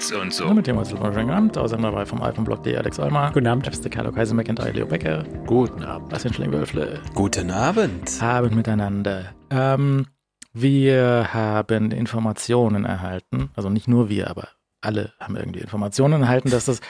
[0.00, 0.46] Bits und so.
[0.46, 1.58] Ja, mit dem was schönen Abend.
[1.58, 3.30] Außerdem dabei vom iPhoneblog.de Alex Olmer.
[3.34, 3.66] Guten Abend.
[3.66, 5.24] Chefste Carlo Kaiser McIntyre, Leo Becker.
[5.46, 6.08] Guten Abend.
[6.08, 7.00] Bastian Schling-Wölfle.
[7.14, 8.22] Guten Abend.
[8.22, 9.34] Abend miteinander.
[9.50, 10.06] Ähm,
[10.54, 14.48] wir haben Informationen erhalten, also nicht nur wir, aber
[14.80, 16.80] alle haben irgendwie Informationen erhalten, dass das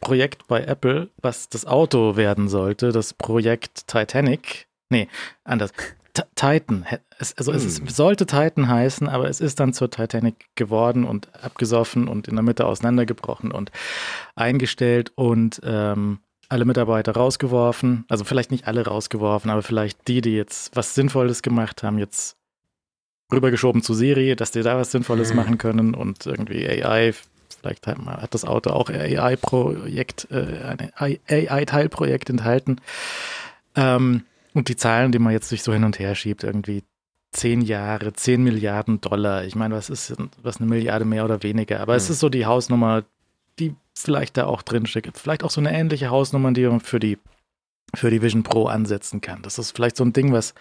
[0.00, 5.08] Projekt bei Apple, was das Auto werden sollte, das Projekt Titanic, nee,
[5.44, 5.72] anders,
[6.34, 6.86] Titan,
[7.18, 11.28] es, also es ist, sollte Titan heißen, aber es ist dann zur Titanic geworden und
[11.42, 13.70] abgesoffen und in der Mitte auseinandergebrochen und
[14.34, 18.04] eingestellt und ähm, alle Mitarbeiter rausgeworfen.
[18.08, 22.36] Also vielleicht nicht alle rausgeworfen, aber vielleicht die, die jetzt was Sinnvolles gemacht haben, jetzt
[23.32, 25.36] rübergeschoben zu Siri, dass die da was Sinnvolles Mhm.
[25.36, 27.14] machen können und irgendwie AI,
[27.60, 30.90] vielleicht hat das Auto auch AI-Projekt, äh, ein
[31.28, 32.80] AI-Teilprojekt enthalten.
[33.76, 36.82] Ähm, und die Zahlen, die man jetzt sich so hin und her schiebt, irgendwie
[37.32, 39.44] zehn Jahre, zehn Milliarden Dollar.
[39.44, 41.80] Ich meine, was ist was eine Milliarde mehr oder weniger?
[41.80, 42.12] Aber es Mhm.
[42.14, 43.04] ist so die Hausnummer,
[43.58, 45.16] die vielleicht da auch drin steckt.
[45.18, 47.18] Vielleicht auch so eine ähnliche Hausnummer, die man für die
[47.96, 49.42] für die Vision Pro ansetzen kann.
[49.42, 50.54] Das ist vielleicht so ein Ding, was,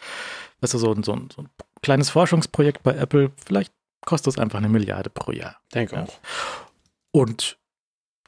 [0.61, 1.49] du, so, ein- so, ein, so ein
[1.83, 3.71] kleines Forschungsprojekt bei Apple, vielleicht
[4.03, 5.57] kostet es einfach eine Milliarde pro Jahr.
[5.75, 6.03] Denke Ja.
[6.05, 6.19] auch.
[7.11, 7.58] Und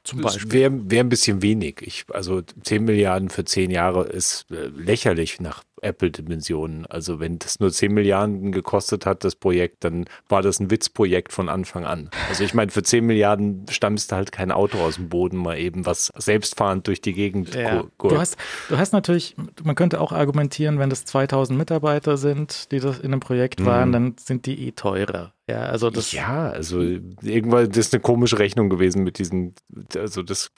[0.04, 0.52] zum Beispiel.
[0.52, 1.82] Wäre wär ein bisschen wenig.
[1.82, 6.86] Ich, also 10 Milliarden für 10 Jahre ist äh, lächerlich nach Apple-Dimensionen.
[6.86, 11.32] Also wenn das nur 10 Milliarden gekostet hat, das Projekt, dann war das ein Witzprojekt
[11.34, 12.10] von Anfang an.
[12.30, 15.58] Also ich meine, für 10 Milliarden stammst du halt kein Auto aus dem Boden mal
[15.58, 17.84] eben, was selbstfahrend durch die Gegend Ja.
[18.00, 18.38] Du, hast,
[18.70, 23.12] du hast natürlich, man könnte auch argumentieren, wenn das 2000 Mitarbeiter sind, die das in
[23.12, 23.66] einem Projekt Mhm.
[23.66, 25.34] waren, dann sind die eh teurer.
[25.50, 29.54] Ja, also das, ja, also irgendwann, das ist eine komische Rechnung gewesen mit diesen,
[29.96, 30.52] also das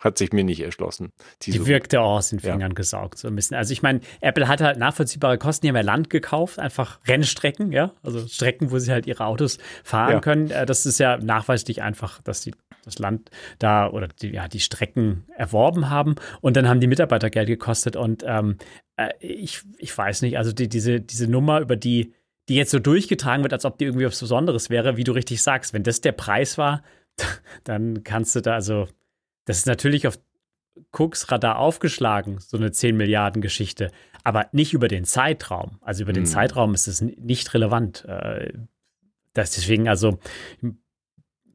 [0.00, 1.12] hat sich mir nicht erschlossen.
[1.42, 2.52] Die Diese- wirkte auch aus den Ja.
[2.52, 3.56] Fingern gesaugt, so ein bisschen.
[3.56, 7.72] Also ich meine, Apple hat halt nachvollziehbare Kosten, die haben ja Land gekauft, einfach Rennstrecken,
[7.72, 10.20] ja, also Strecken, wo sie halt ihre Autos fahren Ja.
[10.20, 10.50] können.
[10.50, 14.60] Äh, Das ist ja nachweislich einfach, dass die das Land da oder die, ja, die
[14.60, 18.56] Strecken erworben haben und dann haben die Mitarbeiter Geld gekostet und ähm,
[18.96, 22.14] äh, ich, ich weiß nicht, also die, diese, diese Nummer, über die,
[22.48, 25.42] die jetzt so durchgetragen wird, als ob die irgendwie was Besonderes wäre, wie du richtig
[25.42, 26.82] sagst, wenn das der Preis war,
[27.64, 28.88] dann kannst du da also
[29.44, 30.18] das ist natürlich auf
[30.92, 33.90] Cooks Radar aufgeschlagen, so eine 10 Milliarden Geschichte,
[34.24, 35.78] aber nicht über den Zeitraum.
[35.82, 36.30] Also über den Hm.
[36.30, 38.04] Zeitraum ist es nicht relevant.
[38.06, 38.52] Äh,
[39.32, 40.18] Das deswegen, also,
[40.60, 40.68] ich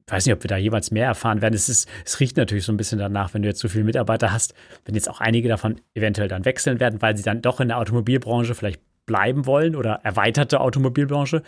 [0.07, 1.55] weiß nicht, ob wir da jemals mehr erfahren werden.
[1.55, 4.31] Es, ist, es riecht natürlich so ein bisschen danach, wenn du jetzt so viele Mitarbeiter
[4.31, 4.53] hast,
[4.85, 7.79] wenn jetzt auch einige davon eventuell dann wechseln werden, weil sie dann doch in der
[7.79, 11.43] Automobilbranche vielleicht bleiben wollen oder erweiterte Automobilbranche.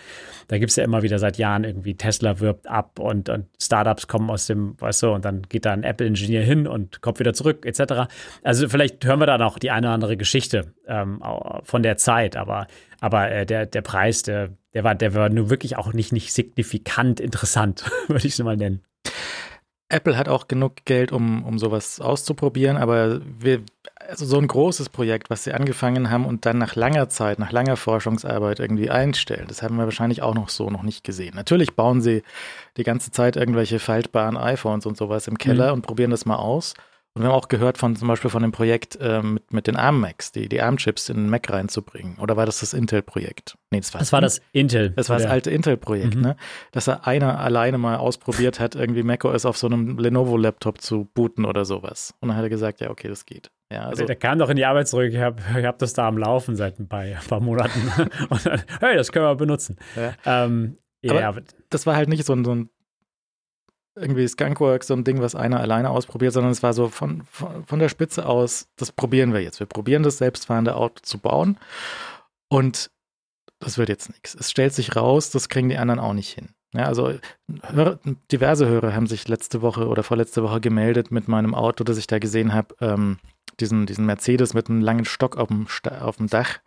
[0.48, 4.08] Da gibt es ja immer wieder seit Jahren irgendwie Tesla wirbt ab und, und Startups
[4.08, 7.34] kommen aus dem, weißt du, und dann geht da ein Apple-Ingenieur hin und kommt wieder
[7.34, 8.10] zurück, etc.
[8.44, 11.22] Also vielleicht hören wir da noch die eine oder andere Geschichte ähm,
[11.64, 12.68] von der Zeit, aber,
[13.00, 16.34] aber äh, der, der Preis, der, der war, der war nur wirklich auch nicht, nicht
[16.34, 18.84] signifikant interessant, würde ich es mal nennen.
[19.90, 23.64] Apple hat auch genug Geld, um, um sowas auszuprobieren, aber wir,
[24.08, 27.52] also so ein großes Projekt, was sie angefangen haben und dann nach langer Zeit, nach
[27.52, 31.36] langer Forschungsarbeit irgendwie einstellen, das haben wir wahrscheinlich auch noch so noch nicht gesehen.
[31.36, 32.24] Natürlich bauen sie
[32.78, 36.74] die ganze Zeit irgendwelche faltbaren iPhones und sowas im Keller und probieren das mal aus.
[37.14, 39.76] Und wir haben auch gehört von zum Beispiel von dem Projekt ähm, mit, mit den
[39.76, 42.18] ARM-Macs, die, die ARM-Chips in den Mac reinzubringen.
[42.20, 43.58] Oder war das das Intel-Projekt?
[43.72, 44.92] Nee, das war Das war das Intel.
[44.92, 46.22] das war das alte Intel-Projekt, Mhm.
[46.22, 46.36] ne?
[46.74, 51.46] Dass er einer alleine mal ausprobiert hat, irgendwie macOS auf so einem Lenovo-Laptop zu booten
[51.46, 52.14] oder sowas.
[52.20, 53.50] Und dann hat er gesagt, ja, okay, das geht.
[53.72, 55.12] Ja, also, Also, der kam doch in die Arbeit zurück.
[55.12, 57.92] Ich habe hab das da am Laufen seit ein paar, ein paar Monaten.
[58.30, 59.78] Und dann, hey, das können wir benutzen.
[59.96, 60.14] Ja.
[60.26, 62.70] Ähm, ja, Aber- das war halt nicht so ein, so ein
[63.96, 67.66] irgendwie Skunkworks, so ein Ding, was einer alleine ausprobiert, sondern es war so von, von,
[67.66, 69.60] von der Spitze aus, das probieren wir jetzt.
[69.60, 71.58] Wir probieren das selbstfahrende Auto zu bauen
[72.48, 72.92] und
[73.60, 74.36] das wird jetzt nichts.
[74.36, 76.50] Es stellt sich raus, das kriegen die anderen auch nicht hin.
[76.78, 77.12] Ja, also
[77.64, 78.00] Hörer,
[78.32, 82.06] diverse Hörer haben sich letzte Woche oder vorletzte Woche gemeldet mit meinem Auto, das ich
[82.08, 83.18] da gesehen habe, ähm,
[83.60, 85.66] diesen, diesen Mercedes mit einem langen Stock auf dem,
[86.00, 86.60] auf dem Dach.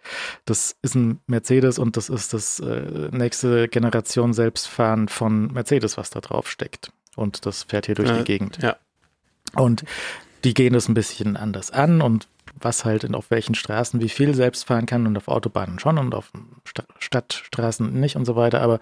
[0.44, 6.10] Das ist ein Mercedes und das ist das äh, nächste Generation Selbstfahren von Mercedes, was
[6.10, 6.91] da drauf steckt.
[7.15, 8.59] Und das fährt hier durch Äh, die Gegend.
[8.60, 8.77] ja.
[9.54, 9.84] Und
[10.45, 12.27] die gehen das ein bisschen anders an und
[12.59, 15.98] was halt in, auf welchen Straßen wie viel selbst fahren kann und auf Autobahnen schon
[15.98, 16.30] und auf
[16.65, 18.60] Sta Stadtstraßen nicht und so weiter.
[18.63, 18.80] Aber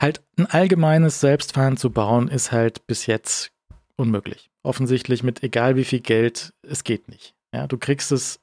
[0.00, 3.52] halt ein allgemeines Selbstfahren zu bauen, ist halt bis jetzt
[3.96, 4.50] unmöglich.
[4.62, 7.34] Offensichtlich mit egal wie viel Geld, es geht nicht.
[7.54, 8.40] Ja, du kriegst es,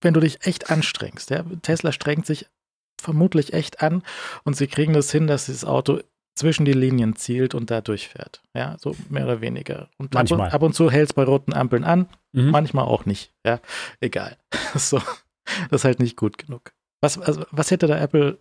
[0.00, 1.30] wenn du dich echt anstrengst.
[1.30, 2.46] Ja, Tesla strengt sich
[3.00, 4.02] vermutlich echt an
[4.44, 6.00] und sie kriegen das hin, dass das Auto
[6.34, 8.42] zwischen die Linien zielt und da durchfährt.
[8.54, 9.88] Ja, so mehr oder weniger.
[9.98, 10.50] Und ab und, Manchmal.
[10.50, 12.50] ab und zu hält es bei roten Ampeln an, mhm.
[12.50, 13.32] manchmal auch nicht.
[13.44, 13.60] Ja,
[14.00, 14.36] egal.
[14.74, 15.00] so,
[15.70, 16.72] das ist halt nicht gut genug.
[17.00, 18.38] Was, also, was hätte da Apple,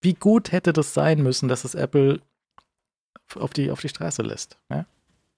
[0.00, 2.20] wie gut hätte das sein müssen, dass es Apple
[3.36, 4.58] auf die, auf die Straße lässt.
[4.70, 4.86] Ja?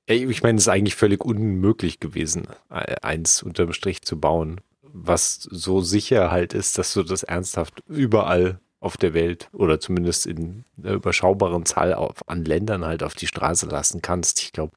[0.07, 5.81] Ich meine, es ist eigentlich völlig unmöglich gewesen, eins unterm Strich zu bauen, was so
[5.81, 10.95] sicher halt ist, dass du das ernsthaft überall auf der Welt oder zumindest in einer
[10.95, 14.43] überschaubaren Zahl auf, an Ländern halt auf die Straße lassen kannst.
[14.43, 14.77] Ich glaube,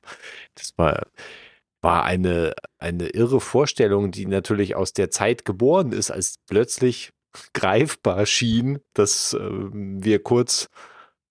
[0.53, 1.07] das war,
[1.81, 7.13] war eine, eine irre Vorstellung, die natürlich aus der Zeit geboren ist, als plötzlich
[7.53, 10.69] greifbar schien, dass äh, wir kurz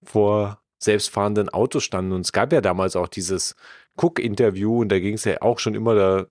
[0.03, 2.13] vor selbstfahrenden Autos standen.
[2.13, 3.55] Und es gab ja damals auch dieses
[3.97, 6.27] Cook-Interview und da ging es ja auch schon immer da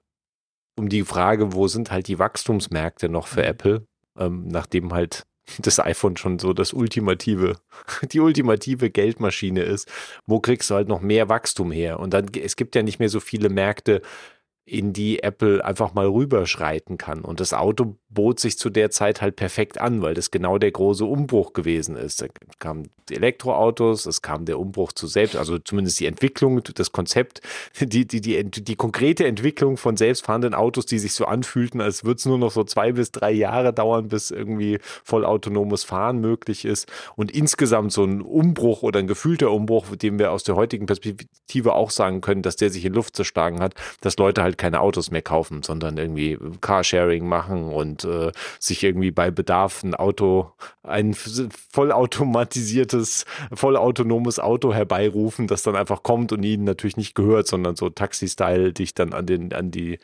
[0.76, 3.48] um die Frage, wo sind halt die Wachstumsmärkte noch für mhm.
[3.48, 3.88] Apple,
[4.18, 5.26] ähm, nachdem halt
[5.60, 7.58] das iPhone schon so das ultimative,
[8.12, 9.92] die ultimative Geldmaschine ist.
[10.26, 12.00] Wo kriegst du halt noch mehr Wachstum her?
[12.00, 14.02] Und dann, es gibt ja nicht mehr so viele Märkte,
[14.66, 17.22] in die Apple einfach mal rüberschreiten kann.
[17.22, 20.72] Und das Auto bot sich zu der Zeit halt perfekt an, weil das genau der
[20.72, 22.22] große Umbruch gewesen ist.
[22.22, 22.28] Da
[22.60, 27.42] kamen die Elektroautos, es kam der Umbruch zu selbst, also zumindest die Entwicklung, das Konzept,
[27.80, 32.18] die, die, die, die konkrete Entwicklung von selbstfahrenden Autos, die sich so anfühlten, als würde
[32.18, 36.90] es nur noch so zwei bis drei Jahre dauern, bis irgendwie vollautonomes Fahren möglich ist.
[37.16, 41.74] Und insgesamt so ein Umbruch oder ein gefühlter Umbruch, dem wir aus der heutigen Perspektive
[41.74, 45.12] auch sagen können, dass der sich in Luft zerschlagen hat, dass Leute halt keine Autos
[45.12, 50.52] mehr kaufen, sondern irgendwie Carsharing machen und äh, sich irgendwie bei Bedarf ein Auto,
[50.84, 57.76] ein vollautomatisiertes, vollautonomes Auto herbeirufen, das dann einfach kommt und ihnen natürlich nicht gehört, sondern
[57.76, 60.00] so Taxi-Style dich dann an den, an die,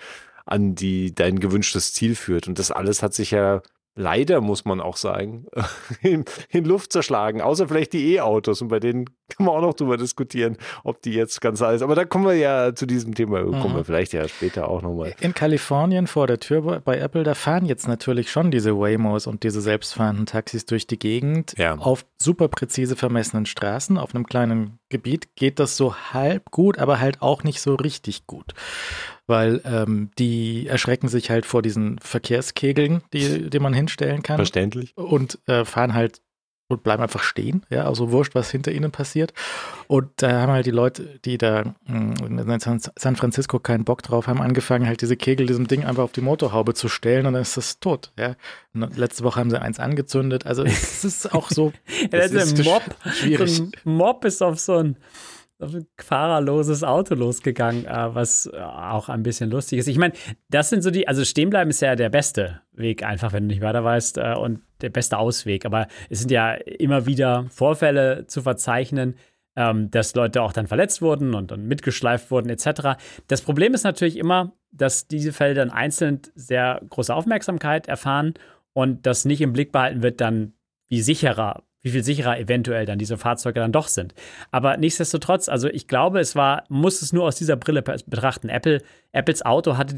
[0.45, 2.47] an die, dein gewünschtes Ziel führt.
[2.47, 3.61] Und das alles hat sich ja
[3.95, 5.45] leider, muss man auch sagen,
[6.01, 7.41] in, in, Luft zerschlagen.
[7.41, 8.62] Außer vielleicht die E-Autos.
[8.62, 11.81] Und bei denen kann man auch noch drüber diskutieren, ob die jetzt ganz alles.
[11.81, 13.59] Aber da kommen wir ja zu diesem Thema, mhm.
[13.59, 15.13] kommen wir vielleicht ja später auch nochmal.
[15.19, 19.44] In Kalifornien vor der Tür bei Apple, da fahren jetzt natürlich schon diese Waymos und
[19.44, 21.53] diese selbstfahrenden Taxis durch die Gegend.
[21.57, 21.77] Ja.
[21.77, 27.00] Auf super präzise vermessenen Straßen, auf einem kleinen Gebiet geht das so halb gut, aber
[27.00, 28.53] halt auch nicht so richtig gut
[29.29, 34.37] weil ähm, die erschrecken sich halt vor diesen Verkehrskegeln, die, die man hinstellen kann.
[34.37, 34.97] Verständlich.
[34.97, 36.21] Und äh, fahren halt
[36.71, 39.33] und bleiben einfach stehen, ja, also wurscht, was hinter ihnen passiert.
[39.87, 44.27] Und da haben halt die Leute, die da hm, in San Francisco keinen Bock drauf
[44.27, 47.41] haben, angefangen, halt diese Kegel diesem Ding einfach auf die Motorhaube zu stellen und dann
[47.41, 48.35] ist das tot, ja.
[48.75, 51.73] Und letzte Woche haben sie eins angezündet, also es ist auch so.
[52.01, 52.83] ja, das ist ein Mob.
[53.13, 53.55] Schwierig.
[53.55, 54.97] So ein Mob ist auf so ein
[55.97, 59.88] fahrerloses Auto losgegangen, äh, was äh, auch ein bisschen lustig ist.
[59.88, 60.13] Ich meine,
[60.50, 63.53] das sind so die, also stehen bleiben ist ja der beste Weg, einfach wenn du
[63.53, 65.65] nicht weiter weißt äh, und der beste Ausweg.
[65.65, 69.15] Aber es sind ja immer wieder Vorfälle zu verzeichnen,
[69.56, 72.97] ähm, dass Leute auch dann verletzt wurden und dann mitgeschleift wurden etc.
[73.27, 78.35] Das Problem ist natürlich immer, dass diese Fälle dann einzeln sehr große Aufmerksamkeit erfahren
[78.71, 80.53] und das nicht im Blick behalten wird, dann
[80.88, 84.13] wie sicherer wie viel sicherer eventuell dann diese Fahrzeuge dann doch sind.
[84.51, 88.49] Aber nichtsdestotrotz, also ich glaube, es war, muss es nur aus dieser Brille betrachten.
[88.49, 88.81] Apple,
[89.11, 89.95] Apples Auto hatte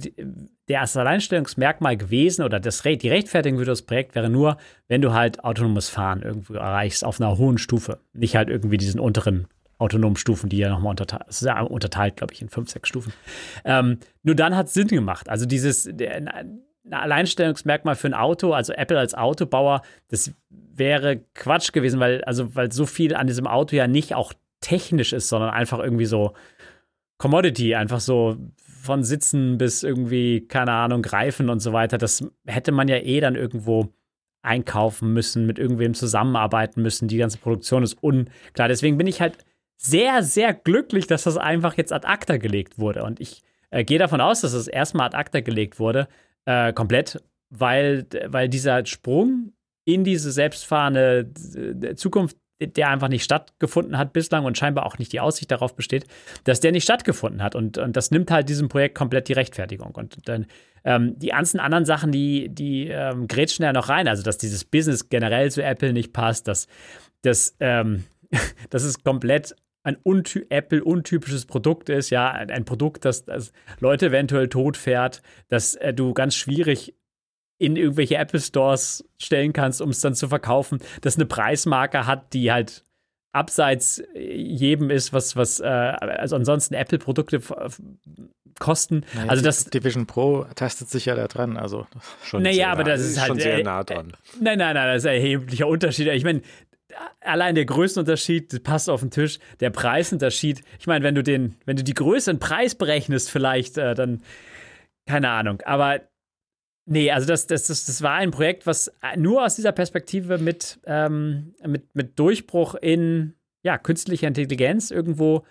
[0.67, 4.57] der als Alleinstellungsmerkmal gewesen oder das, die Rechtfertigung für das Projekt wäre nur,
[4.87, 7.99] wenn du halt autonomes Fahren irgendwo erreichst auf einer hohen Stufe.
[8.13, 9.47] Nicht halt irgendwie diesen unteren
[9.79, 13.13] autonomen Stufen, die ja nochmal unterteilt, ja unterteilt, glaube ich, in fünf, sechs Stufen.
[13.65, 15.27] Ähm, nur dann hat es Sinn gemacht.
[15.27, 16.21] Also dieses, der,
[16.91, 22.55] ein Alleinstellungsmerkmal für ein Auto, also Apple als Autobauer, das wäre Quatsch gewesen, weil, also,
[22.55, 26.33] weil so viel an diesem Auto ja nicht auch technisch ist, sondern einfach irgendwie so
[27.17, 28.37] Commodity, einfach so
[28.81, 31.97] von Sitzen bis irgendwie, keine Ahnung, Greifen und so weiter.
[31.97, 33.89] Das hätte man ja eh dann irgendwo
[34.41, 37.07] einkaufen müssen, mit irgendwem zusammenarbeiten müssen.
[37.07, 38.67] Die ganze Produktion ist unklar.
[38.67, 39.37] Deswegen bin ich halt
[39.77, 43.03] sehr, sehr glücklich, dass das einfach jetzt ad acta gelegt wurde.
[43.03, 46.07] Und ich äh, gehe davon aus, dass das erstmal ad acta gelegt wurde,
[46.45, 49.53] äh, komplett, weil, weil dieser Sprung
[49.85, 55.11] in diese selbstfahrende äh, Zukunft, der einfach nicht stattgefunden hat bislang und scheinbar auch nicht
[55.13, 56.05] die Aussicht darauf besteht,
[56.43, 57.55] dass der nicht stattgefunden hat.
[57.55, 59.95] Und, und das nimmt halt diesem Projekt komplett die Rechtfertigung.
[59.95, 60.45] Und dann
[60.83, 64.07] ähm, die ganzen anderen Sachen, die, die ähm, grätschen ja noch rein.
[64.07, 66.67] Also, dass dieses Business generell zu Apple nicht passt, dass,
[67.23, 68.03] dass, ähm,
[68.69, 74.47] dass es komplett ein unty Apple-untypisches Produkt ist, ja, ein, Produkt, das, das, Leute eventuell
[74.47, 76.95] tot fährt, dass äh, du ganz schwierig
[77.57, 82.33] in irgendwelche Apple Stores stellen kannst, um es dann zu verkaufen, das eine Preismarke hat,
[82.33, 82.85] die halt
[83.33, 87.41] abseits äh, jedem ist, was, was äh, also ansonsten Apple-Produkte
[88.59, 89.03] kosten.
[89.15, 91.87] Naja, also das Division Pro tastet sich ja da dran, also
[92.23, 94.09] schon naja, aber das ist, ist halt schon sehr nah dran.
[94.09, 96.07] Äh, nein, nein, nein, das ist ein erheblicher Unterschied.
[96.07, 96.41] Ich meine,
[97.19, 99.39] allein der Größenunterschied passt auf den Tisch.
[99.59, 103.77] Der Preisunterschied, ich meine, wenn du den, wenn du die Größe und Preis berechnest, vielleicht,
[103.77, 104.21] äh, dann,
[105.05, 105.61] keine Ahnung.
[105.61, 106.01] Aber
[106.85, 110.79] nee, also das, das, das, das war ein Projekt, was nur aus dieser Perspektive mit,
[110.85, 113.33] ähm, mit, mit Durchbruch in
[113.63, 115.45] ja, künstlicher Intelligenz irgendwo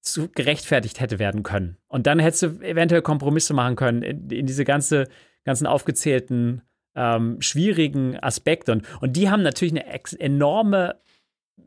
[0.00, 1.78] zu gerechtfertigt hätte werden können.
[1.88, 5.08] Und dann hättest du eventuell Kompromisse machen können in, in diese ganze,
[5.44, 6.62] ganzen aufgezählten
[6.94, 8.72] ähm, schwierigen Aspekte.
[8.72, 10.96] Und, und die haben natürlich eine enorme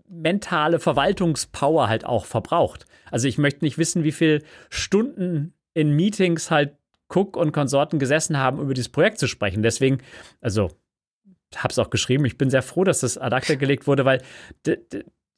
[0.09, 2.85] mentale Verwaltungspower halt auch verbraucht.
[3.11, 6.75] Also ich möchte nicht wissen, wie viele Stunden in Meetings halt
[7.09, 9.63] Cook und Konsorten gesessen haben, über dieses Projekt zu sprechen.
[9.63, 9.99] Deswegen,
[10.41, 10.71] also
[11.55, 14.21] habe es auch geschrieben, ich bin sehr froh, dass das ad acta gelegt wurde, weil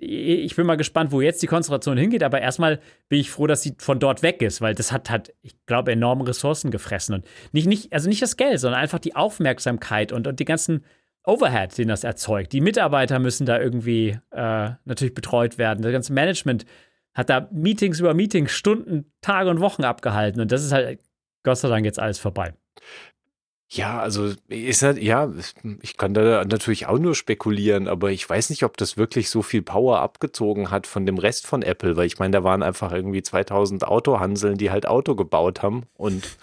[0.01, 2.79] ich bin mal gespannt, wo jetzt die Konzentration hingeht, aber erstmal
[3.09, 5.91] bin ich froh, dass sie von dort weg ist, weil das hat halt, ich glaube,
[5.91, 10.25] enorme Ressourcen gefressen und nicht, nicht, also nicht das Geld, sondern einfach die Aufmerksamkeit und,
[10.25, 10.85] und die ganzen
[11.25, 12.53] Overhead, den das erzeugt.
[12.53, 15.81] Die Mitarbeiter müssen da irgendwie äh, natürlich betreut werden.
[15.81, 16.65] Das ganze Management
[17.13, 21.01] hat da Meetings über Meetings, Stunden, Tage und Wochen abgehalten und das ist halt
[21.43, 22.53] Gott sei Dank jetzt alles vorbei.
[23.71, 25.31] Ja, also ist halt, ja,
[25.83, 29.43] ich kann da natürlich auch nur spekulieren, aber ich weiß nicht, ob das wirklich so
[29.43, 32.91] viel Power abgezogen hat von dem Rest von Apple, weil ich meine, da waren einfach
[32.91, 36.37] irgendwie 2000 Autohanseln, die halt Auto gebaut haben und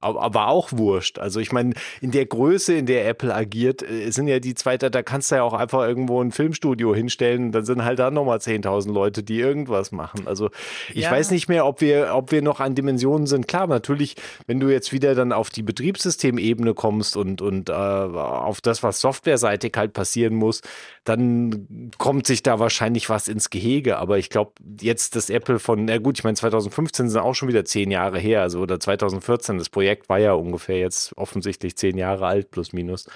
[0.00, 1.18] aber auch wurscht.
[1.18, 4.90] Also ich meine, in der Größe, in der Apple agiert, äh, sind ja die zweite,
[4.90, 8.38] da kannst du ja auch einfach irgendwo ein Filmstudio hinstellen, dann sind halt da nochmal
[8.38, 10.26] 10.000 Leute, die irgendwas machen.
[10.26, 10.50] Also
[10.92, 11.10] ich ja.
[11.10, 13.48] weiß nicht mehr, ob wir, ob wir noch an Dimensionen sind.
[13.48, 18.60] Klar, natürlich, wenn du jetzt wieder dann auf die Betriebssystemebene kommst und, und äh, auf
[18.60, 20.62] das, was softwareseitig halt passieren muss,
[21.04, 23.98] dann kommt sich da wahrscheinlich was ins Gehege.
[23.98, 27.48] Aber ich glaube, jetzt das Apple von, na gut, ich meine, 2015 sind auch schon
[27.48, 31.76] wieder zehn Jahre her, also oder 2014, das Projekt Projekt war ja ungefähr jetzt offensichtlich
[31.76, 33.08] zehn Jahre alt, plus minus.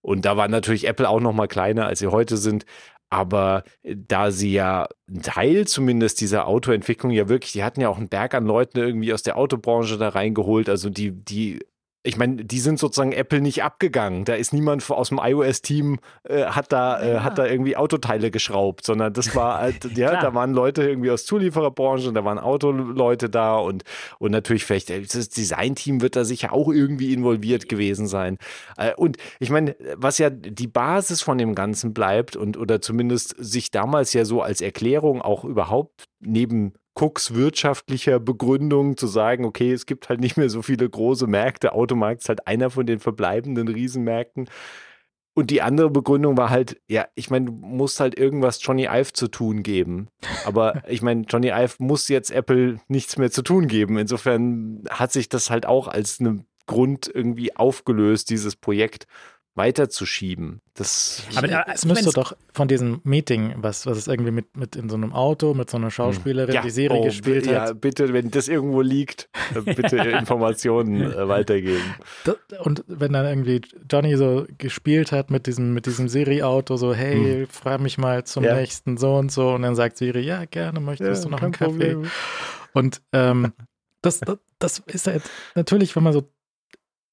[0.00, 2.66] Und da war natürlich Apple auch noch mal kleiner, als sie heute sind.
[3.08, 7.98] Aber da sie ja ein Teil zumindest dieser Autoentwicklung ja wirklich, die hatten ja auch
[7.98, 10.68] einen Berg an Leuten irgendwie aus der Autobranche da reingeholt.
[10.68, 11.60] Also die, die
[12.04, 14.24] ich meine, die sind sozusagen Apple nicht abgegangen.
[14.24, 17.22] Da ist niemand aus dem iOS-Team äh, hat da äh, ja.
[17.24, 21.24] hat da irgendwie Autoteile geschraubt, sondern das war halt, ja, da waren Leute irgendwie aus
[21.26, 23.84] Zuliefererbranche und da waren Autoleute da und
[24.18, 28.38] und natürlich vielleicht äh, das Designteam wird da sicher auch irgendwie involviert gewesen sein.
[28.76, 33.36] Äh, und ich meine, was ja die Basis von dem Ganzen bleibt und oder zumindest
[33.38, 39.72] sich damals ja so als Erklärung auch überhaupt neben Cooks wirtschaftlicher Begründung zu sagen, okay,
[39.72, 41.72] es gibt halt nicht mehr so viele große Märkte.
[41.72, 44.48] Automarkt ist halt einer von den verbleibenden Riesenmärkten.
[45.34, 49.14] Und die andere Begründung war halt, ja, ich meine, du musst halt irgendwas Johnny Ive
[49.14, 50.08] zu tun geben.
[50.44, 53.96] Aber ich meine, Johnny Ive muss jetzt Apple nichts mehr zu tun geben.
[53.96, 59.06] Insofern hat sich das halt auch als eine Grund irgendwie aufgelöst, dieses Projekt
[59.54, 60.62] weiterzuschieben.
[60.74, 64.88] Das aber es müsste doch von diesem Meeting, was, was es irgendwie mit, mit in
[64.88, 67.52] so einem Auto, mit so einer Schauspielerin, ja, die Serie oh, gespielt hat.
[67.52, 69.28] Ja, bitte, wenn das irgendwo liegt,
[69.64, 71.94] bitte Informationen äh, weitergeben.
[72.24, 76.94] Das, und wenn dann irgendwie Johnny so gespielt hat mit diesem, mit diesem Siri-Auto, so,
[76.94, 77.46] hey, hm.
[77.48, 78.54] frag mich mal zum ja.
[78.54, 81.52] nächsten so und so, und dann sagt Siri, ja, gerne, möchtest ja, du noch einen
[81.52, 81.92] Kaffee?
[81.92, 82.10] Problem.
[82.72, 83.52] Und ähm,
[84.00, 85.22] das, das, das ist halt
[85.54, 86.32] natürlich, wenn man so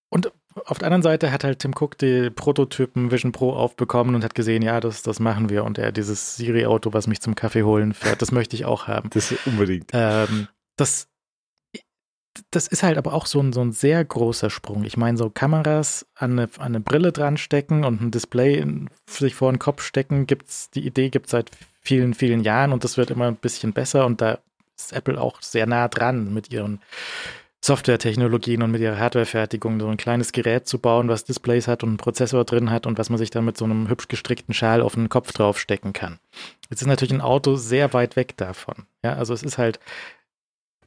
[0.10, 0.31] und
[0.65, 4.36] auf der anderen Seite hat halt Tim Cook die Prototypen Vision Pro aufbekommen und hat
[4.36, 5.63] gesehen, ja, das, das machen wir.
[5.63, 9.10] Und er dieses Siri-Auto, was mich zum Kaffee holen fährt, das möchte ich auch haben.
[9.12, 9.91] Das unbedingt.
[9.94, 11.08] Ähm, das,
[12.51, 14.84] das ist halt aber auch so ein, so ein sehr großer Sprung.
[14.86, 18.89] Ich meine, so Kameras an eine, an eine Brille dran stecken und ein Display in,
[19.08, 21.51] sich vor den Kopf stecken, gibt's, die Idee gibt es seit
[21.82, 24.39] vielen, vielen Jahren und das wird immer ein bisschen besser und da
[24.75, 26.82] ist Apple auch sehr nah dran mit ihren
[27.63, 31.89] Softwaretechnologien und mit ihrer Hardwarefertigung so ein kleines Gerät zu bauen, was Displays hat und
[31.89, 34.81] einen Prozessor drin hat und was man sich dann mit so einem hübsch gestrickten Schal
[34.81, 36.19] auf den Kopf draufstecken kann.
[36.69, 38.85] Jetzt ist natürlich ein Auto sehr weit weg davon.
[39.03, 39.79] Ja, also es ist halt,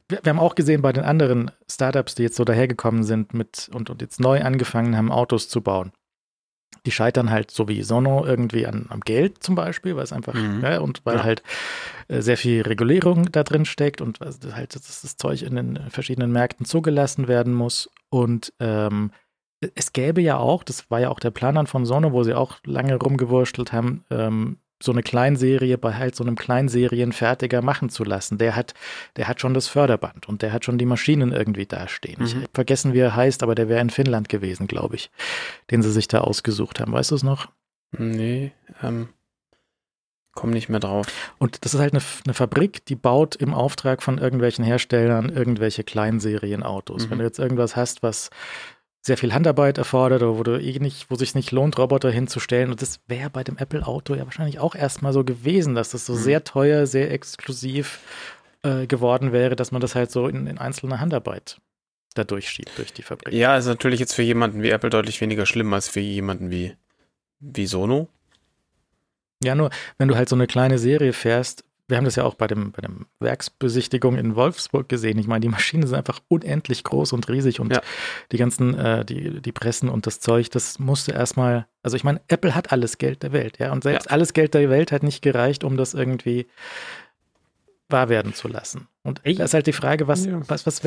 [0.09, 3.69] wir, wir haben auch gesehen bei den anderen Startups, die jetzt so dahergekommen sind mit
[3.73, 5.91] und, und jetzt neu angefangen haben, Autos zu bauen
[6.85, 10.33] die scheitern halt so wie Sono irgendwie an, am Geld zum Beispiel, weil es einfach,
[10.33, 10.61] mhm.
[10.61, 11.23] ja, und weil ja.
[11.23, 11.43] halt
[12.07, 15.79] äh, sehr viel Regulierung da drin steckt und also halt das, das, Zeug in den
[15.89, 17.89] verschiedenen Märkten zugelassen werden muss.
[18.09, 19.11] Und ähm,
[19.75, 22.33] es gäbe ja auch, das war ja auch der Plan dann von Sono, wo sie
[22.33, 28.03] auch lange rumgewurschtelt haben, ähm, so eine Kleinserie bei halt so einem Kleinserienfertiger machen zu
[28.03, 28.37] lassen.
[28.37, 28.73] Der hat,
[29.15, 32.19] der hat schon das Förderband und der hat schon die Maschinen irgendwie dastehen.
[32.19, 32.25] Mhm.
[32.25, 35.09] Ich habe vergessen, wie er heißt, aber der wäre in Finnland gewesen, glaube ich,
[35.71, 36.91] den sie sich da ausgesucht haben.
[36.91, 37.49] Weißt du es noch?
[37.97, 39.09] Nee, ähm,
[40.33, 41.07] komm nicht mehr drauf.
[41.37, 45.83] Und das ist halt eine, eine, Fabrik, die baut im Auftrag von irgendwelchen Herstellern irgendwelche
[45.83, 47.05] Kleinserienautos.
[47.05, 47.11] Mhm.
[47.11, 48.29] Wenn du jetzt irgendwas hast, was
[49.05, 52.71] sehr viel Handarbeit erfordert oder wo du eh nicht, wo sich nicht lohnt, Roboter hinzustellen.
[52.71, 56.13] Und das wäre bei dem Apple-Auto ja wahrscheinlich auch erstmal so gewesen, dass das so
[56.13, 56.19] mhm.
[56.19, 57.99] sehr teuer, sehr exklusiv
[58.63, 61.57] äh, geworden wäre, dass man das halt so in, in einzelner Handarbeit
[62.13, 63.33] da durchschiebt durch die Fabrik.
[63.33, 66.73] Ja, ist natürlich jetzt für jemanden wie Apple deutlich weniger schlimm als für jemanden wie,
[67.39, 68.07] wie Sono.
[69.43, 72.35] Ja, nur wenn du halt so eine kleine Serie fährst, wir haben das ja auch
[72.35, 75.19] bei dem, bei dem Werksbesichtigung in Wolfsburg gesehen.
[75.19, 77.81] Ich meine, die Maschinen sind einfach unendlich groß und riesig und Ja.
[78.31, 82.21] die ganzen, äh, die, die Pressen und das Zeug, das musste erstmal, also ich meine,
[82.29, 85.21] Apple hat alles Geld der Welt, ja, und selbst alles Geld der Welt hat nicht
[85.21, 86.47] gereicht, um das irgendwie
[87.89, 88.87] wahr werden zu lassen.
[89.03, 90.39] Und Ich- da ist halt die Frage, was, Ja.
[90.47, 90.81] was, was,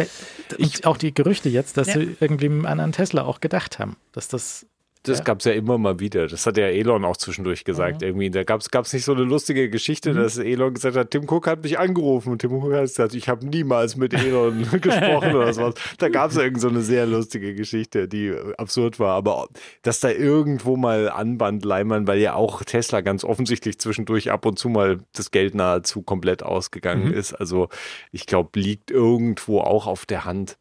[0.58, 1.94] und auch die Gerüchte jetzt, dass Ja.
[2.00, 4.66] sie irgendwie an einen Tesla auch gedacht haben, dass das
[5.08, 5.25] Das Ja.
[5.25, 6.26] gab es ja immer mal wieder.
[6.26, 8.02] Das hat ja Elon auch zwischendurch gesagt.
[8.02, 11.46] Irgendwie, da gab es nicht so eine lustige Geschichte, dass Elon gesagt hat, Tim Cook
[11.46, 15.52] hat mich angerufen und Tim Cook hat gesagt, ich habe niemals mit Elon gesprochen oder
[15.52, 15.75] sowas.
[15.98, 19.14] Da gab es irgend so eine sehr lustige Geschichte, die absurd war.
[19.14, 19.48] Aber
[19.82, 24.58] dass da irgendwo mal Anband Leimann, weil ja auch Tesla ganz offensichtlich zwischendurch ab und
[24.58, 27.32] zu mal das Geld nahezu komplett ausgegangen ist.
[27.32, 27.68] Also
[28.12, 30.58] ich glaube, liegt irgendwo auch auf der Hand.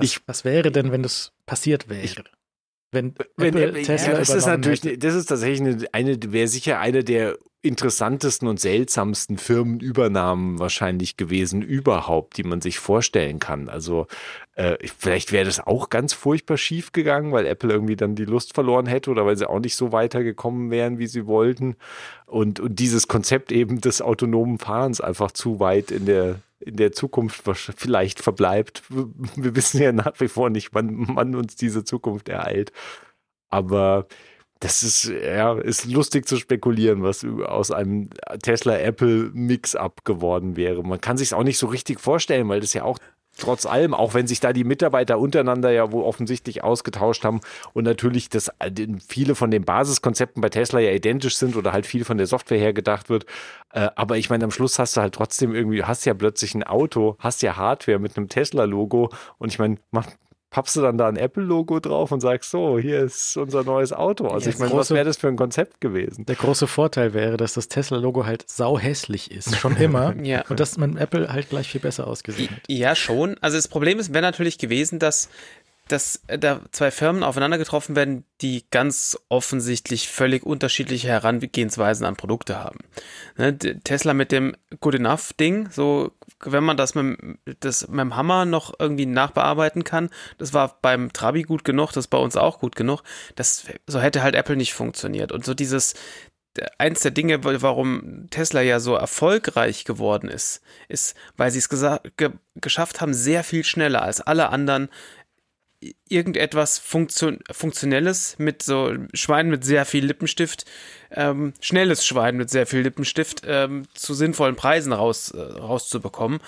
[0.00, 2.24] Ich was wäre denn, wenn das passiert wäre?
[2.92, 4.98] Wenn, Wenn, Apple Tesla ja, das ist natürlich, hätte.
[4.98, 11.60] das ist tatsächlich eine, eine wäre sicher eine der interessantesten und seltsamsten Firmenübernahmen wahrscheinlich gewesen
[11.60, 13.68] überhaupt, die man sich vorstellen kann.
[13.68, 14.06] Also
[14.54, 18.54] äh, vielleicht wäre das auch ganz furchtbar schief gegangen, weil Apple irgendwie dann die Lust
[18.54, 21.76] verloren hätte oder weil sie auch nicht so weitergekommen wären, wie sie wollten.
[22.24, 26.92] Und, und dieses Konzept eben des autonomen Fahrens einfach zu weit in der in der
[26.92, 28.82] Zukunft vielleicht verbleibt.
[28.90, 32.72] Wir wissen ja nach wie vor nicht, wann, wann uns diese Zukunft ereilt.
[33.48, 34.06] Aber
[34.60, 38.10] das ist, ja, ist lustig zu spekulieren, was aus einem
[38.42, 40.82] Tesla-Apple-Mix-up geworden wäre.
[40.82, 42.98] Man kann sich auch nicht so richtig vorstellen, weil das ja auch
[43.40, 47.40] trotz allem, auch wenn sich da die Mitarbeiter untereinander ja wohl offensichtlich ausgetauscht haben
[47.72, 48.70] und natürlich das, äh,
[49.06, 52.58] viele von den Basiskonzepten bei Tesla ja identisch sind oder halt viel von der Software
[52.58, 53.26] her gedacht wird.
[53.72, 56.64] Äh, aber ich meine, am Schluss hast du halt trotzdem irgendwie, hast ja plötzlich ein
[56.64, 60.06] Auto, hast ja Hardware mit einem Tesla-Logo und ich meine, mach,
[60.50, 64.26] pappst du dann da ein Apple-Logo drauf und sagst so, hier ist unser neues Auto.
[64.26, 66.26] Also Ja, ich meine, was wäre das für ein Konzept gewesen?
[66.26, 70.14] Der große Vorteil wäre, dass das Tesla-Logo halt sauhässlich ist, schon immer.
[70.22, 70.44] Ja.
[70.48, 72.62] Und das mit Apple halt gleich viel besser ausgesehen hat.
[72.66, 73.36] Ja, schon.
[73.40, 75.28] Also das Problem ist, wäre natürlich gewesen, dass,
[75.92, 82.58] dass da zwei Firmen aufeinander getroffen werden, die ganz offensichtlich völlig unterschiedliche Herangehensweisen an Produkte
[82.58, 82.78] haben.
[83.36, 86.12] Ne, Tesla mit dem Good Enough Ding, so
[86.44, 90.78] wenn man das mit, dem- das mit dem Hammer noch irgendwie nachbearbeiten kann, das war
[90.80, 93.02] beim Trabi gut genug, das bei uns auch gut genug.
[93.34, 95.32] Das so hätte halt Apple nicht funktioniert.
[95.32, 95.94] Und so dieses
[96.78, 102.30] eins der Dinge, warum Tesla ja so erfolgreich geworden ist, ist, weil sie es ge
[102.56, 104.88] geschafft haben, sehr viel schneller als alle anderen
[106.08, 110.64] irgendetwas Funktion Funktionelles mit so Schwein mit sehr viel Lippenstift,
[111.10, 116.40] ähm, schnelles Schwein mit sehr viel Lippenstift ähm, zu sinnvollen Preisen raus, äh, rauszubekommen.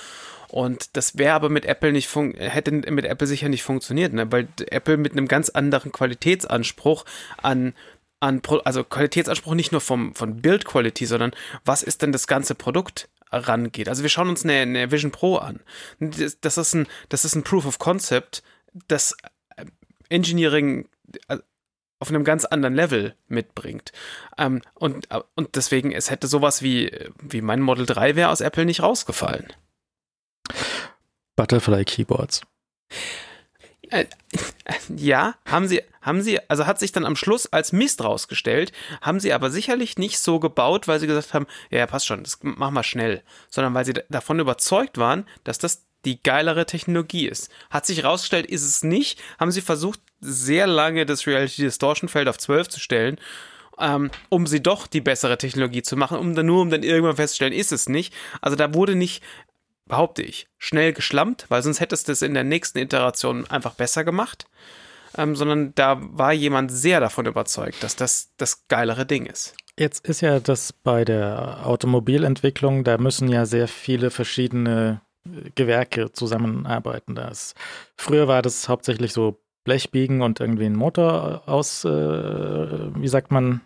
[0.49, 4.31] Und das wäre aber mit Apple nicht fun hätte mit Apple sicher nicht funktioniert, ne?
[4.31, 7.07] weil Apple mit einem ganz anderen Qualitätsanspruch
[7.39, 7.73] an
[8.21, 11.33] an Pro also Qualitätsanspruch nicht nur vom von Quality, sondern
[11.65, 13.89] was ist denn das ganze Produkt rangeht.
[13.89, 15.61] Also wir schauen uns eine, eine Vision Pro an.
[16.01, 18.43] Das, das ist ein das ist ein Proof of Concept,
[18.89, 19.17] das
[19.57, 19.65] äh,
[20.09, 20.89] Engineering
[21.29, 21.39] äh,
[21.99, 23.93] auf einem ganz anderen Level mitbringt.
[24.37, 28.41] Ähm, und, äh, und deswegen, es hätte sowas wie, wie mein Model 3 wäre aus
[28.41, 29.53] Apple nicht rausgefallen.
[31.37, 32.43] Butterfly Keyboards.
[34.97, 39.21] Ja, haben sie, haben sie, also hat sich dann am Schluss als Mist rausgestellt, haben
[39.21, 42.73] sie aber sicherlich nicht so gebaut, weil sie gesagt haben, ja, passt schon, das machen
[42.75, 47.51] wir schnell, sondern weil sie da- davon überzeugt waren, dass das die geilere Technologie ist.
[47.71, 52.29] Hat sich rausgestellt, ist es nicht, haben sie versucht, sehr lange das Reality Distortion Feld
[52.29, 53.19] auf 12 zu stellen,
[53.79, 57.17] ähm, um sie doch die bessere Technologie zu machen, um dann nur, um dann irgendwann
[57.17, 58.15] festzustellen, ist es nicht.
[58.41, 59.23] Also da wurde nicht
[59.87, 64.05] behaupte ich, schnell geschlampt, weil sonst hättest du es in der nächsten Iteration einfach besser
[64.05, 64.47] gemacht.
[65.19, 69.55] Ähm, sondern da war jemand sehr davon überzeugt, dass das das geilere Ding ist.
[69.79, 75.03] Jetzt ist ja das bei der Automobilentwicklung, da müssen ja sehr viele verschiedene
[75.55, 77.15] Gewerke zusammenarbeiten.
[77.15, 77.55] Das,
[77.97, 83.61] früher war das hauptsächlich so Blechbiegen und irgendwie ein Motor aus, äh, wie sagt man,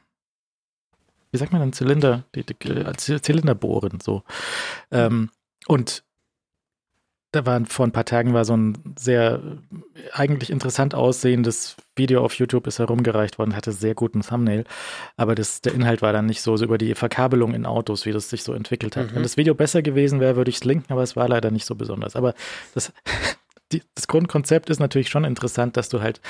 [1.33, 4.23] wie sagt man denn, Zylinder, die, die, Zylinder bohren, so.
[4.91, 5.31] Ähm,
[5.67, 6.05] und
[7.37, 9.41] da war vor ein paar Tagen war so ein sehr
[9.95, 14.65] äh, eigentlich interessant aussehendes Video auf YouTube ist herumgereicht worden, hatte sehr guten Thumbnail,
[15.17, 18.13] aber das, der Inhalt war dann nicht so, so über die Verkabelung in Autos, wie
[18.13, 19.11] das sich so entwickelt hat.
[19.11, 19.17] Mhm.
[19.17, 21.67] Wenn das Video besser gewesen wäre, würde ich es linken, aber es war leider nicht
[21.67, 22.17] so besonders.
[22.17, 22.35] Aber
[22.75, 22.93] das,
[23.73, 26.21] die, das Grundkonzept ist natürlich schon interessant, dass du halt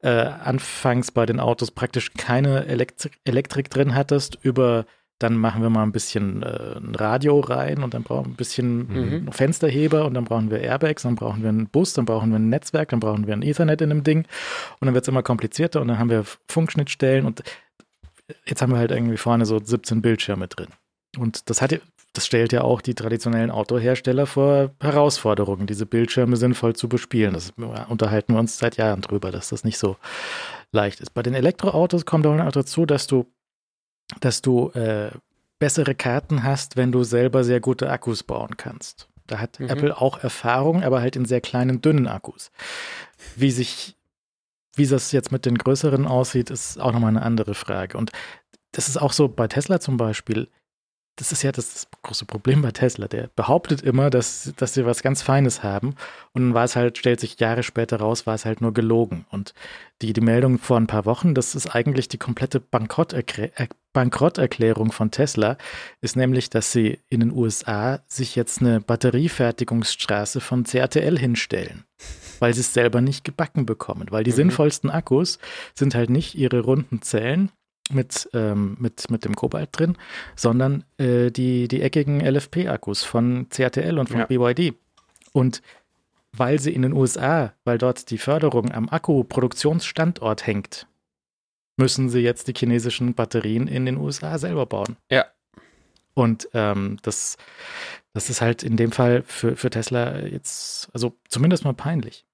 [0.00, 4.86] äh, anfangs bei den Autos praktisch keine Elektrik, Elektrik drin hattest, über
[5.18, 8.36] dann machen wir mal ein bisschen äh, ein Radio rein und dann brauchen wir ein
[8.36, 9.32] bisschen Mhm.
[9.32, 12.48] Fensterheber und dann brauchen wir Airbags, dann brauchen wir einen Bus, dann brauchen wir ein
[12.48, 14.26] Netzwerk, dann brauchen wir ein Ethernet in dem Ding
[14.80, 17.42] und dann wird es immer komplizierter und dann haben wir Funkschnittstellen und
[18.46, 20.68] jetzt haben wir halt irgendwie vorne so 17 Bildschirme drin.
[21.18, 21.78] Und das hat
[22.14, 27.32] das stellt ja auch die traditionellen Autohersteller vor Herausforderungen, diese Bildschirme sinnvoll zu bespielen.
[27.32, 27.52] Das
[27.88, 29.96] unterhalten wir uns seit Jahren drüber, dass das nicht so
[30.72, 31.14] leicht ist.
[31.14, 33.26] Bei den Elektroautos kommt auch noch dazu, dass du,
[34.20, 35.10] dass du äh,
[35.58, 39.08] bessere Karten hast, wenn du selber sehr gute Akkus bauen kannst.
[39.26, 39.68] Da hat mhm.
[39.68, 42.50] Apple auch Erfahrung, aber halt in sehr kleinen, dünnen Akkus.
[43.36, 43.96] Wie sich,
[44.74, 47.96] wie das jetzt mit den größeren aussieht, ist auch nochmal eine andere Frage.
[47.96, 48.10] Und
[48.72, 50.48] das ist auch so bei Tesla zum Beispiel
[51.16, 53.06] das ist ja das große Problem bei Tesla.
[53.06, 55.94] Der behauptet immer, dass, dass sie was ganz Feines haben.
[56.32, 59.26] Und dann war es halt, stellt sich Jahre später raus, war es halt nur gelogen.
[59.30, 59.52] Und
[60.00, 65.10] die, die Meldung vor ein paar Wochen, das ist eigentlich die komplette äh, Bankrotterklärung von
[65.10, 65.58] Tesla,
[66.00, 71.84] ist nämlich, dass sie in den USA sich jetzt eine Batteriefertigungsstraße von CATL hinstellen.
[72.38, 74.06] Weil sie es selber nicht gebacken bekommen.
[74.10, 74.36] Weil die mhm.
[74.36, 75.38] sinnvollsten Akkus
[75.74, 77.52] sind halt nicht ihre runden Zellen,
[77.90, 79.96] mit, ähm, mit, mit dem Kobalt drin,
[80.36, 84.26] sondern äh, die, die eckigen LFP-Akkus von CATL und von ja.
[84.26, 84.74] BYD.
[85.32, 85.62] Und
[86.32, 90.86] weil sie in den USA, weil dort die Förderung am Akkuproduktionsstandort hängt,
[91.76, 94.96] müssen sie jetzt die chinesischen Batterien in den USA selber bauen.
[95.10, 95.26] Ja.
[96.14, 97.36] Und ähm, das,
[98.12, 102.26] das ist halt in dem Fall für, für Tesla jetzt, also zumindest mal peinlich.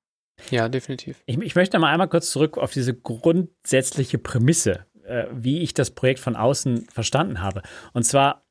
[0.50, 1.22] Ja, definitiv.
[1.26, 5.90] Ich, ich möchte mal einmal kurz zurück auf diese grundsätzliche Prämisse äh, wie ich das
[5.90, 7.62] Projekt von außen verstanden habe.
[7.92, 8.44] Und zwar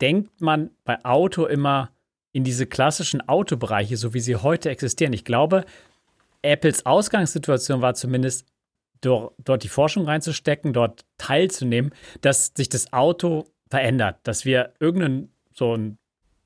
[0.00, 1.90] denkt man bei Auto immer
[2.32, 5.12] in diese klassischen Autobereiche, so wie sie heute existieren.
[5.12, 5.64] Ich glaube,
[6.42, 8.46] Apples Ausgangssituation war zumindest,
[9.00, 11.92] dort, die Forschung reinzustecken, dort teilzunehmen,
[12.22, 15.98] dass sich das Auto verändert, dass wir irgendeinen so einen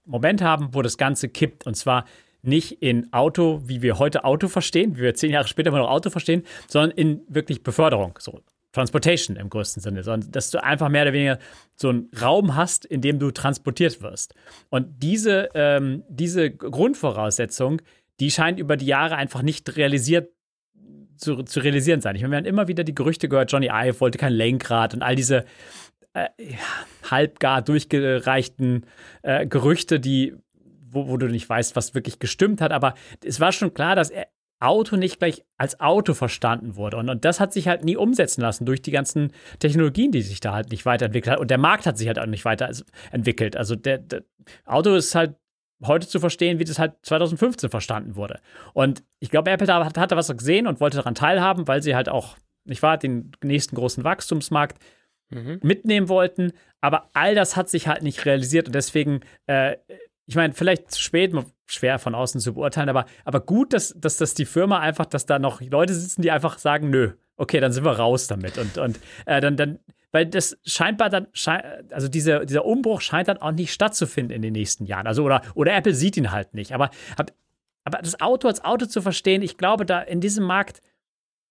[0.04, 1.66] Moment haben, wo das Ganze kippt.
[1.66, 2.04] Und zwar
[2.42, 5.90] nicht in Auto, wie wir heute Auto verstehen, wie wir zehn Jahre später immer noch
[5.90, 8.18] Auto verstehen, sondern in wirklich Beförderung.
[8.18, 11.38] So Transportation im größten Sinne, sondern dass du einfach mehr oder weniger
[11.74, 14.34] so einen Raum hast, in dem du transportiert wirst.
[14.68, 17.80] Und diese, ähm, diese Grundvoraussetzung,
[18.20, 20.30] die scheint über die Jahre einfach nicht realisiert
[21.16, 22.14] zu, zu realisieren sein.
[22.14, 25.02] Ich meine, wir haben immer wieder die Gerüchte gehört, Johnny Ive wollte kein Lenkrad und
[25.02, 25.44] all diese
[26.14, 26.28] äh,
[27.10, 28.86] halbgar durchgereichten
[29.22, 30.34] äh, Gerüchte, die
[30.90, 32.72] wo, wo, du nicht weißt, was wirklich gestimmt hat.
[32.72, 34.26] Aber es war schon klar, dass er,
[34.60, 36.96] Auto nicht gleich als Auto verstanden wurde.
[36.96, 40.40] Und, und das hat sich halt nie umsetzen lassen durch die ganzen Technologien, die sich
[40.40, 41.40] da halt nicht weiterentwickelt hat.
[41.40, 43.56] Und der Markt hat sich halt auch nicht weiterentwickelt.
[43.56, 44.24] Also der, der
[44.64, 45.36] Auto ist halt
[45.84, 48.40] heute zu verstehen, wie das halt 2015 verstanden wurde.
[48.74, 52.08] Und ich glaube, Apple da hatte was gesehen und wollte daran teilhaben, weil sie halt
[52.08, 54.82] auch, nicht wahr, den nächsten großen Wachstumsmarkt
[55.30, 55.60] mhm.
[55.62, 56.52] mitnehmen wollten.
[56.80, 59.76] Aber all das hat sich halt nicht realisiert und deswegen äh,
[60.28, 61.32] ich meine, vielleicht zu spät,
[61.70, 65.26] schwer von außen zu beurteilen, aber, aber gut, dass, dass das die Firma einfach, dass
[65.26, 68.58] da noch Leute sitzen, die einfach sagen, nö, okay, dann sind wir raus damit.
[68.58, 69.78] Und, und äh, dann, dann,
[70.10, 71.28] weil das scheinbar dann,
[71.90, 75.06] also dieser, dieser Umbruch scheint dann auch nicht stattzufinden in den nächsten Jahren.
[75.06, 76.72] Also, oder, oder Apple sieht ihn halt nicht.
[76.72, 76.90] Aber,
[77.84, 80.80] aber das Auto als Auto zu verstehen, ich glaube, da in diesem Markt,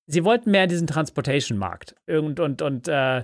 [0.07, 1.95] sie wollten mehr in diesen Transportation-Markt.
[2.07, 3.23] Und, und, und äh,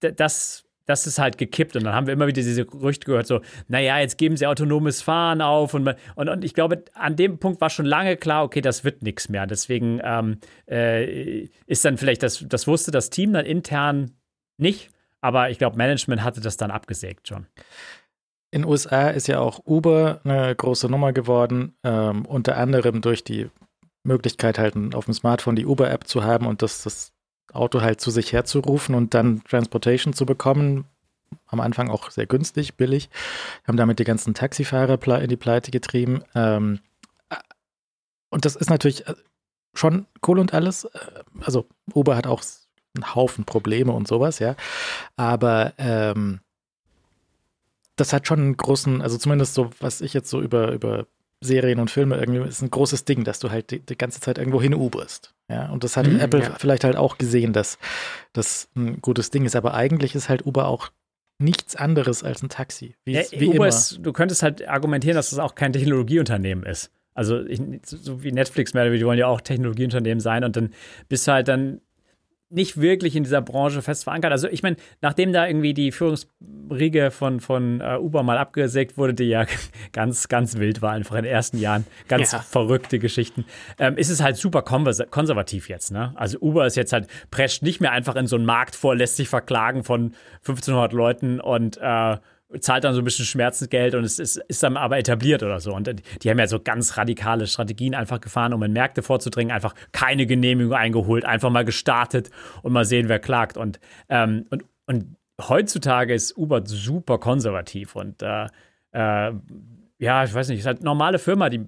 [0.00, 1.74] das das ist halt gekippt.
[1.74, 5.02] Und dann haben wir immer wieder diese Gerüchte gehört, so, naja, jetzt geben sie autonomes
[5.02, 5.74] Fahren auf.
[5.74, 9.02] Und, und, und ich glaube, an dem Punkt war schon lange klar, okay, das wird
[9.02, 9.46] nichts mehr.
[9.46, 10.38] Deswegen ähm,
[10.70, 14.12] äh, ist dann vielleicht, das, das wusste das Team dann intern
[14.58, 14.90] nicht.
[15.20, 17.46] Aber ich glaube, Management hatte das dann abgesägt schon.
[18.50, 23.48] In USA ist ja auch Uber eine große Nummer geworden, ähm, unter anderem durch die
[24.04, 27.12] Möglichkeit halt auf dem Smartphone die Uber-App zu haben und das, das
[27.52, 30.84] Auto halt zu sich herzurufen und dann Transportation zu bekommen.
[31.46, 33.10] Am Anfang auch sehr günstig, billig.
[33.66, 36.22] Haben damit die ganzen Taxifahrer in die Pleite getrieben.
[36.34, 36.80] Ähm,
[38.30, 39.14] und das ist natürlich äh,
[39.74, 40.84] schon cool und alles.
[40.84, 40.98] Äh,
[41.40, 42.42] also Uber hat auch
[42.94, 44.56] einen Haufen Probleme und sowas, ja.
[45.16, 46.40] Aber ähm,
[47.96, 51.06] das hat schon einen großen, also zumindest so, was ich jetzt so über, über
[51.42, 54.38] Serien und Filme irgendwie ist ein großes Ding, dass du halt die, die ganze Zeit
[54.38, 55.34] irgendwo hin uberst.
[55.48, 56.54] Ja, und das hat mhm, Apple ja.
[56.58, 57.78] vielleicht halt auch gesehen, dass
[58.32, 59.56] das ein gutes Ding ist.
[59.56, 60.90] Aber eigentlich ist halt Uber auch
[61.38, 62.94] nichts anderes als ein Taxi.
[63.04, 63.68] Wie, ja, wie Uber immer.
[63.68, 66.90] Ist, du könntest halt argumentieren, dass das auch kein Technologieunternehmen ist.
[67.14, 70.72] Also ich, so wie Netflix mehr, die wollen ja auch Technologieunternehmen sein und dann
[71.08, 71.80] bist du halt dann
[72.52, 74.32] nicht wirklich in dieser Branche fest verankert.
[74.32, 79.14] Also ich meine, nachdem da irgendwie die Führungsriege von, von uh, Uber mal abgesägt wurde,
[79.14, 79.46] die ja
[79.92, 82.38] ganz, ganz wild war, einfach in den ersten Jahren, ganz ja.
[82.40, 83.44] verrückte Geschichten,
[83.78, 85.92] ähm, ist es halt super konservativ jetzt.
[85.92, 86.12] Ne?
[86.14, 89.16] Also Uber ist jetzt halt, prescht nicht mehr einfach in so einen Markt vor, lässt
[89.16, 92.16] sich verklagen von 1500 Leuten und äh,
[92.60, 95.74] zahlt dann so ein bisschen Schmerzensgeld und es ist, ist dann aber etabliert oder so.
[95.74, 95.90] Und
[96.22, 100.26] die haben ja so ganz radikale Strategien einfach gefahren, um in Märkte vorzudringen, einfach keine
[100.26, 102.30] Genehmigung eingeholt, einfach mal gestartet
[102.62, 103.56] und mal sehen, wer klagt.
[103.56, 108.46] Und, ähm, und, und heutzutage ist Uber super konservativ und äh,
[108.92, 109.32] äh,
[109.98, 111.66] ja, ich weiß nicht, ist halt normale Firma, die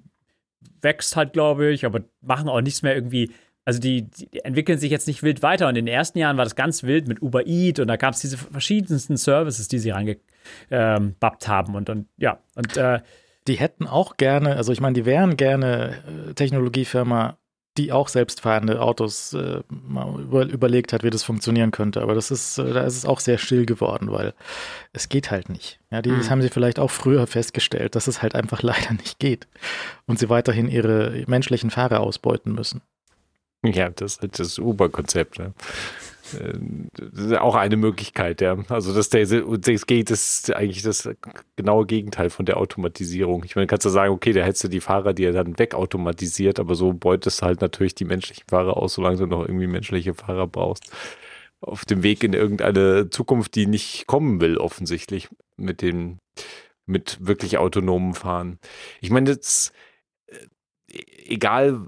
[0.81, 3.33] wächst halt, glaube ich, aber machen auch nichts mehr irgendwie
[3.65, 5.69] also die, die, entwickeln sich jetzt nicht wild weiter.
[5.69, 8.15] Und in den ersten Jahren war das ganz wild mit Uber Eat und da gab
[8.15, 10.23] es diese verschiedensten Services, die sie reingebappt
[10.71, 11.75] ähm, haben.
[11.75, 13.01] Und, und ja, und äh,
[13.47, 17.37] die hätten auch gerne, also ich meine, die wären gerne äh, Technologiefirma,
[17.77, 22.03] die auch selbstfahrende Autos äh, mal über, überlegt hat, wie das funktionieren könnte.
[22.03, 24.33] Aber das ist, äh, da ist es auch sehr still geworden, weil
[24.93, 25.81] es geht halt nicht.
[25.91, 26.31] Ja, die, das mhm.
[26.31, 29.49] haben sie vielleicht auch früher festgestellt, dass es halt einfach leider nicht geht.
[30.07, 32.83] Und sie weiterhin ihre menschlichen Fahrer ausbeuten müssen.
[33.73, 35.39] Ja, das ist das Uber-Konzept.
[35.39, 35.55] Ne?
[36.97, 38.57] Das ist auch eine Möglichkeit, ja.
[38.69, 41.09] Also dass der das geht, ist eigentlich das
[41.57, 43.45] genaue Gegenteil von der Automatisierung.
[43.45, 46.59] Ich meine, kannst du sagen, okay, da hättest du die Fahrer, die er dann wegautomatisiert,
[46.59, 50.15] aber so beutest du halt natürlich die menschlichen Fahrer aus, solange du noch irgendwie menschliche
[50.15, 50.91] Fahrer brauchst.
[51.61, 56.19] Auf dem Weg in irgendeine Zukunft, die nicht kommen will, offensichtlich, mit dem,
[56.87, 58.59] mit wirklich autonomen Fahren.
[59.01, 59.73] Ich meine, jetzt,
[60.27, 61.87] äh, egal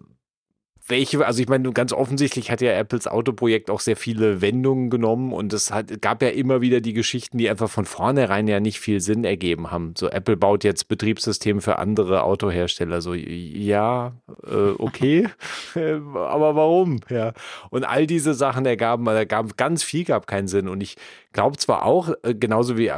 [0.88, 5.32] welche, also ich meine, ganz offensichtlich hat ja Apples Autoprojekt auch sehr viele Wendungen genommen
[5.32, 8.78] und es hat, gab ja immer wieder die Geschichten, die einfach von vornherein ja nicht
[8.78, 9.94] viel Sinn ergeben haben.
[9.96, 13.00] So, Apple baut jetzt Betriebssysteme für andere Autohersteller.
[13.00, 14.12] So, ja,
[14.46, 15.28] äh, okay,
[15.74, 17.00] aber warum?
[17.08, 17.32] Ja.
[17.70, 20.68] Und all diese Sachen ergaben, da gab ganz viel gab keinen Sinn.
[20.68, 20.96] Und ich
[21.36, 22.90] glaube zwar auch, äh, genauso wie,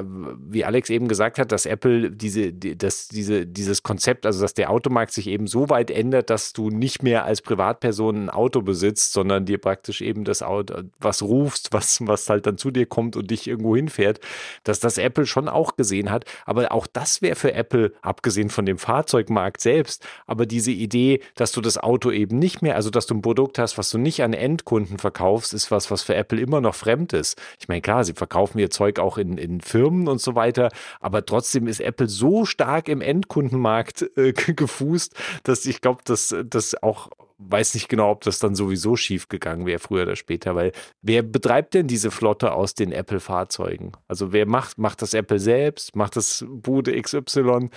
[0.48, 4.70] wie Alex eben gesagt hat, dass Apple diese, dass diese, dieses Konzept, also dass der
[4.70, 9.12] Automarkt sich eben so weit ändert, dass du nicht mehr als Privatperson ein Auto besitzt,
[9.12, 13.16] sondern dir praktisch eben das Auto, was rufst, was, was halt dann zu dir kommt
[13.16, 14.20] und dich irgendwo hinfährt,
[14.62, 16.24] dass das Apple schon auch gesehen hat.
[16.46, 21.50] Aber auch das wäre für Apple, abgesehen von dem Fahrzeugmarkt selbst, aber diese Idee, dass
[21.50, 24.22] du das Auto eben nicht mehr, also dass du ein Produkt hast, was du nicht
[24.22, 27.36] an Endkunden verkaufst, ist was, was für Apple immer noch fremd ist.
[27.58, 30.68] Ich meine, klar, sie verkaufen verkaufen ihr Zeug auch in, in Firmen und so weiter.
[31.00, 35.14] Aber trotzdem ist Apple so stark im Endkundenmarkt äh, gefußt,
[35.44, 37.08] dass ich glaube, dass das auch
[37.40, 41.22] weiß nicht genau, ob das dann sowieso schief gegangen wäre, früher oder später, weil wer
[41.22, 43.92] betreibt denn diese Flotte aus den Apple-Fahrzeugen?
[44.08, 45.94] Also wer macht, macht das Apple selbst?
[45.94, 47.70] Macht das Bude XY?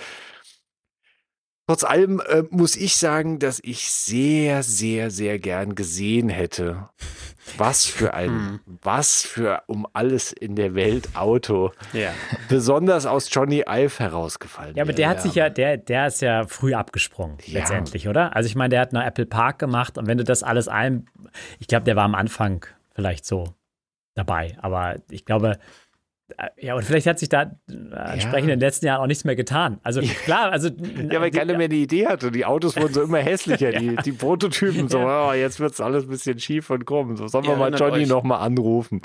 [1.68, 6.88] Trotz allem äh, muss ich sagen, dass ich sehr, sehr, sehr gern gesehen hätte,
[7.56, 8.60] was für ein, hm.
[8.82, 12.10] was für um alles in der Welt Auto, ja.
[12.48, 14.74] besonders aus Johnny Ive herausgefallen.
[14.74, 17.60] Ja, aber der hat sich ja, der, der ist ja früh abgesprungen, ja.
[17.60, 18.34] letztendlich, oder?
[18.34, 21.06] Also ich meine, der hat eine Apple Park gemacht und wenn du das alles ein,
[21.60, 23.54] ich glaube, der war am Anfang vielleicht so
[24.14, 25.58] dabei, aber ich glaube,
[26.60, 28.54] ja, und vielleicht hat sich da äh, entsprechend ja.
[28.54, 29.78] in den letzten Jahren auch nichts mehr getan.
[29.82, 30.68] Also klar, also.
[30.68, 32.30] Ja, weil keiner mehr die Idee hatte.
[32.30, 33.78] Die Autos wurden so immer hässlicher, ja.
[33.80, 37.16] die, die Prototypen so, oh, jetzt wird es alles ein bisschen schief und krumm.
[37.16, 39.02] So sollen wir mal Johnny nochmal anrufen.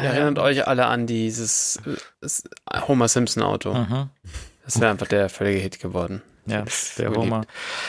[0.00, 1.80] Ihr erinnert euch alle an dieses
[2.22, 3.74] äh, Homer Simpson Auto.
[3.74, 4.10] Mhm.
[4.64, 6.22] Das wäre einfach der völlige Hit geworden.
[6.46, 6.64] Ja,
[6.98, 7.42] der Homer.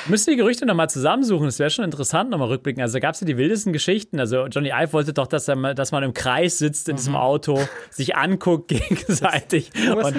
[0.07, 1.45] Müssen die Gerüchte nochmal zusammensuchen.
[1.45, 2.83] Das wäre schon interessant, nochmal rückblicken.
[2.83, 4.19] Also da gab es ja die wildesten Geschichten.
[4.19, 6.97] Also Johnny Ive wollte doch, dass, er, dass man im Kreis sitzt in mhm.
[6.97, 10.15] diesem Auto, sich anguckt gegenseitig und,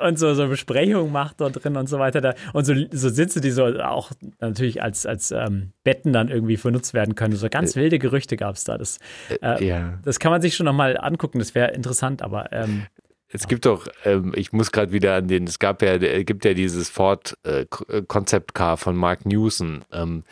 [0.00, 2.36] und, so, so Besprechungen macht dort drin und so weiter.
[2.52, 6.94] Und so, so Sitze, die so auch natürlich als, als ähm, Betten dann irgendwie benutzt
[6.94, 7.34] werden können.
[7.34, 8.78] So ganz äh, wilde Gerüchte gab es da.
[8.78, 9.00] Das,
[9.42, 9.98] äh, ja.
[10.04, 11.40] das kann man sich schon nochmal angucken.
[11.40, 12.86] Das wäre interessant, aber ähm,
[13.34, 16.44] es gibt doch, ähm, ich muss gerade wieder an den, es gab ja, es gibt
[16.44, 17.66] ja dieses Ford äh,
[18.06, 20.22] Concept Car von Mark Newson, ähm,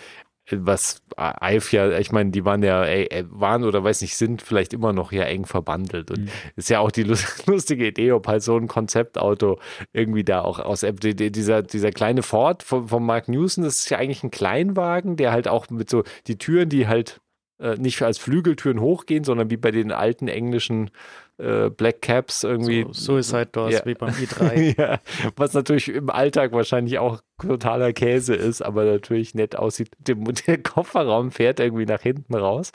[0.51, 4.73] was Eif ja, ich meine, die waren ja, ey, waren oder weiß nicht, sind vielleicht
[4.73, 6.11] immer noch ja eng verbandelt.
[6.11, 6.31] Und mhm.
[6.55, 7.03] ist ja auch die
[7.47, 9.59] lustige Idee, ob halt so ein Konzeptauto
[9.93, 13.99] irgendwie da auch aus dieser, dieser kleine Ford von, von Mark Newson, das ist ja
[13.99, 17.21] eigentlich ein Kleinwagen, der halt auch mit so die Türen, die halt
[17.59, 20.91] äh, nicht als Flügeltüren hochgehen, sondern wie bei den alten englischen
[21.38, 22.87] äh, Black Caps irgendwie.
[22.90, 23.81] So, Suicide Doors ja.
[23.85, 24.79] wie beim i3.
[24.79, 24.99] ja,
[25.37, 29.90] was natürlich im Alltag wahrscheinlich auch totaler Käse ist, aber natürlich nett aussieht.
[29.99, 32.73] Der, der Kofferraum fährt irgendwie nach hinten raus.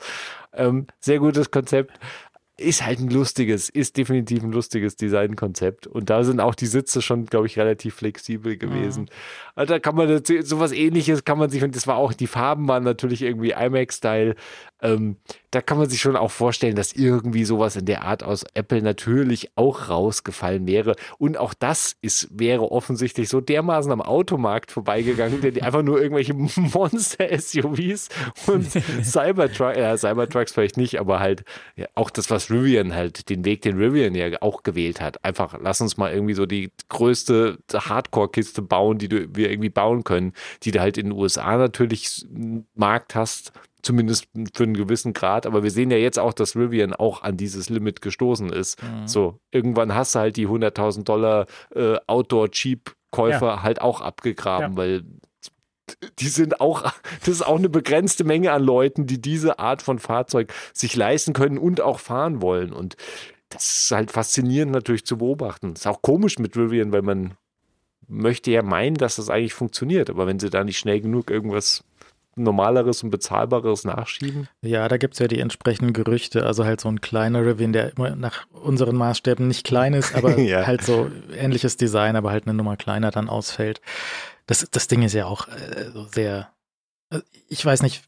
[0.52, 1.98] Ähm, sehr gutes Konzept
[2.58, 5.86] ist halt ein lustiges, ist definitiv ein lustiges Designkonzept.
[5.86, 9.04] Und da sind auch die Sitze schon, glaube ich, relativ flexibel gewesen.
[9.04, 9.08] Mhm.
[9.54, 12.66] Also da kann man sowas ähnliches kann man sich, und das war auch, die Farben
[12.66, 14.34] waren natürlich irgendwie IMAX-Style.
[14.82, 15.16] Ähm,
[15.50, 18.82] da kann man sich schon auch vorstellen, dass irgendwie sowas in der Art aus Apple
[18.82, 20.94] natürlich auch rausgefallen wäre.
[21.18, 26.34] Und auch das ist, wäre offensichtlich so dermaßen am Automarkt vorbeigegangen, der einfach nur irgendwelche
[26.56, 28.08] Monster-SUVs
[28.46, 28.70] und
[29.02, 31.44] Cybertruck, ja, Cybertrucks vielleicht nicht, aber halt
[31.76, 35.24] ja, auch das, was Rivian halt den Weg, den Rivian ja auch gewählt hat.
[35.24, 40.04] Einfach, lass uns mal irgendwie so die größte Hardcore-Kiste bauen, die du, wir irgendwie bauen
[40.04, 42.26] können, die du halt in den USA natürlich
[42.74, 45.46] Markt hast, zumindest für einen gewissen Grad.
[45.46, 48.82] Aber wir sehen ja jetzt auch, dass Rivian auch an dieses Limit gestoßen ist.
[48.82, 49.06] Mhm.
[49.06, 53.62] So, irgendwann hast du halt die 100.000 Dollar äh, Outdoor-Cheap-Käufer ja.
[53.62, 54.76] halt auch abgegraben, ja.
[54.76, 55.04] weil
[56.18, 56.82] die sind auch,
[57.20, 61.32] das ist auch eine begrenzte Menge an Leuten, die diese Art von Fahrzeug sich leisten
[61.32, 62.72] können und auch fahren wollen.
[62.72, 62.96] Und
[63.48, 65.72] das ist halt faszinierend natürlich zu beobachten.
[65.72, 67.34] Ist auch komisch mit Rivian, weil man
[68.06, 70.10] möchte ja meinen, dass das eigentlich funktioniert.
[70.10, 71.84] Aber wenn sie da nicht schnell genug irgendwas
[72.38, 74.48] normaleres und bezahlbares nachschieben?
[74.62, 76.44] Ja, da gibt es ja die entsprechenden Gerüchte.
[76.44, 80.38] Also halt so ein kleiner Rivian, der immer nach unseren Maßstäben nicht klein ist, aber
[80.38, 80.66] ja.
[80.66, 83.80] halt so ähnliches Design, aber halt eine Nummer kleiner dann ausfällt.
[84.46, 86.50] Das, das Ding ist ja auch äh, sehr,
[87.10, 88.04] äh, ich weiß nicht,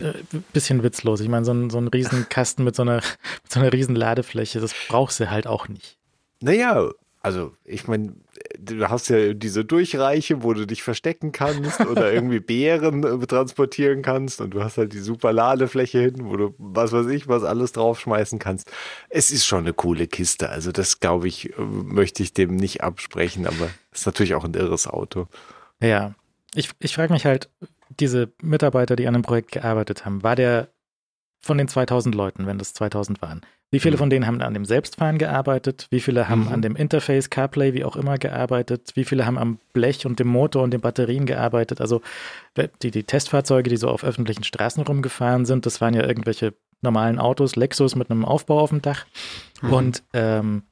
[0.00, 0.12] äh,
[0.52, 1.20] bisschen witzlos.
[1.20, 4.60] Ich meine, so ein, so ein Riesenkasten mit so einer, mit so einer riesen Ladefläche,
[4.60, 5.98] das brauchst du halt auch nicht.
[6.42, 6.90] Naja,
[7.22, 8.14] also ich meine,
[8.58, 14.00] du hast ja diese Durchreiche, wo du dich verstecken kannst oder irgendwie Beeren äh, transportieren
[14.00, 17.44] kannst und du hast halt die super Ladefläche hinten, wo du was weiß ich, was
[17.44, 18.70] alles draufschmeißen kannst.
[19.10, 20.48] Es ist schon eine coole Kiste.
[20.48, 24.44] Also das glaube ich, äh, möchte ich dem nicht absprechen, aber es ist natürlich auch
[24.44, 25.28] ein irres Auto.
[25.82, 26.14] Ja,
[26.54, 27.50] ich, ich frage mich halt,
[27.98, 30.68] diese Mitarbeiter, die an dem Projekt gearbeitet haben, war der
[31.38, 33.98] von den 2000 Leuten, wenn das 2000 waren, wie viele mhm.
[33.98, 35.86] von denen haben an dem Selbstfahren gearbeitet?
[35.90, 36.52] Wie viele haben mhm.
[36.52, 38.92] an dem Interface, CarPlay, wie auch immer gearbeitet?
[38.94, 41.80] Wie viele haben am Blech und dem Motor und den Batterien gearbeitet?
[41.80, 42.02] Also
[42.82, 47.18] die, die Testfahrzeuge, die so auf öffentlichen Straßen rumgefahren sind, das waren ja irgendwelche normalen
[47.18, 49.06] Autos, Lexus mit einem Aufbau auf dem Dach.
[49.62, 49.72] Mhm.
[49.72, 50.62] Und ähm,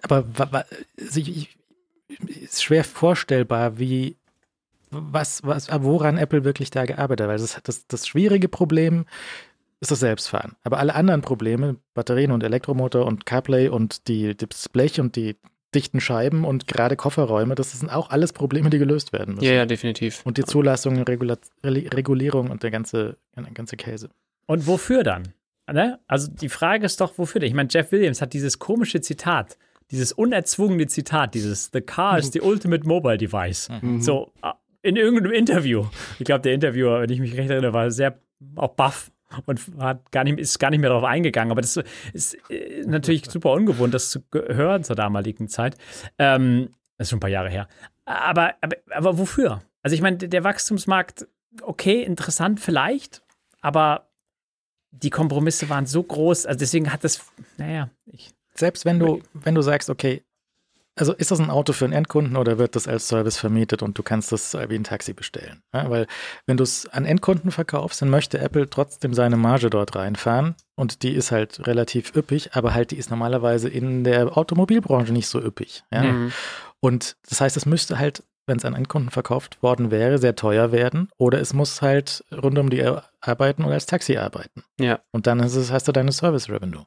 [0.00, 0.24] aber
[0.98, 1.56] also ich,
[2.26, 4.16] ist schwer vorstellbar, wie
[4.90, 7.30] was, was, woran Apple wirklich da gearbeitet hat.
[7.30, 9.06] Weil das, das, das schwierige Problem
[9.82, 10.52] ist das Selbstfahren.
[10.62, 15.36] Aber alle anderen Probleme, Batterien und Elektromotor und CarPlay und die, das Blech und die
[15.74, 19.46] dichten Scheiben und gerade Kofferräume, das sind auch alles Probleme, die gelöst werden müssen.
[19.46, 20.24] Ja, ja, definitiv.
[20.24, 24.08] Und die Zulassung, Regula Regulierung und der ganze, der ganze Käse.
[24.46, 25.34] Und wofür dann?
[25.70, 25.98] Ne?
[26.06, 27.48] Also die Frage ist doch, wofür denn?
[27.48, 29.58] Ich meine, Jeff Williams hat dieses komische Zitat
[29.90, 33.68] dieses unerzwungene Zitat, dieses The car is the ultimate mobile device.
[33.82, 34.00] Mhm.
[34.00, 35.84] So, äh, in irgendeinem Interview.
[36.18, 38.18] Ich glaube, der Interviewer, wenn ich mich recht erinnere, war sehr
[38.56, 39.11] auch baff
[39.46, 41.50] und hat gar nicht, ist gar nicht mehr darauf eingegangen.
[41.50, 41.78] Aber das
[42.12, 45.76] ist äh, natürlich super ungewohnt, das zu hören zur damaligen Zeit.
[46.18, 47.68] Ähm, das ist schon ein paar Jahre her.
[48.04, 49.62] Aber, aber, aber wofür?
[49.82, 51.26] Also ich meine, der Wachstumsmarkt,
[51.62, 53.22] okay, interessant vielleicht,
[53.60, 54.08] aber
[54.90, 57.24] die Kompromisse waren so groß, also deswegen hat das,
[57.56, 60.22] naja, ich, selbst wenn du, wenn du sagst, okay,
[60.94, 63.98] also ist das ein Auto für einen Endkunden oder wird das als Service vermietet und
[63.98, 65.62] du kannst das wie ein Taxi bestellen?
[65.72, 66.06] Ja, weil
[66.46, 71.02] wenn du es an Endkunden verkaufst, dann möchte Apple trotzdem seine Marge dort reinfahren und
[71.02, 75.40] die ist halt relativ üppig, aber halt die ist normalerweise in der Automobilbranche nicht so
[75.40, 75.82] üppig.
[75.90, 76.02] Ja?
[76.02, 76.32] Mhm.
[76.80, 80.72] Und das heißt, es müsste halt, wenn es an Endkunden verkauft worden wäre, sehr teuer
[80.72, 82.84] werden oder es muss halt rund um die
[83.20, 84.64] arbeiten oder als Taxi arbeiten.
[84.78, 85.00] Ja.
[85.10, 86.84] Und dann ist es, hast du deine Service Revenue.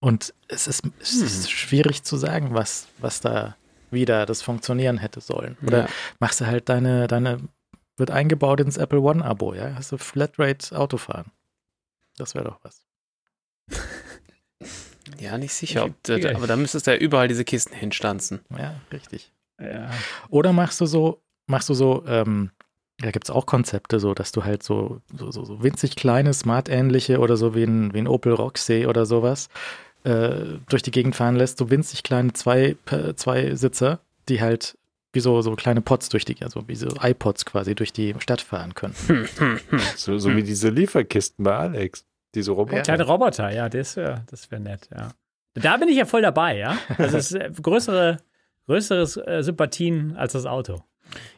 [0.00, 1.50] Und es ist, es ist hm.
[1.50, 3.56] schwierig zu sagen, was, was da
[3.90, 5.56] wieder das funktionieren hätte sollen.
[5.66, 5.88] Oder ja.
[6.18, 7.40] machst du halt deine, deine,
[7.96, 9.74] wird eingebaut ins Apple One-Abo, ja?
[9.74, 11.32] Hast du Flatrate Autofahren.
[12.16, 12.86] Das wäre doch was.
[15.20, 18.40] Ja, nicht sicher, ob das, aber da müsstest du ja überall diese Kisten hinstanzen.
[18.58, 19.32] Ja, richtig.
[19.60, 19.90] Ja.
[20.28, 22.50] Oder machst du so, machst du so, ähm,
[22.98, 27.18] da gibt es auch Konzepte, so dass du halt so, so, so winzig kleine, smart-ähnliche
[27.18, 29.48] oder so wie ein, wie ein Opel Roxy oder sowas,
[30.04, 32.76] äh, durch die Gegend fahren lässt, so winzig kleine zwei,
[33.16, 34.78] zwei Sitzer, die halt
[35.12, 38.42] wie so, so kleine Pots durch die, also wie so iPods quasi durch die Stadt
[38.42, 38.94] fahren können.
[39.96, 42.04] so, so wie diese Lieferkisten bei Alex.
[42.34, 42.82] Diese Roboter.
[42.82, 45.08] Kleine Roboter, ja, das wäre das wär nett, ja.
[45.54, 46.76] Da bin ich ja voll dabei, ja.
[46.98, 48.18] Das ist äh, größere,
[48.66, 50.82] größeres äh, Sympathien als das Auto.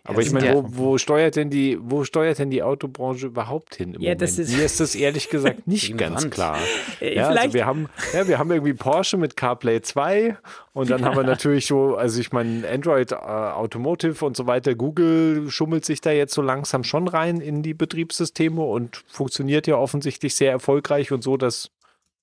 [0.05, 3.93] Aber ich meine, wo, wo, steuert denn die, wo steuert denn die Autobranche überhaupt hin
[3.93, 4.23] im ja, Moment?
[4.23, 6.59] Ist Mir ist das ehrlich gesagt nicht ganz klar.
[7.01, 10.39] Äh, ja, also wir haben, ja, wir haben irgendwie Porsche mit CarPlay 2
[10.73, 14.75] und dann haben wir natürlich so, also ich meine, Android äh, Automotive und so weiter.
[14.75, 19.77] Google schummelt sich da jetzt so langsam schon rein in die Betriebssysteme und funktioniert ja
[19.77, 21.71] offensichtlich sehr erfolgreich und so, dass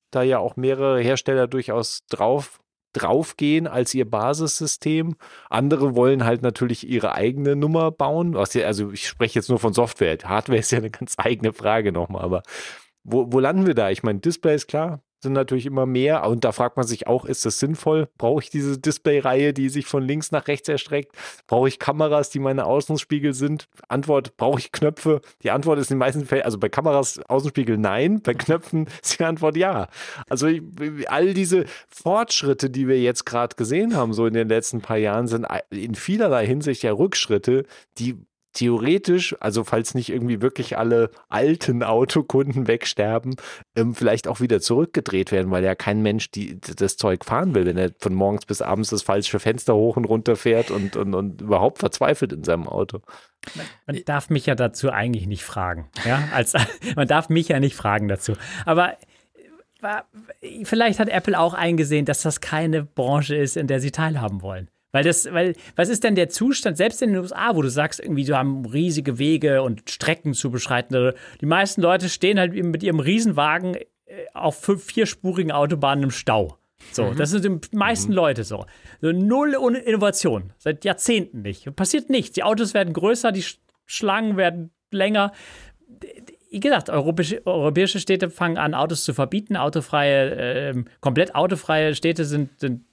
[0.09, 2.59] da ja auch mehrere Hersteller durchaus drauf
[2.96, 5.16] draufgehen als ihr Basissystem.
[5.50, 8.36] Andere wollen halt natürlich ihre eigene Nummer bauen.
[8.36, 10.18] Also ich spreche jetzt nur von Software.
[10.24, 12.24] Hardware ist ja eine ganz eigene Frage nochmal.
[12.24, 12.43] Aber
[13.04, 13.89] wo, wo landen wir da?
[13.89, 15.02] Ich meine, Display ist klar.
[15.26, 16.26] Sind natürlich immer mehr.
[16.28, 18.07] Und da fragt man sich auch, ist das sinnvoll?
[18.17, 21.11] Brauche ich diese Displayreihe, die sich von links nach rechts erstreckt?
[21.47, 23.67] Brauche ich Kameras, die meine Außenspiegel sind?
[23.89, 25.21] Antwort, brauche ich Knöpfe?
[25.43, 29.19] Die Antwort ist in den meisten Fällen, also bei Kameras Außenspiegel nein, bei Knöpfen ist
[29.19, 29.88] die Antwort ja.
[30.30, 30.47] Also
[31.07, 35.28] all diese Fortschritte, die wir jetzt gerade gesehen haben, so in den letzten paar Jahren,
[35.28, 37.65] sind in vielerlei Hinsicht ja Rückschritte,
[37.97, 38.15] die
[38.56, 43.36] theoretisch, also falls nicht irgendwie wirklich alle alten Autokunden wegsterben,
[43.76, 47.66] ähm, vielleicht auch wieder zurückgedreht werden, weil ja kein Mensch die, das Zeug fahren will,
[47.66, 51.14] wenn er von morgens bis abends das falsche Fenster hoch und runter fährt und, und,
[51.14, 53.01] und überhaupt verzweifelt in seinem Auto.
[53.86, 55.89] Man darf mich ja dazu eigentlich nicht fragen.
[56.06, 56.53] Ja, als,
[56.95, 58.34] man darf mich ja nicht fragen dazu.
[58.66, 58.95] Aber
[60.64, 64.70] vielleicht hat Apple auch eingesehen, dass das keine Branche ist, in der sie teilhaben wollen.
[64.96, 68.00] Weil das, weil, was ist denn der Zustand, selbst in den USA, wo du sagst,
[68.00, 71.12] irgendwie, du haben riesige Wege und Strecken zu beschreiten.
[71.41, 73.84] Die meisten Leute stehen halt mit ihrem Riesenwagen äh,
[74.34, 76.60] auf fünf, vierspurigen Autobahnen im Stau.
[76.93, 77.18] So, mhm.
[77.18, 78.16] das sind die meisten mhm.
[78.16, 78.68] Leute so.
[79.02, 79.12] so.
[79.12, 80.54] Null Innovation.
[80.60, 81.76] Seit Jahrzehnten nicht.
[81.76, 82.32] Passiert nichts.
[82.32, 83.43] Die Autos werden größer, die
[83.86, 85.34] Schlangen werden länger.
[86.50, 89.58] Wie gesagt, europäische, europäische Städte fangen an, Autos zu verbieten.
[89.58, 92.86] Autofreie, äh, komplett autofreie Städte sind, sind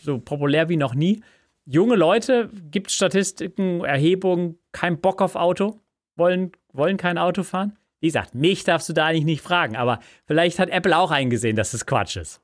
[0.00, 1.22] so populär wie noch nie
[1.64, 5.80] junge Leute, gibt Statistiken, Erhebungen, kein Bock auf Auto,
[6.16, 7.76] wollen, wollen kein Auto fahren?
[8.00, 11.56] Wie gesagt, mich darfst du da eigentlich nicht fragen, aber vielleicht hat Apple auch eingesehen,
[11.56, 12.40] dass das Quatsch ist.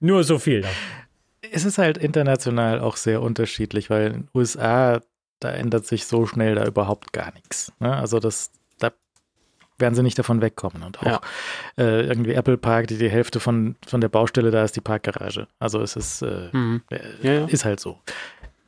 [0.00, 0.60] Nur so viel.
[0.60, 0.68] Noch.
[1.50, 5.00] Es ist halt international auch sehr unterschiedlich, weil in den USA,
[5.40, 7.72] da ändert sich so schnell da überhaupt gar nichts.
[7.80, 7.96] Ne?
[7.96, 8.57] Also das, da
[9.78, 10.82] werden sie nicht davon wegkommen.
[10.82, 11.20] Und auch ja.
[11.76, 15.46] äh, irgendwie Apple Park, die, die Hälfte von, von der Baustelle, da ist die Parkgarage.
[15.58, 16.82] Also es ist, äh, mhm.
[16.90, 17.44] Äh, ja, ja.
[17.46, 17.98] ist halt so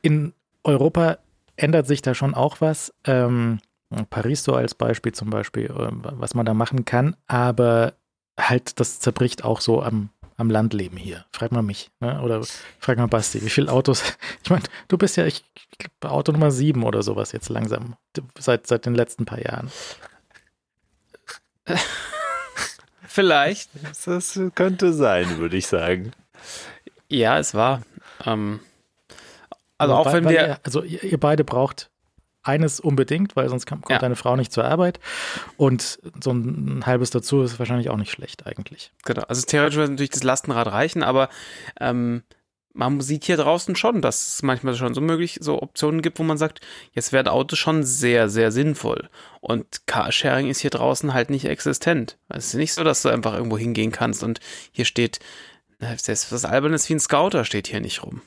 [0.01, 0.33] in
[0.63, 1.17] Europa
[1.55, 2.93] ändert sich da schon auch was.
[3.05, 3.59] Ähm,
[4.09, 7.93] Paris so als Beispiel zum Beispiel, ähm, was man da machen kann, aber
[8.39, 11.25] halt, das zerbricht auch so am, am Landleben hier.
[11.31, 12.21] Frag mal mich, ne?
[12.21, 12.41] oder
[12.79, 14.03] frag mal Basti, wie viele Autos,
[14.43, 15.43] ich meine, du bist ja, ich
[16.01, 17.95] Auto Nummer sieben oder sowas jetzt langsam,
[18.37, 19.71] seit, seit den letzten paar Jahren.
[23.07, 23.69] Vielleicht.
[24.05, 26.13] Das könnte sein, würde ich sagen.
[27.09, 27.81] Ja, es war.
[28.25, 28.61] Ähm,
[29.77, 30.31] also auch wenn wir.
[30.31, 31.89] Ihr, also ihr, ihr, beide braucht
[32.43, 33.99] eines unbedingt, weil sonst kommt ja.
[33.99, 34.99] deine Frau nicht zur Arbeit.
[35.57, 38.91] Und so ein halbes dazu ist wahrscheinlich auch nicht schlecht eigentlich.
[39.03, 39.23] Genau.
[39.23, 41.29] Also theoretisch würde natürlich das Lastenrad reichen, aber
[41.79, 42.23] ähm,
[42.73, 46.23] man sieht hier draußen schon, dass es manchmal schon so möglich so Optionen gibt, wo
[46.23, 46.61] man sagt,
[46.93, 49.09] jetzt wäre Auto schon sehr, sehr sinnvoll.
[49.39, 52.17] Und Carsharing ist hier draußen halt nicht existent.
[52.29, 54.39] Es ist nicht so, dass du einfach irgendwo hingehen kannst und
[54.71, 55.19] hier steht,
[55.79, 58.21] selbst was Albernes wie ein Scouter steht hier nicht rum.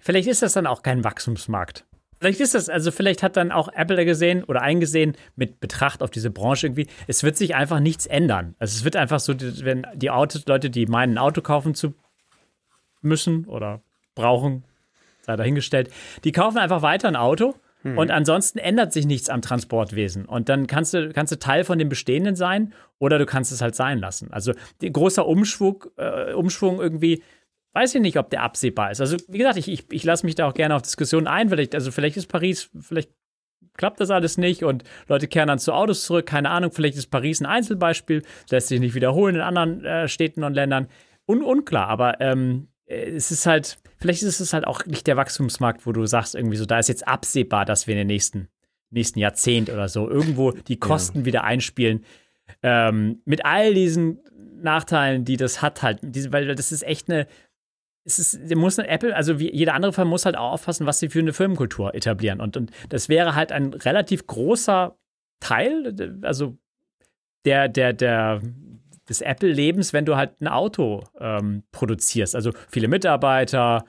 [0.00, 1.84] Vielleicht ist das dann auch kein Wachstumsmarkt.
[2.18, 6.10] Vielleicht ist das, also vielleicht hat dann auch Apple gesehen oder eingesehen mit Betracht auf
[6.10, 8.54] diese Branche irgendwie, es wird sich einfach nichts ändern.
[8.60, 11.94] Also es wird einfach so, wenn die Autos, Leute, die meinen, ein Auto kaufen zu
[13.02, 13.82] müssen oder
[14.14, 14.64] brauchen,
[15.22, 15.90] sei dahingestellt,
[16.24, 17.98] die kaufen einfach weiter ein Auto hm.
[17.98, 20.24] und ansonsten ändert sich nichts am Transportwesen.
[20.24, 23.60] Und dann kannst du, kannst du Teil von dem Bestehenden sein oder du kannst es
[23.60, 24.32] halt sein lassen.
[24.32, 27.22] Also großer Umschwung, äh, Umschwung irgendwie
[27.74, 29.00] weiß ich nicht, ob der absehbar ist.
[29.00, 31.48] Also, wie gesagt, ich, ich, ich lasse mich da auch gerne auf Diskussionen ein.
[31.48, 33.10] Vielleicht, also vielleicht ist Paris, vielleicht
[33.76, 36.26] klappt das alles nicht und Leute kehren dann zu Autos zurück.
[36.26, 40.44] Keine Ahnung, vielleicht ist Paris ein Einzelbeispiel, lässt sich nicht wiederholen in anderen äh, Städten
[40.44, 40.88] und Ländern.
[41.26, 45.86] Un unklar, aber ähm, es ist halt, vielleicht ist es halt auch nicht der Wachstumsmarkt,
[45.86, 48.48] wo du sagst, irgendwie so, da ist jetzt absehbar, dass wir in den nächsten,
[48.90, 51.24] nächsten Jahrzehnt oder so irgendwo die Kosten ja.
[51.24, 52.04] wieder einspielen.
[52.62, 54.20] Ähm, mit all diesen
[54.60, 56.00] Nachteilen, die das hat, halt,
[56.32, 57.26] weil das ist echt eine
[58.04, 61.08] es ist, muss Apple, also wie jeder andere Fall, muss halt auch aufpassen, was sie
[61.08, 62.40] für eine Firmenkultur etablieren.
[62.40, 64.96] Und, und das wäre halt ein relativ großer
[65.40, 66.56] Teil, also
[67.44, 68.40] der, der, der,
[69.08, 72.34] des Apple-Lebens, wenn du halt ein Auto ähm, produzierst.
[72.34, 73.84] Also viele Mitarbeiter,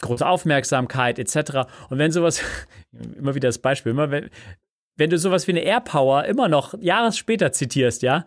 [0.00, 1.68] große Aufmerksamkeit etc.
[1.90, 2.42] Und wenn sowas,
[3.16, 4.30] immer wieder das Beispiel, immer wenn,
[4.96, 8.24] wenn du sowas wie eine AirPower immer noch Jahre später zitierst, ja,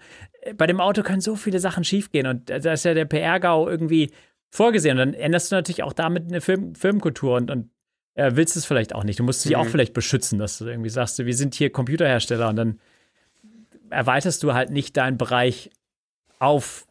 [0.55, 4.11] bei dem Auto können so viele Sachen schiefgehen und da ist ja der PR-GAU irgendwie
[4.49, 4.97] vorgesehen.
[4.97, 7.69] Und dann änderst du natürlich auch damit eine Film Filmkultur und, und
[8.15, 9.19] äh, willst es vielleicht auch nicht.
[9.19, 9.57] Du musst dich mhm.
[9.59, 12.79] auch vielleicht beschützen, dass du irgendwie sagst, wir sind hier Computerhersteller und dann
[13.89, 15.71] erweiterst du halt nicht deinen Bereich
[16.39, 16.87] auf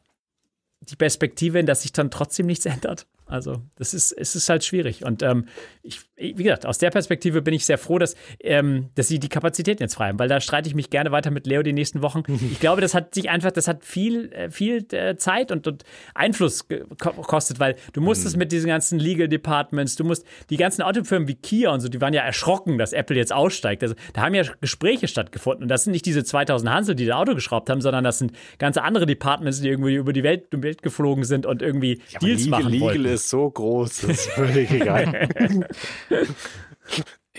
[0.80, 3.06] die Perspektive, dass sich dann trotzdem nichts ändert.
[3.28, 5.04] Also, das ist, es ist halt schwierig.
[5.04, 5.44] Und ähm,
[5.82, 9.28] ich, wie gesagt, aus der Perspektive bin ich sehr froh, dass, ähm, dass sie die
[9.28, 12.02] Kapazitäten jetzt frei haben, weil da streite ich mich gerne weiter mit Leo die nächsten
[12.02, 12.22] Wochen.
[12.50, 15.84] Ich glaube, das hat sich einfach, das hat viel, äh, viel äh, Zeit und, und
[16.14, 18.40] Einfluss gekostet, weil du musstest mhm.
[18.40, 22.00] mit diesen ganzen Legal Departments, du musst die ganzen Autofirmen wie Kia und so, die
[22.00, 23.82] waren ja erschrocken, dass Apple jetzt aussteigt.
[23.82, 25.64] Also, da haben ja Gespräche stattgefunden.
[25.64, 28.32] Und das sind nicht diese 2000 Hansel, die das Auto geschraubt haben, sondern das sind
[28.58, 32.18] ganze andere Departments, die irgendwie über die Welt, die Welt geflogen sind und irgendwie ja,
[32.20, 33.02] Deals Legal, machen wollten.
[33.02, 35.28] Legal ist so groß, das ist völlig egal.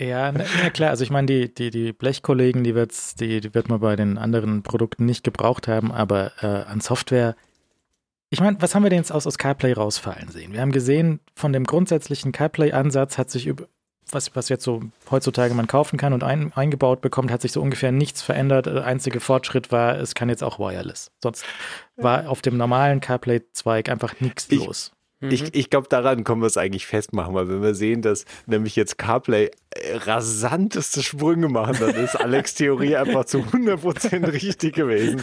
[0.00, 3.54] Ja, na, na, klar, also ich meine, die, die, die Blechkollegen, die, wird's, die, die
[3.54, 7.36] wird man bei den anderen Produkten nicht gebraucht haben, aber äh, an Software,
[8.30, 10.54] ich meine, was haben wir denn jetzt aus, aus CarPlay rausfallen sehen?
[10.54, 13.66] Wir haben gesehen, von dem grundsätzlichen CarPlay-Ansatz hat sich über,
[14.10, 17.60] was, was jetzt so heutzutage man kaufen kann und ein, eingebaut bekommt, hat sich so
[17.60, 18.66] ungefähr nichts verändert.
[18.66, 21.10] Der einzige Fortschritt war, es kann jetzt auch wireless.
[21.22, 21.44] Sonst
[21.96, 24.92] war auf dem normalen CarPlay-Zweig einfach nichts los.
[25.20, 25.48] Ich, mhm.
[25.52, 28.96] ich glaube, daran können wir es eigentlich festmachen, weil wenn wir sehen, dass nämlich jetzt
[28.96, 35.22] CarPlay äh, rasanteste Sprünge machen, dann ist Alex Theorie einfach zu 100% richtig gewesen.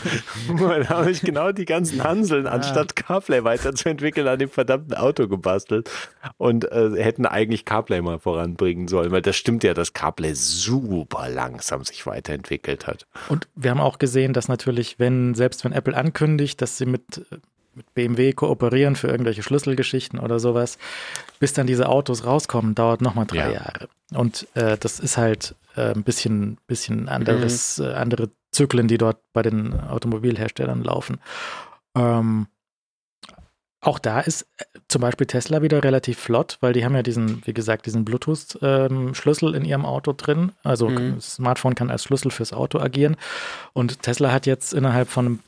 [0.49, 5.89] Weil habe ich genau die ganzen Hanseln, anstatt CarPlay weiterzuentwickeln, an dem verdammten Auto gebastelt
[6.37, 11.27] und äh, hätten eigentlich CarPlay mal voranbringen sollen, weil das stimmt ja, dass CarPlay super
[11.27, 13.07] langsam sich weiterentwickelt hat.
[13.29, 17.25] Und wir haben auch gesehen, dass natürlich, wenn, selbst wenn Apple ankündigt, dass sie mit
[17.77, 20.77] mit BMW kooperieren für irgendwelche Schlüsselgeschichten oder sowas,
[21.39, 23.51] bis dann diese Autos rauskommen, dauert nochmal drei ja.
[23.51, 23.87] Jahre.
[24.13, 27.85] Und äh, das ist halt äh, ein bisschen, bisschen anderes, mhm.
[27.85, 31.19] äh, andere Zyklen, die dort bei den Automobilherstellern laufen.
[31.95, 32.47] Ähm,
[33.79, 37.45] auch da ist äh, zum Beispiel Tesla wieder relativ flott, weil die haben ja diesen,
[37.45, 40.51] wie gesagt, diesen Bluetooth-Schlüssel ähm, in ihrem Auto drin.
[40.63, 41.15] Also mhm.
[41.15, 43.17] das Smartphone kann als Schlüssel fürs Auto agieren.
[43.73, 45.39] Und Tesla hat jetzt innerhalb von einem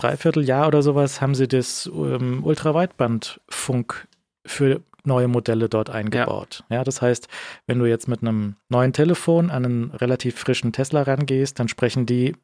[0.00, 4.08] Dreivierteljahr oder sowas haben sie das ähm, Ultraweitbandfunk
[4.46, 6.64] für neue Modelle dort eingebaut.
[6.68, 6.76] Ja.
[6.76, 6.84] ja.
[6.84, 7.28] das heißt,
[7.66, 12.06] wenn du jetzt mit einem neuen Telefon an einen relativ frischen Tesla rangehst, dann sprechen
[12.06, 12.34] die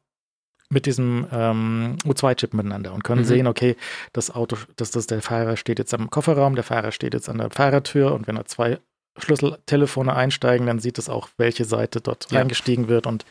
[0.69, 3.25] mit diesem ähm, U2-Chip miteinander und können mhm.
[3.25, 3.75] sehen, okay,
[4.11, 7.37] das Auto, dass das der Fahrer steht jetzt am Kofferraum, der Fahrer steht jetzt an
[7.37, 8.79] der Fahrertür und wenn er zwei
[9.17, 12.39] Schlüsseltelefone einsteigen, dann sieht es auch, welche Seite dort ja.
[12.39, 13.25] reingestiegen wird und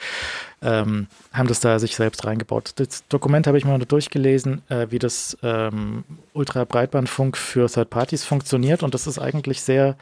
[0.63, 2.73] ähm, haben das da sich selbst reingebaut.
[2.77, 8.83] Das Dokument habe ich mal durchgelesen, äh, wie das ähm, Ultra-Breitbandfunk für Third Parties funktioniert
[8.83, 9.97] und das ist eigentlich sehr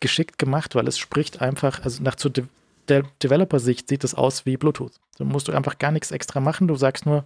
[0.00, 2.44] geschickt gemacht, weil es spricht einfach, also nach zu de
[2.88, 4.94] der Developer-Sicht sieht es aus wie Bluetooth.
[5.18, 6.68] Da musst du einfach gar nichts extra machen.
[6.68, 7.24] Du sagst nur,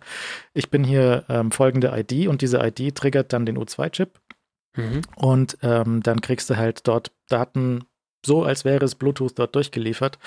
[0.55, 4.19] ich bin hier ähm, folgende ID und diese ID triggert dann den U2-Chip.
[4.77, 5.03] Mhm.
[5.17, 7.85] Und ähm, dann kriegst du halt dort Daten
[8.25, 10.19] so, als wäre es Bluetooth dort durchgeliefert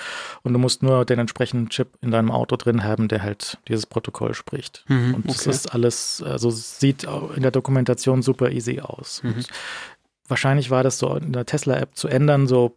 [0.42, 3.86] und du musst nur den entsprechenden Chip in deinem Auto drin haben, der halt dieses
[3.86, 4.84] Protokoll spricht.
[4.88, 9.22] Mhm, und das ist alles, also sieht in der Dokumentation super easy aus.
[9.22, 9.44] Mhm.
[10.28, 12.76] Wahrscheinlich war das so in der Tesla-App zu ändern, so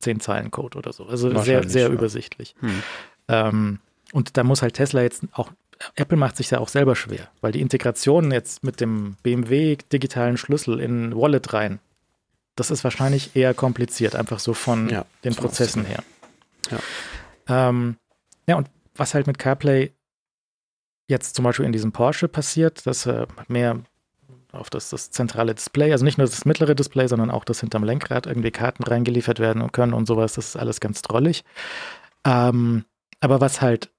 [0.00, 1.06] zehn Zeilen Code oder so.
[1.06, 1.92] Also sehr, sehr ja.
[1.92, 2.54] übersichtlich.
[2.60, 2.82] Mhm.
[3.28, 3.78] Ähm,
[4.12, 5.50] und da muss halt Tesla jetzt auch
[5.94, 10.36] Apple macht sich ja auch selber schwer, weil die Integration jetzt mit dem BMW digitalen
[10.36, 11.80] Schlüssel in Wallet rein,
[12.56, 16.02] das ist wahrscheinlich eher kompliziert, einfach so von ja, den Prozessen her.
[16.70, 17.68] Ja.
[17.68, 17.96] Ähm,
[18.46, 19.92] ja, und was halt mit CarPlay
[21.08, 23.80] jetzt zum Beispiel in diesem Porsche passiert, dass äh, mehr
[24.52, 27.84] auf das, das zentrale Display, also nicht nur das mittlere Display, sondern auch das hinterm
[27.84, 31.44] Lenkrad irgendwie Karten reingeliefert werden können und sowas, das ist alles ganz drollig.
[32.24, 32.84] Ähm,
[33.20, 33.90] aber was halt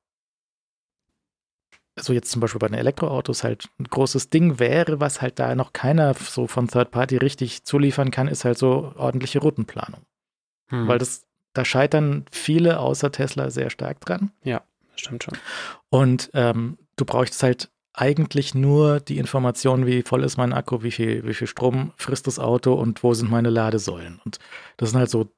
[2.00, 5.54] so jetzt zum Beispiel bei den Elektroautos halt ein großes Ding wäre, was halt da
[5.56, 10.02] noch keiner so von Third Party richtig zuliefern kann, ist halt so ordentliche Routenplanung.
[10.68, 10.88] Hm.
[10.88, 14.32] Weil das, da scheitern viele außer Tesla sehr stark dran.
[14.44, 14.62] Ja,
[14.96, 15.38] stimmt schon.
[15.90, 20.92] Und ähm, du brauchst halt eigentlich nur die Information, wie voll ist mein Akku, wie
[20.92, 24.22] viel, wie viel Strom frisst das Auto und wo sind meine Ladesäulen.
[24.24, 24.40] Und
[24.78, 25.30] das sind halt so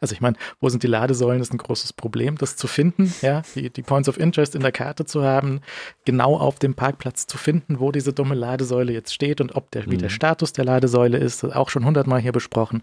[0.00, 3.42] also ich meine, wo sind die Ladesäulen, ist ein großes Problem, das zu finden, ja,
[3.54, 5.60] die, die Points of Interest in der Karte zu haben,
[6.04, 9.86] genau auf dem Parkplatz zu finden, wo diese dumme Ladesäule jetzt steht und ob der,
[9.86, 9.90] mhm.
[9.90, 10.14] wie der mhm.
[10.14, 12.82] Status der Ladesäule ist, auch schon hundertmal hier besprochen.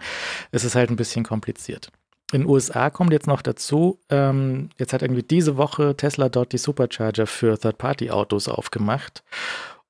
[0.52, 1.92] Es ist halt ein bisschen kompliziert.
[2.32, 6.54] In den USA kommt jetzt noch dazu, ähm, jetzt hat irgendwie diese Woche Tesla dort
[6.54, 9.24] die Supercharger für Third-Party-Autos aufgemacht.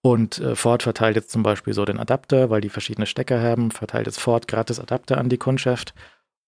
[0.01, 3.69] Und äh, Ford verteilt jetzt zum Beispiel so den Adapter, weil die verschiedene Stecker haben,
[3.69, 5.93] verteilt jetzt Ford gratis Adapter an die Kundschaft.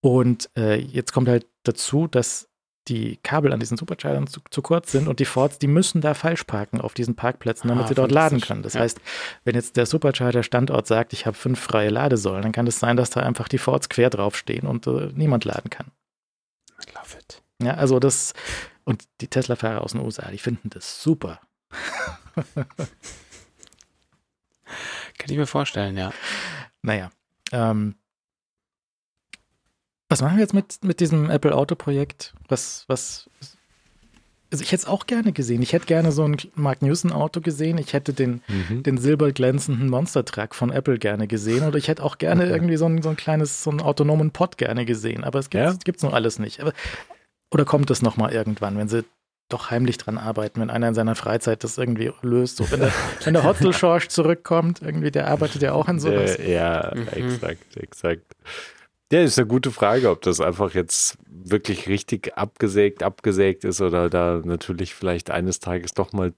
[0.04, 2.50] Und äh, jetzt kommt halt dazu, dass
[2.90, 6.14] die Kabel an diesen Superchargern zu, zu, kurz sind und die Fords, die müssen da
[6.14, 8.64] falsch parken auf diesen Parkplätzen, damit ah, sie dort laden können.
[8.64, 8.82] Das ja.
[8.82, 9.00] heißt,
[9.46, 12.98] wenn jetzt der Supercharger-Standort sagt, ich habe fünf freie Ladesäulen, dann kann es das sein,
[12.98, 15.94] dass da einfach die Fords quer draufstehen und äh, niemand laden kann.
[16.82, 17.42] I love it.
[17.62, 18.34] Ja, also das,
[18.84, 21.40] und die Tesla-Fahrer aus den USA, die finden das super.
[22.56, 22.66] kann
[25.30, 26.12] ich mir vorstellen, ja.
[26.82, 27.10] Naja,
[27.54, 27.96] ähm,
[30.14, 32.36] Was machen wir jetzt mit, mit diesem Apple Auto Projekt?
[32.48, 33.32] Was, was,
[34.52, 35.64] also ich hätte es auch gerne gesehen.
[35.64, 37.80] Ich hätte gerne so ein Mark Newson Auto gesehen.
[37.80, 38.84] Ich hätte den, mhm.
[38.84, 41.68] den silberglänzenden Monster Truck von Apple gerne gesehen.
[41.68, 42.52] Oder ich hätte auch gerne okay.
[42.52, 45.24] irgendwie so ein, so ein kleines, so einen autonomen Pod gerne gesehen.
[45.24, 46.10] Aber es gibt es ja?
[46.10, 46.60] nur alles nicht.
[46.60, 46.74] Aber,
[47.50, 49.06] oder kommt es nochmal irgendwann, wenn sie
[49.50, 52.58] doch heimlich dran arbeiten, wenn einer in seiner Freizeit das irgendwie löst.
[52.58, 52.92] So, wenn der,
[53.24, 56.36] wenn der Hotzel Schorsch zurückkommt, irgendwie, der arbeitet ja auch an sowas.
[56.36, 57.08] Äh, ja, mhm.
[57.08, 58.36] exakt, exakt.
[59.12, 64.10] Ja, ist eine gute Frage, ob das einfach jetzt wirklich richtig abgesägt, abgesägt ist oder
[64.10, 66.34] da natürlich vielleicht eines Tages doch mal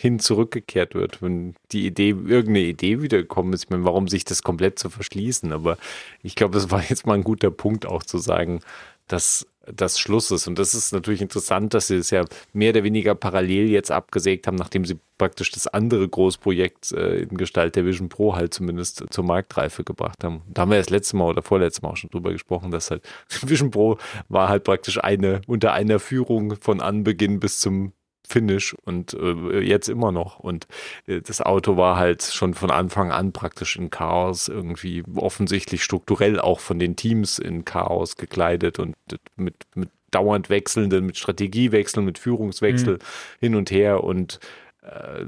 [0.00, 3.64] hin zurückgekehrt wird, wenn die Idee, irgendeine Idee wiedergekommen ist.
[3.64, 5.52] Ich meine, warum sich das komplett zu verschließen?
[5.52, 5.76] Aber
[6.22, 8.60] ich glaube, das war jetzt mal ein guter Punkt auch zu sagen,
[9.08, 10.46] dass das Schluss ist.
[10.46, 14.46] Und das ist natürlich interessant, dass sie es ja mehr oder weniger parallel jetzt abgesägt
[14.46, 19.04] haben, nachdem sie praktisch das andere Großprojekt äh, in Gestalt der Vision Pro halt zumindest
[19.10, 20.42] zur Marktreife gebracht haben.
[20.48, 23.02] Da haben wir das letzte Mal oder vorletztes Mal auch schon drüber gesprochen, dass halt
[23.42, 23.98] Vision Pro
[24.28, 27.92] war halt praktisch eine unter einer Führung von Anbeginn bis zum
[28.28, 30.38] Finish und äh, jetzt immer noch.
[30.38, 30.66] Und
[31.06, 36.38] äh, das Auto war halt schon von Anfang an praktisch in Chaos, irgendwie offensichtlich strukturell
[36.38, 38.96] auch von den Teams in Chaos gekleidet und
[39.36, 43.00] mit, mit dauernd wechselnden, mit Strategiewechseln, mit Führungswechsel mhm.
[43.40, 44.40] hin und her und
[44.82, 45.24] äh,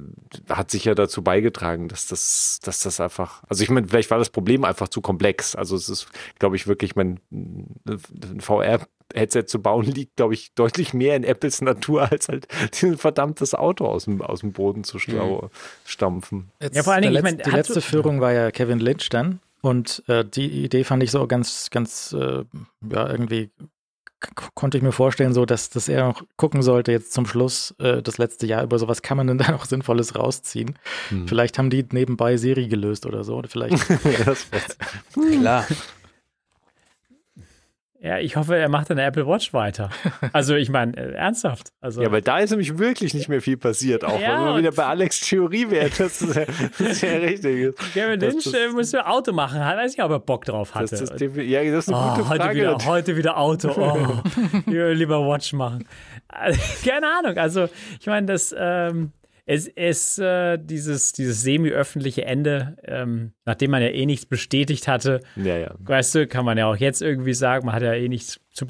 [0.49, 4.19] hat sich ja dazu beigetragen, dass das, dass das einfach, also ich meine, vielleicht war
[4.19, 5.55] das Problem einfach zu komplex.
[5.55, 7.21] Also es ist, glaube ich, wirklich, mein
[8.39, 12.49] VR Headset zu bauen, liegt, glaube ich, deutlich mehr in Apples Natur, als halt
[12.83, 15.51] ein verdammtes Auto aus dem, aus dem Boden zu mhm.
[15.85, 16.51] stampfen.
[16.61, 19.41] Jetzt, ja, vor allen Dingen, ich meine, die letzte Führung war ja Kevin Lynch dann.
[19.63, 22.45] Und äh, die Idee fand ich so ganz, ganz, äh,
[22.91, 23.51] ja, irgendwie
[24.55, 28.03] konnte ich mir vorstellen, so dass, dass er noch gucken sollte, jetzt zum Schluss, äh,
[28.03, 30.79] das letzte Jahr über, so was kann man denn da noch Sinnvolles rausziehen?
[31.09, 31.27] Hm.
[31.27, 33.37] Vielleicht haben die nebenbei Siri gelöst oder so.
[33.37, 33.89] Oder vielleicht.
[33.89, 34.47] ja, das
[35.15, 35.67] Klar.
[38.03, 39.91] Ja, ich hoffe, er macht eine Apple Watch weiter.
[40.33, 41.73] Also ich meine, äh, ernsthaft.
[41.81, 44.59] Also, ja, weil da ist nämlich wirklich nicht mehr viel passiert, auch ja, wenn wir
[44.59, 45.91] wieder bei Alex Theorie wäre.
[45.99, 46.37] Das ist,
[46.79, 47.77] das ja richtig.
[47.93, 49.61] Kevin Lynch das, muss ja Auto machen.
[49.61, 50.97] Weiß nicht, ob er Bock drauf hatte.
[50.97, 52.45] Das, das, ja, das ist eine oh, gute Frage.
[52.45, 53.71] Heute wieder, heute wieder Auto.
[53.77, 55.87] Oh, lieber Watch machen.
[56.87, 57.37] Keine Ahnung.
[57.37, 59.13] Also ich meine, das ähm,
[59.47, 65.21] es ist äh, dieses, dieses semi-öffentliche Ende, ähm, nachdem man ja eh nichts bestätigt hatte.
[65.37, 65.75] Ja, ja.
[65.79, 68.67] Weißt du, kann man ja auch jetzt irgendwie sagen, man hat ja eh nichts zu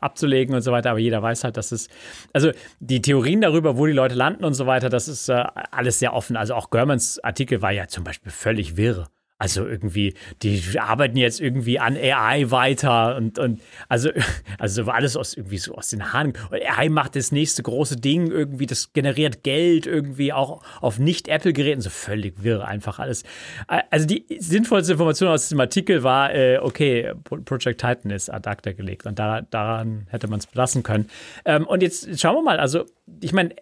[0.00, 1.88] abzulegen und so weiter, aber jeder weiß halt, dass es,
[2.32, 5.98] also die Theorien darüber, wo die Leute landen und so weiter, das ist äh, alles
[5.98, 6.36] sehr offen.
[6.36, 9.08] Also auch Germans Artikel war ja zum Beispiel völlig wirr.
[9.40, 10.12] Also irgendwie,
[10.42, 14.10] die arbeiten jetzt irgendwie an AI weiter und, und also,
[14.58, 16.34] also alles aus irgendwie so aus den Haaren.
[16.50, 21.80] Und AI macht das nächste große Ding irgendwie, das generiert Geld irgendwie auch auf Nicht-Apple-Geräten,
[21.80, 23.22] so völlig wirr einfach alles.
[23.66, 28.72] Also die sinnvollste Information aus diesem Artikel war, äh, okay, Project Titan ist ad acta
[28.72, 31.08] gelegt und da, daran hätte man es belassen können.
[31.46, 32.84] Ähm, und jetzt schauen wir mal, also
[33.22, 33.54] ich meine,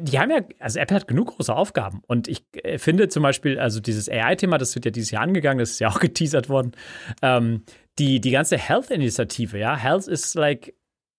[0.00, 2.02] die haben ja, also Apple hat genug große Aufgaben.
[2.06, 5.58] Und ich äh, finde zum Beispiel, also dieses AI-Thema, das wird ja dieses Jahr angegangen,
[5.58, 6.72] das ist ja auch geteasert worden.
[7.22, 7.62] Ähm,
[7.98, 10.74] die, die ganze Health-Initiative, ja, Health ist like,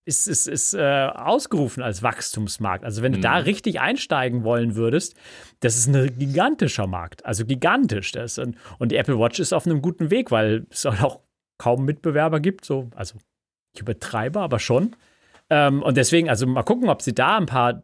[0.06, 2.84] ist, ist, ist äh, ausgerufen als Wachstumsmarkt.
[2.84, 3.44] Also wenn du da mhm.
[3.44, 5.16] richtig einsteigen wollen würdest,
[5.62, 7.26] das ist ein gigantischer Markt.
[7.26, 8.12] Also gigantisch.
[8.12, 8.38] Das.
[8.38, 11.22] Und, und die Apple Watch ist auf einem guten Weg, weil es auch
[11.58, 12.66] kaum Mitbewerber gibt.
[12.66, 13.16] So, also
[13.74, 14.96] ich übertreibe, aber schon.
[15.54, 17.84] Ähm, und deswegen, also mal gucken, ob sie da ein paar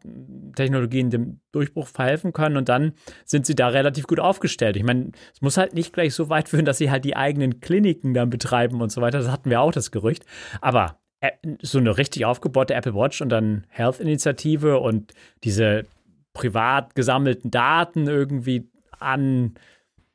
[0.56, 2.94] Technologien dem Durchbruch verhelfen können und dann
[3.24, 4.76] sind sie da relativ gut aufgestellt.
[4.76, 7.60] Ich meine, es muss halt nicht gleich so weit führen, dass sie halt die eigenen
[7.60, 9.18] Kliniken dann betreiben und so weiter.
[9.18, 10.24] Das hatten wir auch das Gerücht.
[10.60, 11.30] Aber äh,
[11.62, 15.14] so eine richtig aufgebaute Apple Watch und dann Health-Initiative und
[15.44, 15.86] diese
[16.32, 18.68] privat gesammelten Daten irgendwie
[18.98, 19.54] an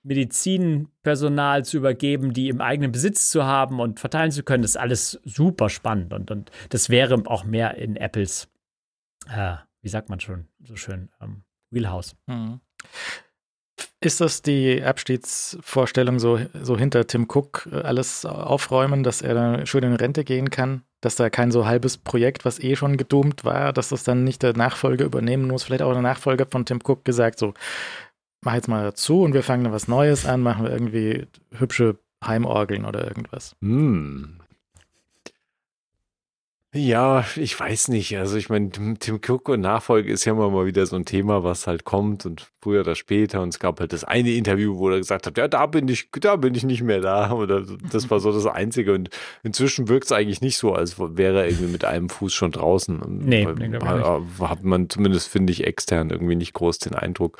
[0.06, 4.78] Medizinpersonal zu übergeben, die im eigenen Besitz zu haben und verteilen zu können, das ist
[4.78, 6.14] alles super spannend.
[6.14, 8.48] Und, und das wäre auch mehr in Apples,
[9.28, 12.16] äh, wie sagt man schon so schön, ähm, Wheelhouse.
[12.28, 12.62] Mhm.
[14.00, 19.66] Ist das die Abstiegsvorstellung, so, so hinter Tim Cook äh, alles aufräumen, dass er dann
[19.66, 20.84] schön in Rente gehen kann?
[21.02, 24.44] Dass da kein so halbes Projekt, was eh schon gedoomt war, dass das dann nicht
[24.44, 25.64] der Nachfolger übernehmen muss?
[25.64, 27.56] Vielleicht auch der Nachfolger von Tim Cook gesagt, so,
[28.46, 31.98] mach jetzt mal dazu und wir fangen dann was Neues an, machen wir irgendwie hübsche
[32.24, 33.56] Heimorgeln oder irgendwas.
[33.62, 34.40] Hm.
[36.78, 38.18] Ja, ich weiß nicht.
[38.18, 41.42] Also ich meine, Tim Cook und Nachfolge ist ja immer mal wieder so ein Thema,
[41.42, 43.42] was halt kommt und früher oder später.
[43.42, 46.10] Und es gab halt das eine Interview, wo er gesagt hat, ja, da bin ich,
[46.12, 47.32] da bin ich nicht mehr da.
[47.32, 48.92] Oder das war so das Einzige.
[48.92, 49.10] Und
[49.42, 53.02] inzwischen wirkt es eigentlich nicht so, als wäre er irgendwie mit einem Fuß schon draußen.
[53.24, 53.80] Nee, nee
[54.42, 57.38] hat man zumindest, finde ich, extern irgendwie nicht groß den Eindruck.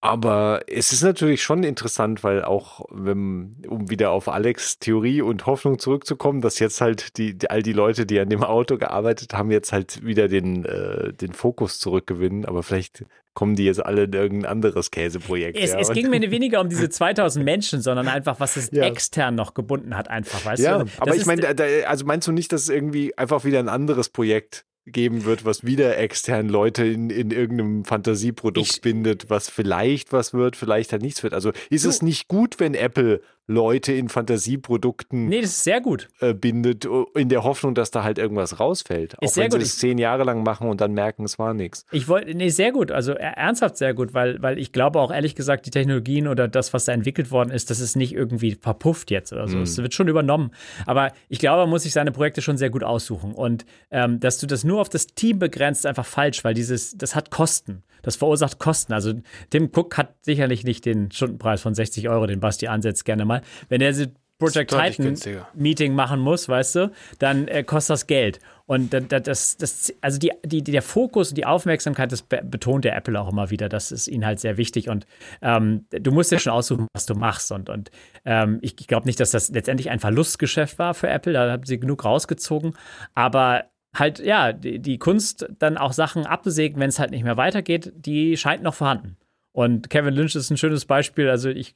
[0.00, 5.46] Aber es ist natürlich schon interessant, weil auch, wenn, um wieder auf Alex Theorie und
[5.46, 9.50] Hoffnung zurückzukommen, dass jetzt halt die, all die Leute, die an dem Auto gearbeitet haben,
[9.50, 12.44] jetzt halt wieder den, äh, den Fokus zurückgewinnen.
[12.44, 15.58] Aber vielleicht kommen die jetzt alle in irgendein anderes Käseprojekt.
[15.58, 15.80] Es, ja.
[15.80, 18.84] es ging mir weniger um diese 2000 Menschen, sondern einfach, was es Ja.
[18.84, 20.90] extern noch gebunden hat, einfach, weißt ja, du?
[20.98, 21.56] aber Das ich meine,
[21.88, 25.64] also meinst du nicht, dass es irgendwie einfach wieder ein anderes Projekt geben wird, was
[25.64, 31.02] wieder extern Leute in, in irgendeinem Fantasieprodukt Ich- bindet, was vielleicht was wird, vielleicht halt
[31.02, 31.34] nichts wird.
[31.34, 33.20] Also ist Du- es nicht gut, wenn Apple
[33.50, 36.08] Leute in Fantasieprodukten Nee, das ist sehr gut.
[36.20, 39.14] äh, bindet, uh, in der Hoffnung, dass da halt irgendwas rausfällt.
[39.20, 39.60] Ist Auch wenn gut.
[39.60, 41.84] sie es zehn Jahre lang machen und dann merken, es war nichts.
[41.90, 45.10] Ich wollte, nee, sehr gut, also er- ernsthaft sehr gut, weil, weil ich glaube auch
[45.10, 48.54] ehrlich gesagt, die Technologien oder das, was da entwickelt worden ist, das ist nicht irgendwie
[48.54, 49.56] verpufft jetzt oder so.
[49.56, 49.62] Mhm.
[49.62, 50.50] Es wird schon übernommen.
[50.86, 53.32] Aber ich glaube, man muss sich seine Projekte schon sehr gut aussuchen.
[53.32, 56.96] Und ähm, dass du das nur auf das Team begrenzt, ist einfach falsch, weil dieses,
[56.98, 57.82] das hat Kosten.
[58.02, 58.92] Das verursacht Kosten.
[58.92, 59.14] Also
[59.50, 63.42] Tim Cook hat sicherlich nicht den Stundenpreis von 60 Euro, den Basti ansetzt gerne mal.
[63.68, 63.92] Wenn er
[64.38, 65.06] Project Titan.
[65.54, 68.38] Meeting machen muss, weißt du, dann äh, kostet das Geld.
[68.66, 72.40] Und da- da- das, das, also die, die, der Fokus und die Aufmerksamkeit, das be
[72.44, 73.68] betont der Apple auch immer wieder.
[73.68, 74.88] Das ist ihnen halt sehr wichtig.
[74.88, 75.06] Und
[75.42, 77.50] ähm, du musst ja schon aussuchen, was du machst.
[77.50, 77.90] Und, und
[78.24, 81.32] ähm, ich glaube nicht, dass das letztendlich ein Verlustgeschäft war für Apple.
[81.32, 82.74] Da haben sie genug rausgezogen.
[83.16, 83.64] Aber
[83.94, 87.92] halt, ja, die, die Kunst, dann auch Sachen abzusägen, wenn es halt nicht mehr weitergeht,
[87.96, 89.16] die scheint noch vorhanden.
[89.52, 91.28] Und Kevin Lynch ist ein schönes Beispiel.
[91.28, 91.74] Also ich,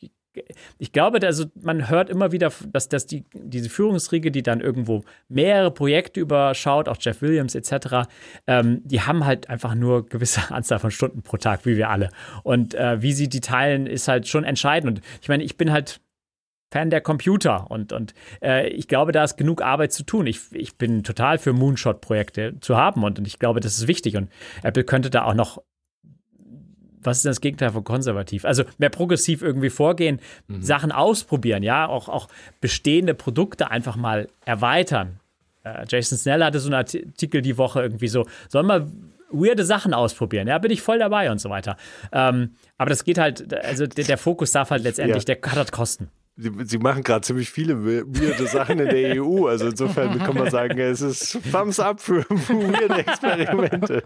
[0.78, 5.02] ich glaube, also man hört immer wieder, dass, dass die, diese Führungsriege, die dann irgendwo
[5.28, 8.08] mehrere Projekte überschaut, auch Jeff Williams etc.,
[8.46, 12.10] ähm, die haben halt einfach nur gewisse Anzahl von Stunden pro Tag, wie wir alle.
[12.44, 14.98] Und äh, wie sie die teilen, ist halt schon entscheidend.
[14.98, 16.00] Und ich meine, ich bin halt
[16.72, 20.26] Fan der Computer und, und äh, ich glaube, da ist genug Arbeit zu tun.
[20.26, 24.16] Ich, ich bin total für Moonshot-Projekte zu haben und, und ich glaube, das ist wichtig.
[24.16, 24.30] Und
[24.62, 25.62] Apple könnte da auch noch
[27.04, 28.44] was ist denn das Gegenteil von konservativ?
[28.44, 30.20] Also mehr progressiv irgendwie vorgehen,
[30.60, 32.28] Sachen ausprobieren, ja, auch, auch
[32.60, 35.18] bestehende Produkte einfach mal erweitern.
[35.64, 38.88] Äh, Jason Snell hatte so einen Artikel die Woche irgendwie so, sollen wir
[39.32, 41.76] weirde Sachen ausprobieren, ja, bin ich voll dabei und so weiter.
[42.12, 45.34] Ähm, aber das geht halt, also der, der Fokus darf halt letztendlich, Ja.
[45.34, 46.08] der hat halt Kosten.
[46.34, 49.46] Sie, sie machen gerade ziemlich viele we- weirde Sachen in der EU.
[49.48, 54.02] Also insofern kann man sagen, es ist Thumbs up für weirde Experimente.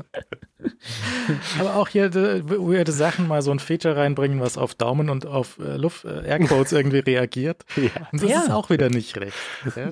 [1.60, 5.24] Aber auch hier äh, weirde Sachen, mal so ein Feature reinbringen, was auf Daumen und
[5.24, 7.64] auf äh, Luft, äh, Airquotes irgendwie reagiert.
[8.12, 8.40] Und das Ja.
[8.42, 9.36] ist auch wieder nicht recht.
[9.76, 9.90] Ja?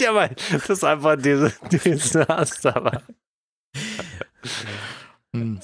[0.00, 3.02] ja, aber das ist einfach diese, diese hast aber.
[5.34, 5.60] Hm.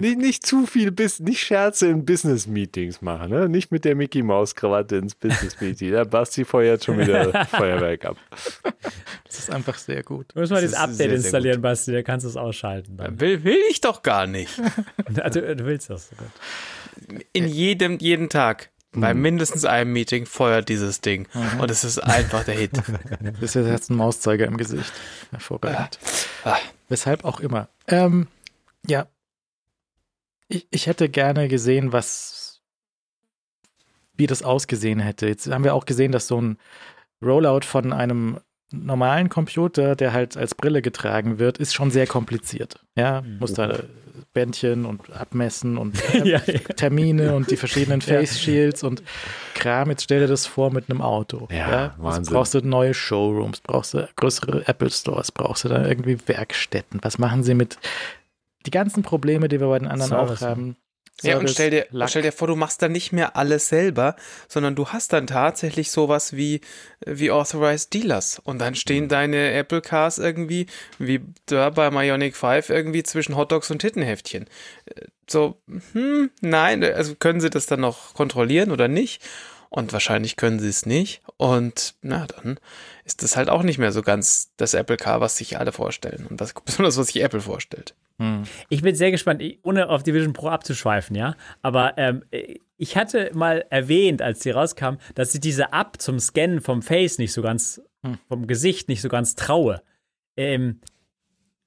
[0.00, 3.50] Nicht, nicht zu viel, bis, nicht Scherze in Business-Meetings machen, ne?
[3.50, 5.92] Nicht mit der Mickey-Maus-Krawatte ins Business-Meeting.
[5.92, 8.16] Da Basti feuert schon wieder Feuerwerk ab.
[9.26, 10.28] Das ist einfach sehr gut.
[10.34, 12.96] Du musst mal Das das Update sehr, sehr installieren, Basti, da kannst du es ausschalten.
[12.96, 13.20] Dann.
[13.20, 14.60] Will, will ich doch gar nicht.
[15.20, 16.10] Also, du willst das.
[17.32, 18.70] In jedem, jeden Tag.
[18.92, 21.26] Bei mindestens einem Meeting feuert dieses Ding.
[21.58, 22.72] Und es ist einfach der Hit.
[23.40, 24.92] Das ist jetzt ein Mauszeiger im Gesicht.
[25.30, 25.98] Hervorragend.
[26.44, 26.56] Ah.
[26.88, 27.68] Weshalb auch immer.
[27.88, 28.28] Ähm,
[28.86, 29.06] ja.
[30.48, 32.60] Ich, ich hätte gerne gesehen, was,
[34.14, 35.26] wie das ausgesehen hätte.
[35.26, 36.58] Jetzt haben wir auch gesehen, dass so ein
[37.22, 38.38] Rollout von einem
[38.70, 42.84] normalen Computer, der halt als Brille getragen wird, ist schon sehr kompliziert.
[42.96, 43.80] Ja, muss da
[44.32, 46.58] Bändchen und abmessen und Ja, ja.
[46.76, 49.02] Termine und die verschiedenen Face Shields und
[49.54, 49.90] Kram.
[49.90, 51.48] Jetzt stell dir das vor mit einem Auto.
[51.50, 52.34] Ja, Jetzt Wahnsinn.
[52.34, 57.00] brauchst du neue Showrooms, brauchst du größere Apple Stores, brauchst du da irgendwie Werkstätten.
[57.02, 57.78] Was machen sie mit
[58.66, 60.76] die ganzen Probleme, die wir bei den anderen Service, auch haben?
[61.22, 62.10] Ja, und Service, stell dir, Lack.
[62.10, 64.16] stell dir vor, du machst dann nicht mehr alles selber,
[64.48, 66.60] sondern du hast dann tatsächlich sowas wie,
[67.06, 68.40] wie Authorized Dealers.
[68.42, 70.66] Und dann stehen deine Apple Cars irgendwie,
[70.98, 74.46] wie da bei Ionic 5, irgendwie zwischen Hotdogs und Tittenheftchen.
[75.30, 75.62] So,
[75.92, 79.22] hm, nein, also können sie das dann noch kontrollieren oder nicht?
[79.70, 81.22] Und wahrscheinlich können sie es nicht.
[81.36, 82.58] Und na, dann
[83.04, 86.26] ist das halt auch nicht mehr so ganz das Apple Car, was sich alle vorstellen.
[86.28, 87.94] Und das besonders, was sich Apple vorstellt.
[88.18, 88.44] Hm.
[88.68, 91.34] Ich bin sehr gespannt, ohne auf die Vision Pro abzuschweifen, ja.
[91.62, 92.22] Aber ähm,
[92.76, 97.18] ich hatte mal erwähnt, als die rauskam, dass ich diese App zum Scannen vom Face
[97.18, 98.18] nicht so ganz, Hm.
[98.28, 99.82] vom Gesicht nicht so ganz traue.
[100.36, 100.80] Ähm,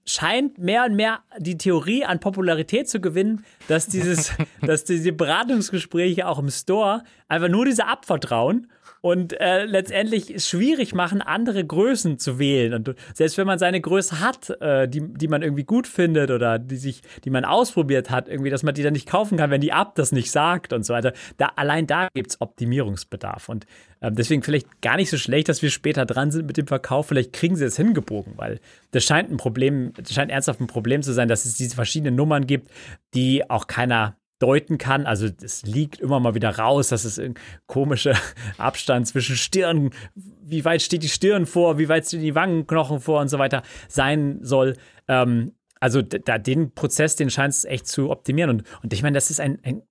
[0.05, 4.31] scheint mehr und mehr die Theorie an Popularität zu gewinnen, dass dieses,
[4.61, 8.67] dass diese Beratungsgespräche auch im Store einfach nur diese App vertrauen
[9.07, 12.73] und äh, letztendlich es schwierig machen, andere Größen zu wählen.
[12.73, 16.59] Und selbst wenn man seine Größe hat, äh, die, die man irgendwie gut findet oder
[16.59, 19.61] die sich, die man ausprobiert hat, irgendwie, dass man die dann nicht kaufen kann, wenn
[19.61, 21.13] die App das nicht sagt und so weiter.
[21.37, 23.47] Da, allein da gibt es Optimierungsbedarf.
[23.47, 23.65] Und
[24.01, 27.07] ähm, deswegen vielleicht gar nicht so schlecht, dass wir später dran sind mit dem Verkauf.
[27.07, 28.59] Vielleicht kriegen sie es hingebogen, weil
[28.91, 32.15] das scheint ein Problem, das scheint ernsthaft ein Problem zu sein, dass es diese verschiedenen
[32.15, 32.69] Nummern gibt,
[33.13, 35.05] die auch keiner deuten kann.
[35.05, 37.35] Also es liegt immer mal wieder raus, dass es ein
[37.65, 38.15] komischer
[38.57, 43.21] Abstand zwischen Stirn, wie weit steht die Stirn vor, wie weit stehen die Wangenknochen vor
[43.21, 44.75] und so weiter sein soll.
[45.07, 48.49] Ähm, also da den Prozess, den scheint es echt zu optimieren.
[48.49, 49.81] Und, und ich meine, das ist ein, ein,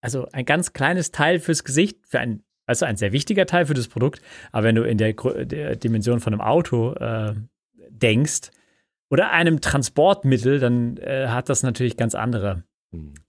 [0.00, 3.74] also ein ganz kleines Teil fürs Gesicht, für ein, also ein sehr wichtiger Teil für
[3.74, 4.20] das Produkt.
[4.52, 7.34] Aber wenn du in der, der Dimension von einem Auto äh,
[7.88, 8.50] denkst
[9.08, 12.64] oder einem Transportmittel, dann äh, hat das natürlich ganz andere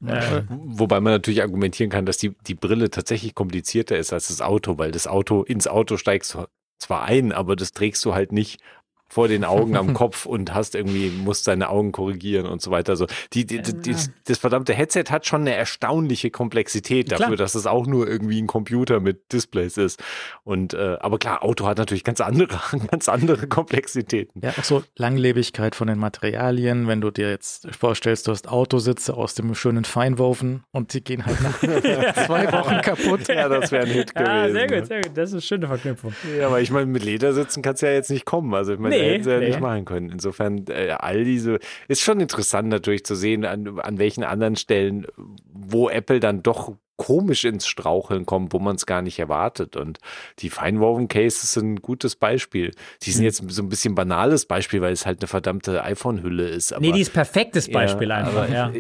[0.06, 4.42] äh, Wobei man natürlich argumentieren kann, dass die, die Brille tatsächlich komplizierter ist als das
[4.42, 6.46] Auto, weil das Auto ins Auto steigst du
[6.80, 8.62] zwar ein, aber das trägst du halt nicht
[9.08, 12.92] vor den Augen am Kopf und hast irgendwie, musst deine Augen korrigieren und so weiter.
[12.92, 13.96] Also die, die, die,
[14.26, 17.38] das verdammte Headset hat schon eine erstaunliche Komplexität dafür, klar.
[17.38, 20.04] dass es auch nur irgendwie ein Computer mit Displays ist.
[20.44, 22.60] Und äh, aber klar, Auto hat natürlich ganz andere,
[22.92, 24.42] ganz andere Komplexitäten.
[24.42, 26.88] Ja, auch so Langlebigkeit von den Materialien.
[26.88, 31.26] Wenn du dir jetzt vorstellst, du hast Autositze aus dem schönen Feinwoven und die gehen
[31.26, 31.60] halt nach
[32.26, 33.28] zwei Wochen kaputt.
[33.30, 34.30] Ja, das wäre ein Hit gewesen.
[34.30, 35.12] Ah, sehr gut, sehr gut.
[35.16, 36.14] Das ist eine schöne Verknüpfung.
[36.38, 38.54] Ja, aber ich meine, mit Ledersitzen kannst du ja jetzt nicht kommen.
[38.54, 39.48] Also ich meine, nee, hätten sie ja nee.
[39.48, 40.10] nicht machen können.
[40.10, 45.08] Insofern, äh, all diese, ist schon interessant natürlich zu sehen, an, an welchen anderen Stellen,
[45.54, 49.78] wo Apple dann doch komisch ins Straucheln kommt, wo man es gar nicht erwartet.
[49.78, 50.00] Und
[50.40, 52.72] die Feinwoven Cases sind ein gutes Beispiel.
[53.04, 53.26] Die sind mhm.
[53.26, 56.74] jetzt so ein bisschen banales Beispiel, weil es halt eine verdammte iPhone-Hülle ist.
[56.74, 58.50] Aber, nee, die ist perfektes Beispiel ja, einfach.
[58.50, 58.72] Ja.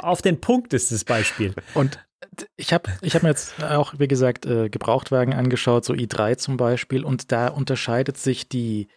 [0.00, 1.54] Auf den Punkt ist das Beispiel.
[1.74, 1.98] Und
[2.56, 6.56] ich habe ich hab mir jetzt auch, wie gesagt, äh, Gebrauchtwagen angeschaut, so i3 zum
[6.56, 8.88] Beispiel, und da unterscheidet sich die,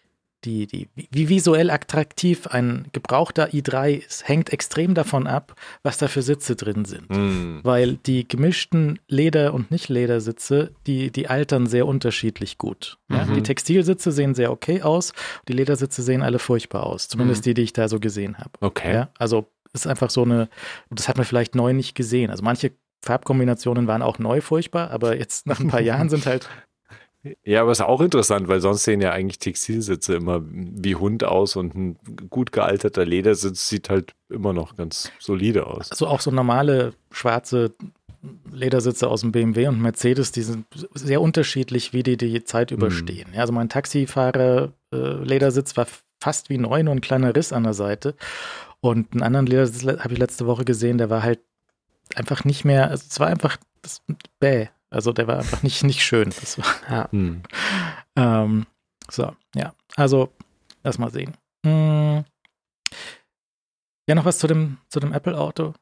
[0.43, 6.07] die, die, wie visuell attraktiv ein gebrauchter i3 ist, hängt extrem davon ab, was da
[6.07, 7.09] für Sitze drin sind.
[7.09, 7.59] Mm.
[7.63, 12.97] Weil die gemischten Leder- und Nicht-Ledersitze, die, die altern sehr unterschiedlich gut.
[13.09, 13.25] Ja?
[13.25, 13.35] Mhm.
[13.35, 15.13] Die Textilsitze sehen sehr okay aus,
[15.47, 17.07] die Ledersitze sehen alle furchtbar aus.
[17.07, 17.45] Zumindest mm.
[17.45, 18.51] die, die ich da so gesehen habe.
[18.61, 18.93] Okay.
[18.93, 19.09] Ja?
[19.17, 20.49] Also ist einfach so eine,
[20.89, 22.31] das hat man vielleicht neu nicht gesehen.
[22.31, 22.71] Also manche
[23.05, 26.49] Farbkombinationen waren auch neu furchtbar, aber jetzt nach ein paar Jahren sind halt
[27.43, 31.55] ja, aber ist auch interessant, weil sonst sehen ja eigentlich Textilsitze immer wie Hund aus
[31.55, 31.97] und ein
[32.29, 35.91] gut gealterter Ledersitz sieht halt immer noch ganz solide aus.
[35.91, 37.73] Also auch so normale schwarze
[38.51, 42.77] Ledersitze aus dem BMW und Mercedes, die sind sehr unterschiedlich, wie die die Zeit mhm.
[42.77, 43.29] überstehen.
[43.31, 43.39] Mhm.
[43.39, 45.87] Also mein Taxifahrer äh, war
[46.19, 48.15] fast wie neu, nur ein kleiner Riss an der Seite.
[48.81, 51.39] Und einen anderen Ledersitz habe ich letzte Woche gesehen, der war halt
[52.15, 54.01] einfach nicht mehr, also es war einfach das,
[54.39, 54.67] bäh.
[54.89, 56.29] Also der war einfach nicht, nicht schön.
[56.29, 57.11] Das war, ja.
[57.11, 57.43] Hm.
[58.15, 58.65] Ähm,
[59.09, 59.73] so, ja.
[59.95, 60.33] Also,
[60.83, 61.35] lass mal sehen.
[61.65, 62.25] Hm.
[64.07, 65.73] Ja, noch was zu dem, zu dem Apple-Auto,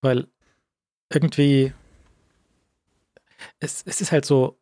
[0.00, 0.26] weil
[1.12, 1.72] irgendwie
[3.60, 4.58] es, es ist halt so,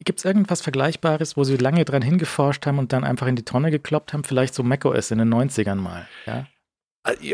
[0.00, 3.44] gibt es irgendwas Vergleichbares, wo sie lange dran hingeforscht haben und dann einfach in die
[3.44, 4.24] Tonne gekloppt haben?
[4.24, 6.46] Vielleicht so macOS in den 90ern mal, ja?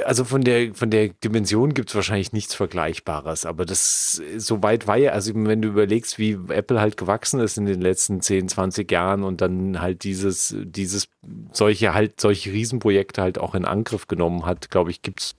[0.05, 4.89] Also von der, von der Dimension gibt es wahrscheinlich nichts Vergleichbares, aber das so weit
[4.89, 8.49] war ja, also wenn du überlegst, wie Apple halt gewachsen ist in den letzten 10,
[8.49, 11.09] 20 Jahren und dann halt dieses, dieses,
[11.53, 15.37] solche halt, solche Riesenprojekte halt auch in Angriff genommen hat, glaube ich, gibt es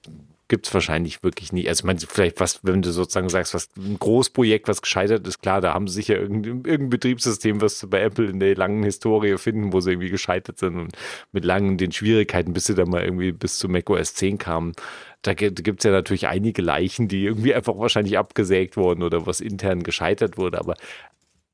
[0.51, 1.67] gibt es wahrscheinlich wirklich nie.
[1.69, 5.41] Also, ich meine, vielleicht was, wenn du sozusagen sagst, was ein Großprojekt, was gescheitert ist,
[5.41, 8.83] klar, da haben sie sicher irgendein, irgendein Betriebssystem, was du bei Apple in der langen
[8.83, 10.91] Historie finden, wo sie irgendwie gescheitert sind und
[11.31, 14.73] mit langen den Schwierigkeiten, bis sie dann mal irgendwie bis zu macOS 10 kamen.
[15.21, 19.39] Da gibt es ja natürlich einige Leichen, die irgendwie einfach wahrscheinlich abgesägt wurden oder was
[19.39, 20.59] intern gescheitert wurde.
[20.59, 20.75] Aber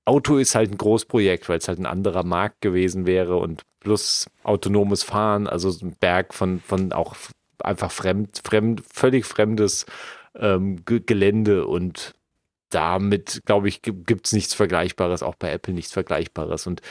[0.05, 4.27] Auto ist halt ein Großprojekt, weil es halt ein anderer Markt gewesen wäre und plus
[4.43, 7.15] autonomes Fahren, also ein Berg von, von auch
[7.64, 9.86] einfach fremd, fremd, völlig fremdes
[10.36, 12.14] ähm, Gelände und
[12.70, 16.68] damit, glaube ich, gibt es nichts Vergleichbares, auch bei Apple nichts Vergleichbares.
[16.68, 16.82] Und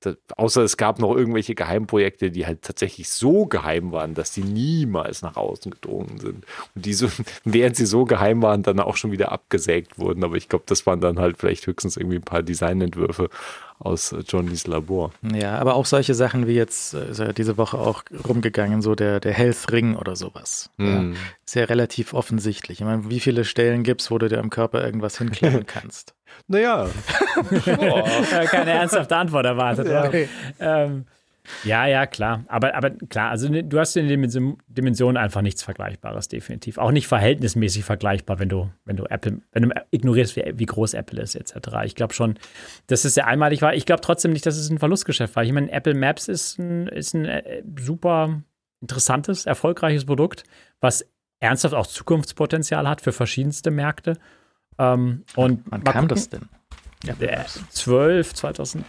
[0.00, 4.42] das, außer es gab noch irgendwelche Geheimprojekte, die halt tatsächlich so geheim waren, dass die
[4.42, 6.44] niemals nach außen gedrungen sind.
[6.74, 7.08] Und die so,
[7.44, 10.24] während sie so geheim waren, dann auch schon wieder abgesägt wurden.
[10.24, 13.30] Aber ich glaube, das waren dann halt vielleicht höchstens irgendwie ein paar Designentwürfe
[13.78, 15.12] aus Johnnys Labor.
[15.22, 18.94] Ja, aber auch solche Sachen wie jetzt äh, ist ja diese Woche auch rumgegangen, so
[18.94, 20.70] der, der Health Ring oder sowas.
[20.76, 20.86] Mm.
[20.86, 21.16] Ja, hm.
[21.44, 22.80] ist ja relativ offensichtlich.
[22.80, 26.14] Ich meine, wie viele Stellen gibt es, wo du dir am Körper irgendwas hinklappen kannst?
[26.48, 26.88] naja.
[28.50, 29.86] Keine ernsthafte Antwort erwartet.
[29.88, 30.10] Ja.
[30.60, 31.06] Ähm,
[31.64, 32.44] ja, ja, klar.
[32.48, 36.78] Aber, aber klar, also ne, du hast in den Dimensionen einfach nichts Vergleichbares, definitiv.
[36.78, 40.94] Auch nicht verhältnismäßig vergleichbar, wenn du, wenn du Apple, wenn du ignorierst, wie, wie groß
[40.94, 41.56] Apple ist, etc.
[41.84, 42.38] Ich glaube schon,
[42.86, 43.74] dass es sehr einmalig war.
[43.74, 45.44] Ich glaube trotzdem nicht, dass es ein Verlustgeschäft war.
[45.44, 48.42] Ich meine, Apple Maps ist ein, ist ein äh, super
[48.80, 50.44] interessantes, erfolgreiches Produkt,
[50.80, 51.06] was
[51.40, 54.18] ernsthaft auch Zukunftspotenzial hat für verschiedenste Märkte.
[54.78, 56.48] Ähm, und wann kam das denn?
[57.04, 57.14] Ja,
[57.70, 58.84] 12, 2000.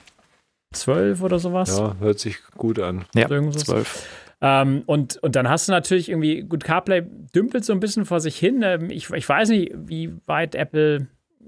[0.74, 1.78] 12 oder sowas.
[1.78, 3.06] Ja, hört sich gut an.
[3.16, 4.08] Ja, 12.
[4.40, 7.04] Ähm, und, und dann hast du natürlich irgendwie, gut, CarPlay
[7.34, 8.62] dümpelt so ein bisschen vor sich hin.
[8.64, 11.08] Ähm, ich, ich weiß nicht, wie weit Apple,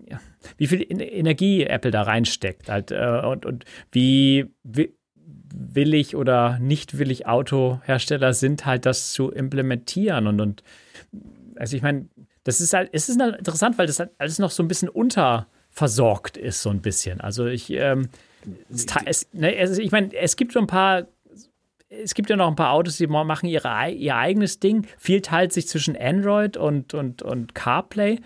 [0.10, 0.20] ja,
[0.58, 4.94] wie viel Energie Apple da reinsteckt halt, äh, und, und wie, wie
[5.54, 10.28] willig oder nicht willig Autohersteller sind, halt das zu implementieren.
[10.28, 10.64] Und, und
[11.58, 12.08] also ich meine,
[12.44, 14.90] das ist halt, es ist halt interessant, weil das halt alles noch so ein bisschen
[14.90, 17.22] unterversorgt ist, so ein bisschen.
[17.22, 18.10] Also ich, ähm,
[18.70, 21.08] es, es, ne, also ich meine, es gibt so ein paar
[21.90, 24.86] es gibt ja noch ein paar Autos, die machen ihre, ihr eigenes Ding.
[24.98, 28.20] Viel teilt sich zwischen Android und, und, und CarPlay.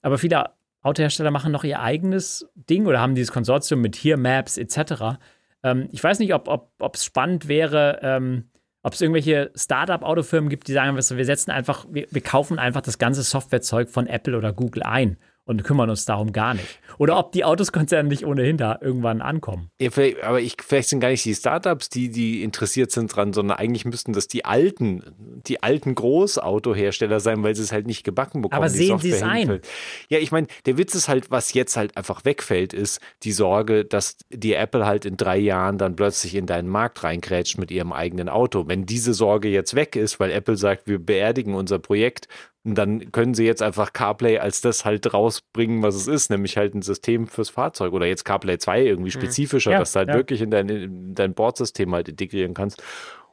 [0.00, 0.50] Aber viele
[0.82, 5.18] Autohersteller machen noch ihr eigenes Ding oder haben dieses Konsortium mit Here Maps etc.
[5.62, 8.48] Ähm, ich weiß nicht, ob es ob, spannend wäre, ähm,
[8.82, 12.96] ob es irgendwelche Startup-Autofirmen gibt, die sagen, wir setzen einfach, wir, wir kaufen einfach das
[12.96, 16.78] ganze Softwarezeug von Apple oder Google ein und kümmern uns darum gar nicht.
[16.98, 19.70] Oder ob die Autoskonzerne nicht ohnehin da irgendwann ankommen.
[19.80, 19.90] Ja,
[20.22, 23.84] aber ich, vielleicht sind gar nicht die Startups, die, die interessiert sind dran, sondern eigentlich
[23.84, 25.02] müssten das die alten,
[25.46, 28.58] die alten Großautohersteller sein, weil sie es halt nicht gebacken bekommen.
[28.58, 29.60] Aber sehen sie es ein?
[30.08, 33.84] Ja, ich meine, der Witz ist halt, was jetzt halt einfach wegfällt, ist die Sorge,
[33.84, 37.92] dass die Apple halt in drei Jahren dann plötzlich in deinen Markt reinkrätscht mit ihrem
[37.92, 38.68] eigenen Auto.
[38.68, 42.28] Wenn diese Sorge jetzt weg ist, weil Apple sagt, wir beerdigen unser Projekt
[42.62, 46.58] und dann können sie jetzt einfach CarPlay als das halt rausbringen, was es ist, nämlich
[46.58, 49.20] halt ein System fürs Fahrzeug oder jetzt CarPlay 2 irgendwie mhm.
[49.20, 50.14] spezifischer, ja, dass du halt ja.
[50.14, 52.82] wirklich in dein, in dein Bordsystem halt integrieren kannst.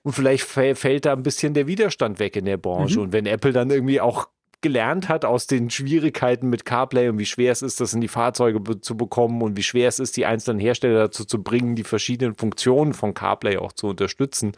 [0.03, 2.99] Und vielleicht fällt da ein bisschen der Widerstand weg in der Branche.
[2.99, 3.03] Mhm.
[3.03, 4.29] Und wenn Apple dann irgendwie auch
[4.61, 8.07] gelernt hat aus den Schwierigkeiten mit CarPlay und wie schwer es ist, das in die
[8.07, 11.75] Fahrzeuge be zu bekommen und wie schwer es ist, die einzelnen Hersteller dazu zu bringen,
[11.75, 14.53] die verschiedenen Funktionen von CarPlay auch zu unterstützen.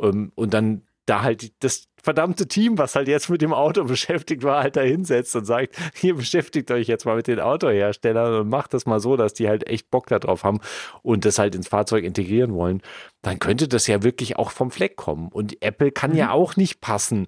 [0.00, 4.44] Ähm, und dann da halt das verdammte Team, was halt jetzt mit dem Auto beschäftigt
[4.44, 8.48] war, halt da hinsetzt und sagt, hier beschäftigt euch jetzt mal mit den Autoherstellern und
[8.48, 10.60] macht das mal so, dass die halt echt Bock darauf haben
[11.02, 12.80] und das halt ins Fahrzeug integrieren wollen,
[13.22, 15.28] dann könnte das ja wirklich auch vom Fleck kommen.
[15.28, 16.16] Und Apple kann mhm.
[16.16, 17.26] ja auch nicht passen,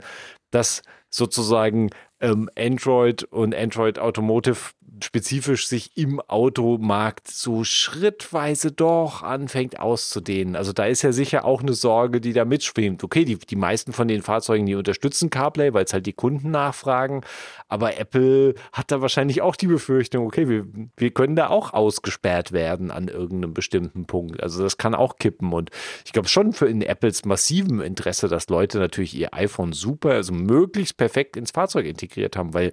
[0.52, 4.70] dass sozusagen ähm, Android und Android Automotive
[5.02, 10.56] spezifisch sich im Automarkt so schrittweise doch anfängt auszudehnen.
[10.56, 13.02] Also da ist ja sicher auch eine Sorge, die da mitschwimmt.
[13.04, 16.50] Okay, die, die meisten von den Fahrzeugen, die unterstützen CarPlay, weil es halt die Kunden
[16.50, 17.22] nachfragen.
[17.68, 22.52] Aber Apple hat da wahrscheinlich auch die Befürchtung, okay, wir, wir können da auch ausgesperrt
[22.52, 24.42] werden an irgendeinem bestimmten Punkt.
[24.42, 25.52] Also das kann auch kippen.
[25.52, 25.70] Und
[26.04, 30.32] ich glaube schon für in Apples massivem Interesse, dass Leute natürlich ihr iPhone super, also
[30.32, 32.72] möglichst perfekt ins Fahrzeug integriert haben, weil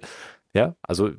[0.52, 1.10] ja, also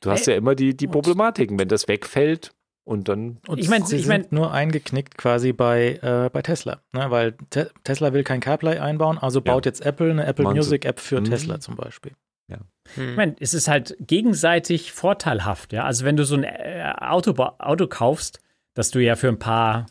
[0.00, 2.52] du hast ja immer die, die Problematiken, wenn das wegfällt
[2.84, 3.38] und dann.
[3.46, 7.10] Und ich meine, sie ich mein, sind nur eingeknickt quasi bei, äh, bei Tesla, ne?
[7.10, 9.70] weil Te Tesla will kein CarPlay einbauen, also baut ja.
[9.70, 11.26] jetzt Apple eine Apple Music App für mhm.
[11.26, 12.12] Tesla zum Beispiel.
[12.48, 12.58] Ja.
[12.94, 13.10] Hm.
[13.10, 15.84] Ich meine, es ist halt gegenseitig vorteilhaft, ja.
[15.84, 18.40] Also wenn du so ein äh, Auto, Auto kaufst,
[18.74, 19.86] das du ja für ein paar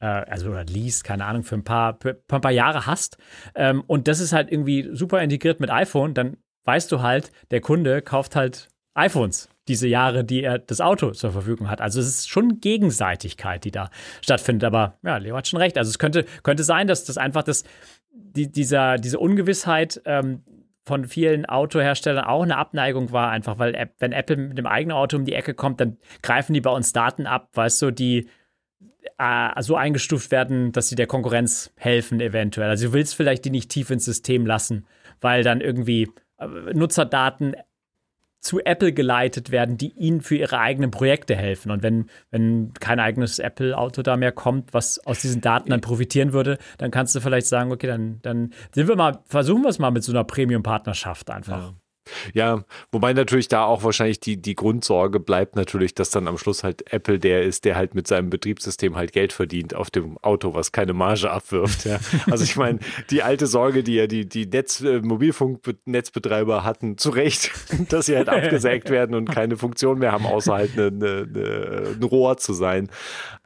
[0.00, 3.18] äh, also oder least, keine Ahnung, für ein paar, für ein paar Jahre hast.
[3.54, 7.60] Ähm, und das ist halt irgendwie super integriert mit iPhone, dann weißt du halt, der
[7.60, 11.80] Kunde kauft halt iPhones diese Jahre, die er das Auto zur Verfügung hat.
[11.80, 13.90] Also es ist schon Gegenseitigkeit, die da
[14.20, 14.64] stattfindet.
[14.64, 15.78] Aber ja, Leo hat schon recht.
[15.78, 17.64] Also es könnte, könnte sein, dass das einfach das,
[18.12, 20.42] die, dieser, diese Ungewissheit ähm,
[20.84, 25.16] von vielen Autoherstellern auch eine Abneigung war, einfach weil wenn Apple mit dem eigenen Auto
[25.16, 28.28] um die Ecke kommt, dann greifen die bei uns Daten ab, weißt du, die
[29.18, 32.68] äh, so eingestuft werden, dass sie der Konkurrenz helfen eventuell.
[32.68, 34.86] Also du willst vielleicht die nicht tief ins System lassen,
[35.20, 37.56] weil dann irgendwie äh, Nutzerdaten
[38.44, 41.70] zu Apple geleitet werden, die ihnen für ihre eigenen Projekte helfen.
[41.70, 46.34] Und wenn, wenn kein eigenes Apple-Auto da mehr kommt, was aus diesen Daten dann profitieren
[46.34, 49.78] würde, dann kannst du vielleicht sagen, okay, dann, dann sind wir mal, versuchen wir es
[49.78, 51.70] mal mit so einer Premium-Partnerschaft einfach.
[51.70, 51.74] Ja.
[52.32, 56.64] Ja, wobei natürlich da auch wahrscheinlich die, die Grundsorge bleibt natürlich, dass dann am Schluss
[56.64, 60.54] halt Apple der ist, der halt mit seinem Betriebssystem halt Geld verdient auf dem Auto,
[60.54, 61.84] was keine Marge abwirft.
[61.84, 61.98] Ja.
[62.30, 62.78] Also ich meine,
[63.10, 67.50] die alte Sorge, die ja die, die Netz, äh, Mobilfunknetzbetreiber hatten, zu Recht,
[67.88, 71.96] dass sie halt abgesägt werden und keine Funktion mehr haben, außer halt eine, eine, eine,
[71.96, 72.88] ein Rohr zu sein.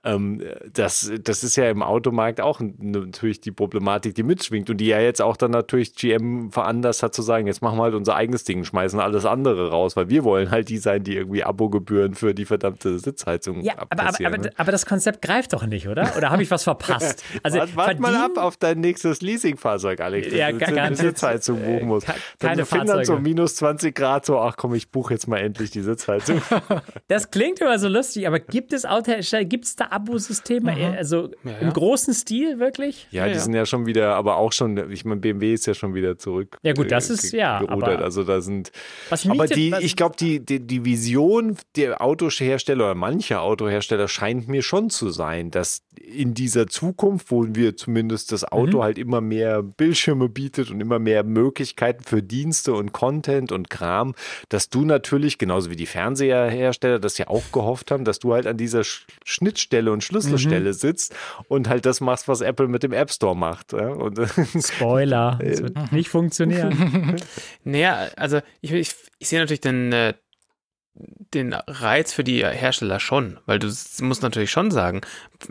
[0.05, 0.43] Ähm,
[0.73, 5.01] das, das ist ja im Automarkt auch natürlich die Problematik, die mitschwingt und die ja
[5.01, 8.45] jetzt auch dann natürlich GM veranlasst hat zu sagen, jetzt machen wir halt unser eigenes
[8.49, 12.35] Ding, schmeißen alles andere raus, weil wir wollen halt die sein, die irgendwie Abogebühren für
[12.35, 14.51] die verdammte Sitzheizung ja, aber, aber, aber, ne?
[14.57, 16.17] aber, das Konzept greift doch nicht, oder?
[16.17, 17.25] Oder habe ich was verpasst?
[17.43, 20.33] Also warte, warte mal ab auf dein nächstes Leasingfahrzeug, Alex.
[20.33, 22.07] Ja, du eine Sitzheizung buchen musst.
[22.39, 25.83] Keine dann so minus 20 Grad so, ach komm, ich buche jetzt mal endlich die
[25.83, 26.43] Sitzheizung.
[27.09, 30.75] das klingt immer so lustig, aber gibt es Autohersteller, gibt es da Abosysteme?
[30.75, 30.97] Mhm.
[30.97, 31.59] Also ja, ja.
[31.59, 33.07] im großen Stil wirklich?
[33.11, 35.95] Ja, die sind ja schon wieder, aber auch schon, ich meine, BMW ist ja schon
[35.95, 36.59] wieder zurück.
[36.63, 37.61] Ja gut, das äh, ist ja.
[37.61, 38.03] Gerudert.
[38.03, 38.73] Also da da sind.
[39.29, 44.49] Aber die, was- ich glaube, die, die, die Vision der Autohersteller oder mancher Autohersteller scheint
[44.49, 48.83] mir schon zu sein, dass in dieser Zukunft, wo wir zumindest das Auto Mhm.
[48.83, 54.15] halt immer mehr Bildschirme bietet und immer mehr Möglichkeiten für Dienste und Content und Kram,
[54.49, 58.47] dass du natürlich, genauso wie die Fernseherhersteller das ja auch gehofft haben, dass du halt
[58.47, 61.15] an dieser Sch Schnittstelle und Schlüsselstelle sitzt
[61.49, 63.75] und halt das machst, was Apple mit dem App Store macht.
[63.75, 64.19] Und,
[64.65, 67.17] Spoiler, es wird nicht funktionieren.
[67.65, 68.28] Naja, also
[68.61, 70.15] ich, ich, ich sehe natürlich den, äh,
[70.95, 73.69] den Reiz für die Hersteller schon, weil du
[74.01, 75.03] musst natürlich schon sagen,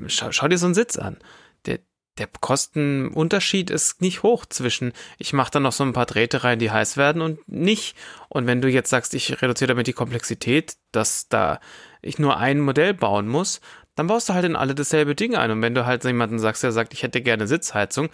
[0.07, 1.17] schau, schau dir so einen Sitz an.
[1.65, 1.79] Der,
[2.17, 6.59] der Kostenunterschied ist nicht hoch zwischen, ich mache da noch so ein paar Drähte rein,
[6.59, 7.95] die heiß werden und nicht.
[8.29, 11.59] Und wenn du jetzt sagst, ich reduziere damit die Komplexität, dass da
[12.01, 13.61] ich nur ein Modell bauen muss,
[13.95, 15.51] dann baust du halt in alle dasselbe Ding ein.
[15.51, 18.09] Und wenn du halt jemanden sagst, der sagt, ich hätte gerne Sitzheizung,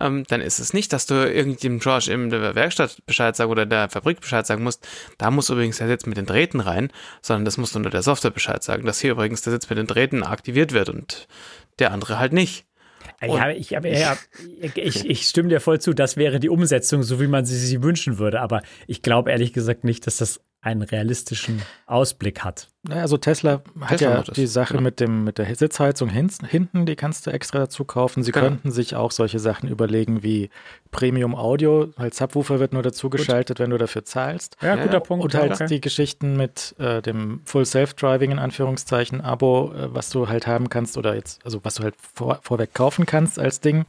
[0.00, 3.66] ähm, dann ist es nicht, dass du irgendeinem George in der Werkstatt Bescheid sagen oder
[3.66, 4.86] der Fabrik Bescheid sagen musst,
[5.18, 6.90] da muss übrigens der Sitz mit den Drähten rein,
[7.20, 9.78] sondern das musst du nur der Software Bescheid sagen, dass hier übrigens der Sitz mit
[9.78, 11.28] den Drähten aktiviert wird und
[11.78, 12.66] der andere halt nicht.
[13.20, 14.16] Ja, ich, aber, ja,
[14.74, 17.82] ich, ich stimme dir voll zu, das wäre die Umsetzung, so wie man sie sich
[17.82, 18.40] wünschen würde.
[18.40, 22.68] Aber ich glaube ehrlich gesagt nicht, dass das einen realistischen Ausblick hat.
[22.84, 24.84] Naja, also Tesla hat Tesla ja die Sache genau.
[24.84, 28.22] mit, dem, mit der Sitzheizung hin, hinten, die kannst du extra dazu kaufen.
[28.22, 28.46] Sie Genau.
[28.46, 30.50] könnten sich auch solche Sachen überlegen wie
[30.92, 34.56] Premium Audio, weil Subwoofer wird nur dazu geschaltet, wenn du dafür zahlst.
[34.62, 35.24] Ja, Ja, guter Punkt.
[35.24, 35.66] Und halt okay.
[35.66, 40.68] die Geschichten mit äh, dem Full Self-Driving in Anführungszeichen Abo, äh, was du halt haben
[40.68, 43.84] kannst oder jetzt, also was du halt vor, vorweg kaufen kannst als Ding,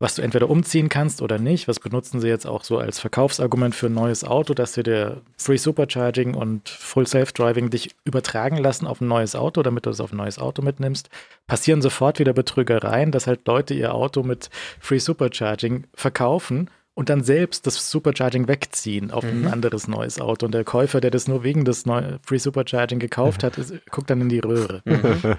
[0.00, 1.66] was du entweder umziehen kannst oder nicht.
[1.66, 5.22] Was benutzen sie jetzt auch so als Verkaufsargument für ein neues Auto, dass sie dir
[5.36, 10.00] Free Supercharging und Full Self-Driving dich übertragen lassen auf ein neues Auto, damit du es
[10.00, 11.10] auf ein neues Auto mitnimmst.
[11.46, 17.22] Passieren sofort wieder Betrügereien, dass halt Leute ihr Auto mit Free Supercharging verkaufen und dann
[17.22, 20.46] selbst das Supercharging wegziehen auf ein anderes neues Auto.
[20.46, 24.10] Und der Käufer, der das nur wegen des Neu Free Supercharging gekauft hat, ist, guckt
[24.10, 24.82] dann in die Röhre.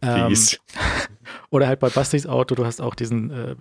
[0.00, 0.60] Ähm, Fies.
[1.50, 3.56] oder halt bei Bastis Auto, du hast auch diesen, äh, äh,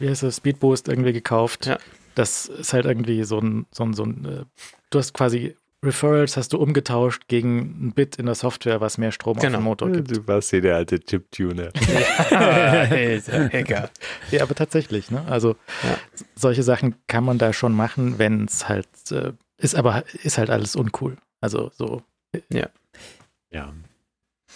[0.00, 1.64] wie heißt das, Speedboost irgendwie gekauft.
[1.64, 1.78] Ja.
[2.14, 4.44] Das ist halt irgendwie so ein, so ein, so ein äh,
[4.90, 9.10] du hast quasi Referrals hast du umgetauscht gegen ein Bit in der Software, was mehr
[9.10, 9.58] Strom auf Genau.
[9.58, 10.16] den Motor gibt.
[10.16, 11.70] Du warst hier der alte Chiptuner.
[12.30, 13.90] Hacker.
[14.30, 15.24] Ja, aber tatsächlich, ne?
[15.28, 15.98] Also Ja.
[16.36, 20.50] solche Sachen kann man da schon machen, wenn es halt äh, ist, aber ist halt
[20.50, 21.16] alles uncool.
[21.40, 22.02] Also so.
[22.48, 22.68] Ja.
[23.50, 23.72] Ja.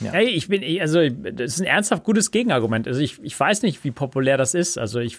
[0.00, 2.86] Hey, ich bin, also das ist ein ernsthaft gutes Gegenargument.
[2.86, 4.78] Also ich, ich weiß nicht, wie populär das ist.
[4.78, 5.18] Also ich,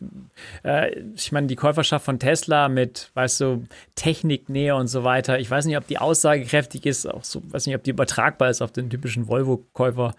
[0.64, 3.64] äh, ich meine, die Käuferschaft von Tesla mit, weißt du,
[3.96, 5.40] Techniknähe und so weiter.
[5.40, 8.62] Ich weiß nicht, ob die aussagekräftig ist, auch so, weiß nicht, ob die übertragbar ist
[8.62, 10.14] auf den typischen Volvo-Käufer.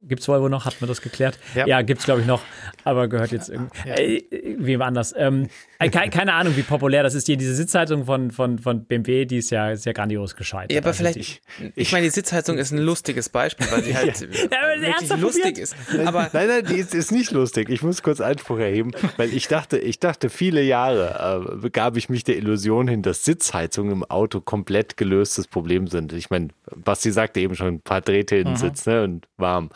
[0.00, 0.64] Gibt's Volvo noch?
[0.64, 1.38] Hat man das geklärt?
[1.56, 1.66] Ja.
[1.66, 2.40] Ja, gibt's glaube ich noch,
[2.84, 3.94] aber gehört jetzt irgendwie Ja.
[3.96, 4.22] äh,
[4.58, 5.12] wem anders.
[5.16, 5.48] Ähm,
[5.80, 7.26] äh, keine, keine Ahnung, wie populär das ist.
[7.26, 10.70] Hier diese Sitzhaltung von, von, von BMW, die ist ja, ist ja grandios gescheitert.
[10.72, 13.96] Ja, aber Also vielleicht, die- ich, meine, die Sitzheizung ist ein lustiges Beispiel, weil sie
[13.96, 15.58] halt aber wirklich ernsthaft lustig probiert?
[15.58, 15.76] ist.
[16.06, 17.68] Aber nein, nein, die ist, ist nicht lustig.
[17.68, 22.08] Ich muss kurz Einspruch erheben, weil ich dachte, ich dachte viele Jahre äh, begab ich
[22.08, 26.12] mich der Illusion hin, dass Sitzheizungen im Auto komplett gelöstes Problem sind.
[26.12, 29.70] Ich meine, Basti sagte eben schon, ein paar Drähte in den Sitz ne, und warm.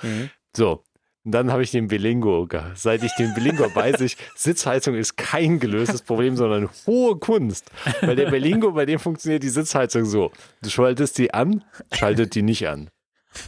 [0.56, 0.82] So.
[1.24, 2.46] Und dann habe ich den Bilingo.
[2.46, 7.70] ge- Seit ich den Bilingo weiß ich, Sitzheizung ist kein gelöstes Problem, sondern hohe Kunst.
[8.00, 10.32] Weil der Bilingo, bei dem funktioniert die Sitzheizung so.
[10.62, 12.90] Du schaltest die an, schaltet die nicht an.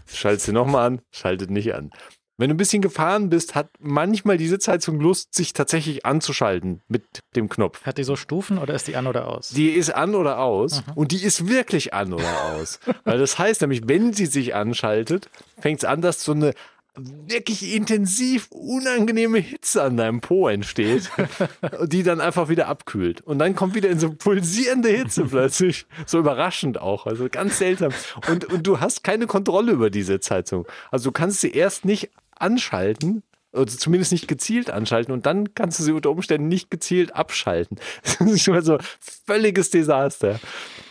[0.06, 1.90] Schaltest sie nochmal an, schaltet nicht an.
[2.36, 7.04] Wenn du ein bisschen gefahren bist, hat manchmal die Sitzheizung Lust, sich tatsächlich anzuschalten mit
[7.36, 7.82] dem Knopf.
[7.84, 9.50] Hat die so Stufen oder ist die an oder aus?
[9.50, 12.80] Die ist an oder aus und die ist wirklich an oder aus.
[13.04, 15.28] Weil das heißt nämlich, wenn sie sich anschaltet,
[15.60, 16.54] fängt es an, dass so eine
[16.96, 21.10] wirklich intensiv unangenehme Hitze an deinem Po entsteht,
[21.84, 23.20] die dann einfach wieder abkühlt.
[23.20, 27.92] Und dann kommt wieder in so pulsierende Hitze plötzlich, so überraschend auch, also ganz seltsam.
[28.30, 30.66] Und, und du hast keine Kontrolle über die Sitzheizung.
[30.90, 33.22] Also du kannst sie erst nicht anschalten,
[33.52, 37.78] oder zumindest nicht gezielt anschalten und dann kannst du sie unter Umständen nicht gezielt abschalten.
[38.02, 38.78] Das ist schon mal so
[39.26, 40.40] völliges Desaster.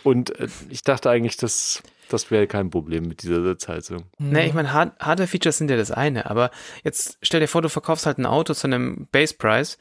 [0.02, 4.04] Und äh, ich dachte eigentlich, das, das wäre kein Problem mit dieser Sitzheizung.
[4.18, 6.50] Ne, ich meine, Hard Hardware-Features sind ja das eine, aber
[6.82, 9.78] jetzt stell dir vor, du verkaufst halt ein Auto zu einem Base-Price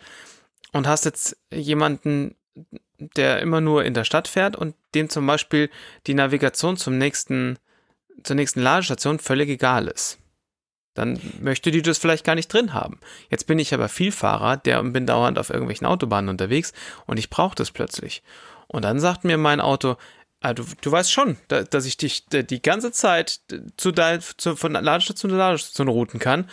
[0.71, 2.36] und hast jetzt jemanden,
[2.97, 5.69] der immer nur in der Stadt fährt und dem zum Beispiel
[6.07, 7.57] die Navigation zum nächsten,
[8.24, 10.19] zur nächsten Ladestation völlig egal ist.
[10.93, 12.99] Dann möchte die das vielleicht gar nicht drin haben.
[13.30, 16.71] Jetzt bin ich aber Vielfahrer, der bin dauernd auf irgendwelchen Autobahnen unterwegs
[17.08, 18.21] und ich brauche das plötzlich.
[18.67, 19.97] Und dann sagt mir mein Auto,
[20.45, 23.39] Ah, du, du weißt schon, da, dass ich dich d- die ganze Zeit
[23.78, 26.49] zu dein, zu, von Ladestation zu Ladestation routen kann.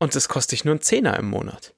[0.00, 1.74] Und das kostet dich nur einen Zehner im Monat.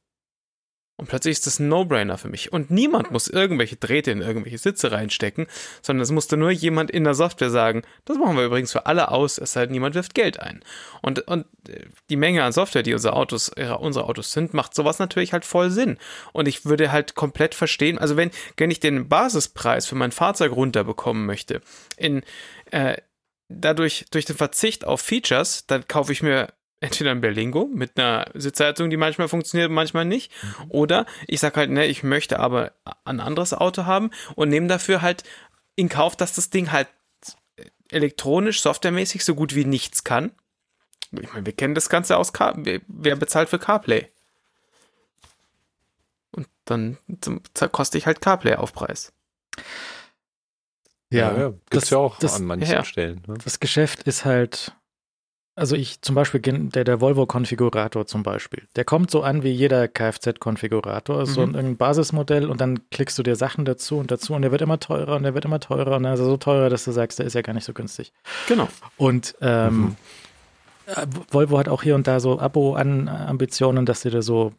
[1.02, 2.52] Und plötzlich ist das ein No-Brainer für mich.
[2.52, 5.48] Und niemand muss irgendwelche Drähte in irgendwelche Sitze reinstecken,
[5.82, 9.10] sondern es musste nur jemand in der Software sagen, das machen wir übrigens für alle
[9.10, 10.62] aus, es sei denn, niemand wirft Geld ein.
[11.00, 13.50] Und, und äh, die Menge an Software, die unsere Autos,
[13.80, 15.98] unsere Autos sind, macht sowas natürlich halt voll Sinn.
[16.32, 20.52] Und ich würde halt komplett verstehen, also wenn, wenn ich den Basispreis für mein Fahrzeug
[20.52, 21.62] runterbekommen möchte,
[21.96, 22.22] in,
[22.70, 22.96] äh,
[23.48, 26.52] dadurch, durch den Verzicht auf Features, dann kaufe ich mir
[26.82, 30.32] entweder ein Berlingo mit einer Sitzheizung, die manchmal funktioniert, manchmal nicht.
[30.68, 32.72] Oder ich sage halt, ne, ich möchte aber
[33.04, 35.22] ein anderes Auto haben und nehme dafür halt
[35.76, 36.88] in Kauf, dass das Ding halt
[37.90, 40.32] elektronisch, softwaremäßig so gut wie nichts kann.
[41.12, 44.08] Ich meine, wir kennen das Ganze aus Car wer bezahlt für CarPlay?
[46.32, 46.98] Und dann
[47.70, 49.12] koste ich halt CarPlay-Aufpreis.
[51.10, 53.22] Ja, ja, ja gibt es ja auch das, an manchen ja, Stellen.
[53.26, 53.34] Ne?
[53.44, 54.72] Das Geschäft ist halt
[55.54, 59.86] also ich zum Beispiel, der, der Volvo-Konfigurator zum Beispiel, der kommt so an wie jeder
[59.86, 61.26] Kfz-Konfigurator, mhm.
[61.26, 64.50] so ein, ein Basismodell und dann klickst du dir Sachen dazu und dazu und der
[64.50, 66.84] wird immer teurer und der wird immer teurer und dann ist er so teurer, dass
[66.84, 68.12] du sagst, der ist ja gar nicht so günstig.
[68.48, 68.68] Genau.
[68.96, 69.96] Und ähm, mhm.
[70.86, 74.52] Äh, Volvo hat auch hier und da so Abo-Ambitionen, dass sie da so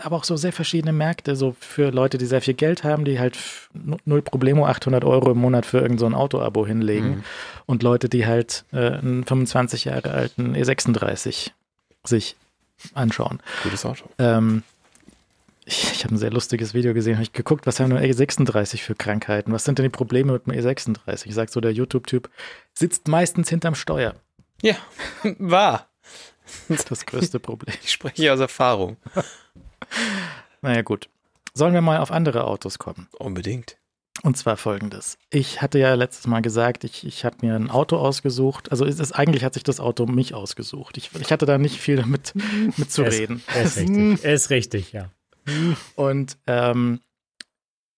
[0.00, 3.18] aber auch so sehr verschiedene Märkte, so für Leute, die sehr viel Geld haben, die
[3.18, 3.38] halt
[4.04, 7.24] null Problemo 800 Euro im Monat für irgendein so Auto-Abo hinlegen mhm.
[7.66, 11.50] und Leute, die halt äh, einen 25 Jahre alten E36
[12.04, 12.36] sich
[12.94, 13.40] anschauen.
[13.62, 14.04] Gutes Auto.
[14.18, 14.62] Ähm,
[15.64, 18.78] ich, ich habe ein sehr lustiges Video gesehen, habe ich geguckt, was haben nur E36
[18.78, 19.52] für Krankheiten?
[19.52, 21.26] Was sind denn die Probleme mit dem E36?
[21.26, 22.30] Ich sag so, der YouTube-Typ
[22.72, 24.14] sitzt meistens hinterm Steuer.
[24.62, 24.76] Ja,
[25.38, 25.88] wahr.
[26.88, 27.74] Das größte Problem.
[27.82, 28.96] Ich spreche aus Erfahrung.
[30.62, 31.08] naja, gut.
[31.54, 33.08] Sollen wir mal auf andere Autos kommen?
[33.18, 33.76] Unbedingt.
[34.22, 35.18] Und zwar folgendes.
[35.30, 38.70] Ich hatte ja letztes Mal gesagt, ich, ich habe mir ein Auto ausgesucht.
[38.70, 40.96] Also ist, ist, eigentlich hat sich das Auto mich ausgesucht.
[40.96, 42.32] Ich, ich hatte da nicht viel damit
[42.76, 43.42] mitzureden.
[43.46, 44.24] Er ist, er ist richtig.
[44.24, 45.10] Er ist richtig, ja.
[45.94, 47.00] Und ähm,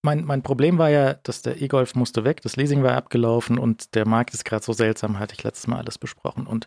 [0.08, 3.94] mein, mein Problem war ja, dass der E-Golf musste weg, das Leasing war abgelaufen und
[3.94, 6.46] der Markt ist gerade so seltsam, hatte ich letztes Mal alles besprochen.
[6.46, 6.66] Und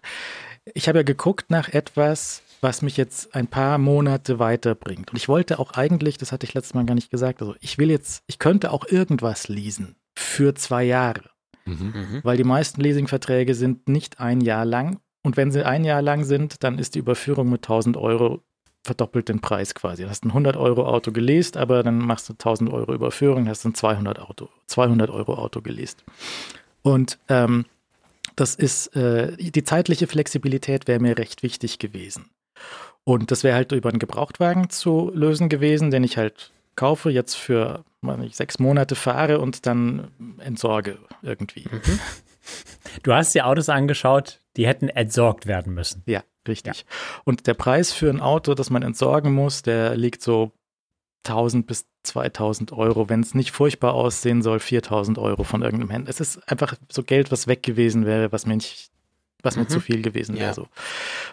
[0.75, 5.09] ich habe ja geguckt nach etwas, was mich jetzt ein paar Monate weiterbringt.
[5.09, 7.79] Und ich wollte auch eigentlich, das hatte ich letztes Mal gar nicht gesagt, also ich
[7.79, 11.23] will jetzt, ich könnte auch irgendwas leasen für zwei Jahre.
[11.65, 11.93] Mhm.
[11.95, 12.19] mhm.
[12.21, 14.99] Weil die meisten Leasingverträge sind nicht ein Jahr lang.
[15.23, 18.43] Und wenn sie ein Jahr lang sind, dann ist die Überführung mit 1000 Euro
[18.83, 20.03] verdoppelt den Preis quasi.
[20.03, 23.65] Du hast ein 100 Euro Auto geleast, aber dann machst du 1000 Euro Überführung, hast
[23.65, 26.03] ein 200 Auto, 200 Euro Auto geleast.
[26.81, 27.65] Und ähm,
[28.35, 32.29] das ist, äh, die zeitliche Flexibilität wäre mir recht wichtig gewesen.
[33.03, 37.35] Und das wäre halt über einen Gebrauchtwagen zu lösen gewesen, den ich halt kaufe, jetzt
[37.35, 37.83] für
[38.23, 41.65] ich, sechs Monate fahre und dann entsorge irgendwie.
[41.69, 41.99] Mhm.
[43.03, 46.03] Du hast dir Autos angeschaut, die hätten entsorgt werden müssen.
[46.07, 46.77] Ja, richtig.
[46.77, 46.83] Ja.
[47.23, 50.51] Und der Preis für ein Auto, das man entsorgen muss, der liegt so
[51.25, 56.09] 1000 bis 2000 Euro, wenn es nicht furchtbar aussehen soll, 4000 Euro von irgendeinem Händler.
[56.09, 58.89] Es ist einfach so Geld, was weg gewesen wäre, was mir nicht,
[59.43, 59.69] was mir mhm.
[59.69, 60.47] zu viel gewesen wäre.
[60.47, 60.53] Ja.
[60.53, 60.67] So.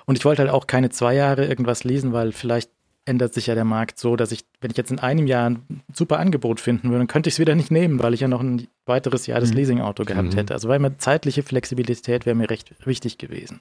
[0.04, 2.70] Und ich wollte halt auch keine zwei Jahre irgendwas lesen, weil vielleicht
[3.06, 5.82] ändert sich ja der Markt so, dass ich, wenn ich jetzt in einem Jahr ein
[5.94, 8.42] super Angebot finden würde, dann könnte ich es wieder nicht nehmen, weil ich ja noch
[8.42, 9.56] ein weiteres Jahr das mhm.
[9.56, 10.36] Leasingauto gehabt mhm.
[10.36, 10.52] hätte.
[10.52, 13.60] Also weil mir zeitliche Flexibilität wäre mir recht wichtig gewesen.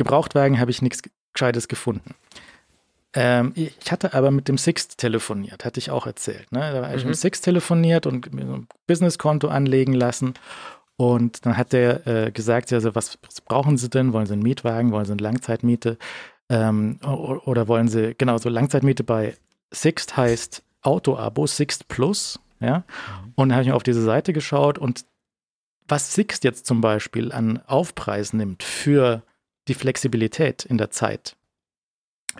[0.00, 1.02] Gebrauchtwagen habe ich nichts
[1.34, 2.14] Gescheites gefunden.
[3.12, 6.50] Ähm, ich hatte aber mit dem Sixt telefoniert, hatte ich auch erzählt.
[6.52, 6.60] Ne?
[6.60, 7.10] Da habe ich mhm.
[7.10, 10.34] mit Sixt telefoniert und mir so ein Businesskonto anlegen lassen.
[10.96, 14.14] Und dann hat der äh, gesagt, also was, was, brauchen Sie denn?
[14.14, 14.90] Wollen Sie einen Mietwagen?
[14.92, 15.98] Wollen Sie eine Langzeitmiete?
[16.48, 19.36] Ähm, oder wollen Sie, genau, so Langzeitmiete bei
[19.70, 22.40] Sixt heißt Auto-Abo, Sixt Plus.
[22.60, 22.78] Ja?
[22.78, 23.32] Mhm.
[23.34, 25.04] Und dann habe ich auf diese Seite geschaut und
[25.88, 29.24] was Sixt jetzt zum Beispiel an Aufpreis nimmt für
[29.70, 31.36] die Flexibilität in der Zeit,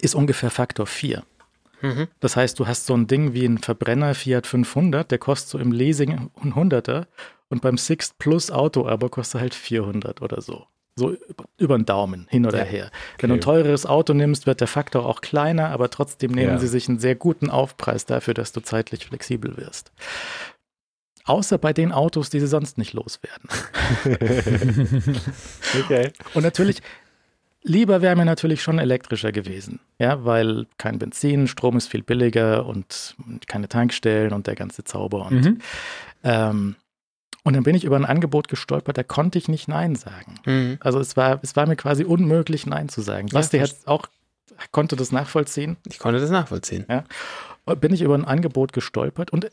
[0.00, 1.22] ist ungefähr Faktor 4.
[1.80, 2.08] Mhm.
[2.18, 5.58] Das heißt, du hast so ein Ding wie ein Verbrenner Fiat 500, der kostet so
[5.58, 7.06] im Leasing ein Hunderter
[7.48, 10.66] und beim Sixt Plus Auto aber kostet halt 400 oder so.
[10.96, 11.16] So
[11.56, 12.64] über den Daumen, hin oder ja.
[12.64, 12.86] her.
[12.86, 13.22] Okay.
[13.22, 16.58] Wenn du ein teures Auto nimmst, wird der Faktor auch kleiner, aber trotzdem nehmen ja.
[16.58, 19.92] sie sich einen sehr guten Aufpreis dafür, dass du zeitlich flexibel wirst.
[21.24, 23.48] Außer bei den Autos, die sie sonst nicht loswerden.
[25.80, 26.12] okay.
[26.34, 26.82] Und natürlich,
[27.62, 32.64] Lieber wäre mir natürlich schon elektrischer gewesen, ja, weil kein Benzin, Strom ist viel billiger
[32.64, 33.16] und
[33.46, 35.26] keine Tankstellen und der ganze Zauber.
[35.26, 35.58] Und, mhm.
[36.24, 36.76] ähm,
[37.44, 40.36] und dann bin ich über ein Angebot gestolpert, da konnte ich nicht Nein sagen.
[40.46, 40.78] Mhm.
[40.80, 43.28] Also es war, es war mir quasi unmöglich, Nein zu sagen.
[43.28, 44.06] Ja, Basti hat auch,
[44.72, 45.76] konnte das nachvollziehen.
[45.86, 46.86] Ich konnte das nachvollziehen.
[46.88, 47.04] Ja.
[47.74, 49.50] Bin ich über ein Angebot gestolpert und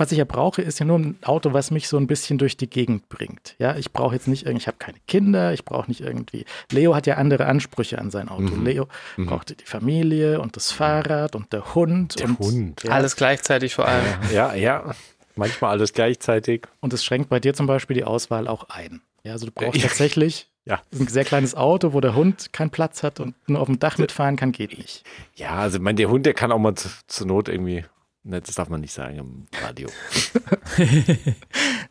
[0.00, 2.56] was ich ja brauche, ist ja nur ein Auto, was mich so ein bisschen durch
[2.56, 3.54] die Gegend bringt.
[3.58, 6.44] Ja, ich brauche jetzt nicht irgendwie, ich habe keine Kinder, ich brauche nicht irgendwie.
[6.72, 8.54] Leo hat ja andere Ansprüche an sein Auto.
[8.56, 8.64] Mhm.
[8.64, 9.26] Leo Mhm.
[9.26, 12.18] brauchte die Familie und das Fahrrad und der Hund.
[12.18, 12.82] Der und, Hund.
[12.82, 14.04] Ja, Alles gleichzeitig vor allem.
[14.32, 14.92] Ja, ja.
[15.36, 16.66] Manchmal alles gleichzeitig.
[16.80, 19.00] Und es schränkt bei dir zum Beispiel die Auswahl auch ein.
[19.22, 19.86] Ja, also du brauchst Ja.
[19.88, 20.80] tatsächlich Ja.
[20.92, 23.96] ein sehr kleines Auto, wo der Hund keinen Platz hat und nur auf dem Dach
[23.98, 25.04] mitfahren kann, geht nicht.
[25.36, 27.84] Ja, also ich meine, der Hund, der kann auch mal zu- zur Not irgendwie,
[28.22, 29.88] ne, das darf man nicht sagen im Radio.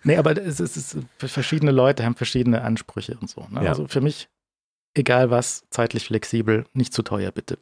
[0.03, 3.45] Nee, aber es ist, es ist, verschiedene Leute haben verschiedene Ansprüche und so.
[3.49, 3.63] Ne?
[3.63, 3.69] Ja.
[3.69, 4.29] Also für mich,
[4.93, 7.59] egal was, zeitlich flexibel, nicht zu teuer, bitte.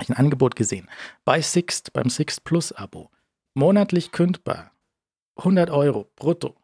[0.00, 0.88] Ich ein Angebot gesehen.
[1.24, 3.10] Bei Sixt, beim Sixt Plus Abo.
[3.54, 4.72] Monatlich kündbar.
[5.36, 6.56] 100 Euro brutto.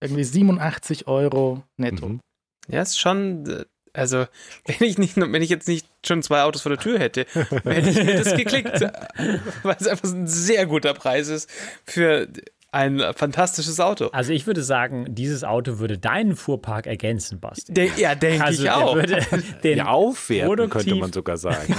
[0.00, 2.08] Irgendwie 87 Euro netto.
[2.08, 2.20] Mhm.
[2.68, 4.26] Ja, ist schon, äh, also,
[4.66, 7.26] wenn ich nicht, wenn ich jetzt nicht schon zwei Autos vor der Tür hätte,
[7.64, 8.80] hätte ich mir das geklickt,
[9.62, 11.50] weil es einfach ein sehr guter Preis ist
[11.84, 12.28] für
[12.72, 14.06] ein fantastisches Auto.
[14.12, 17.74] Also ich würde sagen, dieses Auto würde deinen Fuhrpark ergänzen, Basti.
[17.74, 18.94] Der, ja, denke Also ich auch.
[18.94, 19.20] würde
[19.64, 21.74] den Ja, aufwerten könnte man sogar sagen.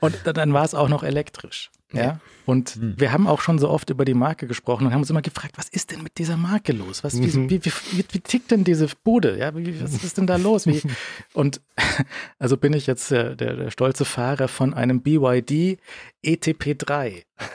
[0.00, 1.70] Und da- dann war es auch noch elektrisch.
[1.92, 2.20] Ja.
[2.46, 2.94] Und Hm.
[2.96, 5.58] wir haben auch schon so oft über die Marke gesprochen und haben uns immer gefragt,
[5.58, 7.02] was ist denn mit dieser Marke los?
[7.04, 7.50] Was, wie, Mhm.
[7.50, 9.36] wie, wie, wie, wie tickt denn diese Bude?
[9.36, 10.66] Ja, wie, was ist denn da los?
[10.66, 10.80] Wie,
[11.34, 11.60] und
[12.38, 15.78] also bin ich jetzt äh, der, der stolze Fahrer von einem BYD
[16.24, 17.22] ETP3.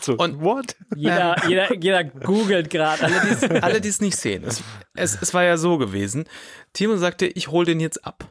[0.00, 0.76] So, Und- what?
[0.94, 3.02] jeder, jeder, jeder googelt gerade.
[3.02, 4.44] alle, die es- alle, die es nicht sehen.
[4.44, 4.62] Es,
[4.94, 6.26] es, es war ja so gewesen.
[6.74, 8.30] Timo sagte, ich hole den jetzt ab.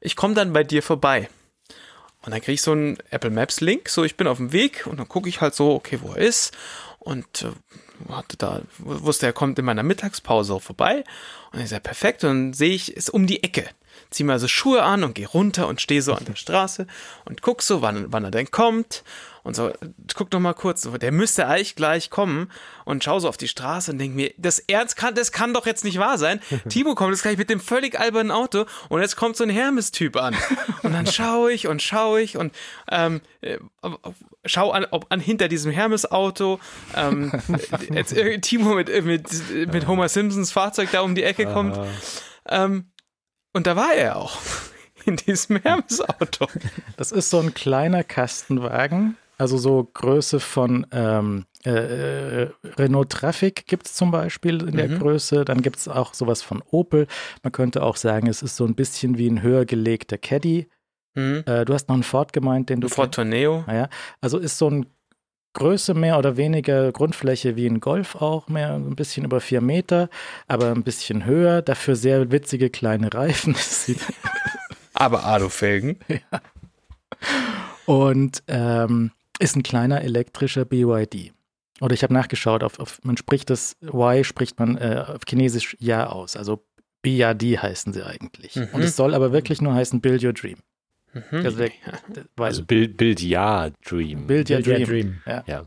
[0.00, 1.28] Ich komme dann bei dir vorbei.
[2.26, 3.88] Und dann kriege ich so einen Apple Maps Link.
[3.88, 6.18] So, ich bin auf dem Weg und dann gucke ich halt so, okay, wo er
[6.18, 6.52] ist.
[6.98, 11.04] Und äh, hatte da, wusste, er kommt in meiner Mittagspause vorbei.
[11.52, 12.24] Und ich sage, perfekt.
[12.24, 13.68] Und dann sehe ich, ist um die Ecke.
[14.16, 16.86] Zieh mir also Schuhe an und gehe runter und stehe so an der Straße
[17.26, 19.04] und guck so, wann, wann er denn kommt.
[19.42, 19.70] Und so,
[20.14, 22.50] guck noch mal kurz, so, der müsste eigentlich gleich kommen
[22.86, 25.66] und schau so auf die Straße und denk mir, das ernst kann, das kann doch
[25.66, 26.40] jetzt nicht wahr sein.
[26.70, 30.16] Timo kommt jetzt gleich mit dem völlig albernen Auto und jetzt kommt so ein Hermes-Typ
[30.16, 30.34] an.
[30.82, 32.54] Und dann schaue ich und schaue ich und
[32.90, 33.58] ähm, äh,
[34.46, 36.58] schau an, ob an hinter diesem Hermes-Auto
[36.94, 37.32] ähm,
[37.92, 39.28] jetzt irgendwie Timo mit, mit,
[39.70, 41.78] mit Homer Simpsons Fahrzeug da um die Ecke kommt.
[42.48, 42.86] Ähm,
[43.56, 44.38] und da war er auch.
[45.06, 46.46] In diesem Hermes-Auto.
[46.96, 53.66] Das ist so ein kleiner Kastenwagen, also so Größe von ähm, äh, äh, Renault Traffic
[53.66, 54.98] gibt es zum Beispiel in der Mhm.
[54.98, 55.44] Größe.
[55.44, 57.06] Dann gibt es auch sowas von Opel.
[57.42, 60.68] Man könnte auch sagen, es ist so ein bisschen wie ein höher gelegter Caddy.
[61.14, 61.44] Mhm.
[61.46, 63.64] Äh, du hast noch einen Ford gemeint, den du Ford Tourneo.
[63.66, 63.88] Naja,
[64.20, 64.86] also ist so ein
[65.56, 70.10] Größe mehr oder weniger Grundfläche wie ein Golf auch, mehr ein bisschen über vier Meter,
[70.46, 73.56] aber ein bisschen höher, dafür sehr witzige kleine Reifen.
[74.94, 75.98] Aber Alufelgen.
[77.86, 81.32] Und ähm, ist ein kleiner elektrischer BYD.
[81.80, 85.76] Oder ich habe nachgeschaut, auf, auf, man spricht das Y, spricht man äh, auf Chinesisch
[85.78, 86.36] Ja aus.
[86.36, 86.64] Also
[87.02, 88.56] BYD heißen sie eigentlich.
[88.56, 88.68] Mhm.
[88.72, 90.58] Und es soll aber wirklich nur heißen Build Your Dream.
[91.30, 91.44] Mhm.
[91.44, 91.70] Also, der,
[92.08, 94.26] der, weil Also Bild, Bild ja, Dream.
[94.26, 94.86] Build Your Der Dream.
[94.88, 95.22] Dream.
[95.26, 95.44] Ja.
[95.46, 95.64] Ja.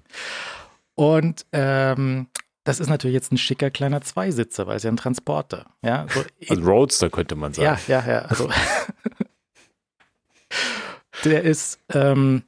[0.96, 2.28] Und ähm,
[2.66, 5.66] das ist natürlich jetzt ein schicker kleiner Zweisitzer, weil es ja ein Transporter.
[5.82, 7.80] Ja, so, Also Roadster könnte man sagen.
[7.88, 8.20] ja, ja, ja.
[8.24, 8.50] Also
[11.26, 12.44] der ist, ähm,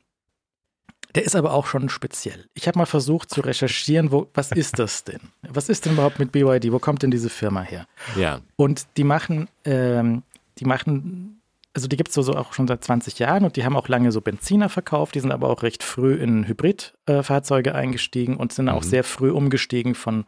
[1.15, 2.45] der ist aber auch schon speziell.
[2.53, 5.19] Ich habe mal versucht zu recherchieren, wo, was ist das denn?
[5.41, 6.71] Was ist denn überhaupt mit BYD?
[6.71, 7.85] Wo kommt denn diese Firma her?
[8.15, 8.39] Ja.
[8.55, 10.23] Und die machen, ähm,
[10.59, 11.40] die machen,
[11.73, 13.87] also die gibt es so, so auch schon seit 20 Jahren und die haben auch
[13.87, 18.69] lange so Benziner verkauft, die sind aber auch recht früh in Hybridfahrzeuge eingestiegen und sind
[18.69, 18.87] auch Mhm.
[18.87, 20.25] sehr früh umgestiegen von,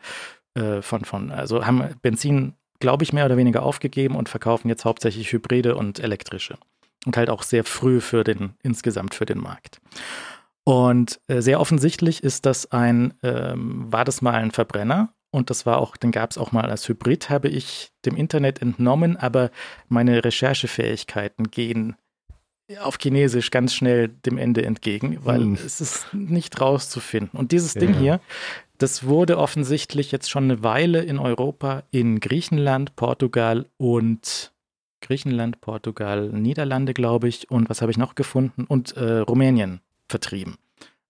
[0.56, 4.86] äh, von, von, also haben Benzin, glaube ich, mehr oder weniger aufgegeben und verkaufen jetzt
[4.86, 6.58] hauptsächlich Hybride und elektrische.
[7.06, 9.82] Und halt auch sehr früh für den, insgesamt für den Markt.
[10.64, 15.66] Und äh, sehr offensichtlich ist das ein, ähm, war das mal ein Verbrenner und das
[15.66, 19.50] war auch, den gab es auch mal als Hybrid, habe ich dem Internet entnommen, aber
[19.90, 21.96] meine Recherchefähigkeiten gehen
[22.82, 25.54] auf Chinesisch ganz schnell dem Ende entgegen, weil Hm.
[25.54, 27.38] es ist nicht rauszufinden.
[27.38, 28.00] Und dieses Ding Ja.
[28.00, 28.20] hier,
[28.78, 34.54] das wurde offensichtlich jetzt schon eine Weile in Europa, in Griechenland, Portugal und
[35.02, 38.64] Griechenland, Portugal, Niederlande, glaube ich, und was habe ich noch gefunden?
[38.68, 40.58] Und äh, Rumänien vertrieben.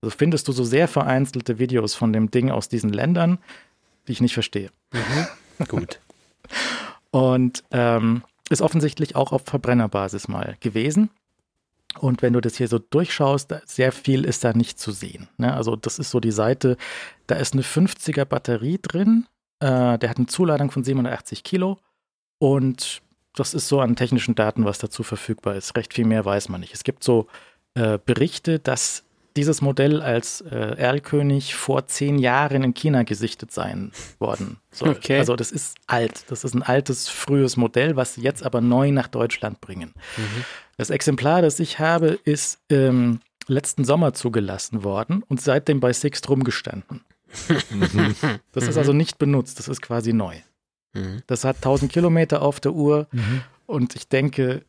[0.01, 3.37] Also findest du so sehr vereinzelte Videos von dem Ding aus diesen Ländern,
[4.07, 4.69] die ich nicht verstehe.
[5.67, 5.99] Gut.
[7.11, 11.09] Und ähm, ist offensichtlich auch auf Verbrennerbasis mal gewesen.
[11.99, 15.29] Und wenn du das hier so durchschaust, sehr viel ist da nicht zu sehen.
[15.37, 15.53] Ne?
[15.53, 16.77] Also das ist so die Seite,
[17.27, 19.27] da ist eine 50er Batterie drin,
[19.59, 21.79] äh, der hat eine Zuladung von 780 Kilo
[22.39, 23.01] und
[23.35, 25.75] das ist so an technischen Daten, was dazu verfügbar ist.
[25.75, 26.73] Recht viel mehr weiß man nicht.
[26.73, 27.27] Es gibt so
[27.75, 29.03] äh, Berichte, dass
[29.35, 34.89] dieses Modell als äh, Erlkönig vor zehn Jahren in China gesichtet sein worden soll.
[34.89, 35.17] Okay.
[35.19, 36.25] Also das ist alt.
[36.29, 39.93] Das ist ein altes, frühes Modell, was sie jetzt aber neu nach Deutschland bringen.
[40.77, 46.29] Das Exemplar, das ich habe, ist ähm, letzten Sommer zugelassen worden und seitdem bei Sixt
[46.29, 47.01] rumgestanden.
[48.51, 50.35] Das ist also nicht benutzt, das ist quasi neu.
[50.93, 51.23] Mhm.
[51.27, 53.41] Das hat 1000 Kilometer auf der Uhr Mhm.
[53.65, 54.63] und ich denke,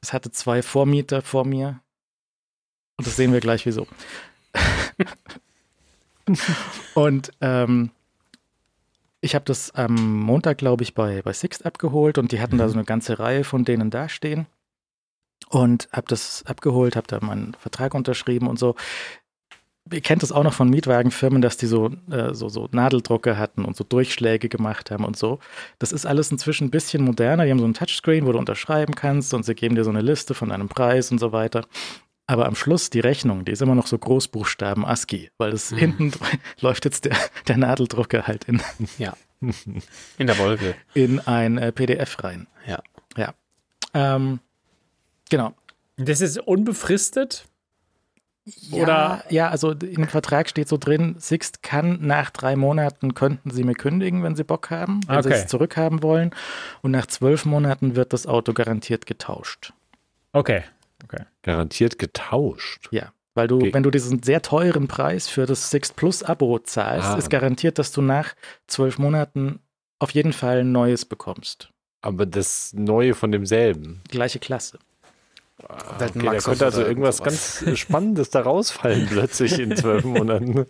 [0.00, 1.80] es hatte zwei Vormieter vor mir.
[2.96, 3.86] Und das sehen wir gleich wieso.
[6.94, 7.90] und ähm,
[9.24, 12.68] ich habe das am Montag, glaube ich, bei, bei Sixt abgeholt und die hatten da
[12.68, 14.46] so eine ganze Reihe von denen dastehen.
[15.48, 18.76] Und habe das abgeholt, habe da meinen Vertrag unterschrieben und so.
[19.92, 23.64] Ihr kennt das auch noch von Mietwagenfirmen, dass die so, äh, so, so Nadeldrucker hatten
[23.64, 25.38] und so Durchschläge gemacht haben und so.
[25.78, 27.44] Das ist alles inzwischen ein bisschen moderner.
[27.44, 30.00] Die haben so ein Touchscreen, wo du unterschreiben kannst und sie geben dir so eine
[30.00, 31.66] Liste von deinem Preis und so weiter.
[32.26, 35.76] Aber am Schluss die Rechnung, die ist immer noch so Großbuchstaben ASCII, weil das Mhm.
[35.76, 36.12] hinten
[36.60, 37.16] läuft jetzt der,
[37.48, 38.62] der Nadeldrucker halt in,
[38.98, 39.14] Ja.
[40.16, 40.74] In der Wolke.
[40.94, 42.46] in ein äh, PDF rein.
[42.66, 42.78] Ja.
[43.16, 43.34] Ja.
[43.92, 44.40] Ähm,
[45.28, 45.52] genau.
[45.98, 47.44] Das ist unbefristet?
[48.46, 53.14] Ja, Oder- ja, also in dem Vertrag steht so drin, Sixt kann nach drei Monaten
[53.14, 55.38] könnten sie mir kündigen, wenn sie Bock haben, wenn sie Okay.
[55.40, 56.30] es zurückhaben wollen.
[56.82, 59.72] Und nach zwölf Monaten wird das Auto garantiert getauscht.
[60.32, 60.62] Okay.
[61.04, 61.24] Okay.
[61.42, 62.88] Garantiert getauscht.
[62.90, 63.12] Ja.
[63.36, 67.16] Weil du, wenn du diesen sehr teuren Preis für das Sixt Plus Abo zahlst, Ah.
[67.16, 68.34] ist garantiert, dass du nach
[68.68, 69.58] zwölf Monaten
[69.98, 71.70] auf jeden Fall ein neues bekommst.
[72.00, 74.02] Aber das Neue von demselben.
[74.08, 74.78] Gleiche Klasse.
[75.56, 77.62] Ein Okay, da könnte also irgendwas sowas.
[77.64, 80.66] ganz Spannendes da rausfallen plötzlich in zwölf Monaten.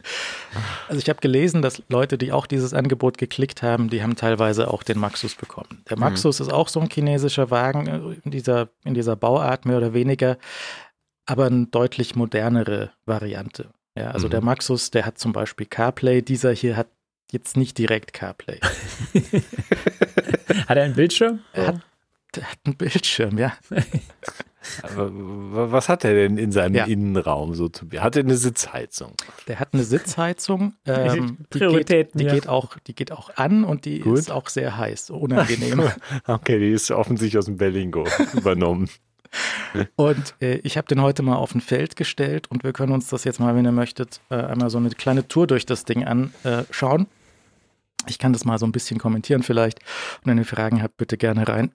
[0.89, 4.71] Also ich habe gelesen, dass Leute, die auch dieses Angebot geklickt haben, die haben teilweise
[4.71, 5.83] auch den Maxus bekommen.
[5.89, 9.79] Der Maxus ist auch so ein chinesischer Wagen äh, in dieser, in dieser Bauart mehr
[9.79, 10.37] oder weniger,
[11.25, 13.71] aber eine deutlich modernere Variante.
[13.97, 14.33] Ja, also Mhm.
[14.33, 16.89] der Maxus, der hat zum Beispiel CarPlay, dieser hier hat
[17.33, 18.61] jetzt nicht direkt CarPlay.
[20.69, 21.41] Hat er einen Bildschirm?
[21.53, 21.81] Er hat,
[22.37, 23.53] der hat einen Bildschirm, ja.
[24.83, 25.11] Aber
[25.73, 26.85] was hat er denn in seinem Ja.
[26.85, 29.13] Innenraum so zu Hat er eine Sitzheizung?
[29.49, 32.35] Der hat eine Sitzheizung, ähm, die, geht, Prioritäten, die, ja.
[32.35, 34.19] geht auch, die geht auch an und die Gut.
[34.19, 35.83] ist auch sehr heiß, unangenehm.
[36.27, 38.89] Okay, die ist offensichtlich aus dem Berlingo übernommen.
[39.97, 43.09] Und äh, ich habe den heute mal auf ein Feld gestellt und wir können uns
[43.09, 46.05] das jetzt mal, wenn ihr möchtet, äh, einmal so eine kleine Tour durch das Ding
[46.05, 47.07] anschauen.
[48.07, 49.81] Ich kann das mal so ein bisschen kommentieren vielleicht.
[50.21, 51.73] Und wenn ihr Fragen habt, bitte gerne rein,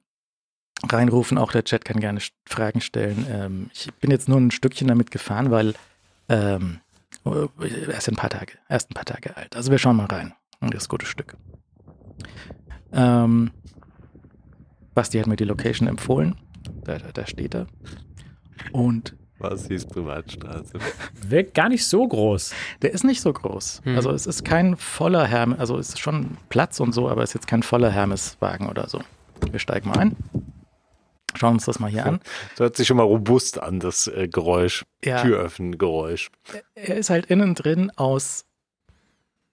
[0.88, 1.38] reinrufen.
[1.38, 3.26] Auch der Chat kann gerne Fragen stellen.
[3.30, 5.73] Ähm, ich bin jetzt nur ein Stückchen damit gefahren, weil
[6.30, 6.80] ähm,
[7.26, 9.56] äh, erst ein paar Tage, erst ein paar Tage alt.
[9.56, 10.34] Also wir schauen mal rein.
[10.61, 11.35] in Das gute Stück.
[12.91, 13.51] Ähm,
[14.93, 16.35] Basti hat mir die Location empfohlen.
[16.84, 17.68] Da, da, da steht er.
[18.72, 20.73] Und Was hieß Privatstraße?
[21.27, 22.53] Wirkt gar nicht so groß.
[22.81, 23.81] der ist nicht so groß.
[23.84, 23.95] Hm.
[23.95, 27.30] Also es ist kein voller Hermes, also es ist schon Platz und so, aber es
[27.30, 29.01] ist jetzt kein voller Hermes-Wagen oder so.
[29.51, 30.15] Wir steigen mal ein.
[31.35, 32.19] Schauen uns das mal hier an.
[32.51, 34.85] Das hört sich schon mal robust an, das äh, Geräusch.
[35.03, 35.22] Ja.
[35.22, 36.30] Tür öffnen, Geräusch.
[36.76, 38.45] Er ist halt innen drin aus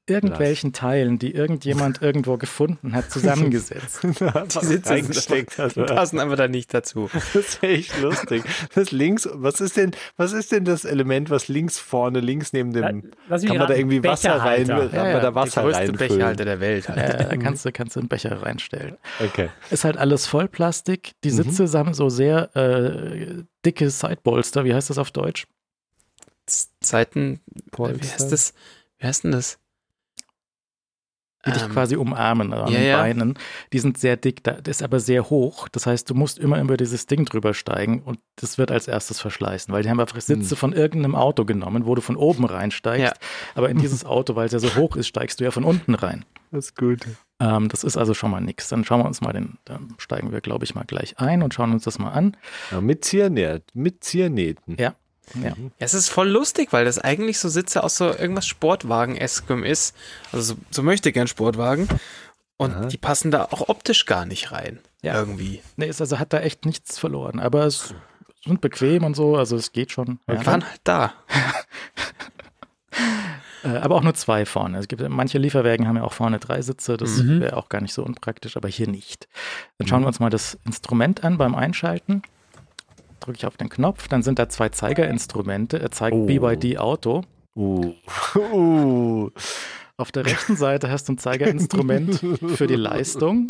[0.09, 4.01] irgendwelchen Teilen, die irgendjemand irgendwo gefunden hat, zusammengesetzt.
[4.05, 5.77] Die Sitze reingesteckt sind hat.
[5.79, 7.11] einfach, passen einfach da nicht dazu.
[7.35, 8.45] Das ist echt lustig.
[8.75, 12.73] Das links, was ist denn, was ist denn das Element, was links vorne, links neben
[12.73, 15.63] dem, Lass kann man da irgendwie Wasser rein, kann Ja, man ja, da Der Wasser
[15.63, 16.09] größte reinfüllen?
[16.15, 16.99] Becherhalter der Welt halt.
[16.99, 18.97] äh, da kannst du, kannst du einen Becher reinstellen.
[19.23, 19.49] Okay.
[19.71, 21.13] Ist halt alles Vollplastik.
[21.25, 21.35] Die Mhm.
[21.53, 24.65] Sitze haben so sehr äh, dicke Sidebolster.
[24.65, 25.47] Wie heißt das auf Deutsch?
[26.81, 27.41] Zeiten,
[27.77, 28.55] wie heißt das?
[28.99, 29.59] Wie heißt denn das?
[31.47, 32.97] Die dich Ähm, quasi umarmen an ja, den ja.
[32.99, 33.39] Beinen.
[33.73, 35.69] Die sind sehr dick, da- das ist aber sehr hoch.
[35.69, 39.21] Das heißt, du musst immer über dieses Ding drüber steigen und das wird als erstes
[39.21, 40.57] verschleißen, weil die haben einfach Sitze Hm.
[40.57, 43.05] von irgendeinem Auto genommen, wo du von oben reinsteigst.
[43.05, 43.13] Ja.
[43.55, 45.95] Aber in dieses Auto, weil es ja so hoch ist, steigst du ja von unten
[45.95, 46.25] rein.
[46.53, 47.01] Das ist gut.
[47.41, 48.69] Ähm, das ist also schon mal nichts.
[48.69, 51.53] Dann schauen wir uns mal den, dann steigen wir, glaube ich, mal gleich ein und
[51.55, 52.37] schauen uns das mal an.
[52.71, 54.77] Ja, mit Ziernäht, mit Ziernähten.
[54.79, 54.95] Ja.
[55.35, 55.49] Ja.
[55.49, 59.95] Ja, es ist voll lustig, weil das eigentlich so Sitze aus so irgendwas Sportwagen-eskem ist.
[60.33, 61.89] Also so, so möchte gern Sportwagen.
[62.59, 62.87] Und Aha.
[62.87, 64.79] die passen da auch optisch gar nicht rein.
[65.03, 65.15] Ja.
[65.15, 65.61] Irgendwie.
[65.77, 67.39] Nee, ist also hat da echt nichts verloren.
[67.41, 67.93] Aber es
[68.45, 70.21] sind bequem und so, also es geht schon.
[70.27, 70.47] Wir Ja.
[70.47, 71.13] waren halt da.
[73.65, 74.79] Äh, aber auch nur zwei vorne.
[74.79, 76.97] Es gibt manche Lieferwagen haben ja auch vorne drei Sitze.
[76.97, 77.41] Das Mhm.
[77.41, 79.29] wäre auch gar nicht so unpraktisch, aber hier nicht.
[79.79, 82.23] Dann schauen wir uns mal das Instrument an beim Einschalten.
[83.21, 85.79] Drücke ich auf den Knopf, dann sind da zwei Zeigerinstrumente.
[85.81, 86.27] Er zeigt Oh.
[86.27, 87.23] BYD Auto.
[87.57, 87.93] Uh.
[88.37, 89.31] uh.
[89.99, 92.21] Auf der rechten Seite hast du ein Zeigerinstrument
[92.55, 93.47] für die Leistung.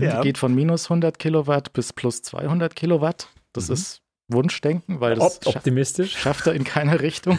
[0.00, 0.16] Ja.
[0.20, 3.28] Die geht von minus 100 Kilowatt bis plus 200 Kilowatt.
[3.52, 3.74] Das Mhm.
[3.74, 6.16] ist Wunschdenken, weil das Op optimistisch.
[6.18, 7.38] schafft er in keine Richtung.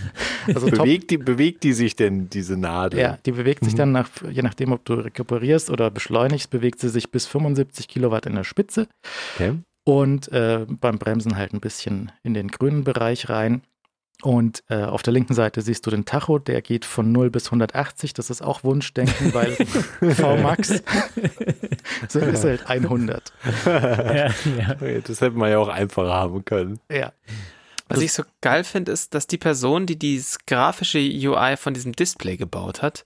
[0.47, 2.99] also Bewegt die, bewegt die sich denn, diese Nadel?
[2.99, 6.89] ja, die bewegt sich dann nach, je nachdem, ob du rekuperierst oder beschleunigst, bewegt sie
[6.89, 8.87] sich bis 75 Kilowatt in der Spitze
[9.35, 9.53] Okay.
[9.85, 13.61] Und äh, beim Bremsen halt ein bisschen in den grünen Bereich rein.
[14.23, 17.47] Und äh, auf der linken Seite siehst du den Tacho, der geht von 0 bis
[17.47, 18.13] 180.
[18.13, 19.51] Das ist auch Wunschdenken, weil
[20.01, 20.81] VMAX
[22.07, 23.33] so ist halt 100.
[23.65, 24.31] ja, ja.
[25.05, 26.79] Das hätte man ja auch einfacher haben können.
[26.89, 27.13] Ja.
[27.87, 31.91] Was ich so geil finde, ist, dass die Person, die dieses grafische UI von diesem
[31.91, 33.03] Display gebaut hat,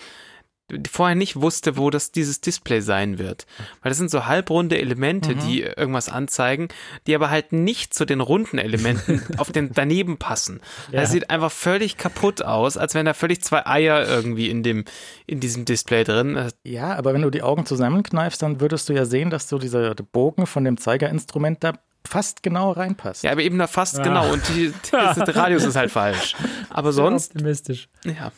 [0.89, 3.45] vorher nicht wusste, wo das dieses Display sein wird.
[3.81, 5.39] Weil das sind so halbrunde Elemente, Mhm.
[5.41, 6.67] die irgendwas anzeigen,
[7.07, 10.61] die aber halt nicht zu den runden Elementen auf den daneben passen.
[10.91, 11.01] Ja.
[11.01, 14.85] Das sieht einfach völlig kaputt aus, als wären da völlig zwei Eier irgendwie in dem
[15.25, 16.35] in diesem Display drin.
[16.35, 19.57] Das- Ja, aber wenn du die Augen zusammenkneifst, dann würdest du ja sehen, dass so
[19.57, 21.73] dieser Bogen von dem Zeigerinstrument da
[22.07, 23.23] fast genau reinpasst.
[23.23, 24.03] Ja, aber eben da fast Ah.
[24.03, 26.35] genau und die, das, der Radius ist halt falsch.
[26.69, 27.89] Aber sonst, optimistisch.
[28.05, 28.31] ja.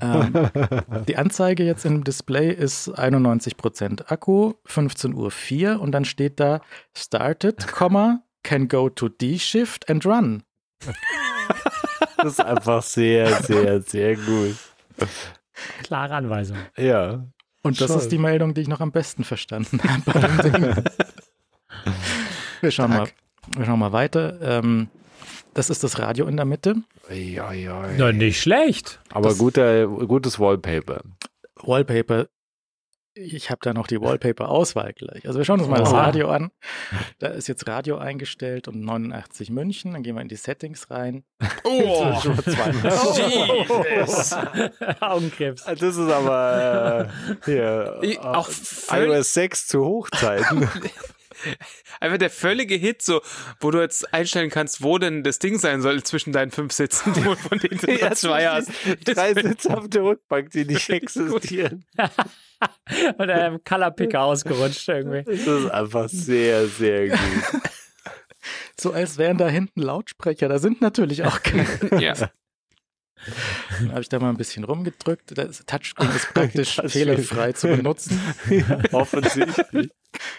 [0.00, 0.50] Ähm,
[1.08, 6.60] die Anzeige jetzt im Display ist 91% Akku, 15 Uhr 4 und dann steht da
[6.94, 10.42] started, Komma, can go to D-Shift and run.
[12.16, 14.56] Das ist einfach sehr, sehr, sehr gut.
[15.82, 16.56] Klare Anweisung.
[16.76, 17.24] Ja.
[17.62, 18.00] Und das Schon.
[18.00, 20.84] ist die Meldung, die ich noch am besten verstanden habe bei dem Ding.
[22.60, 23.08] Wir schauen, mal,
[23.56, 24.40] wir schauen mal weiter.
[24.40, 24.88] Ähm,
[25.54, 26.76] das ist das Radio in der Mitte.
[27.10, 27.94] Oi, oi, oi.
[27.96, 29.00] Na, nicht schlecht.
[29.10, 31.02] Aber das- guter, gutes Wallpaper.
[31.62, 32.26] Wallpaper.
[33.18, 35.26] Ich habe da noch die Wallpaper-Auswahl gleich.
[35.26, 35.96] Also wir schauen uns mal das Oh.
[35.96, 36.50] Radio an.
[37.18, 39.92] Da ist jetzt Radio eingestellt und 89 München.
[39.94, 41.24] Dann gehen wir in die Settings rein.
[41.64, 42.12] Oh,
[42.42, 42.72] zwei.
[44.00, 44.34] Jesus.
[45.00, 45.64] Augenkrebs.
[45.64, 50.68] Das ist aber äh, hier, Ich- äh, auch völlig- iOS 6 zu Hochzeiten.
[52.00, 53.20] Einfach der völlige Hit, so,
[53.60, 57.14] wo du jetzt einstellen kannst, wo denn das Ding sein soll zwischen deinen fünf Sitzen,
[57.24, 58.70] wo- von denen du nur zwei hast.
[59.04, 61.84] Drei Sitze auf der Rückbank, die nicht existieren.
[63.18, 65.22] Und im Color Picker ausgerutscht irgendwie.
[65.24, 67.18] Das ist einfach sehr, sehr gut.
[68.80, 70.48] So als wären da hinten Lautsprecher.
[70.48, 71.66] Da sind natürlich auch keine.
[72.00, 72.14] Ja.
[73.78, 75.36] Dann habe ich da mal ein bisschen rumgedrückt.
[75.36, 78.20] Das Touchscreen ist praktisch fehlerfrei zu benutzen.
[78.92, 79.90] Offensichtlich.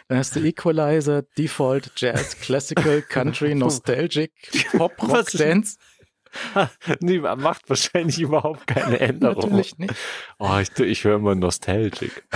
[0.07, 4.31] Dann hast du Equalizer, Default, Jazz, Classical, Country, Nostalgic,
[4.71, 5.77] Pop, Rock, Dance.
[6.99, 9.49] Nee, man macht wahrscheinlich überhaupt keine Änderung.
[9.49, 9.93] Natürlich nicht.
[10.39, 12.27] Oh, ich, ich höre immer Nostalgic.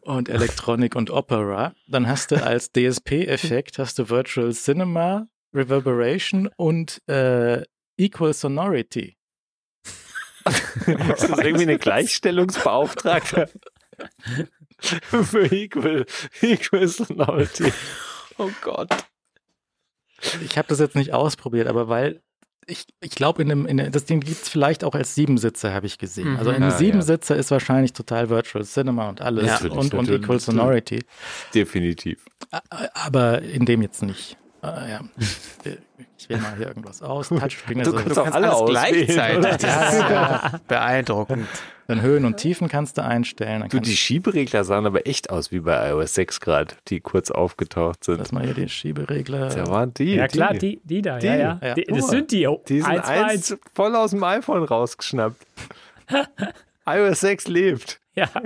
[0.00, 1.74] und Electronic und Opera.
[1.86, 7.62] Dann hast du als DSP-Effekt hast du Virtual Cinema, Reverberation und äh,
[7.96, 9.16] Equal Sonority.
[10.46, 13.48] Ist das irgendwie eine Gleichstellungsbeauftragte?
[14.78, 16.04] Für Equal,
[16.42, 17.72] Equal Sonority.
[18.38, 18.90] Oh Gott.
[20.42, 22.22] Ich habe das jetzt nicht ausprobiert, aber weil
[22.66, 25.72] ich, ich glaube, in dem, in der, das Ding gibt es vielleicht auch als Siebensitzer,
[25.74, 26.32] habe ich gesehen.
[26.32, 26.36] Mhm.
[26.38, 26.76] Also ein Ah, ja.
[26.76, 29.70] Siebenssitzer ist wahrscheinlich total Virtual Cinema und alles Ja.
[29.70, 30.08] Und, und.
[30.08, 31.00] Equal Sonority.
[31.54, 32.24] Definitiv.
[32.94, 34.36] Aber in dem jetzt nicht.
[34.64, 35.00] Äh, ja.
[36.16, 37.28] Ich wähle mal hier irgendwas aus.
[37.28, 39.56] Touchscreen, Du also kannst Du auch kannst alle alles gleichzeitig.
[39.58, 41.46] Das ist ja beeindruckend.
[41.86, 43.60] dann Höhen und Tiefen kannst du einstellen.
[43.60, 47.30] Dann Du, die Schieberegler sahen aber echt aus wie bei iOS 6 gerade, die kurz
[47.30, 48.18] aufgetaucht sind.
[48.18, 49.48] Lass mal hier die Schieberegler.
[49.50, 50.14] Da waren die.
[50.14, 50.80] Ja, klar, die.
[50.84, 51.26] die, da, Die.
[51.26, 51.60] ja, ja.
[51.62, 51.74] Ja.
[51.74, 52.46] Die, das sind die.
[52.46, 53.08] Oh, Die sind eins,
[53.52, 55.36] eins voll aus dem iPhone rausgeschnappt.
[56.86, 58.00] iOS 6 lebt.
[58.14, 58.28] Ja.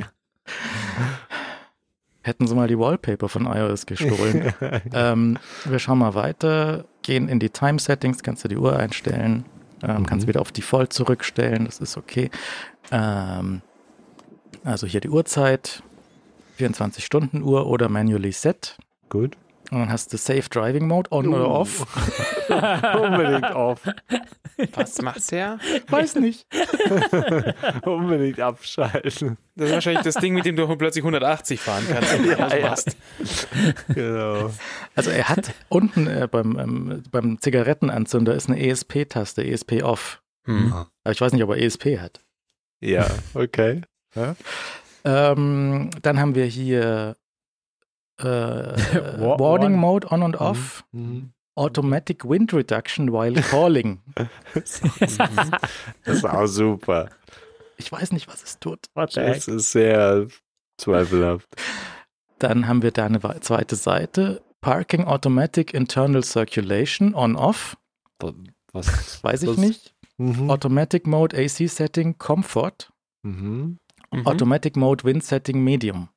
[2.29, 4.53] Hätten sie mal die Wallpaper von iOS gestohlen.
[4.93, 9.47] ähm, wir schauen mal weiter, gehen in die Time Settings, kannst du die Uhr einstellen,
[9.83, 12.31] ähm, kannst wieder auf Default zurückstellen, das ist okay.
[12.93, 13.63] Ähm,
[14.63, 15.83] also hier die Uhrzeit,
[16.57, 18.77] 24 Stunden Uhr oder manually set.
[19.09, 19.39] Gut.
[19.71, 21.87] Und dann hast du Safe Driving Mode on oder off.
[22.49, 23.81] Unbedingt auf.
[24.73, 25.59] Was macht der?
[25.89, 26.47] Weiß nicht.
[27.85, 29.37] Unbedingt abschalten.
[29.55, 32.13] Das ist wahrscheinlich das Ding, mit dem du plötzlich 180 fahren kannst.
[32.13, 32.75] wenn du Ja, ja.
[33.95, 34.51] Genau.
[34.95, 40.23] Also er hat unten äh, beim, ähm, beim Zigarettenanzünder ist eine ESP-Taste, ESP off.
[40.45, 40.73] Hm.
[40.73, 42.25] Aber ich weiß nicht, ob er ESP hat.
[42.81, 43.83] Ja, okay.
[45.05, 47.17] Ähm, dann haben wir hier
[48.19, 48.25] äh,
[49.21, 51.31] Wa- Warning warn- Mode on und off, Mhm.
[51.57, 54.01] Automatic Wind Reduction while calling.
[54.55, 54.81] Das
[56.05, 57.11] ist auch super.
[57.77, 58.87] Ich weiß nicht, was es tut.
[58.95, 59.35] What the heck?
[59.35, 60.27] Das ist sehr
[60.79, 61.49] zweifelhaft.
[62.39, 64.43] Dann haben wir da eine wei- zweite Seite.
[64.61, 67.77] Parking Automatic Internal Circulation on off.
[68.73, 69.23] Was?
[69.23, 69.95] Weiß ich was- nicht.
[70.19, 70.51] Mhm.
[70.51, 72.93] Automatic Mode AC Setting Comfort.
[73.23, 73.79] Mhm.
[74.13, 74.27] Mhm.
[74.27, 76.09] Automatic Mode Wind Setting Medium.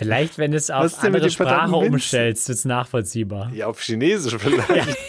[0.00, 3.52] Vielleicht, wenn du es Was auf mit andere Sprache umstellst, wird es nachvollziehbar.
[3.52, 4.96] Ja, auf Chinesisch vielleicht.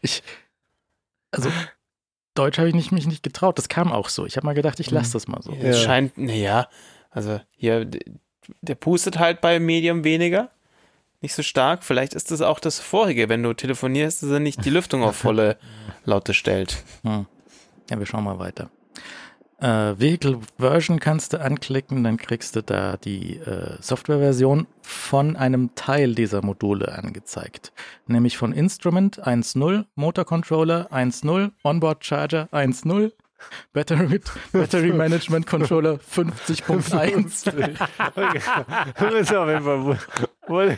[0.00, 0.22] Ich,
[1.32, 1.50] also
[2.34, 3.58] Deutsch habe ich nicht, mich nicht getraut.
[3.58, 4.24] Das kam auch so.
[4.24, 5.52] Ich habe mal gedacht, ich lasse das mal so.
[5.52, 6.68] Es scheint, naja,
[7.10, 7.90] also hier,
[8.62, 10.50] der pustet halt bei Medium weniger.
[11.20, 11.82] Nicht so stark.
[11.82, 15.16] Vielleicht ist das auch das vorige, wenn du telefonierst, dass er nicht die Lüftung auf
[15.16, 15.58] volle
[16.04, 16.82] Laute stellt.
[17.02, 17.26] Hm.
[17.90, 18.70] Ja, wir schauen mal weiter.
[19.64, 25.74] Äh, Vehicle Version kannst du anklicken, dann kriegst du da die äh, Softwareversion von einem
[25.74, 27.72] Teil dieser Module angezeigt.
[28.06, 33.12] Nämlich von Instrument 1.0, Motor Controller 1.0, Onboard Charger 1.0,
[33.72, 34.20] Battery,
[34.52, 37.78] Battery Management Controller 50.1.
[38.16, 39.18] Okay.
[39.18, 39.98] Ist auf jeden Fall,
[40.46, 40.76] wurde,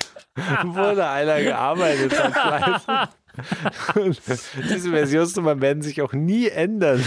[0.65, 3.11] wurde einer gearbeitet hat.
[3.97, 7.05] diese Versionsnummern werden sich auch nie ändern.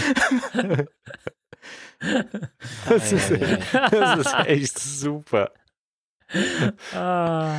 [2.88, 3.30] Das ist,
[3.90, 5.52] das ist echt super.
[6.94, 7.56] Ah.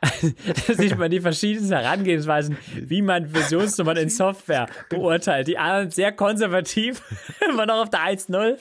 [0.66, 5.46] Da sieht man die verschiedensten Herangehensweisen, wie man Versionsnummern in Software beurteilt.
[5.46, 7.02] Die anderen sehr konservativ,
[7.48, 8.56] immer noch auf der 1.0.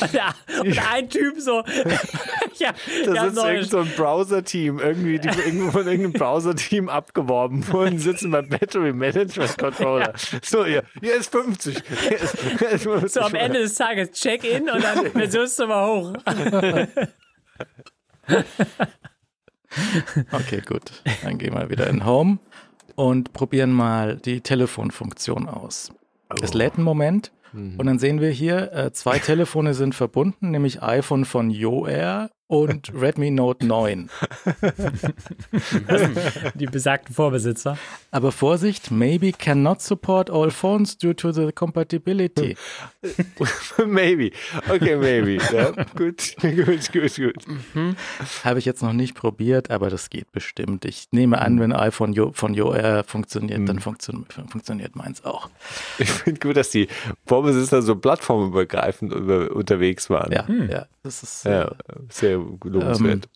[0.00, 1.64] Und, der- und ein Typ so,
[2.58, 2.72] ja,
[3.12, 3.54] ja, ist neu.
[3.54, 8.92] irgend so ein Browser-Team, irgendwie, die irgendwo von irgendeinem Browser-Team abgeworben wurden, sitzen beim Battery
[8.92, 10.12] Management Controller.
[10.42, 11.76] So, hier, hier ist 50.
[12.08, 13.12] Hier ist, hier ist 50.
[13.12, 16.12] so am Ende des Tages Check-in und dann Versionsnummer hoch.
[20.32, 21.02] Okay, gut.
[21.22, 22.38] Dann gehen wir wieder in Home
[22.94, 25.92] und probieren mal die Telefonfunktion aus.
[26.42, 30.82] Es lädt einen Moment und dann sehen wir hier, äh, zwei Telefone sind verbunden, nämlich
[30.82, 34.08] iPhone von YoAir und Redmi Note 9.
[36.54, 37.78] Die besagten Vorbesitzer.
[38.10, 42.56] Aber Vorsicht, maybe cannot support all phones due to the compatibility.
[43.86, 44.32] maybe.
[44.68, 45.38] Okay, maybe.
[45.52, 47.34] Ja, gut, gut, gut, gut.
[48.44, 50.86] Habe ich jetzt noch nicht probiert, aber das geht bestimmt.
[50.86, 55.50] Ich nehme an, wenn iPhone Yo, von YoAir funktioniert, dann funktio funktioniert meins auch.
[55.98, 56.88] Ich finde gut, dass die
[57.26, 60.32] Vorbesitzer so plattformübergreifend über, unterwegs waren.
[60.32, 61.72] Ja, ja, das ist äh, Ja,
[62.08, 63.28] sehr lobenswert.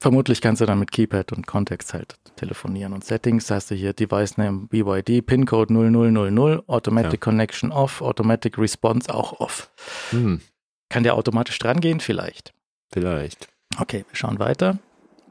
[0.00, 2.92] Vermutlich kannst du dann mit Keypad und Kontext halt telefonieren.
[2.92, 9.12] Und Settings hast du hier Device Name BYD, PIN-Code 0000, Automatic Connection off, Automatic Response
[9.14, 9.70] auch off.
[10.10, 10.40] Hm,
[10.88, 12.00] Kann der automatisch drangehen?
[12.00, 12.52] Vielleicht.
[12.92, 13.48] vielleicht.
[13.78, 14.78] Okay, wir schauen weiter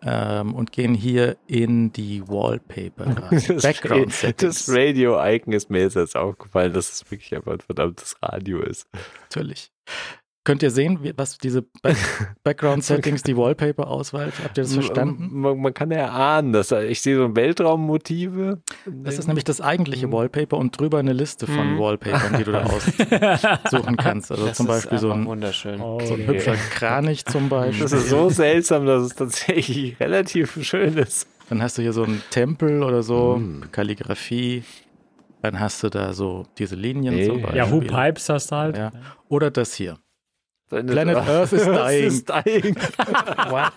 [0.03, 3.43] ähm, und gehen hier in die Wallpaper rein.
[3.47, 4.69] Das, Background das Settings.
[4.69, 8.87] Radio-Icon ist mir jetzt erst aufgefallen, dass es wirklich einfach ein verdammtes Radio ist.
[9.23, 9.71] Natürlich.
[10.43, 11.95] Könnt ihr sehen, wie, was diese Back
[12.43, 15.29] Background Settings, die Wallpaper-Auswahl, habt ihr das verstanden?
[15.31, 18.59] Man, man kann ja ahnen, dass er- ich sehe so Weltraummotive.
[18.87, 21.79] Das ist nämlich das eigentliche Wallpaper und drüber eine Liste von Mhm.
[21.79, 22.63] Wallpapern, die du da
[23.63, 24.31] aussuchen kannst.
[24.31, 25.79] Also Das zum ist Beispiel so ein, wunderschön.
[25.79, 27.83] Oh, so ein hübscher Kranich zum Beispiel.
[27.83, 31.27] Das ist so seltsam, dass es tatsächlich relativ schön ist.
[31.49, 33.65] Dann hast du hier so einen Tempel oder so, Mm.
[33.71, 34.63] Kalligrafie.
[35.41, 37.25] Dann hast du da so diese Linien Nee.
[37.27, 37.57] zum Beispiel.
[37.57, 38.77] Ja, Who Pipes hast du halt.
[38.77, 38.91] Ja.
[39.27, 39.97] Oder das hier.
[40.71, 42.05] Seine- Planet Earth is dying.
[42.07, 42.75] is dying.
[43.51, 43.73] What?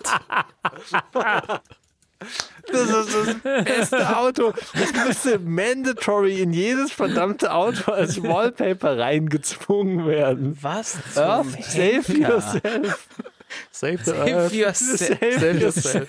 [2.71, 4.53] Das ist das beste Auto.
[4.73, 10.57] Das müsste mandatory in jedes verdammte Auto als Wallpaper reingezwungen werden.
[10.61, 10.97] Was?
[11.17, 12.29] Earth, save Henker?
[12.33, 13.07] yourself.
[13.71, 14.53] Save the Save Earth.
[14.53, 15.09] yourself.
[15.19, 16.07] Save yourself.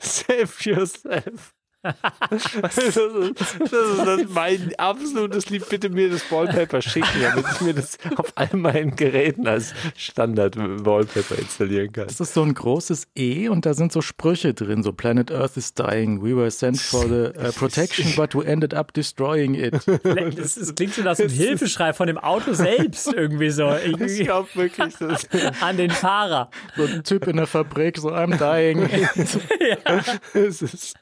[0.00, 1.52] Save yourself.
[1.82, 5.68] Das ist, das ist das mein absolutes Lieb.
[5.68, 11.38] Bitte mir das Wallpaper schicken, damit ich mir das auf all meinen Geräten als Standard-Wallpaper
[11.38, 12.06] installieren kann.
[12.06, 15.56] Das ist so ein großes E und da sind so Sprüche drin, so Planet Earth
[15.56, 19.74] is dying, we were sent for the uh, protection, but we ended up destroying it.
[20.40, 23.74] Das, das klingt schon nach so einem Hilfeschrei von dem Auto selbst irgendwie so.
[23.74, 25.26] Ich Irgendwie glaube wirklich, das
[25.60, 26.50] an den Fahrer.
[26.76, 28.88] So ein Typ in der Fabrik, so I'm dying.
[30.34, 30.94] das ist.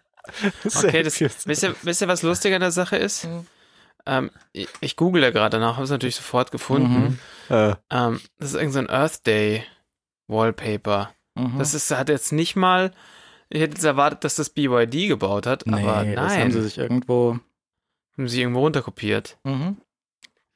[0.64, 3.26] Okay, das, wisst, ihr, wisst ihr, was lustig an der Sache ist?
[4.06, 7.18] Ähm, ich, ich google da gerade danach, habe es natürlich sofort gefunden.
[7.50, 9.64] Äh, Ähm, das ist irgendein so ein Earth Day
[10.28, 11.12] Wallpaper.
[11.34, 11.58] Mhm.
[11.58, 12.92] Das ist, hat jetzt nicht mal,
[13.48, 16.62] ich hätte jetzt erwartet, dass das BYD gebaut hat, nee, aber das haben nein, sie
[16.62, 17.38] sich irgendwo.
[18.16, 19.38] haben sie irgendwo runterkopiert.
[19.44, 19.78] Mhm.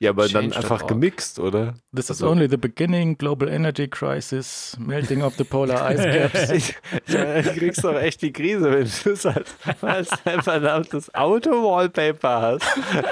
[0.02, 1.74] Ja, aber dann einfach gemixt, oder?
[1.94, 6.50] This is Also- only the beginning, global energy crisis, melting of the polar ice caps.
[6.50, 6.74] Ich,
[7.06, 11.14] ich meine, du kriegst doch echt die Krise, wenn du es als, als ein verdammtes
[11.14, 12.64] Auto-Wallpaper hast.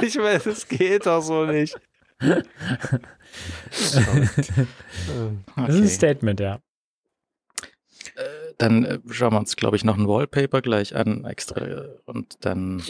[0.03, 1.79] Ich meine, das geht doch so nicht.
[2.19, 2.43] Das
[3.77, 3.97] ist
[5.57, 5.89] ein.
[5.89, 6.61] Statement, ja.
[8.59, 11.65] Dann äh, schauen wir uns, glaube ich, noch ein Wallpaper gleich an, extra.
[11.65, 12.83] äh, Und dann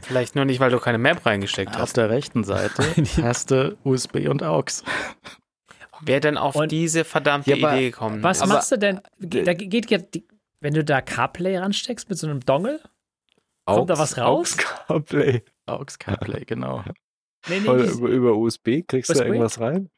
[0.00, 1.96] Vielleicht nur nicht, weil du keine Map reingesteckt Auf hast.
[1.96, 2.84] der rechten Seite
[3.20, 4.84] hast du USB und AUX.
[6.02, 8.22] Wer denn auf Und- diese verdammte Ja, Idee gekommen?
[8.22, 9.00] Was Aber- machst du denn?
[9.18, 10.24] Da geht ja, die-
[10.60, 12.80] wenn du da CarPlay ransteckst mit so einem Dongle?
[13.64, 14.56] Kommt da was raus?
[14.56, 15.42] Aux CarPlay.
[15.66, 16.82] AUX CarPlay, genau.
[17.48, 19.20] Nee, nee, über, über USB kriegst du USB?
[19.20, 19.90] da irgendwas rein?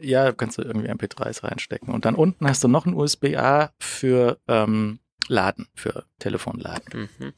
[0.00, 1.92] Ja, kannst du irgendwie MP3s reinstecken.
[1.92, 4.98] Und dann unten hast du noch ein USB-A für ähm,
[5.28, 7.08] Laden, für Telefonladen.
[7.18, 7.32] Mhm.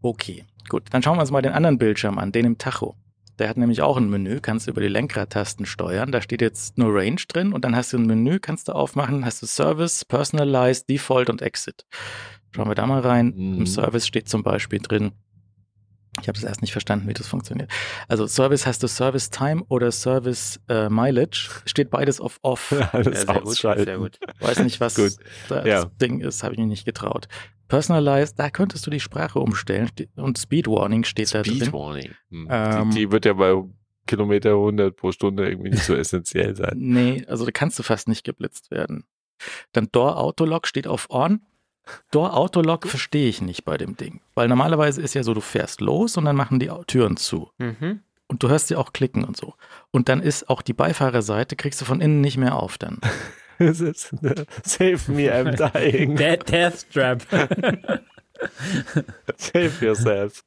[0.00, 0.84] Okay, gut.
[0.90, 2.96] Dann schauen wir uns mal den anderen Bildschirm an, den im Tacho.
[3.38, 6.10] Der hat nämlich auch ein Menü, kannst du über die Lenkradtasten steuern.
[6.10, 9.24] Da steht jetzt nur Range drin und dann hast du ein Menü, kannst du aufmachen,
[9.24, 11.84] hast du Service, Personalized, Default und Exit.
[12.54, 13.34] Schauen wir da mal rein.
[13.36, 13.58] Mhm.
[13.58, 15.12] Im Service steht zum Beispiel drin,
[16.20, 17.70] ich habe das erst nicht verstanden, wie das funktioniert.
[18.08, 21.48] Also Service hast du Service Time oder Service äh, Mileage.
[21.64, 22.72] Steht beides auf Off.
[22.92, 23.84] Alles Ja, sehr gut, ausschalten.
[23.84, 24.18] sehr gut.
[24.40, 25.12] Weiß nicht, was Gut.
[25.48, 25.84] das Ja.
[26.00, 27.28] Ding ist, habe ich mich nicht getraut.
[27.68, 31.72] Personalized, da könntest du die Sprache umstellen Ste- und Speed Warning steht da Speed drin.
[31.72, 32.10] Warning.
[32.30, 32.48] Hm.
[32.50, 33.62] Ähm, die, die wird ja bei
[34.06, 36.72] Kilometer 100 pro Stunde irgendwie nicht so essentiell sein.
[36.76, 39.04] Nee, also da kannst du fast nicht geblitzt werden.
[39.72, 41.42] Dann Door Autolock steht auf On.
[42.10, 45.80] Door Autolock verstehe ich nicht bei dem Ding, weil normalerweise ist ja so, du fährst
[45.80, 48.00] los und dann machen die Türen zu Mhm.
[48.28, 49.54] und du hörst sie auch klicken und so.
[49.90, 52.98] Und dann ist auch die Beifahrerseite kriegst du von innen nicht mehr auf dann.
[53.58, 53.80] Ist,
[54.62, 56.14] Save me, I'm dying.
[56.14, 57.22] Death, Death Trap.
[59.36, 60.44] Save yourself.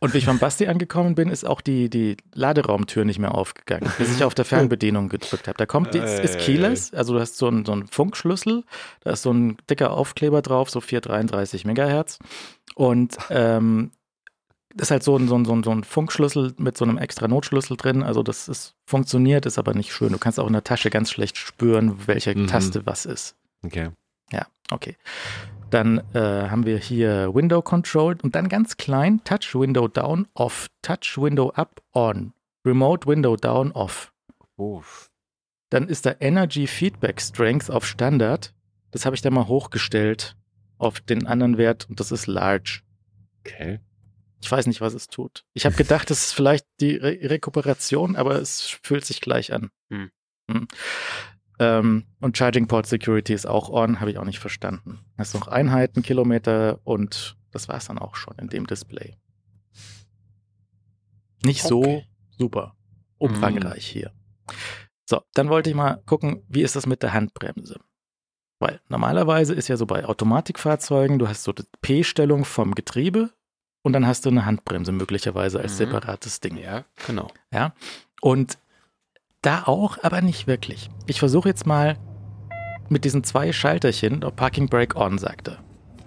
[0.00, 3.90] Und wie ich beim Basti angekommen bin, ist auch die, die Laderaumtür nicht mehr aufgegangen,
[3.98, 5.56] bis ich auf der Fernbedienung gedrückt habe.
[5.56, 8.64] Da kommt, die, ist, ist keyless, also du hast so einen, so einen Funkschlüssel,
[9.00, 12.18] da ist so ein dicker Aufkleber drauf, so 433 Megahertz.
[12.74, 13.90] Und ähm,
[14.74, 17.78] das ist halt so ein, so, ein, so, ein, Funkschlüssel mit so einem extra Notschlüssel
[17.78, 18.02] drin.
[18.02, 20.12] Also das ist, funktioniert, ist aber nicht schön.
[20.12, 22.46] Du kannst auch in der Tasche ganz schlecht spüren, welche Mhm.
[22.46, 23.36] Taste was ist.
[23.64, 23.88] Okay.
[24.30, 24.96] Ja, okay.
[25.76, 30.68] Dann äh, haben wir hier Window Control und dann ganz klein Touch Window Down Off,
[30.80, 32.32] Touch Window Up On,
[32.64, 34.10] Remote Window Down Off.
[34.56, 35.10] Uff.
[35.68, 38.54] Dann ist da Energy Feedback Strength auf Standard.
[38.90, 40.34] Das habe ich da mal hochgestellt
[40.78, 42.80] auf den anderen Wert und das ist Large.
[43.40, 43.80] Okay.
[44.40, 45.44] Ich weiß nicht, was es tut.
[45.52, 49.68] Ich habe gedacht, das ist vielleicht die Re Rekuperation, aber es fühlt sich gleich an.
[49.90, 50.10] Hm.
[50.50, 50.68] Hm.
[51.58, 55.00] Ähm, und Charging Port Security ist auch on, habe ich auch nicht verstanden.
[55.16, 59.16] Hast noch Einheiten, Kilometer und das war es dann auch schon in dem Display.
[61.44, 62.06] Nicht so Okay.
[62.38, 62.74] super
[63.18, 64.12] umfangreich hier.
[65.08, 67.80] So, dann wollte ich mal gucken, wie ist das mit der Handbremse?
[68.58, 73.30] Weil normalerweise ist ja so bei Automatikfahrzeugen, du hast so die P-Stellung vom Getriebe
[73.82, 75.76] und dann hast du eine Handbremse möglicherweise als Mhm.
[75.76, 76.56] separates Ding.
[76.56, 77.28] Ja, genau.
[77.52, 77.74] Ja.
[78.20, 78.58] Und
[79.46, 80.90] da auch, aber nicht wirklich.
[81.06, 81.96] Ich versuche jetzt mal
[82.88, 85.58] mit diesen zwei Schalterchen, oh, Parking Brake On, sagt er.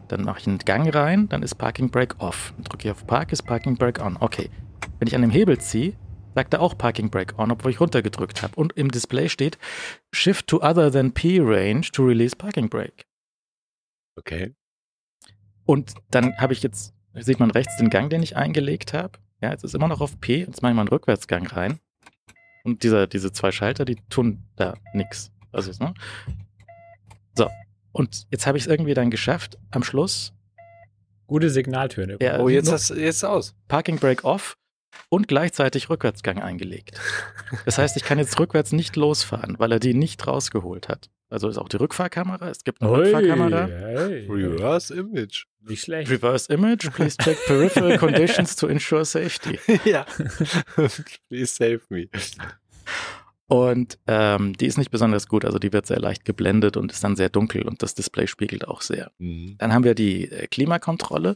[0.09, 2.53] Dann mache ich einen Gang rein, dann ist Parking Brake Off.
[2.57, 4.17] Dann drücke ich auf Park, ist Parking Brake On.
[4.19, 4.49] Okay.
[4.97, 5.93] Wenn ich an dem Hebel ziehe,
[6.35, 8.55] sagt er auch Parking Brake On, obwohl ich runtergedrückt habe.
[8.55, 9.57] Und im Display steht
[10.11, 13.05] Shift to other than P Range to release Parking Brake.
[14.17, 14.53] Okay.
[15.65, 19.19] Und dann habe ich jetzt, sieht man rechts den Gang, den ich eingelegt habe.
[19.41, 20.39] Ja, jetzt ist immer noch auf P.
[20.39, 21.79] Jetzt mache ich mal einen Rückwärtsgang rein.
[22.63, 25.31] Und dieser, diese zwei Schalter, die tun da nix.
[25.51, 25.93] Also, ne?
[27.35, 27.49] So.
[27.91, 30.33] Und jetzt habe ich es irgendwie dann geschafft, am Schluss.
[31.27, 32.17] Gute Signaltöne.
[32.21, 33.55] Ja, Oh, jetzt hast jetzt aus.
[33.67, 34.55] Parking Brake off
[35.09, 36.99] und gleichzeitig Rückwärtsgang eingelegt.
[37.65, 41.09] Das heißt, ich kann jetzt rückwärts nicht losfahren, weil er die nicht rausgeholt hat.
[41.29, 42.49] Also ist auch die Rückfahrkamera.
[42.49, 43.67] Es gibt eine Ui, Rückfahrkamera.
[43.67, 45.45] hey, Reverse Image.
[45.61, 46.09] Nicht schlecht.
[46.09, 49.59] Reverse Image, please check peripheral conditions to ensure safety.
[49.85, 50.05] ja.
[51.29, 52.09] Please save me.
[53.49, 57.03] Und ähm, die ist nicht besonders gut, also die wird sehr leicht geblendet und ist
[57.03, 59.11] dann sehr dunkel und das Display spiegelt auch sehr.
[59.17, 59.55] Mhm.
[59.57, 61.35] Dann haben wir die äh, Klimakontrolle.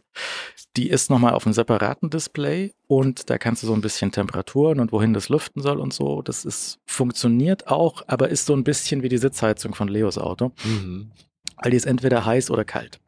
[0.78, 4.80] Die ist nochmal auf einem separaten Display und da kannst du so ein bisschen Temperaturen
[4.80, 6.22] und wohin das lüften soll und so.
[6.22, 10.52] Das ist, funktioniert auch, aber ist so ein bisschen wie die Sitzheizung von Leos Auto,
[10.64, 11.10] Mhm.
[11.64, 13.00] weil die ist entweder heiß oder kalt.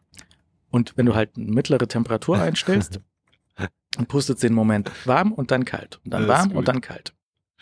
[0.71, 2.99] Und wenn du halt eine mittlere Temperatur einstellst,
[3.55, 5.99] dann pustet sie den Moment warm und dann kalt.
[6.03, 7.13] Und dann warm und dann kalt.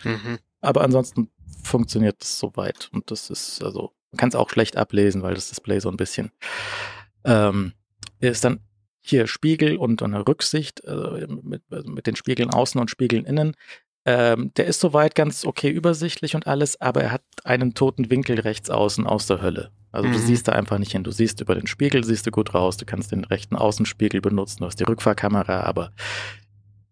[0.06, 0.38] Mhm.
[0.64, 1.30] Aber ansonsten
[1.64, 2.90] funktioniert es soweit.
[2.94, 5.98] Und das ist, also, man kann es auch schlecht ablesen, weil das Display so ein
[5.98, 6.31] bisschen
[7.26, 7.73] ähm,
[8.19, 8.60] ist dann
[9.02, 13.56] hier Spiegel und eine Rücksicht äh, mit, also mit den Spiegeln außen und Spiegeln innen.
[14.06, 18.40] Ähm, der ist soweit ganz okay übersichtlich und alles, aber er hat einen toten Winkel
[18.40, 19.72] rechts außen aus der Hölle.
[19.91, 20.22] Also du Mhm.
[20.22, 21.03] siehst da einfach nicht hin.
[21.03, 22.77] Du siehst über den Spiegel, siehst du gut raus.
[22.77, 24.60] Du kannst den rechten Außenspiegel benutzen.
[24.60, 25.91] Du hast die Rückfahrkamera, aber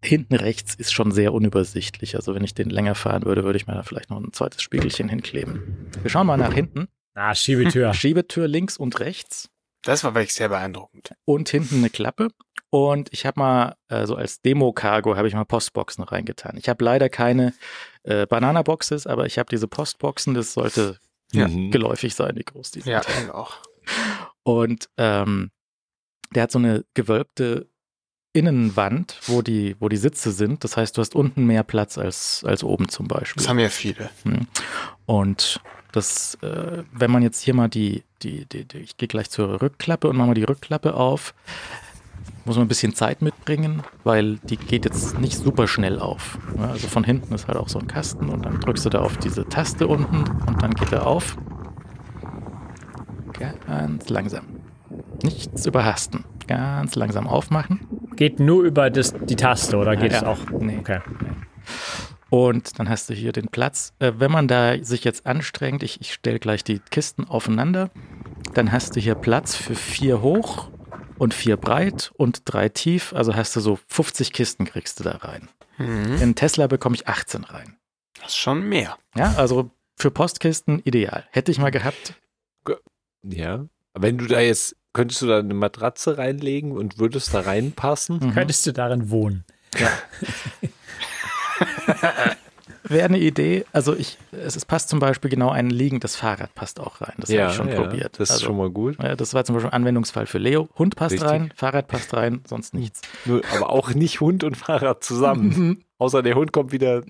[0.04, 2.16] hinten rechts ist schon sehr unübersichtlich.
[2.16, 4.62] Also wenn ich den länger fahren würde, würde ich mir da vielleicht noch ein zweites
[4.62, 5.90] Spiegelchen hinkleben.
[6.02, 6.88] Wir schauen mal nach hinten.
[7.14, 7.94] Ah, Schiebetür.
[7.96, 9.50] Schiebetür links und rechts
[9.84, 11.12] Das war wirklich sehr beeindruckend.
[11.26, 12.30] und hinten eine Klappe.
[12.74, 16.56] Und ich habe mal, äh, so als Demo-Cargo, habe ich mal Postboxen reingetan.
[16.56, 17.54] Ich habe leider keine
[18.04, 20.34] äh, Banana-Boxes, aber ich habe diese Postboxen.
[20.36, 20.98] Das sollte
[21.34, 21.48] Ja.
[21.48, 22.92] Geläufig sein, wie groß die sind.
[22.94, 23.02] Ja,
[23.34, 23.58] auch.
[24.44, 25.52] Und ähm,
[26.34, 27.68] der hat so eine gewölbte
[28.34, 30.64] Innenwand, wo die, wo die Sitze sind.
[30.64, 33.42] Das heißt, du hast unten mehr Platz als, als oben zum Beispiel.
[33.42, 34.10] Das haben ja viele.
[34.24, 34.48] Hm.
[35.06, 35.60] Und
[35.92, 39.62] das, äh, wenn man jetzt hier mal die, die, die, die ich gehe gleich zur
[39.62, 41.34] Rückklappe und mache mal die Rückklappe auf,
[42.46, 46.40] muss man ein bisschen Zeit mitbringen, weil die geht jetzt nicht super schnell auf.
[46.58, 49.18] Also von hinten ist halt auch so ein Kasten und dann drückst du da auf
[49.18, 51.38] diese Taste unten und dann geht er auf.
[53.34, 54.46] Ganz langsam.
[55.24, 56.24] Nichts überhasten.
[56.48, 58.01] Ganz langsam aufmachen.
[58.16, 60.40] Geht nur über das, die Taste oder geht Ja, es auch?
[60.60, 60.78] Nee.
[60.80, 61.00] Okay.
[62.30, 63.94] Und dann hast du hier den Platz.
[64.00, 67.90] Äh, wenn man da sich jetzt anstrengt, ich, ich stelle gleich die Kisten aufeinander,
[68.54, 70.70] dann hast du hier Platz für vier hoch
[71.18, 73.14] und vier breit und drei tief.
[73.14, 75.50] Also hast du so 50 Kisten kriegst du da rein.
[75.78, 76.22] Mhm.
[76.22, 77.78] In Tesla bekomme ich 18 rein.
[78.22, 78.98] Das ist schon mehr.
[79.16, 81.26] Ja, also für Postkisten ideal.
[81.32, 82.14] Hätte ich mal gehabt.
[83.24, 83.66] Ja.
[83.94, 88.20] Wenn du da jetzt, könntest du da eine Matratze reinlegen und würdest da reinpassen?
[88.22, 88.34] Mhm.
[88.34, 89.44] Könntest du darin wohnen?
[92.84, 93.64] Wäre eine Idee.
[93.72, 97.14] Also ich, es, es passt zum Beispiel genau ein liegendes Fahrrad passt auch rein.
[97.18, 98.20] Das habe ich schon probiert.
[98.20, 99.02] Das ist also, schon mal gut.
[99.02, 100.68] ja, das war zum Beispiel ein Anwendungsfall für Leo.
[100.78, 101.30] Hund passt Richtig.
[101.30, 103.02] rein, Fahrrad passt rein, sonst nichts.
[103.26, 105.86] Nur, aber auch nicht Hund und Fahrrad zusammen.
[106.00, 107.04] Außer der Hund kommt wieder.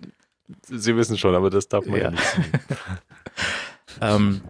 [0.67, 2.11] Sie wissen schon, aber das darf man ja, Ja.
[2.11, 2.23] nicht.
[3.99, 4.41] Ähm,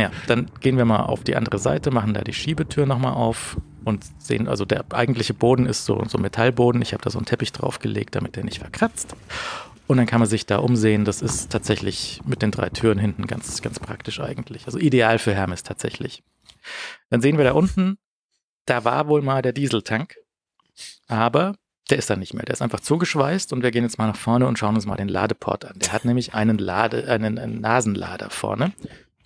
[0.00, 3.58] ja, dann gehen wir mal auf die andere Seite, machen da die Schiebetür nochmal auf
[3.84, 6.82] und sehen, also der eigentliche Boden ist so, so Metallboden.
[6.82, 9.14] Ich habe da so einen Teppich draufgelegt, damit der nicht verkratzt.
[9.86, 11.04] Und dann kann man sich da umsehen.
[11.04, 14.66] Das ist tatsächlich mit den drei Türen hinten ganz, ganz praktisch eigentlich.
[14.66, 16.22] Also ideal für Hermes tatsächlich.
[17.10, 17.98] Dann sehen wir da unten,
[18.66, 20.16] da war wohl mal der Dieseltank,
[21.08, 21.56] aber
[21.90, 22.44] der ist da nicht mehr.
[22.44, 24.96] Der ist einfach zugeschweißt und wir gehen jetzt mal nach vorne und schauen uns mal
[24.96, 25.78] den Ladeport an.
[25.80, 28.72] Der hat nämlich einen Lade, einen, einen Nasenlader vorne.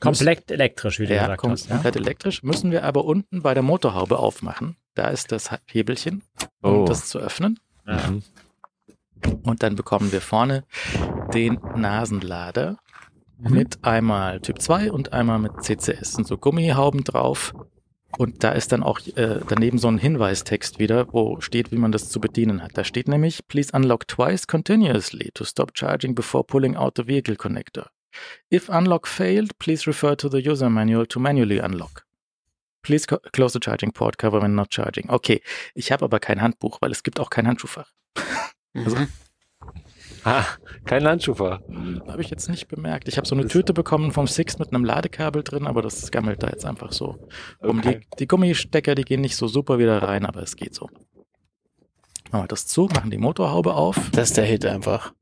[0.01, 1.67] Komplett elektrisch, wie du Ja, gesagt kom hast.
[1.69, 1.75] Ja?
[1.77, 2.43] komplett elektrisch.
[2.43, 4.77] Müssen wir aber unten bei der Motorhaube aufmachen.
[4.95, 6.23] Da ist das Hebelchen,
[6.63, 6.85] um Oh.
[6.85, 7.59] das zu öffnen.
[7.87, 7.99] Ja.
[8.11, 8.23] Mhm.
[9.43, 10.65] Und dann bekommen wir vorne
[11.33, 12.79] den Nasenlader
[13.39, 13.51] Mhm.
[13.55, 16.13] mit einmal Typ 2 und einmal mit CCS.
[16.15, 17.55] Sind so Gummihauben drauf.
[18.19, 21.93] Und da ist dann auch äh, daneben so ein Hinweistext wieder, wo steht, wie man
[21.93, 22.71] das zu bedienen hat.
[22.79, 27.37] Da steht nämlich, please unlock twice continuously to stop charging before pulling out the vehicle
[27.37, 27.89] connector.
[28.53, 32.05] If unlock failed, please refer to the user manual to manually unlock.
[32.83, 35.11] Please close the charging port cover when not charging.
[35.11, 35.41] Okay,
[35.75, 37.91] ich habe aber kein Handbuch, weil es gibt auch kein Handschuhfach.
[38.75, 39.09] Also- Mhm.
[40.25, 40.45] Ah,
[40.85, 41.61] kein Handschufer.
[42.09, 43.07] Habe ich jetzt nicht bemerkt.
[43.09, 46.43] Ich habe so eine Tüte bekommen vom Six mit einem Ladekabel drin, aber das gammelt
[46.43, 47.29] da jetzt einfach so.
[47.61, 48.01] Um Okay.
[48.01, 50.89] die, die Gummistecker, die gehen nicht so super wieder rein, aber es geht so.
[52.33, 54.11] Machen wir das zu, machen die Motorhaube auf.
[54.11, 55.13] Das ist der Hit einfach.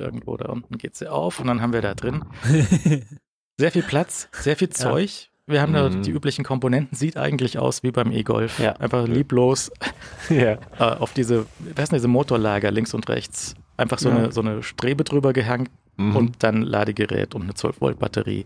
[0.00, 2.24] Irgendwo da unten geht sie auf und dann haben wir da drin
[3.58, 5.30] sehr viel Platz, sehr viel Zeug.
[5.46, 6.02] Wir haben da Mhm.
[6.02, 8.58] die üblichen Komponenten, sieht eigentlich aus wie beim E-Golf.
[8.58, 8.72] Ja.
[8.74, 9.70] Einfach lieblos
[10.28, 10.52] Ja.
[10.52, 14.16] äh, auf diese, was sind diese Motorlager links und rechts, einfach so, Ja.
[14.16, 16.16] eine, so eine Strebe drüber gehangen, mhm.
[16.16, 18.44] und dann Ladegerät und eine 12-Volt-Batterie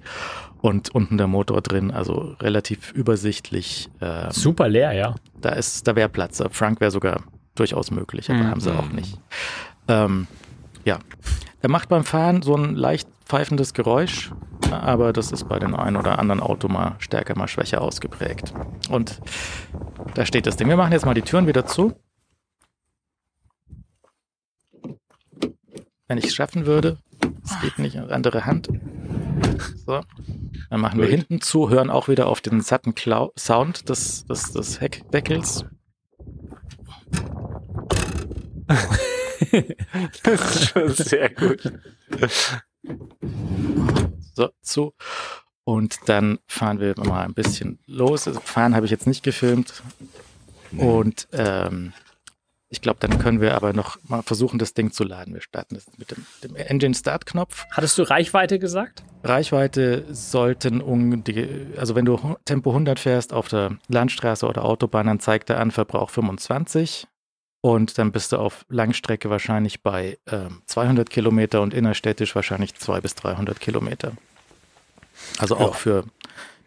[0.60, 3.90] und unten der Motor drin, also relativ übersichtlich.
[4.00, 5.14] Ähm, Super leer, ja.
[5.40, 6.42] Da ist, da wäre Platz.
[6.50, 7.24] Frank wäre sogar
[7.56, 8.46] durchaus möglich, aber mhm.
[8.48, 9.18] haben sie auch nicht.
[9.88, 10.26] Ähm,
[10.84, 10.98] ja,
[11.60, 14.32] er macht beim Fahren so ein leicht pfeifendes Geräusch,
[14.70, 18.52] aber das ist bei dem einen oder anderen Auto mal stärker, mal schwächer ausgeprägt.
[18.90, 19.20] Und
[20.14, 20.68] da steht das Ding.
[20.68, 21.94] Wir machen jetzt mal die Türen wieder zu.
[26.08, 26.98] Wenn ich es schaffen würde,
[27.44, 28.68] es geht nicht, andere Hand.
[29.86, 30.00] So.
[30.68, 34.52] Dann machen wir hinten zu, hören auch wieder auf den satten Klau Sound des, des,
[34.52, 35.64] des Heckdeckels.
[40.22, 41.72] das ist schon sehr gut.
[44.34, 44.94] So, zu.
[45.64, 48.26] Und dann fahren wir mal ein bisschen los.
[48.26, 49.82] Also fahren habe ich jetzt nicht gefilmt.
[50.76, 51.92] Und ähm,
[52.72, 55.34] ich glaube, dann können wir aber noch mal versuchen, das Ding zu laden.
[55.34, 57.66] Wir starten das mit dem, dem Engine Start Knopf.
[57.70, 59.04] Hattest du Reichweite gesagt?
[59.22, 65.06] Reichweite sollten um die, also wenn du Tempo 100 fährst auf der Landstraße oder Autobahn,
[65.06, 67.06] dann zeigt der an Verbrauch 25.
[67.62, 73.02] Und dann bist du auf Langstrecke wahrscheinlich bei ähm, 200 Kilometer und innerstädtisch wahrscheinlich 200
[73.02, 74.12] bis 300 Kilometer.
[75.38, 75.72] Also auch ja.
[75.72, 76.04] für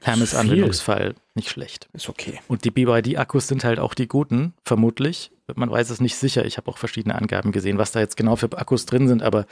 [0.02, 1.90] Hermes-Anwendungsfall nicht schlecht.
[1.92, 2.40] Ist okay.
[2.48, 5.32] Und die BYD-Akkus sind halt auch die guten, vermutlich.
[5.54, 6.46] Man weiß es nicht sicher.
[6.46, 9.46] Ich habe auch verschiedene Angaben gesehen, was da jetzt genau für Akkus drin sind, aber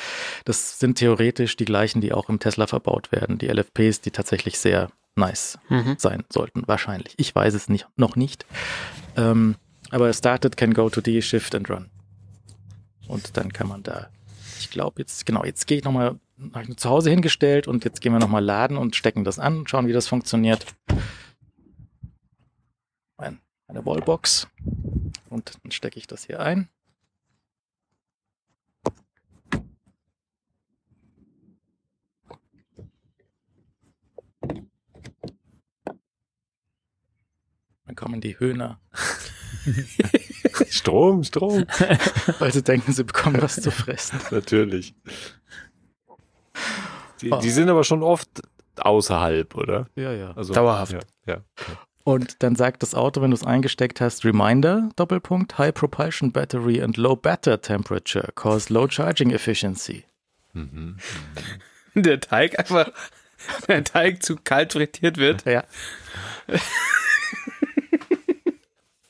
[0.45, 3.37] das sind theoretisch die gleichen, die auch im Tesla verbaut werden.
[3.37, 5.95] Die LFPs, die tatsächlich sehr nice mhm.
[5.97, 6.63] sein sollten.
[6.67, 7.15] Wahrscheinlich.
[7.17, 8.45] Ich weiß es nicht, noch nicht.
[9.17, 9.55] Ähm,
[9.93, 11.91] aber started can go to D, Shift and Run.
[13.07, 14.09] Und dann kann man da,
[14.59, 16.19] ich glaube jetzt, genau, jetzt gehe ich nochmal,
[16.51, 19.67] habe ich zu Hause hingestellt und jetzt gehen wir nochmal laden und stecken das an,
[19.67, 20.65] schauen, wie das funktioniert.
[23.17, 24.47] Ein, eine Wallbox.
[25.29, 26.69] Und dann stecke ich das hier ein.
[37.85, 38.79] Dann kommen die Höhner.
[40.69, 41.65] Strom, Strom.
[42.39, 44.19] Weil sie denken, sie bekommen was zu fressen.
[44.31, 44.93] Natürlich.
[47.21, 47.39] Die, oh.
[47.39, 48.41] die, sind aber schon oft
[48.77, 49.87] außerhalb, oder?
[49.95, 50.31] Ja, ja.
[50.31, 50.93] Also, Dauerhaft.
[50.93, 51.41] Ja, ja.
[52.03, 56.81] Und dann sagt das Auto, wenn du es eingesteckt hast, Reminder, Doppelpunkt, High Propulsion Battery
[56.81, 60.03] and Low Batter Temperature cause low charging efficiency.
[60.51, 60.97] Mhm,
[61.93, 62.03] mhm.
[62.03, 62.91] Der Teig einfach,
[63.67, 65.45] der Teig zu kalt frittiert wird.
[65.45, 65.63] Ja.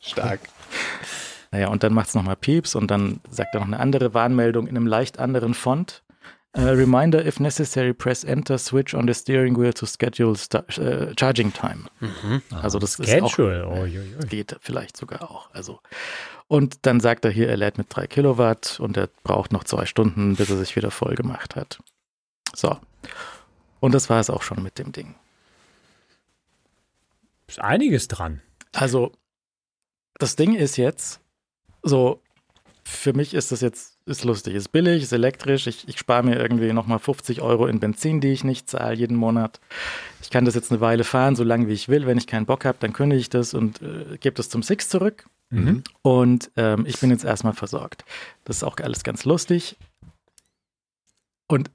[0.03, 0.41] Stark.
[1.51, 4.65] Naja, und dann macht es nochmal Pieps und dann sagt er noch eine andere Warnmeldung
[4.65, 6.01] in einem leicht anderen Font.
[6.57, 11.53] Uh, reminder, if necessary, press Enter, switch on the steering wheel to schedule uh, charging
[11.53, 11.85] time.
[11.99, 12.41] Mhm.
[12.59, 13.59] Also das Schedule.
[13.59, 15.51] ist auch, oh, geht vielleicht sogar auch.
[15.53, 15.79] Also
[16.47, 19.85] und dann sagt er hier, er lädt mit drei Kilowatt und er braucht noch zwei
[19.85, 21.79] Stunden, bis er sich wieder voll gemacht hat.
[22.55, 22.77] So.
[23.79, 25.15] Und das war es auch schon mit dem Ding.
[27.47, 28.41] Ist einiges dran.
[28.71, 29.13] Also
[30.19, 31.19] das Ding ist jetzt
[31.81, 32.21] so,
[32.83, 36.35] für mich ist das jetzt, ist lustig, ist billig, ist elektrisch, ich, ich spare mir
[36.37, 39.59] irgendwie nochmal 50 Euro in Benzin, die ich nicht zahle jeden Monat.
[40.21, 42.05] Ich kann das jetzt eine Weile fahren, so lange wie ich will.
[42.05, 44.89] Wenn ich keinen Bock habe, dann kündige ich das und äh, gebe das zum Six
[44.89, 45.25] zurück.
[45.49, 45.83] Mhm.
[46.01, 48.03] Und ähm, ich bin jetzt erstmal versorgt.
[48.43, 49.77] Das ist auch alles ganz lustig.
[51.47, 51.69] Und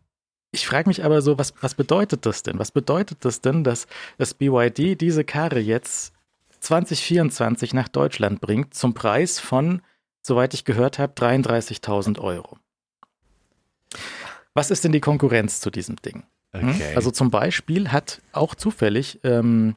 [0.50, 2.58] ich frage mich aber so, was, was bedeutet das denn?
[2.58, 3.86] Was bedeutet das denn, dass
[4.16, 6.12] das BYD diese Karre jetzt
[6.60, 9.82] 2024 nach Deutschland bringt, zum Preis von,
[10.22, 12.58] soweit ich gehört habe, 33.000 Euro.
[14.54, 16.24] Was ist denn die Konkurrenz zu diesem Ding?
[16.52, 16.70] Hm?
[16.70, 16.94] Okay.
[16.94, 19.76] Also zum Beispiel hat auch zufällig ähm,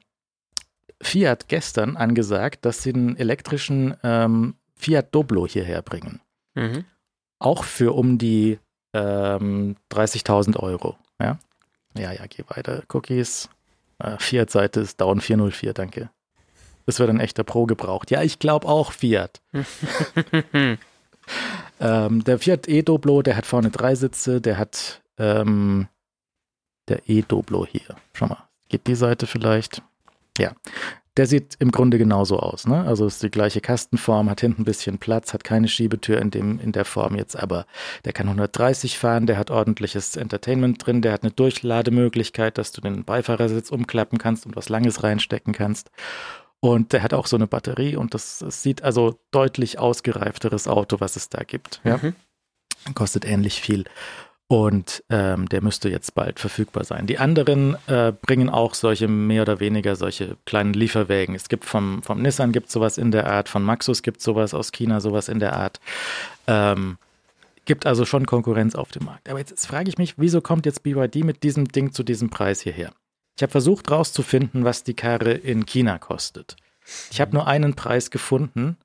[1.02, 6.22] Fiat gestern angesagt, dass sie einen elektrischen ähm, Fiat Doblo hierher bringen.
[6.56, 6.86] Mhm.
[7.40, 8.60] Auch für um die
[8.94, 10.98] ähm, 30.000 Euro.
[11.20, 11.40] Ja?
[11.98, 12.84] ja, ja, geh weiter.
[12.92, 13.50] Cookies.
[14.00, 16.10] Äh, Fiat-Seite ist Down 404, danke.
[16.92, 18.12] Das wird ein echter Pro gebraucht.
[18.12, 19.40] Ja, ich glaube auch Fiat.
[21.80, 25.88] ähm, der Fiat E-Doblo, der hat vorne drei Sitze, der hat ähm,
[26.90, 27.96] der E-Doblo hier.
[28.12, 29.82] Schau mal, geht die Seite vielleicht?
[30.38, 30.52] Ja.
[31.16, 32.84] Der sieht im Grunde genauso aus, ne?
[32.84, 36.60] Also ist die gleiche Kastenform, hat hinten ein bisschen Platz, hat keine Schiebetür in, dem,
[36.60, 37.66] in der Form jetzt, aber
[38.04, 42.82] der kann 130 fahren, der hat ordentliches Entertainment drin, der hat eine Durchlademöglichkeit, dass du
[42.82, 45.90] den Beifahrersitz umklappen kannst und was Langes reinstecken kannst.
[46.62, 51.00] Und der hat auch so eine Batterie und das, das sieht also deutlich ausgereifteres Auto,
[51.00, 51.82] was es da gibt.
[51.84, 51.98] Ja?
[51.98, 52.14] Mhm.
[52.94, 53.86] Kostet ähnlich viel.
[54.48, 57.08] Und ähm, der müsste jetzt bald verfügbar sein.
[57.08, 61.34] Die anderen äh, bringen auch solche mehr oder weniger solche kleinen Lieferwägen.
[61.36, 64.72] Es gibt vom, vom Nissan gibt sowas in der Art, von Maxus gibt sowas aus
[64.72, 65.80] China sowas in der Art.
[66.48, 66.98] Ähm,
[67.66, 69.30] gibt also schon Konkurrenz auf dem Markt.
[69.30, 72.30] Aber jetzt, jetzt frage ich mich, wieso kommt jetzt BYD mit diesem Ding zu diesem
[72.30, 72.92] Preis hierher?
[73.38, 76.56] Ich habe versucht rauszufinden, was die Karre in China kostet.
[77.12, 78.78] Ich habe nur einen Preis gefunden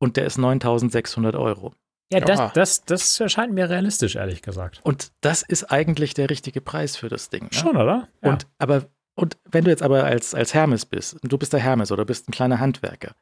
[0.00, 1.74] und der ist 9600 Euro.
[2.12, 4.80] Ja, das, das, das erscheint mir realistisch, ehrlich gesagt.
[4.82, 7.44] Und das ist eigentlich der richtige Preis für das Ding.
[7.44, 7.48] Ne?
[7.52, 8.08] Schon, oder?
[8.22, 8.30] Ja.
[8.30, 11.60] Und aber und wenn du jetzt aber als, als Hermes bist, und du bist der
[11.60, 13.14] Hermes oder bist ein kleiner Handwerker,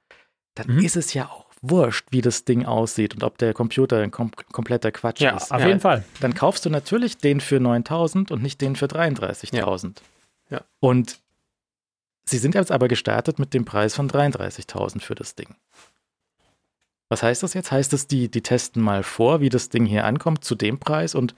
[0.55, 0.85] dann Mhm.
[0.85, 4.31] ist es ja auch wurscht, wie das Ding aussieht und ob der Computer ein kom
[4.53, 5.51] kompletter Quatsch Ja, ist.
[5.53, 5.66] auf Ja.
[5.69, 6.05] jeden Fall.
[6.20, 9.55] Dann kaufst du natürlich den für 9000 und nicht den für 33.000.
[9.57, 9.93] Ja.
[10.51, 10.62] Ja.
[10.81, 11.18] Und
[12.24, 15.56] sie sind jetzt aber gestartet mit dem Preis von 33.000 für das Ding.
[17.09, 17.70] Was heißt das jetzt?
[17.70, 21.14] Heißt es, die, die testen mal vor, wie das Ding hier ankommt zu dem Preis
[21.14, 21.35] und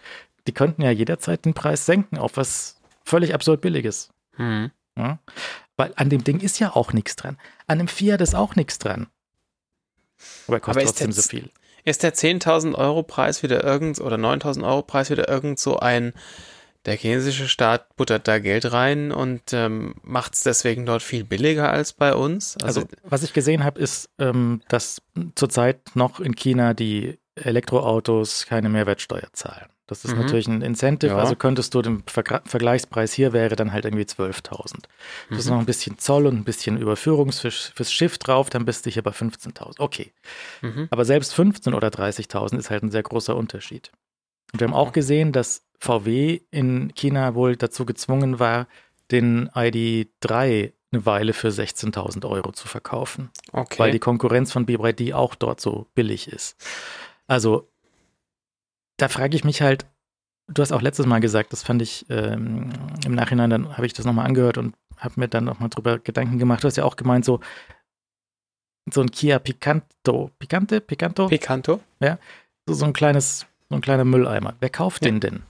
[0.47, 4.09] die könnten ja jederzeit den Preis senken auf was völlig absurd Billiges.
[4.37, 4.71] Hm.
[4.97, 5.19] Ja?
[5.77, 7.37] Weil an dem Ding ist ja auch nichts dran.
[7.67, 9.09] An einem Fiat ist auch nichts dran.
[10.47, 11.51] Aber er kostet Aber trotzdem so viel.
[11.85, 16.13] Ist der 10.000 Euro Preis wieder irgend oder 9.000 Euro Preis wieder irgend so ein,
[16.87, 21.71] der chinesische Staat buttert da Geld rein und ähm, macht es deswegen dort viel billiger
[21.71, 22.57] als bei uns?
[22.63, 25.03] Also, was ich gesehen habe, ist, ähm, dass
[25.35, 29.67] zurzeit noch in China die Elektroautos keine Mehrwertsteuer zahlen.
[29.87, 30.19] Das ist Mhm.
[30.21, 31.13] natürlich ein Incentive.
[31.15, 31.19] Ja.
[31.19, 34.87] Also könntest du den Vergra Vergleichspreis hier wäre dann halt irgendwie 12.000.
[35.31, 35.53] Du hast Mhm.
[35.53, 38.91] noch ein bisschen Zoll und ein bisschen Überführung fürs, fürs Schiff drauf, dann bist du
[38.91, 39.81] hier bei 15.000.
[39.81, 40.13] Okay.
[40.61, 40.89] mhm.
[40.91, 43.91] Aber selbst 15 oder 30.000 ist halt ein sehr großer Unterschied.
[44.53, 48.67] Und wir haben auch gesehen, dass VW in China wohl dazu gezwungen war,
[49.11, 53.79] den ID3 eine Weile für 16.000 Euro zu verkaufen, okay.
[53.79, 56.57] weil die Konkurrenz von BYD auch dort so billig ist.
[57.27, 57.69] Also,
[58.97, 59.87] da frage ich mich halt,
[60.49, 62.73] du hast auch letztes Mal gesagt, das fand ich ähm,
[63.05, 66.39] im Nachhinein, dann habe ich das nochmal angehört und habe mir dann nochmal drüber Gedanken
[66.39, 66.65] gemacht.
[66.65, 67.41] Du hast ja auch gemeint, so,
[68.93, 71.29] so ein Kia Picanto, Picante, Picanto?
[71.29, 71.81] Picanto?
[72.67, 74.55] so, so ein kleines, so ein kleiner Mülleimer.
[74.61, 75.11] Wer kauft Ja.
[75.11, 75.43] den denn?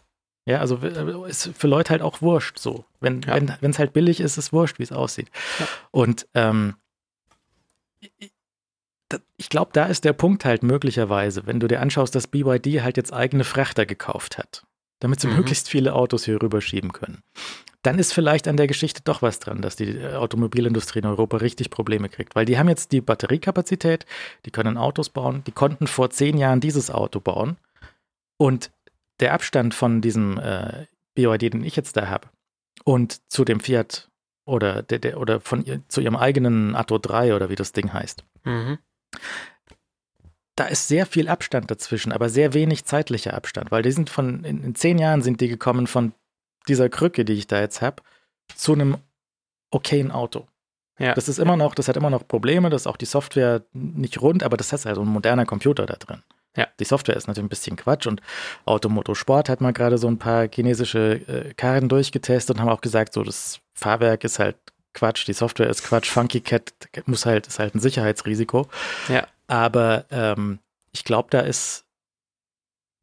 [0.46, 2.84] Ja, also äh, ist für Leute halt auch wurscht so.
[3.00, 3.34] Wenn Ja.
[3.34, 5.30] wenn wenn, es halt billig ist, ist es wurscht, wie es aussieht.
[5.58, 5.66] Ja.
[5.90, 6.74] Und ähm,
[9.38, 12.96] ich glaube, da ist der Punkt halt möglicherweise, wenn du dir anschaust, dass BYD halt
[12.96, 14.64] jetzt eigene Frachter gekauft hat,
[15.00, 15.36] damit sie Mhm.
[15.36, 17.22] möglichst viele Autos hier rüberschieben können.
[17.82, 21.38] Dann ist vielleicht an der Geschichte doch was dran, dass die äh, Automobilindustrie in Europa
[21.38, 22.34] richtig Probleme kriegt.
[22.34, 24.04] Weil die haben jetzt die Batteriekapazität,
[24.44, 27.56] die können Autos bauen, die konnten vor zehn Jahren dieses Auto bauen.
[28.38, 28.70] Und
[29.20, 32.28] der Abstand von diesem äh, BYD, den ich jetzt da habe,
[32.84, 34.08] und zu dem Fiat
[34.46, 37.92] oder, der, der, oder von ihr, zu ihrem eigenen Atto 3 oder wie das Ding
[37.92, 38.78] heißt, Mhm.
[40.56, 44.44] da ist sehr viel Abstand dazwischen, aber sehr wenig zeitlicher Abstand, weil die sind von,
[44.44, 46.12] in, in zehn Jahren sind die gekommen von
[46.68, 48.02] dieser Krücke, die ich da jetzt habe,
[48.54, 48.98] zu einem
[49.70, 50.46] okayen Auto.
[50.98, 51.14] Ja.
[51.14, 54.20] Das ist immer noch, das hat immer noch Probleme, das ist auch die Software nicht
[54.20, 56.22] rund, aber das ist halt so ein moderner Computer da drin.
[56.58, 56.66] Ja.
[56.80, 58.20] Die Software ist natürlich ein bisschen Quatsch und
[58.64, 62.80] Automoto Sport hat mal gerade so ein paar chinesische äh, Karren durchgetestet und haben auch
[62.80, 64.56] gesagt, so das Fahrwerk ist halt
[64.92, 66.72] Quatsch, die Software ist Quatsch, Funky Cat
[67.06, 68.66] muss halt, ist halt ein Sicherheitsrisiko.
[69.08, 69.26] Ja.
[69.46, 70.58] Aber ähm,
[70.92, 71.84] ich glaube, da ist,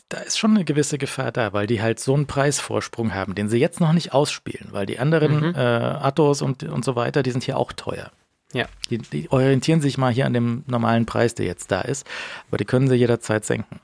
[0.10, 3.48] da ist schon eine gewisse Gefahr da, weil die halt so einen Preisvorsprung haben, den
[3.48, 5.56] sie jetzt noch nicht ausspielen, weil die anderen Mhm.
[5.56, 8.12] äh, Attos und, und so weiter, die sind hier auch teuer.
[8.56, 8.68] Ja.
[8.90, 12.08] Die, die orientieren sich mal hier an dem normalen Preis, der jetzt da ist,
[12.48, 13.80] aber die können sie jederzeit senken.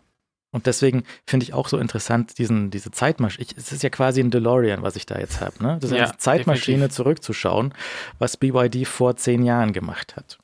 [0.54, 3.44] Und deswegen finde ich auch so interessant, diesen, diese Zeitmaschine.
[3.46, 5.64] Ich, es ist ja quasi ein DeLorean, was ich da jetzt habe.
[5.64, 5.78] Ne?
[5.80, 6.96] Das ist Ja, eine Zeitmaschine definitiv.
[6.96, 7.74] zurückzuschauen,
[8.20, 10.40] was BYD vor zehn Jahren gemacht hat.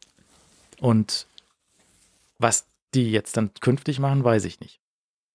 [0.79, 1.27] Und
[2.39, 4.79] was die jetzt dann künftig machen, weiß ich nicht.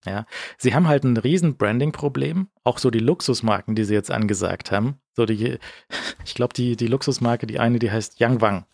[0.06, 0.26] Ja,
[0.58, 2.48] sie haben halt ein riesen Branding-Problem.
[2.64, 4.96] Auch so die Luxusmarken, die sie jetzt angesagt haben.
[5.14, 5.58] So die,
[6.24, 8.64] ich glaube, die, die Luxusmarke, die eine, die heißt Yangwang.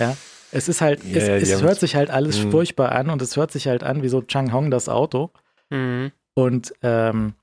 [0.00, 0.16] Ja,
[0.50, 2.50] es ist halt, Ja, es, ja, es hört sich halt alles Mhm.
[2.50, 5.30] furchtbar an und es hört sich halt an wie so Changhong das Auto.
[5.70, 6.10] Mhm.
[6.34, 7.34] Und ähm,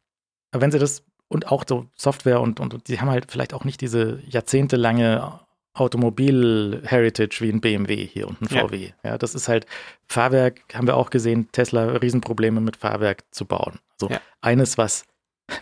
[0.51, 3.81] wenn sie das und auch so Software und, und, die haben halt vielleicht auch nicht
[3.81, 5.39] diese jahrzehntelange
[5.73, 8.61] Automobil-Heritage wie ein BMW hier und ein Ja.
[8.67, 8.91] VW.
[9.03, 9.65] Ja, das ist halt
[10.07, 13.79] Fahrwerk, haben wir auch gesehen, Tesla Riesenprobleme mit Fahrwerk zu bauen.
[13.99, 14.21] Also Ja.
[14.41, 15.05] eines, was,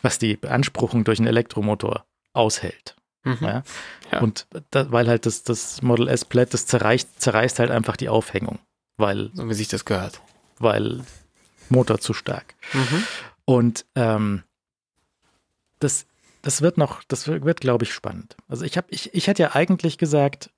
[0.01, 2.95] was die Beanspruchung durch einen Elektromotor aushält.
[3.25, 3.37] Mhm.
[3.41, 3.63] Ja.
[4.11, 4.19] Ja.
[4.21, 8.07] Und da, weil halt das, das Model S Plaid, das zerreißt, zerreißt halt einfach die
[8.09, 8.59] Aufhängung,
[8.97, 10.21] weil, So wie sich das gehört.
[10.59, 11.03] weil
[11.69, 12.55] Motor zu stark.
[12.73, 13.03] Mhm.
[13.45, 14.43] Und ähm,
[15.79, 16.05] das,
[16.41, 18.37] das wird noch, das wird, wird glaube ich, spannend.
[18.47, 20.51] Also ich habe, ich, ich hätte ja eigentlich gesagt,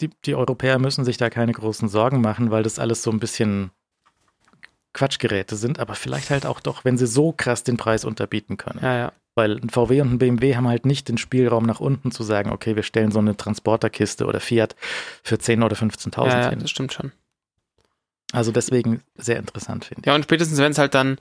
[0.00, 3.20] die, die Europäer müssen sich da keine großen Sorgen machen, weil das alles so ein
[3.20, 3.70] bisschen
[4.92, 8.80] Quatschgeräte sind, aber vielleicht halt auch doch, wenn sie so krass den Preis unterbieten können.
[8.82, 9.12] Ja, ja.
[9.36, 12.50] Weil ein VW und ein BMW haben halt nicht den Spielraum nach unten zu sagen,
[12.50, 14.74] okay, wir stellen so eine Transporterkiste oder Fiat
[15.22, 16.58] für 10.000 oder 15.000 Ja, ja, hin.
[16.60, 17.12] das stimmt schon.
[18.32, 20.06] Also deswegen sehr interessant, finde ich.
[20.06, 21.18] Ja, und spätestens, wenn es halt dann,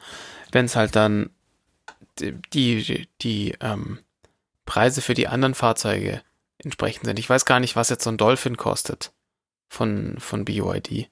[0.51, 1.29] wenn es halt dann
[2.19, 3.99] die, die, die ähm,
[4.65, 6.21] Preise für die anderen Fahrzeuge
[6.57, 7.19] entsprechend sind.
[7.19, 9.11] Ich weiß gar nicht, was jetzt so ein Dolphin kostet
[9.67, 11.09] von, von BYD.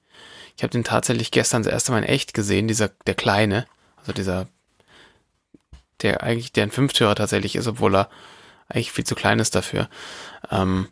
[0.56, 3.66] Ich habe den tatsächlich gestern das erste Mal in echt gesehen, dieser, der kleine,
[3.98, 4.48] also dieser,
[6.04, 8.10] der eigentlich, der ein Fünftürer tatsächlich ist, obwohl er
[8.68, 9.88] eigentlich viel zu klein ist dafür.
[10.50, 10.88] Ähm,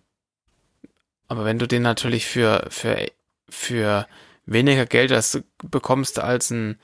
[1.29, 3.07] aber wenn du den natürlich für, für,
[3.49, 4.07] für
[4.45, 6.79] weniger Geld als bekommst als ein,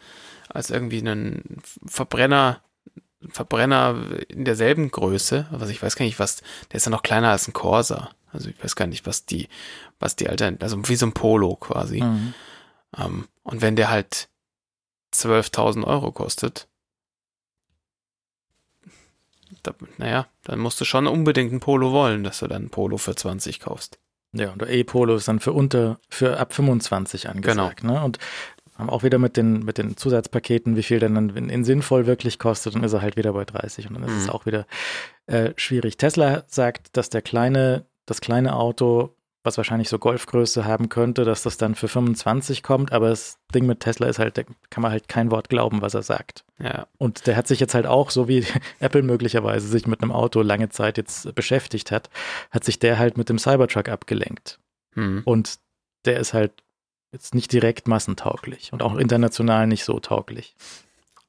[0.49, 2.63] als irgendwie einen Verbrenner,
[3.29, 3.97] Verbrenner
[4.29, 7.49] in derselben Größe, also ich weiß gar nicht, was, der ist ja noch kleiner als
[7.49, 8.11] ein Corsa.
[8.33, 9.49] Also ich weiß gar nicht, was die,
[9.99, 12.03] was die Alter, also wie so ein Polo quasi.
[12.03, 12.35] Mhm.
[12.97, 14.29] Ähm, und wenn der halt
[15.15, 16.69] 12.000 Euro kostet,
[19.63, 22.97] da, naja, dann musst du schon unbedingt ein Polo wollen, dass du dann ein Polo
[22.99, 23.99] für 20 kaufst.
[24.33, 28.03] Ja, und der E-Polo ist dann für unter, für ab 25 angesagt, ne?
[28.03, 28.19] Und
[28.77, 32.07] haben auch wieder mit den, mit den Zusatzpaketen, wie viel der dann in, in sinnvoll
[32.07, 34.19] wirklich kostet, dann ist er halt wieder bei 30 und dann ist Mhm.
[34.19, 34.67] es auch wieder
[35.27, 35.97] äh, schwierig.
[35.97, 39.17] Tesla sagt, dass der kleine, das kleine Auto,
[39.49, 43.65] was wahrscheinlich so Golfgröße haben könnte, dass das dann für 25 kommt, aber das Ding
[43.67, 46.45] mit Tesla ist halt, da kann man halt kein Wort glauben, was er sagt.
[46.59, 48.45] Ja, Und der hat sich jetzt halt auch, so wie
[48.79, 52.11] Apple möglicherweise sich mit einem Auto lange Zeit jetzt beschäftigt hat,
[52.51, 54.59] hat sich der halt mit dem Cybertruck abgelenkt.
[54.95, 55.23] hm.
[55.25, 55.59] Und
[56.05, 56.53] der ist halt
[57.13, 60.55] jetzt nicht direkt massentauglich und auch international nicht so tauglich.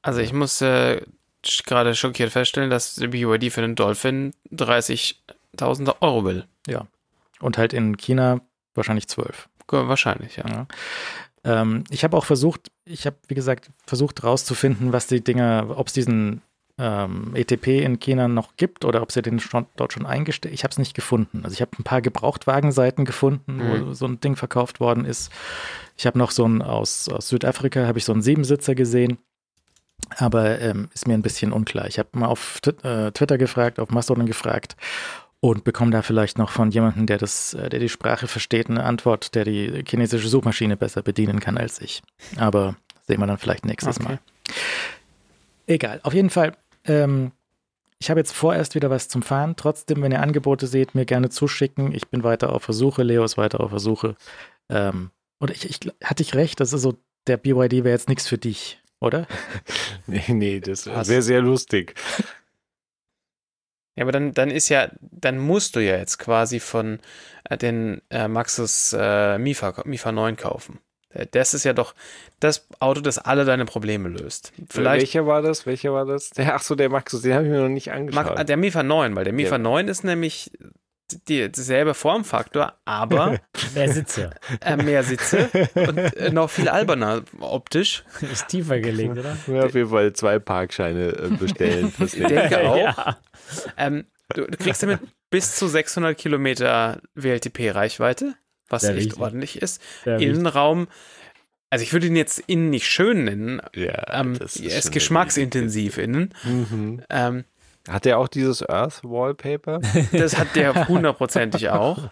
[0.02, 1.02] Also ich muss äh,
[1.66, 6.46] gerade schockiert feststellen, dass der BYD für den Dolphin 30.000 Euro will.
[7.42, 8.42] Und halt in China
[8.76, 9.50] wahrscheinlich zwölf.
[9.68, 10.46] Wahrscheinlich, ja.
[10.48, 10.68] Ja.
[11.44, 15.88] Ähm, ich habe auch versucht, ich habe, wie gesagt, versucht rauszufinden, was die Dinger, ob
[15.88, 16.42] es diesen
[16.78, 20.54] ähm, ETP in China noch gibt oder ob sie den schon, dort schon eingestellt.
[20.54, 21.42] Ich habe es nicht gefunden.
[21.44, 23.88] Also ich habe ein paar Gebrauchtwagenseiten gefunden, Mhm.
[23.88, 25.32] wo so ein Ding verkauft worden ist.
[25.98, 29.18] Ich habe noch so ein aus, aus Südafrika habe ich so einen Siebensitzer gesehen.
[30.18, 31.88] Aber ähm, ist mir ein bisschen unklar.
[31.88, 34.76] Ich habe mal auf äh, Twitter gefragt, auf Mastodon gefragt
[35.42, 38.84] und bekomme da vielleicht noch von jemandem, der das, äh, der die Sprache versteht, eine
[38.84, 42.02] Antwort, der die chinesische Suchmaschine besser bedienen kann als ich.
[42.38, 42.76] Aber
[43.08, 44.08] sehen wir dann vielleicht nächstes Okay.
[44.08, 44.20] Mal.
[45.68, 46.00] Egal.
[46.04, 46.58] Auf jeden Fall.
[46.86, 47.32] Ähm,
[48.00, 49.56] ich habe jetzt vorerst wieder was zum Fahren.
[49.56, 51.94] Trotzdem, wenn ihr Angebote seht, mir gerne zuschicken.
[51.94, 53.04] Ich bin weiter auf Versuche.
[53.04, 54.16] Leo ist weiter auf Versuche.
[54.70, 56.98] Ähm, und ich, ich hatte ich recht, das ist so,
[57.28, 59.28] der BYD wäre jetzt nichts für dich, oder?
[60.08, 61.94] Nee, nee, das wäre sehr lustig.
[63.96, 67.00] Ja, aber dann, dann ist ja, dann musst du ja jetzt quasi von
[67.50, 70.80] äh, den äh, Maxus äh, Mifa, Mifa 9 kaufen.
[71.10, 71.96] Äh, Das ist ja doch
[72.40, 74.54] das Auto, das alle deine Probleme löst.
[74.70, 75.66] Vielleicht Welcher war das?
[75.66, 76.30] Welcher war das?
[76.30, 78.36] Der, ach so, der Maxus, den habe ich mir noch nicht angeschaut.
[78.38, 79.58] Mag, der Mifa 9, weil der Mifa Ja.
[79.58, 80.52] 9 ist nämlich
[81.28, 83.40] die, dieselbe Formfaktor, aber
[83.76, 84.32] Mehr Sitze.
[84.62, 88.04] äh, mehr Sitze und äh, noch viel alberner optisch.
[88.32, 89.38] Ist tiefer gelegt, oder?
[89.48, 91.94] Ja, auf jeden Fall zwei Parkscheine äh, bestellen.
[92.00, 92.78] Ich denke auch.
[92.78, 93.18] Ja.
[93.78, 95.00] Ähm, du, du kriegst damit
[95.30, 98.36] bis zu 600 Kilometer WLTP-Reichweite,
[98.68, 99.20] was Sehr echt wichtig.
[99.20, 99.82] ordentlich ist.
[100.04, 100.20] Sehr.
[100.20, 100.88] Innenraum,
[101.70, 104.84] also ich würde ihn jetzt innen nicht schön nennen, Ja, ähm, das er ist ist
[104.86, 106.34] schon geschmacksintensiv innen.
[106.44, 107.04] Mhm.
[107.10, 107.44] Ähm,
[107.90, 109.80] Hat der auch dieses Earth Wallpaper?
[110.12, 112.10] das hat der hundertprozentig auch.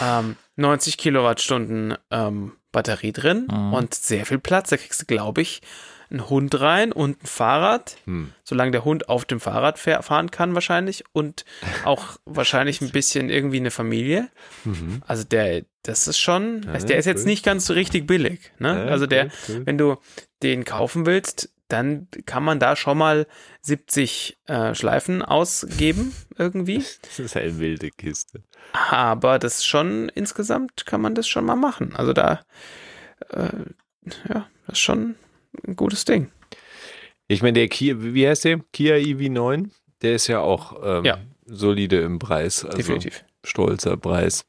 [0.00, 3.72] Ähm, 90 Kilowattstunden ähm, Batterie drin Mhm.
[3.74, 4.70] und sehr viel Platz.
[4.70, 5.62] Da kriegst du, glaube ich,
[6.10, 8.32] einen Hund rein und ein Fahrrad, Hm.
[8.44, 11.44] solange der Hund auf dem Fahrrad fähr- fahren kann wahrscheinlich und
[11.84, 14.28] auch wahrscheinlich ein bisschen irgendwie eine Familie.
[14.64, 15.02] Mhm.
[15.06, 17.26] Also der, das ist schon, Ja, also der ist jetzt cool.
[17.30, 18.52] nicht ganz so richtig billig.
[18.58, 18.84] Ne?
[18.86, 19.66] Ja, also der, cool, cool.
[19.66, 19.96] wenn du
[20.42, 23.26] den kaufen willst, dann kann man da schon mal
[23.62, 26.84] 70 äh, Schleifen ausgeben irgendwie.
[27.02, 28.42] Das ist eine wilde Kiste.
[28.72, 31.94] Aber das schon, insgesamt kann man das schon mal machen.
[31.96, 32.40] Also da,
[33.30, 33.48] äh,
[34.28, 35.14] ja, das ist schon
[35.66, 36.30] ein gutes Ding.
[37.28, 38.60] Ich meine, der Kia, wie heißt der?
[38.72, 39.70] Kia EV9,
[40.02, 41.18] der ist ja auch ähm, Ja.
[41.46, 42.64] solide im Preis.
[42.64, 43.24] Also Definitiv.
[43.44, 44.44] stolzer Preis.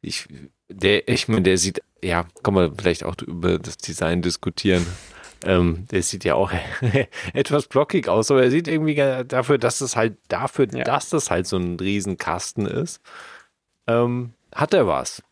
[0.00, 0.28] Ich,
[0.68, 4.86] der, ich meine, der sieht, ja, kann man vielleicht auch über das Design diskutieren.
[5.44, 6.52] Ähm, der sieht ja auch
[7.34, 8.94] etwas blockig aus, aber er sieht irgendwie
[9.26, 10.84] dafür, dass es halt, dafür, Ja.
[10.84, 13.00] dass das halt so ein Riesenkasten ist,
[13.86, 15.22] ähm, hat er was.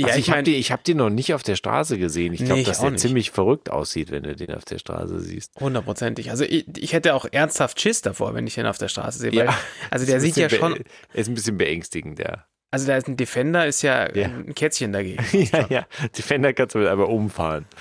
[0.00, 2.32] Ja, also ich ich habe den, hab den noch nicht auf der Straße gesehen.
[2.32, 3.00] Ich Nee, glaube, ich dass der nicht.
[3.00, 5.60] ziemlich verrückt aussieht, wenn du den auf der Straße siehst.
[5.60, 6.30] hundertprozentig.
[6.30, 9.32] Also ich, ich hätte auch ernsthaft Schiss davor, wenn ich den auf der Straße sehe.
[9.32, 9.58] Weil, Ja.
[9.90, 10.76] also der sieht ja schon,
[11.12, 12.44] Er ist ein bisschen beängstigend, ja.
[12.70, 14.26] Also da ist ein Defender, ist ja, Ja.
[14.26, 15.24] ein Kätzchen dagegen.
[15.52, 15.86] ja, ja.
[16.16, 17.66] Defender kannst du mit einmal umfahren.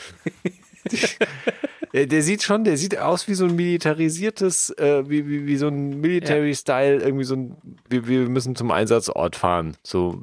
[1.93, 5.55] Ja, der sieht schon, der sieht aus wie so ein militarisiertes, äh, wie, wie, wie
[5.57, 7.57] so ein Military-Style, irgendwie so ein,
[7.89, 9.77] wir, wir müssen zum Einsatzort fahren.
[9.83, 10.21] So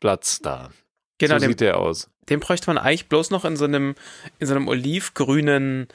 [0.00, 0.70] Platz da.
[1.18, 2.08] Genau, so dem, sieht der aus.
[2.30, 3.94] den bräuchte man eigentlich bloß noch in so einem,
[4.38, 5.88] in so einem olivgrünen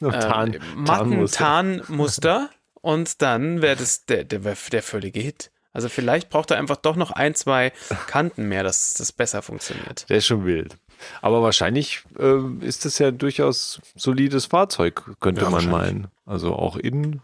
[0.00, 1.38] Tarn, äh, matten Tarnmuster.
[1.38, 2.50] Tarnmuster
[2.80, 5.50] und dann wäre das der, der, der völlige Hit.
[5.72, 7.72] Also vielleicht braucht er einfach doch noch ein, zwei
[8.08, 10.08] Kanten mehr, dass das besser funktioniert.
[10.08, 10.76] Der ist schon wild.
[11.22, 16.06] Aber wahrscheinlich ähm, ist es ja durchaus solides Fahrzeug, könnte Ja, man meinen.
[16.26, 17.22] Also auch innen.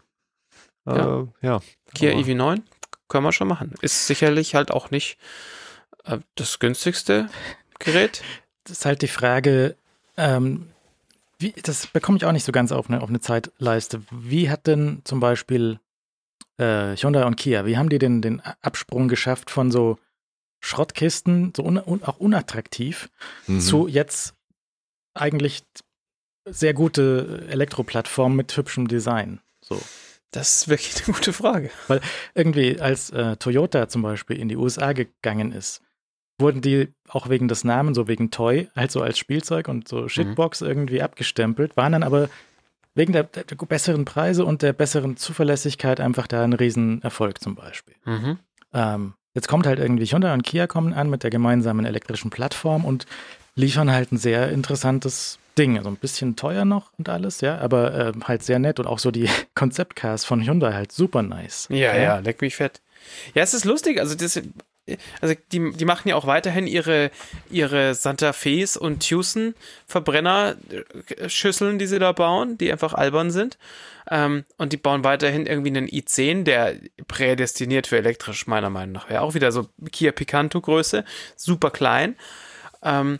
[0.85, 1.27] Äh, Ja.
[1.41, 1.59] ja.
[1.93, 2.61] Kia Aber- EV9
[3.09, 3.73] können wir schon machen.
[3.81, 5.17] Ist sicherlich halt auch nicht
[6.05, 7.29] äh, das günstigste
[7.79, 8.21] Gerät.
[8.63, 9.75] Das ist halt die Frage,
[10.17, 10.67] ähm,
[11.39, 14.01] wie, das bekomme ich auch nicht so ganz auf eine, auf eine Zeitleiste.
[14.09, 15.79] Wie hat denn zum Beispiel
[16.57, 19.97] äh, Hyundai und Kia, wie haben die denn den Absprung geschafft von so
[20.59, 23.09] Schrottkisten, so un, un, auch unattraktiv,
[23.47, 23.59] Mhm.
[23.61, 24.33] zu jetzt
[25.13, 25.63] eigentlich
[26.45, 29.41] sehr gute Elektroplattform mit hübschem Design.
[29.61, 29.81] So.
[30.31, 31.69] Das ist wirklich eine gute Frage.
[32.33, 35.81] Irgendwie, als äh, Toyota zum Beispiel in die USA gegangen ist,
[36.39, 40.07] wurden die auch wegen des Namens, so wegen Toy, halt so als Spielzeug und so
[40.07, 42.29] Shitbox irgendwie abgestempelt, waren dann aber
[42.97, 47.93] wegen der, der besseren Preise und der besseren Zuverlässigkeit einfach da ein Riesenerfolg zum Beispiel.
[48.05, 48.39] Mhm.
[48.73, 52.85] Ähm, jetzt kommt halt irgendwie Hyundai und Kia kommen an mit der gemeinsamen elektrischen Plattform
[52.85, 53.05] und
[53.55, 55.77] liefern halt ein sehr interessantes Ding.
[55.77, 58.99] Also ein bisschen teuer noch und alles, ja, aber äh, halt sehr nett und auch
[58.99, 61.67] so die Konzeptcars von Hyundai halt super nice.
[61.69, 62.81] Ja, ja, leck mich fett.
[63.35, 64.41] Ja, es ist lustig, also das,
[65.21, 67.11] also die, die machen ja auch weiterhin ihre,
[67.49, 69.53] ihre Santa Fe's und Tucson
[69.85, 73.57] Verbrennerschüsseln, die sie da bauen, die einfach albern sind.
[74.09, 76.75] Ähm, und die bauen weiterhin irgendwie einen i10, der
[77.07, 79.09] prädestiniert für elektrisch, meiner Meinung nach.
[79.09, 79.21] wäre.
[79.21, 81.03] auch wieder so Kia Picanto Größe,
[81.35, 82.15] super klein.
[82.81, 83.19] Ähm,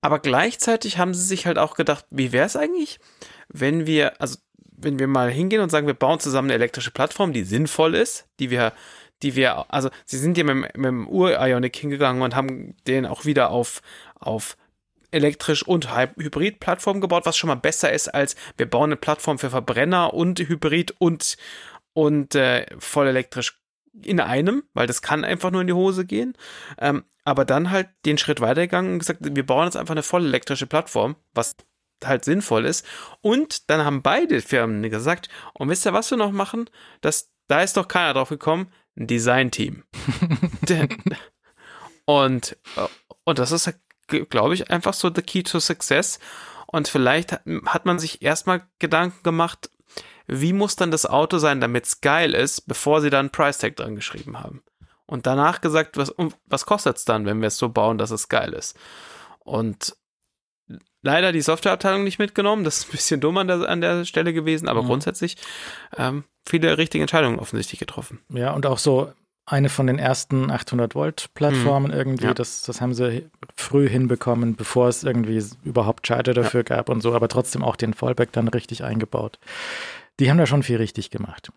[0.00, 3.00] aber gleichzeitig haben sie sich halt auch gedacht, wie wäre es eigentlich,
[3.48, 4.38] wenn wir, also
[4.80, 8.26] wenn wir mal hingehen und sagen, wir bauen zusammen eine elektrische Plattform, die sinnvoll ist,
[8.38, 8.72] die wir,
[9.22, 13.06] die wir, also sie sind ja mit, dem- mit dem Ur-Ionic hingegangen und haben den
[13.06, 13.82] auch wieder auf,
[14.14, 14.56] auf
[15.10, 19.38] elektrisch und Hy- Hybrid-Plattform gebaut, was schon mal besser ist, als wir bauen eine Plattform
[19.38, 21.36] für Verbrenner und Hybrid und,
[21.94, 23.60] und äh, voll elektrisch
[24.02, 26.34] in einem, weil das kann einfach nur in die Hose gehen.
[26.78, 30.24] Ähm, aber dann halt den Schritt weitergegangen und gesagt, wir bauen jetzt einfach eine voll
[30.24, 31.56] elektrische Plattform, was
[32.04, 32.86] halt sinnvoll ist.
[33.22, 36.70] Und dann haben beide Firmen gesagt, und wisst ihr, was wir noch machen?
[37.00, 39.84] Das, da ist doch keiner drauf gekommen, ein Designteam.
[42.04, 42.86] Und, äh,
[43.24, 43.70] und das ist,
[44.06, 46.18] glaube ich, einfach so the key to success.
[46.66, 49.68] Und vielleicht hat, man sich erstmal Gedanken gemacht,
[50.26, 53.76] wie muss dann das Auto sein, damit es geil ist, bevor sie dann Price Tag
[53.76, 54.62] dran geschrieben haben.
[55.04, 56.14] Und danach gesagt, was,
[56.46, 58.74] was kostet es dann, wenn wir es so bauen, dass es geil ist.
[59.40, 59.94] Und
[61.02, 64.32] leider die Softwareabteilung nicht mitgenommen, das ist ein bisschen dumm an der, an der Stelle
[64.32, 64.86] gewesen, aber Mhm.
[64.86, 65.36] grundsätzlich
[65.96, 68.20] ähm, viele richtige Entscheidungen offensichtlich getroffen.
[68.32, 69.12] Ja, und auch so
[69.46, 72.34] eine von den ersten 800 Volt Plattformen irgendwie, Ja.
[72.34, 77.14] das, das haben sie früh hinbekommen, bevor es irgendwie überhaupt Charger dafür gab und so,
[77.14, 79.38] aber trotzdem auch den Fallback dann richtig eingebaut.
[80.20, 81.50] Die haben da schon viel richtig gemacht.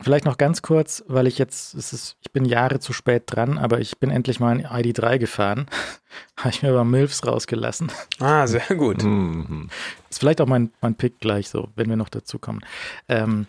[0.00, 3.58] Vielleicht noch ganz kurz, weil ich jetzt, es ist, ich bin Jahre zu spät dran,
[3.58, 5.66] aber ich bin endlich mal in ID3 gefahren.
[6.36, 7.90] Habe ich mir aber Milfs rausgelassen.
[8.20, 9.02] Ah, sehr gut.
[9.02, 9.68] Mhm.
[10.08, 12.60] Ist vielleicht auch mein, mein Pick gleich so, wenn wir noch dazu kommen.
[13.08, 13.46] Ähm,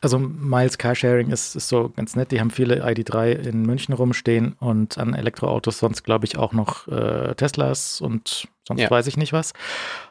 [0.00, 2.30] also Miles Carsharing ist, ist so ganz nett.
[2.30, 6.88] Die haben viele ID3 in München rumstehen und an Elektroautos sonst glaube ich auch noch
[6.88, 8.90] äh, Teslas und sonst Ja.
[8.90, 9.52] weiß ich nicht was.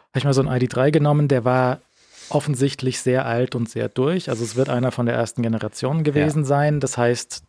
[0.09, 1.79] Habe ich mal so einen ID3 genommen, der war
[2.29, 4.29] offensichtlich sehr alt und sehr durch.
[4.29, 6.79] Also es wird einer von der ersten Generation gewesen sein.
[6.79, 7.43] Das heißt,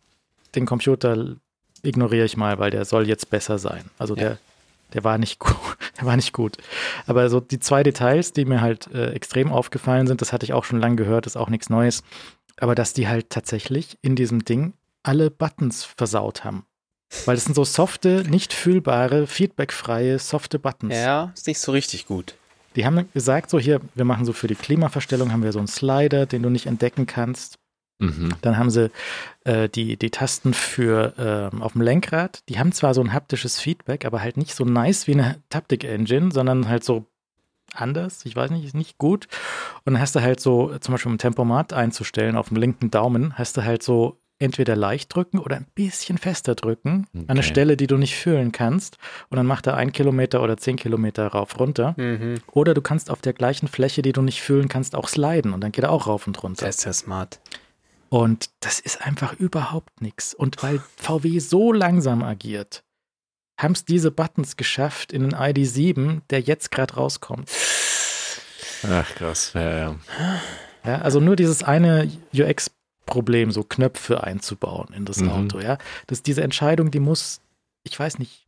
[0.55, 1.35] den Computer
[1.83, 3.89] ignoriere ich mal, weil der soll jetzt besser sein.
[3.97, 4.21] Also Ja.
[4.21, 4.37] der,
[4.93, 5.55] der war nicht gut.
[5.99, 6.55] Der war nicht gut.
[7.07, 10.53] Aber so die zwei Details, die mir halt äh, extrem aufgefallen sind, das hatte ich
[10.53, 12.03] auch schon lange gehört, ist auch nichts Neues.
[12.57, 14.71] Aber dass die halt tatsächlich in diesem Ding
[15.03, 16.65] alle Buttons versaut haben.
[17.25, 20.93] Weil das sind so softe, nicht fühlbare, feedbackfreie, softe Buttons.
[20.95, 22.35] Ja, ist nicht so richtig gut.
[22.75, 25.67] Die haben gesagt, so hier, wir machen so für die Klimaverstellung, haben wir so einen
[25.67, 27.59] Slider, den du nicht entdecken kannst.
[27.99, 28.29] Mhm.
[28.41, 28.91] Dann haben sie
[29.43, 32.47] äh, die, die Tasten für ähm, auf dem Lenkrad.
[32.47, 36.31] Die haben zwar so ein haptisches Feedback, aber halt nicht so nice wie eine Taptic-Engine,
[36.31, 37.05] sondern halt so
[37.73, 38.25] anders.
[38.25, 39.27] Ich weiß nicht, ist nicht gut.
[39.85, 43.37] Und dann hast du halt so, zum Beispiel um Tempomat einzustellen auf dem linken Daumen,
[43.37, 47.49] hast du halt so entweder leicht drücken oder ein bisschen fester drücken an eine Okay.
[47.49, 48.97] Stelle, die du nicht fühlen kannst.
[49.29, 51.93] Und dann macht er ein Kilometer oder zehn Kilometer rauf runter.
[51.97, 52.35] Mhm.
[52.51, 55.61] Oder du kannst auf der gleichen Fläche, die du nicht fühlen kannst, auch sliden und
[55.61, 56.61] dann geht er auch rauf und runter.
[56.61, 57.39] Der ist ja smart.
[58.09, 60.33] Und das ist einfach überhaupt nichts.
[60.33, 62.83] Und weil VW so langsam agiert,
[63.59, 67.51] haben es diese Buttons geschafft in den ID7, der jetzt gerade rauskommt.
[68.89, 69.51] Ach, krass.
[69.53, 69.95] Ja, ja.
[70.85, 72.09] Ja, also nur dieses eine
[73.09, 75.29] UX-Problem, so Knöpfe einzubauen in das Mhm.
[75.29, 75.59] Auto.
[75.59, 75.77] Ja,
[76.07, 77.41] das diese Entscheidung, die muss,
[77.83, 78.45] ich weiß nicht,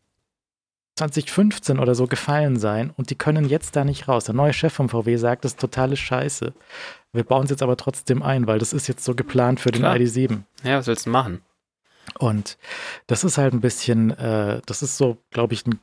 [0.97, 4.25] 2015 oder so gefallen sein und die können jetzt da nicht raus.
[4.25, 6.53] Der neue Chef vom VW sagt, das ist totale Scheiße.
[7.13, 9.81] Wir bauen es jetzt aber trotzdem ein, weil das ist jetzt so geplant für den
[9.81, 9.95] Klar.
[9.95, 10.41] ID7.
[10.63, 11.41] Ja, was willst du machen?
[12.19, 12.57] Und
[13.07, 15.79] das ist halt ein bisschen, äh, das ist so, glaube ich, ein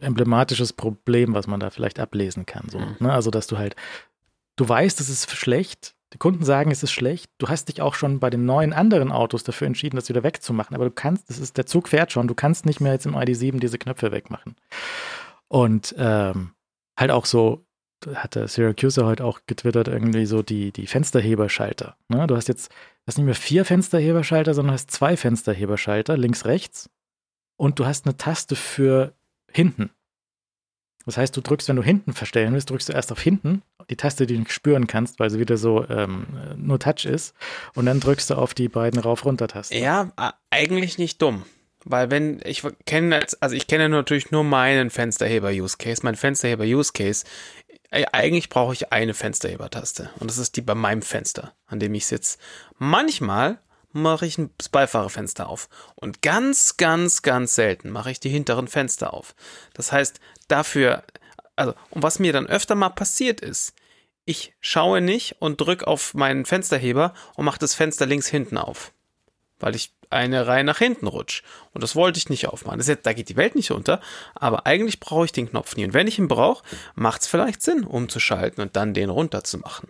[0.00, 2.68] emblematisches Problem, was man da vielleicht ablesen kann.
[2.70, 2.96] So, Mhm.
[2.98, 3.12] ne?
[3.12, 3.76] Also, dass du halt,
[4.56, 7.94] du weißt, es ist schlecht, die Kunden sagen, es ist schlecht, du hast dich auch
[7.94, 11.38] schon bei den neuen anderen Autos dafür entschieden, das wieder wegzumachen, aber du kannst, das
[11.38, 14.56] ist, der Zug fährt schon, du kannst nicht mehr jetzt im ID7 diese Knöpfe wegmachen.
[15.48, 16.52] Und ähm,
[16.98, 17.64] halt auch so,
[18.14, 21.96] hat der Syracuse heute auch getwittert, irgendwie so die, die Fensterheberschalter.
[22.08, 22.26] Ne?
[22.26, 22.72] Du hast jetzt
[23.06, 26.90] hast nicht mehr vier Fensterheberschalter, sondern hast zwei Fensterheberschalter, links, rechts.
[27.56, 29.14] Und du hast eine Taste für
[29.50, 29.90] hinten.
[31.06, 33.96] Das heißt, du drückst, wenn du hinten verstellen willst, drückst du erst auf hinten, die
[33.96, 37.34] Taste, die du nicht spüren kannst, weil sie wieder so ähm, nur Touch ist.
[37.74, 39.78] Und dann drückst du auf die beiden Rauf-Runter-Tasten.
[39.78, 40.12] Ja,
[40.50, 41.44] eigentlich nicht dumm.
[41.84, 46.02] Weil wenn, ich kenne, also ich kenne natürlich nur meinen Fensterheber-Use-Case.
[46.04, 47.24] Mein Fensterheber-Use-Case,
[47.90, 50.10] äh, eigentlich brauche ich eine Fensterheber-Taste.
[50.20, 52.36] Und das ist die bei meinem Fenster, an dem ich sitze.
[52.78, 53.58] Manchmal
[53.92, 55.68] mache ich ein- Beifahrerfenster auf.
[55.96, 59.34] Und ganz, ganz, ganz selten mache ich die hinteren Fenster auf.
[59.74, 60.20] Das heißt,
[60.50, 61.02] dafür,
[61.56, 63.74] also, und was mir dann öfter mal passiert ist,
[64.24, 68.92] ich schaue nicht und drücke auf meinen Fensterheber und mache das Fenster links hinten auf
[69.60, 71.42] weil ich eine Reihe nach hinten rutsche.
[71.72, 72.80] Und das wollte ich nicht aufmachen.
[72.80, 74.00] Jetzt, da geht die Welt nicht unter,
[74.34, 75.84] aber eigentlich brauche ich den Knopf nie.
[75.84, 76.64] Und wenn ich ihn brauche,
[76.94, 79.88] macht es vielleicht Sinn, umzuschalten und dann den runterzumachen.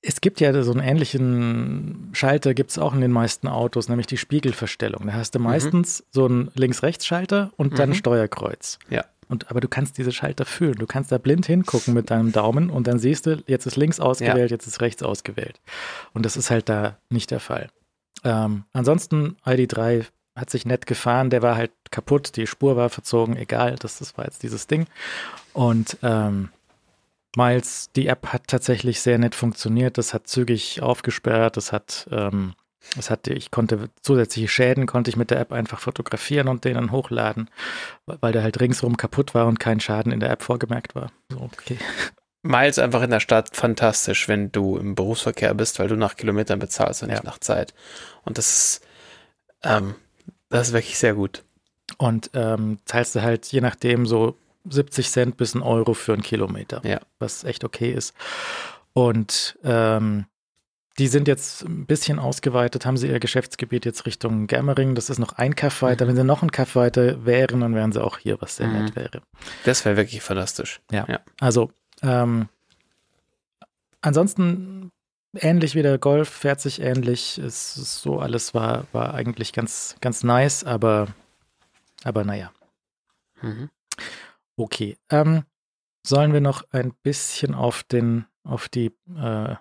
[0.00, 4.06] Es gibt ja so einen ähnlichen Schalter, gibt es auch in den meisten Autos, nämlich
[4.06, 5.06] die Spiegelverstellung.
[5.06, 7.94] Da hast du meistens so einen Links-Rechts-Schalter und dann Mhm.
[7.94, 8.78] Steuerkreuz.
[8.90, 9.04] Ja.
[9.28, 10.74] Und, aber du kannst diese Schalter fühlen.
[10.74, 14.00] Du kannst da blind hingucken mit deinem Daumen und dann siehst du, jetzt ist links
[14.00, 15.60] ausgewählt, jetzt ist rechts ausgewählt.
[16.12, 17.68] Und das ist halt da nicht der Fall.
[18.24, 23.36] Ähm, ansonsten, ID3 hat sich nett gefahren, der war halt kaputt, die Spur war verzogen,
[23.36, 24.86] egal, das, das war jetzt dieses Ding.
[25.52, 26.48] Und ähm,
[27.36, 32.54] Miles, die App hat tatsächlich sehr nett funktioniert, das hat zügig aufgesperrt, das hat, ähm,
[32.96, 36.74] das hat, ich konnte zusätzliche Schäden, konnte ich mit der App einfach fotografieren und den
[36.74, 37.48] dann hochladen,
[38.06, 41.10] weil der halt ringsrum kaputt war und kein Schaden in der App vorgemerkt war.
[41.30, 41.78] So, okay.
[42.42, 46.58] Miles einfach in der Stadt fantastisch, wenn du im Berufsverkehr bist, weil du nach Kilometern
[46.58, 47.30] bezahlst und nicht Ja.
[47.30, 47.72] nach Zeit.
[48.24, 48.86] Und das ist,
[49.62, 49.94] ähm,
[50.48, 51.44] das ist wirklich sehr gut.
[51.98, 54.36] Und ähm, zahlst du halt je nachdem so
[54.68, 57.00] 70 Cent bis ein Euro für einen Kilometer, Ja.
[57.20, 58.12] was echt okay ist.
[58.92, 60.26] Und ähm,
[60.98, 64.94] die sind jetzt ein bisschen ausgeweitet, haben sie ihr Geschäftsgebiet jetzt Richtung Germering.
[64.94, 66.04] Das ist noch ein Kaff weiter.
[66.04, 66.08] Mhm.
[66.10, 68.84] Wenn sie noch ein Kaff weiter wären, dann wären sie auch hier, was sehr Mhm.
[68.84, 69.22] nett wäre.
[69.64, 70.80] Das wäre wirklich fantastisch.
[71.40, 71.70] Also,
[72.02, 72.48] ähm,
[74.00, 74.90] ansonsten
[75.34, 77.38] ähnlich wie der Golf, fährt sich ähnlich.
[77.38, 81.08] Es ist so alles war, war eigentlich ganz, ganz nice, aber,
[82.04, 82.52] aber naja.
[83.40, 83.70] Mhm.
[84.56, 84.98] Okay.
[85.10, 85.44] Ähm,
[86.06, 89.54] sollen wir noch ein bisschen auf den, auf die äh,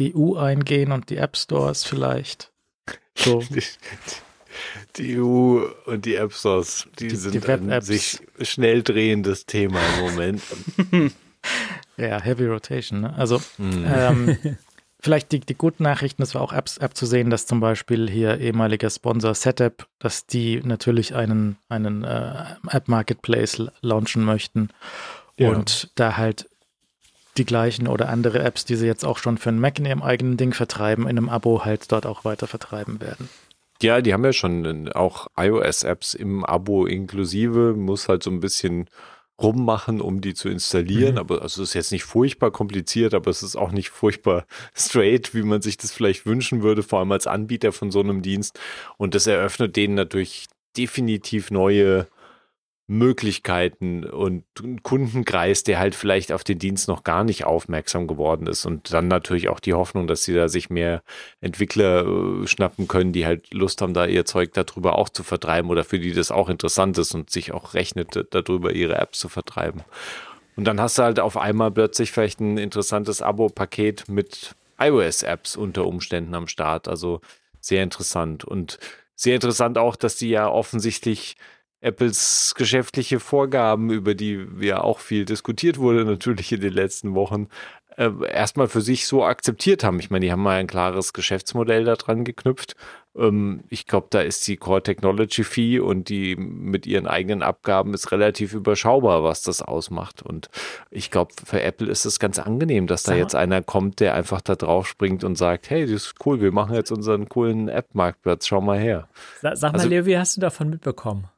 [0.00, 2.50] EU eingehen und die App Stores vielleicht?
[3.16, 3.62] So, Die,
[4.96, 9.80] die EU und die App Stores, die, Die- sind die ein sich schnell drehendes Thema
[9.96, 10.42] im Moment.
[11.96, 13.14] ja, Heavy Rotation, ne?
[13.16, 13.84] Also, Hm.
[13.86, 14.38] ähm,
[15.00, 18.90] vielleicht die, die guten Nachrichten, es war auch abs- abzusehen, dass zum Beispiel hier ehemaliger
[18.90, 24.68] Sponsor Setup, dass die natürlich einen, einen äh, App Marketplace l- launchen möchten
[25.38, 25.48] Ja.
[25.50, 26.48] und da halt
[27.38, 30.02] die gleichen oder andere Apps, die sie jetzt auch schon für einen Mac in ihrem
[30.02, 33.28] eigenen Ding vertreiben, in einem Abo halt dort auch weiter vertreiben werden.
[33.80, 38.40] Ja, die haben ja schon äh, auch iOS-Apps im Abo inklusive, muss halt so ein
[38.40, 38.88] bisschen
[39.40, 41.14] rummachen, um die zu installieren.
[41.14, 41.18] Mhm.
[41.18, 45.34] Aber also es ist jetzt nicht furchtbar kompliziert, aber es ist auch nicht furchtbar straight,
[45.34, 48.58] wie man sich das vielleicht wünschen würde, vor allem als Anbieter von so einem Dienst.
[48.98, 50.46] Und das eröffnet denen natürlich
[50.76, 52.06] definitiv neue
[52.88, 54.44] Möglichkeiten und
[54.82, 58.66] Kundenkreis, der halt vielleicht auf den Dienst noch gar nicht aufmerksam geworden ist.
[58.66, 61.02] Und dann natürlich auch die Hoffnung, dass sie da sich mehr
[61.40, 65.70] Entwickler äh, schnappen können, die halt Lust haben, da ihr Zeug darüber auch zu vertreiben
[65.70, 69.28] oder für die das auch interessant ist und sich auch rechnet, darüber ihre Apps zu
[69.28, 69.82] vertreiben.
[70.56, 75.86] Und dann hast du halt auf einmal plötzlich vielleicht ein interessantes Abo-Paket mit iOS-Apps unter
[75.86, 76.88] Umständen am Start.
[76.88, 77.20] Also
[77.60, 78.44] sehr interessant.
[78.44, 78.78] Und
[79.14, 81.36] sehr interessant auch, dass die ja offensichtlich
[81.82, 87.48] Apples geschäftliche Vorgaben, über die ja auch viel diskutiert wurde, natürlich in den letzten Wochen,
[87.96, 90.00] äh, erstmal für sich so akzeptiert haben.
[90.00, 92.74] Ich meine, die haben mal ein klares Geschäftsmodell da dran geknüpft.
[93.14, 97.92] Ähm, ich glaube, da ist die Core Technology Fee und die mit ihren eigenen Abgaben
[97.92, 100.22] ist relativ überschaubar, was das ausmacht.
[100.22, 100.48] Und
[100.90, 104.14] ich glaube, für Apple ist es ganz angenehm, dass da Sag jetzt einer kommt, der
[104.14, 107.68] einfach da drauf springt und sagt, hey, das ist cool, wir machen jetzt unseren coolen
[107.68, 109.08] App-Marktplatz, schau mal her.
[109.42, 111.28] Sa sag mal, Also- Leo, wie hast du davon mitbekommen?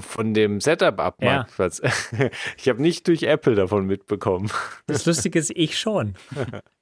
[0.00, 1.82] Von dem Setup-Up-Marktplatz.
[1.82, 2.28] Ja.
[2.58, 4.50] Ich habe nicht durch Apple davon mitbekommen.
[4.86, 6.14] Das Lustige ist, ich schon.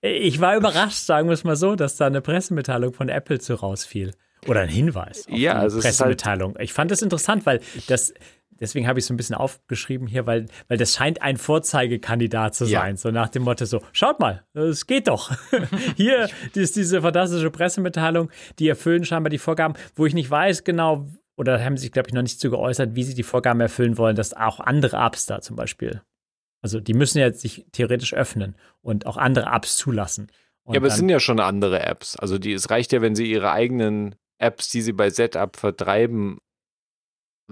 [0.00, 3.54] Ich war überrascht, sagen wir es mal so, dass da eine Pressemitteilung von Apple zu
[3.54, 4.12] rausfiel.
[4.48, 6.54] Oder ein Hinweis auf ja, die also Pressemitteilung.
[6.54, 8.12] Halt ich fand das interessant, weil das,
[8.50, 12.54] deswegen habe ich es so ein bisschen aufgeschrieben hier, weil, weil das scheint ein Vorzeigekandidat
[12.54, 12.94] zu sein.
[12.94, 12.96] Ja.
[12.96, 15.30] So nach dem Motto so, schaut mal, es geht doch.
[15.96, 21.06] hier ist diese fantastische Pressemitteilung, die erfüllen scheinbar die Vorgaben, wo ich nicht weiß genau,
[21.42, 24.14] oder haben sich, glaube ich, noch nicht zu geäußert, wie sie die Vorgaben erfüllen wollen,
[24.14, 26.00] dass auch andere Apps da zum Beispiel,
[26.62, 30.28] also die müssen ja sich theoretisch öffnen und auch andere Apps zulassen.
[30.62, 32.14] Und ja, aber es sind ja schon andere Apps.
[32.14, 36.38] Also die, es reicht ja, wenn sie ihre eigenen Apps, die sie bei Setup vertreiben,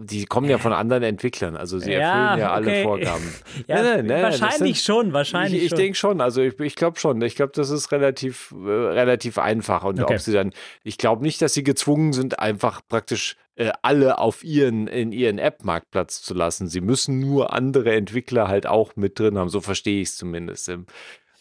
[0.03, 2.83] die kommen ja von anderen Entwicklern, also sie erfüllen ja, ja alle okay.
[2.85, 3.35] Vorgaben.
[3.67, 5.63] ja, nee, nee, wahrscheinlich sind, schon, wahrscheinlich.
[5.63, 7.21] Ich, ich denke schon, also ich, ich glaube schon.
[7.23, 9.85] Ich glaube, das ist relativ, äh, relativ einfach.
[9.85, 10.15] Und okay.
[10.15, 10.53] ob sie dann,
[10.83, 15.39] ich glaube nicht, dass sie gezwungen sind, einfach praktisch äh, alle auf ihren, in ihren
[15.39, 16.67] App-Marktplatz zu lassen.
[16.67, 19.51] Sie müssen nur andere Entwickler halt auch mit drin haben.
[19.51, 20.71] So verstehe ich es zumindest.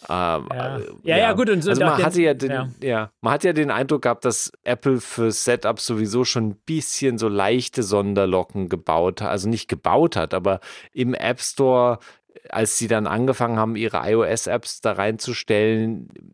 [0.07, 0.77] Ähm, ja.
[0.77, 1.17] Äh, ja.
[1.17, 1.49] ja, gut.
[1.49, 2.69] Und so also man hatte ja, den, ja.
[2.81, 3.11] ja.
[3.21, 7.27] man hat ja den Eindruck gehabt, dass Apple für Setup sowieso schon ein bisschen so
[7.27, 10.61] leichte Sonderlocken gebaut hat, also nicht gebaut hat, aber
[10.93, 11.99] im App Store,
[12.49, 16.33] als sie dann angefangen haben, ihre iOS-Apps da reinzustellen,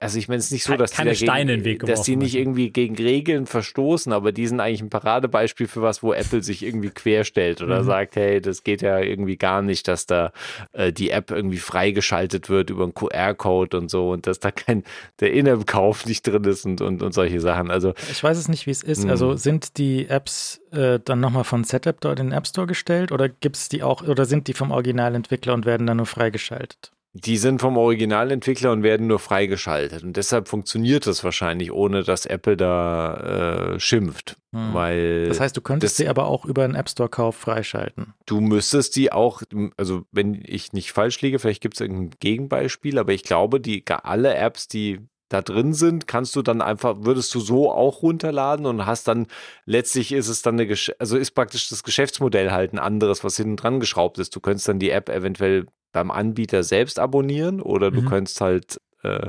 [0.00, 2.70] also ich meine, es ist nicht so, dass Keine die, dagegen, dass die nicht irgendwie
[2.70, 6.90] gegen Regeln verstoßen, aber die sind eigentlich ein Paradebeispiel für was, wo Apple sich irgendwie
[6.90, 7.86] querstellt oder mhm.
[7.86, 10.30] sagt, hey, das geht ja irgendwie gar nicht, dass da
[10.72, 14.84] äh, die App irgendwie freigeschaltet wird über einen QR-Code und so und dass da kein
[15.18, 17.68] der In-App-Kauf nicht drin ist und, und, und solche Sachen.
[17.68, 19.02] Also ich weiß es nicht, wie es ist.
[19.02, 19.10] Mhm.
[19.10, 23.10] Also sind die Apps äh, dann nochmal von Setup dort in den App Store gestellt
[23.10, 26.92] oder gibt es die auch oder sind die vom Originalentwickler und werden dann nur freigeschaltet?
[27.14, 30.02] Die sind vom Originalentwickler und werden nur freigeschaltet.
[30.02, 34.36] Und deshalb funktioniert das wahrscheinlich, ohne dass Apple da äh, schimpft.
[34.52, 34.74] Hm.
[34.74, 38.14] Weil das heißt, du könntest sie aber auch über einen App Store-Kauf freischalten.
[38.26, 39.42] Du müsstest die auch,
[39.76, 43.84] also wenn ich nicht falsch liege, vielleicht gibt es irgendein Gegenbeispiel, aber ich glaube, die
[43.88, 48.66] alle Apps, die da drin sind, kannst du dann einfach, würdest du so auch runterladen
[48.66, 49.26] und hast dann,
[49.66, 53.56] letztlich ist es dann eine, also ist praktisch das Geschäftsmodell halt ein anderes, was hinten
[53.56, 54.34] dran geschraubt ist.
[54.34, 58.06] Du könntest dann die App eventuell beim Anbieter selbst abonnieren oder du mhm.
[58.06, 59.28] könntest halt, äh,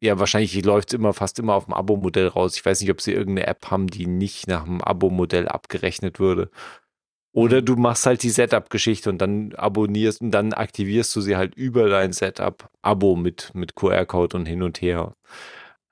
[0.00, 2.56] ja, wahrscheinlich läuft es immer fast immer auf dem Abo-Modell raus.
[2.56, 6.50] Ich weiß nicht, ob sie irgendeine App haben, die nicht nach dem Abo-Modell abgerechnet würde.
[7.32, 11.54] Oder du machst halt die Setup-Geschichte und dann abonnierst und dann aktivierst du sie halt
[11.54, 15.14] über dein Setup-Abo mit, mit QR-Code und hin und her.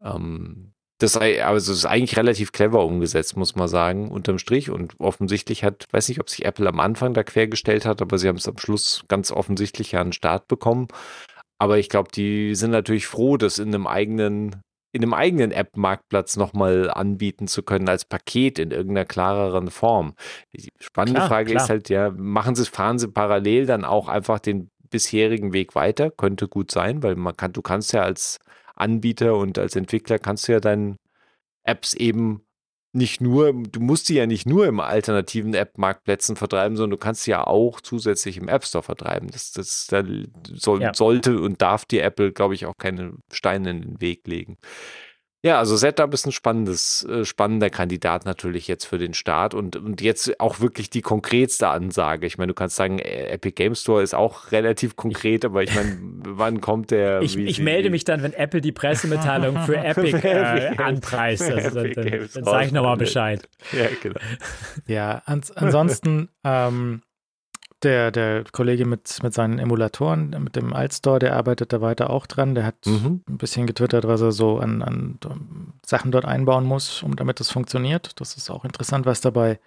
[0.03, 4.69] Ähm, das, also ist eigentlich relativ clever umgesetzt, muss man sagen, unterm Strich.
[4.69, 8.29] Und offensichtlich hat, weiß nicht, ob sich Apple am Anfang da quergestellt hat, aber sie
[8.29, 10.89] haben es am Schluss ganz offensichtlich ja einen Start bekommen.
[11.59, 14.57] Aber ich glaube, die sind natürlich froh, das in einem eigenen,
[14.93, 20.15] in einem eigenen App-Marktplatz nochmal anbieten zu können als Paket in irgendeiner klareren Form.
[20.53, 21.63] Die spannende klar, Frage klar.
[21.63, 26.11] ist halt, ja, machen sie, fahren sie parallel dann auch einfach den bisherigen Weg weiter?
[26.11, 28.39] Könnte gut sein, weil man kann, du kannst ja als
[28.75, 30.97] Anbieter und als Entwickler kannst du ja deine
[31.63, 32.43] Apps eben
[32.93, 37.23] nicht nur, du musst sie ja nicht nur im alternativen App-Marktplätzen vertreiben, sondern du kannst
[37.23, 39.31] sie ja auch zusätzlich im App Store vertreiben.
[39.31, 40.07] Das, das, das
[40.57, 40.93] soll, ja.
[40.93, 44.59] sollte und darf die Apple, glaube ich, auch keine Steine in den Weg legen.
[45.43, 49.75] Ja, also Setup ist ein spannendes, äh, spannender Kandidat natürlich jetzt für den Start und,
[49.75, 52.27] und jetzt auch wirklich die konkretste Ansage.
[52.27, 55.75] Ich meine, du kannst sagen, äh, Epic Game Store ist auch relativ konkret, aber ich
[55.75, 57.23] meine, wann kommt der?
[57.23, 61.51] Ich, ich melde mich dann, wenn Apple die Pressemitteilung für Epic äh, anpreist.
[61.51, 63.49] Also dann, dann, dann sage ich nochmal Bescheid.
[63.73, 64.21] Ja, genau.
[64.87, 67.01] Ja, ans ansonsten ähm,
[67.83, 72.27] der, der Kollege mit, mit seinen Emulatoren, mit dem Altstore, der arbeitet da weiter auch
[72.27, 72.55] dran.
[72.55, 73.23] Der hat mhm.
[73.29, 75.19] ein bisschen getwittert, was er so an, an
[75.85, 78.21] Sachen dort einbauen muss, um damit das funktioniert.
[78.21, 79.59] Das ist auch interessant, was dabei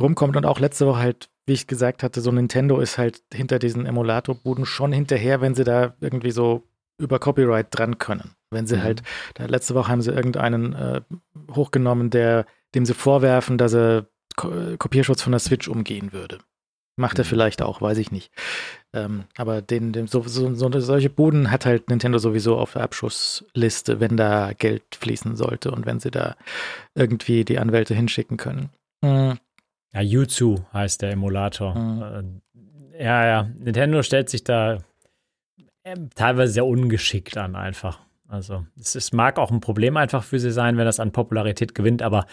[0.00, 0.36] rumkommt.
[0.36, 3.86] Und auch letzte Woche halt, wie ich gesagt hatte, so Nintendo ist halt hinter diesen
[3.86, 6.64] Emulatorbuden schon hinterher, wenn sie da irgendwie so
[6.98, 8.32] über Copyright dran können.
[8.50, 8.82] Wenn sie mhm.
[8.82, 9.02] halt,
[9.34, 11.00] da letzte Woche haben sie irgendeinen äh,
[11.50, 14.06] hochgenommen, der, dem sie vorwerfen, dass er
[14.36, 16.38] Kopierschutz von der Switch umgehen würde.
[16.98, 17.28] Macht er mhm.
[17.28, 18.30] vielleicht auch, weiß ich nicht.
[18.92, 22.82] Ähm, aber den, den, so, so, so, solche Buden hat halt Nintendo sowieso auf der
[22.82, 26.36] Abschussliste, wenn da Geld fließen sollte und wenn sie da
[26.94, 28.70] irgendwie die Anwälte hinschicken können.
[29.02, 29.38] Mhm.
[29.92, 31.74] Ja, Yuzu heißt der Emulator.
[31.74, 32.42] Mhm.
[32.96, 34.78] Äh, ja, ja, Nintendo stellt sich da
[35.84, 38.00] äh, teilweise sehr ungeschickt an einfach.
[38.26, 41.74] Also es, es, mag auch ein Problem einfach für sie sein, wenn das an Popularität
[41.74, 42.26] gewinnt, aber,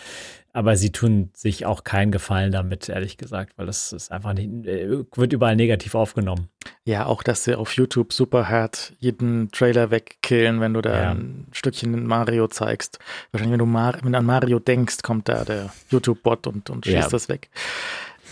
[0.56, 4.65] aber sie tun sich auch keinen Gefallen damit, ehrlich gesagt, weil das ist einfach nicht,
[4.65, 6.48] äh, wird überall negativ aufgenommen.
[6.86, 11.11] Ja, auch, dass sie auf YouTube super hart jeden Trailer wegkillen, wenn du da ja.
[11.11, 12.99] ein Stückchen Mario zeigst.
[13.32, 16.86] Wahrscheinlich, wenn du, Mar wenn du an Mario denkst, kommt da der YouTube-Bot und, und
[16.86, 17.10] schießt ja.
[17.10, 17.49] das weg.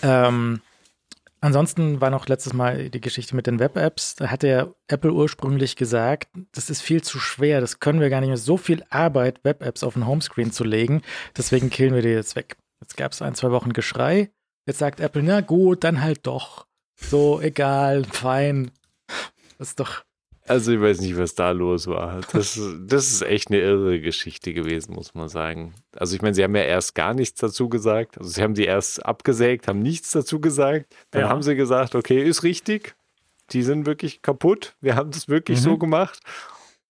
[0.02, 0.62] Ähm,
[1.44, 4.16] ansonsten war noch letztes Mal die Geschichte mit den Web-Apps.
[4.16, 8.22] Da hatte ja Apple ursprünglich gesagt, das ist viel zu schwer, das können wir gar
[8.22, 8.38] nicht mehr.
[8.38, 11.02] So viel Arbeit, Web-Apps auf den Homescreen zu legen,
[11.38, 12.58] deswegen killen wir die jetzt weg.
[12.82, 14.32] Jetzt gab es ein, zwei Wochen Geschrei.
[14.66, 16.68] Jetzt sagt Apple, na gut, dann halt doch.
[16.96, 18.72] So, egal, fein.
[19.58, 20.04] Das ist doch
[20.54, 22.22] also ich weiß nicht, was da los war.
[22.32, 25.74] Das, das ist echt eine irre Geschichte gewesen, muss man sagen.
[25.96, 28.20] Also ich meine, sie haben ja erst gar nichts dazu gesagt.
[28.20, 30.96] Also sie haben die erst abgesägt, haben nichts dazu gesagt.
[31.10, 31.30] Dann ja.
[31.30, 32.96] haben sie gesagt, okay, ist richtig.
[33.50, 34.76] Die sind wirklich kaputt.
[34.80, 35.64] Wir haben das wirklich mhm.
[35.64, 36.20] so gemacht.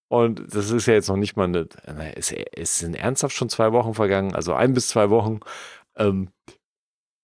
[0.09, 3.71] Und das ist ja jetzt noch nicht mal eine, es, es sind ernsthaft schon zwei
[3.71, 5.39] Wochen vergangen, also ein bis zwei Wochen.
[5.95, 6.27] Ähm,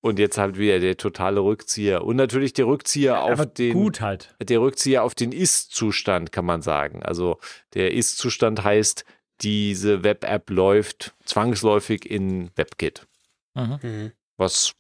[0.02, 2.04] und jetzt halt wieder der totale Rückzieher.
[2.04, 3.74] Und natürlich der Rückzieher ja, auf den.
[3.74, 4.36] Gut halt.
[4.42, 7.04] Der Rückzieher auf den Ist-Zustand, kann man sagen.
[7.04, 7.40] Also
[7.74, 9.06] der Ist-Zustand heißt,
[9.42, 13.08] diese Web-App läuft zwangsläufig in WebKit.
[13.56, 13.80] Mhm.
[13.82, 14.12] mhm.
[14.38, 14.74] Was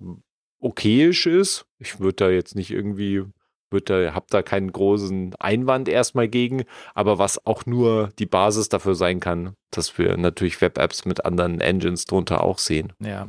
[0.60, 1.66] okayisch ist.
[1.80, 3.24] Ich würde da jetzt nicht irgendwie,
[3.70, 6.64] würde da, hab da keinen großen Einwand erstmal gegen,
[6.94, 11.60] aber was auch nur die Basis dafür sein kann, dass wir natürlich Web-Apps mit anderen
[11.60, 12.94] Engines drunter auch sehen.
[13.00, 13.28] Ja.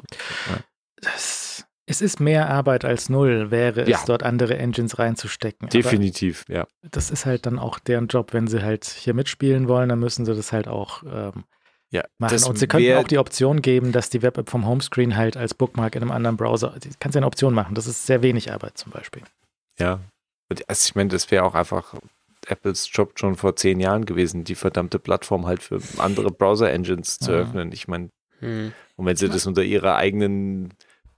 [0.49, 0.59] ja.
[0.97, 1.50] Das
[1.91, 3.99] es ist mehr Arbeit als null, wäre ja.
[3.99, 5.69] es dort andere Engines reinzustecken.
[5.71, 6.67] Definitiv, Aber ja.
[6.89, 8.33] Das ist halt dann auch deren Job.
[8.33, 11.43] Wenn sie halt hier mitspielen wollen, dann müssen sie das halt auch ähm,
[11.91, 12.45] ja, machen.
[12.45, 15.97] Und sie könnten auch die Option geben, dass die Web-App vom Homescreen halt als Bookmark
[15.97, 17.75] in einem anderen Browser, kannst du eine Option machen.
[17.75, 19.23] Das ist sehr wenig Arbeit zum Beispiel.
[19.81, 19.99] Ja,
[20.69, 21.95] also ich meine, das wäre auch einfach
[22.47, 27.33] Apples Job schon vor zehn Jahren gewesen, die verdammte Plattform halt für andere Browser-Engines zu
[27.33, 27.73] öffnen.
[27.73, 28.73] Ich meine, hm.
[28.95, 30.73] und wenn sie das unter ihrer eigenen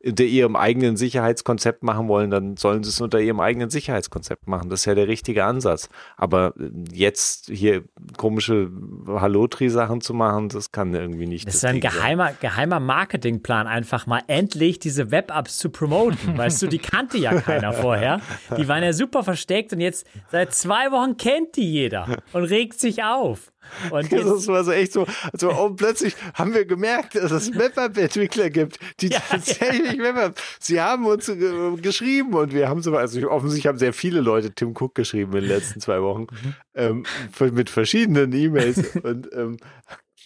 [0.04, 4.68] unter ihrem eigenen Sicherheitskonzept machen wollen, dann sollen sie es unter ihrem eigenen Sicherheitskonzept machen.
[4.68, 5.88] Das ist ja der richtige Ansatz.
[6.16, 7.84] Aber äh, jetzt hier
[8.16, 8.70] komische
[9.06, 11.46] Hallotri-Sachen zu machen, das kann irgendwie nicht.
[11.46, 16.36] Das, das ist ein geheimer, geheimer Marketingplan, einfach mal endlich diese Web-Apps zu promoten.
[16.36, 18.20] weißt du, die kannte ja keiner vorher.
[18.56, 22.80] Die waren ja super versteckt und jetzt seit zwei Wochen kennt die jeder und regt
[22.80, 23.51] sich auf.
[23.90, 28.50] Und das war so echt so, also und plötzlich haben wir gemerkt, dass es Web-App-Entwickler
[28.50, 30.04] gibt, die ja, tatsächlich ja.
[30.04, 30.40] Web-App.
[30.60, 34.52] Sie haben uns äh, geschrieben und wir haben so, also offensichtlich haben sehr viele Leute
[34.52, 36.26] Tim Cook geschrieben in den letzten zwei Wochen
[36.74, 37.04] mhm.
[37.40, 39.56] ähm, mit verschiedenen E-Mails und ähm,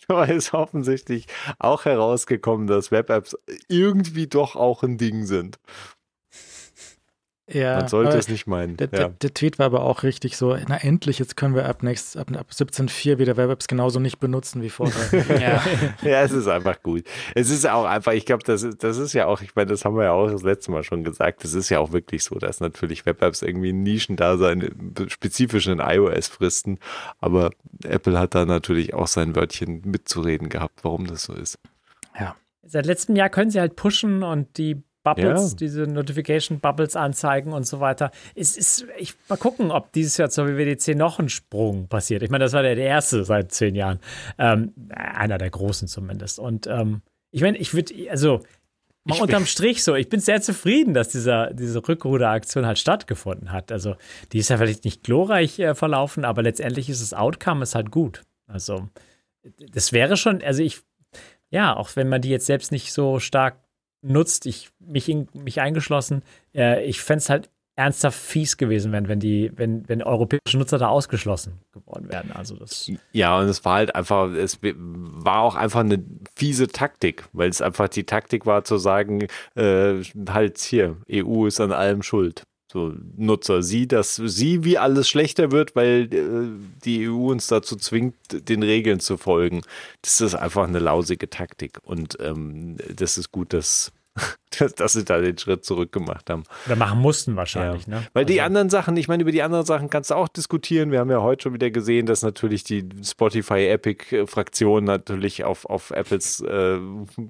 [0.09, 1.27] da ist offensichtlich
[1.59, 3.37] auch herausgekommen, dass Web-Apps
[3.69, 5.59] irgendwie doch auch ein Ding sind.
[7.49, 8.77] Ja, Man sollte es nicht meinen.
[8.77, 8.99] Der, ja.
[8.99, 12.17] der, der, Tweet war aber auch richtig so, na endlich, jetzt können wir ab, nächst,
[12.17, 14.95] ab, ab 17.4 wieder Web-Apps genauso nicht benutzen wie vorher.
[15.41, 15.63] ja.
[16.03, 17.05] ja, es ist einfach gut.
[17.37, 19.85] Es ist auch einfach, ich glaube, das ist, das ist ja auch, ich meine, das
[19.85, 22.35] haben wir ja auch das letzte Mal schon gesagt, es ist ja auch wirklich so,
[22.35, 26.81] dass natürlich Web-Apps irgendwie ein Nischendasein spezifisch in iOS fristen,
[27.21, 27.51] aber
[27.85, 31.61] Apple hat da natürlich auch sein Wörtchen mitzureden gehabt, warum das so ist.
[32.19, 32.35] Ja.
[32.65, 35.57] Seit letztem Jahr können sie halt pushen und die Bubbles, ja.
[35.57, 38.11] diese Notification Bubbles anzeigen und so weiter.
[38.35, 42.25] Es ist, ich mal gucken, ob dieses Jahr zur WWDC noch ein Sprung passiert.
[42.25, 44.01] Ich meine, das war der, der erste seit zehn Jahren.
[44.37, 46.41] Ähm, einer der großen zumindest.
[46.41, 48.41] Und ähm, ich meine, ich würde, also
[49.05, 53.71] mal unterm Strich so, ich bin sehr zufrieden, dass dieser, diese Rückruderaktion halt stattgefunden hat.
[53.71, 53.95] Also,
[54.33, 57.93] die ist ja vielleicht nicht glorreich äh, verlaufen, aber letztendlich ist das Outcome ist halt
[57.93, 58.23] gut.
[58.49, 58.89] Also,
[59.73, 60.81] das wäre schon, also ich,
[61.51, 63.66] ja, auch wenn man die jetzt selbst nicht so stark
[64.07, 66.23] nutzt, ich mich, in, mich eingeschlossen,
[66.55, 70.79] äh, ich fände es halt ernsthaft fies gewesen wären, wenn die, wenn, wenn europäische Nutzer
[70.79, 72.33] da ausgeschlossen geworden wären.
[72.33, 76.03] Also das ja, und es war halt einfach, es war auch einfach eine
[76.35, 81.61] fiese Taktik, weil es einfach die Taktik war zu sagen, äh, halt hier, EU ist
[81.61, 82.45] an allem schuld.
[82.73, 87.77] So Nutzer, sie, dass sie wie alles schlechter wird, weil äh, die EU uns dazu
[87.77, 88.17] zwingt,
[88.49, 89.63] den Regeln zu folgen.
[90.03, 93.93] Das ist einfach eine lausige Taktik und ähm, das ist gut, dass
[94.59, 96.45] dass, dass sie da den Schritt zurück gemacht haben.
[96.67, 97.97] Oder machen mussten wahrscheinlich, ja.
[97.97, 98.07] ne?
[98.13, 98.33] Weil also.
[98.33, 100.93] die anderen Sachen, ich meine, über die anderen Sachen kannst du auch diskutieren.
[100.93, 106.41] Wir haben ja heute schon wieder gesehen, dass natürlich die Spotify-Epic-Fraktion natürlich auf, auf Apples
[106.43, 106.79] äh,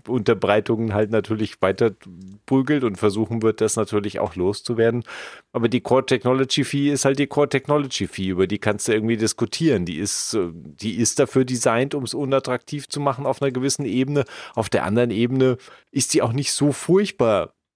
[0.06, 1.92] Unterbreitungen halt natürlich weiter
[2.44, 5.02] prügelt und versuchen wird, das natürlich auch loszuwerden.
[5.52, 8.92] Aber die Core Technology Fee ist halt die Core Technology Fee, über die kannst du
[8.92, 9.86] irgendwie diskutieren.
[9.86, 14.24] Die ist, die ist dafür designt, um es unattraktiv zu machen auf einer gewissen Ebene.
[14.54, 15.56] Auf der anderen Ebene
[15.90, 17.05] ist sie auch nicht so furchtbar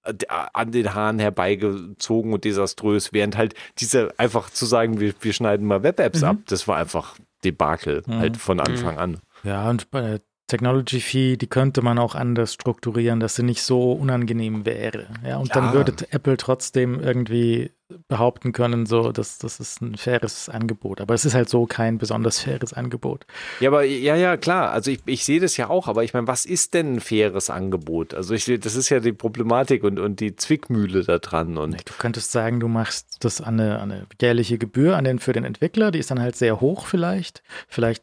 [0.03, 5.33] äh, an den Haaren herbeigezogen und desaströs, während halt diese einfach zu sagen, wir, wir
[5.33, 6.29] schneiden mal Web-Apps mhm.
[6.29, 8.19] ab, das war einfach Debakel mhm.
[8.19, 9.01] halt von Anfang mhm.
[9.01, 9.21] an.
[9.45, 10.21] Ja, und bei
[10.51, 15.07] Technology Fee, die könnte man auch anders strukturieren, dass sie nicht so unangenehm wäre.
[15.25, 15.67] Ja, und Klar.
[15.67, 17.71] dann würde Apple trotzdem irgendwie
[18.09, 21.01] behaupten können, so, dass das ist ein faires Angebot.
[21.01, 23.27] Aber es ist halt so kein besonders faires Angebot.
[23.61, 24.71] Ja, aber ja, ja, klar.
[24.73, 27.49] Also ich, ich sehe das ja auch, aber ich meine, was ist denn ein faires
[27.49, 28.13] Angebot?
[28.15, 31.59] Also ich, das ist ja die Problematik und, und die Zwickmühle da dran.
[31.59, 35.21] Und Du könntest sagen, du machst das an eine, an eine jährliche Gebühr an den,
[35.21, 37.43] für den Entwickler, die ist dann halt sehr hoch vielleicht.
[37.69, 38.03] Vielleicht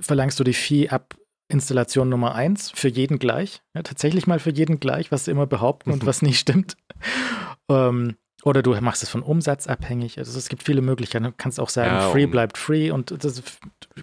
[0.00, 1.16] verlangst du die Fee ab
[1.48, 3.62] Installation Nummer eins für jeden gleich.
[3.74, 6.76] Ja, tatsächlich mal für jeden gleich, was sie immer behaupten und was nicht stimmt.
[7.68, 10.18] Ähm, oder du machst es von Umsatz abhängig.
[10.18, 11.24] Also es gibt viele Möglichkeiten.
[11.24, 13.42] Du kannst auch sagen, Ja, free bleibt free und das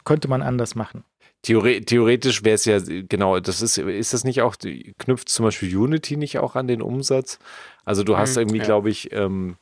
[0.05, 1.03] könnte man anders machen.
[1.41, 4.55] Theore theoretisch wäre es ja, genau, das ist, ist das nicht auch,
[4.97, 7.39] knüpft zum Beispiel Unity nicht auch an den Umsatz?
[7.85, 8.65] Also du hast Mhm, irgendwie, ja.
[8.65, 9.55] glaube ich, ähm,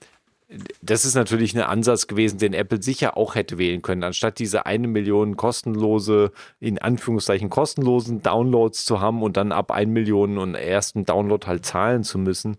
[0.81, 4.65] das ist natürlich ein Ansatz gewesen, den Apple sicher auch hätte wählen können, anstatt diese
[4.65, 10.55] eine Million kostenlose, in Anführungszeichen kostenlosen Downloads zu haben und dann ab ein Million und
[10.55, 12.57] ersten Download halt zahlen zu müssen.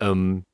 [0.00, 0.44] Ähm,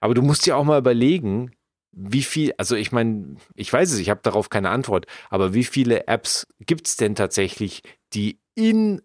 [0.00, 1.52] aber du musst dir auch mal überlegen,
[1.92, 5.64] wie viel, also ich meine, ich weiß es, ich habe darauf keine Antwort, aber wie
[5.64, 7.82] viele Apps gibt es denn tatsächlich,
[8.12, 9.02] die in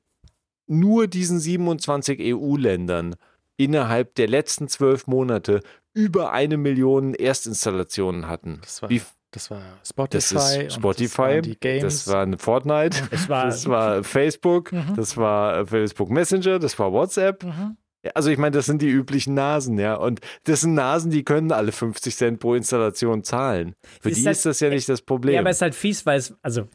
[0.67, 3.16] nur diesen 27 EU-Ländern
[3.58, 5.61] innerhalb der letzten zwölf Monate
[5.94, 8.60] über eine Million Erstinstallationen hatten?
[8.62, 10.18] Das war, Wie, das war das Spotify.
[10.20, 11.84] ist und Das Spotify, waren die Games.
[12.06, 14.94] das war eine Fortnite, Es war, das war Facebook, Mhm.
[14.96, 17.44] das war Facebook Messenger, das war WhatsApp.
[17.44, 17.78] Mhm.
[18.16, 19.96] Also ich meine, das sind die üblichen Nasen, ja.
[19.96, 23.76] Und das sind Nasen, die können alle 50 Cent pro Installation zahlen.
[24.02, 25.36] Für Ist die das- ist das ja nicht das Problem.
[25.36, 26.68] ja, aber es ist halt fies, weil es, also,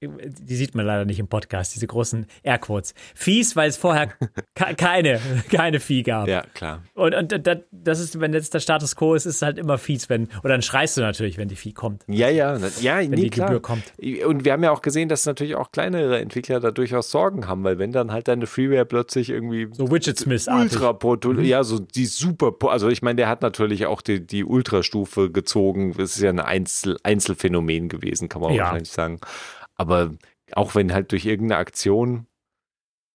[0.00, 2.94] die sieht man leider nicht im Podcast, diese großen Airquotes.
[3.14, 4.06] Fies, weil es vorher
[4.54, 5.20] ke- keine,
[5.50, 6.28] keine Vieh gab.
[6.28, 6.82] ja, klar.
[6.94, 9.76] Und, und da- das ist, wenn jetzt der Status quo ist, ist es halt immer
[9.78, 13.10] fies, wenn, oder dann schreist du natürlich, wenn die Vieh kommt, Ja, ja, ja, wenn
[13.10, 13.48] nee, die klar.
[13.48, 13.82] Gebühr kommt.
[14.26, 17.64] Und wir haben ja auch gesehen, dass natürlich auch kleinere Entwickler da durchaus Sorgen haben,
[17.64, 20.72] weil wenn dann halt deine Freeware plötzlich irgendwie So Widget Smith-artig.
[20.74, 24.44] ultra portu- ja, so die super, also ich meine, der hat natürlich auch die, die
[24.44, 25.94] Ultrastufe gezogen.
[25.96, 28.64] Das ist ja ein Einzel Einzelfenomen gewesen, kann man Ja.
[28.64, 29.18] wahrscheinlich sagen.
[29.78, 30.14] Aber
[30.52, 32.26] auch wenn halt durch irgendeine Aktion,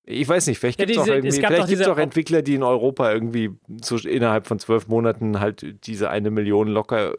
[0.06, 2.42] ich weiß nicht, vielleicht Ja, gibt es auch, diese- es vielleicht doch gibt's auch Entwickler,
[2.42, 3.52] die in Europa irgendwie
[3.82, 7.14] so innerhalb von zwölf Monaten halt diese eine Million locker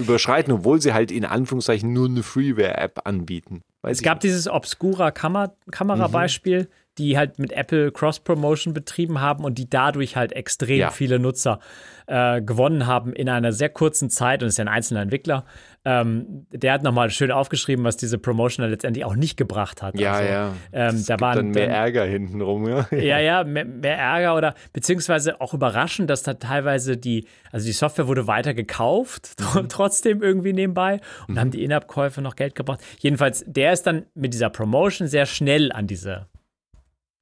[0.00, 3.62] überschreiten, obwohl sie halt in Anführungszeichen nur eine Freeware-App anbieten.
[3.82, 4.24] Weiß Es gab nicht.
[4.24, 6.68] dieses Obscura Kamer Kamerabeispiel,
[6.98, 10.90] die halt mit Apple Cross-Promotion betrieben haben und die dadurch halt extrem Ja.
[10.90, 11.60] viele Nutzer
[12.06, 14.42] äh, gewonnen haben in einer sehr kurzen Zeit.
[14.42, 15.44] Und ist ja ein einzelner Entwickler.
[15.84, 19.98] Ähm, der hat nochmal schön aufgeschrieben, was diese Promotion dann letztendlich auch nicht gebracht hat.
[19.98, 20.54] Ja, also, ja.
[20.72, 22.86] ähm, es da gibt waren dann mehr Ärger hintenrum, ja.
[22.98, 27.72] Ja, ja, mehr, mehr Ärger oder beziehungsweise auch überraschend, dass da teilweise die, also die
[27.72, 29.68] Software wurde weiter gekauft, Mhm.
[29.68, 32.80] trotzdem irgendwie nebenbei und haben die In-App-Käufe noch Geld gebracht.
[32.98, 36.26] Jedenfalls, der ist dann mit dieser Promotion sehr schnell an diese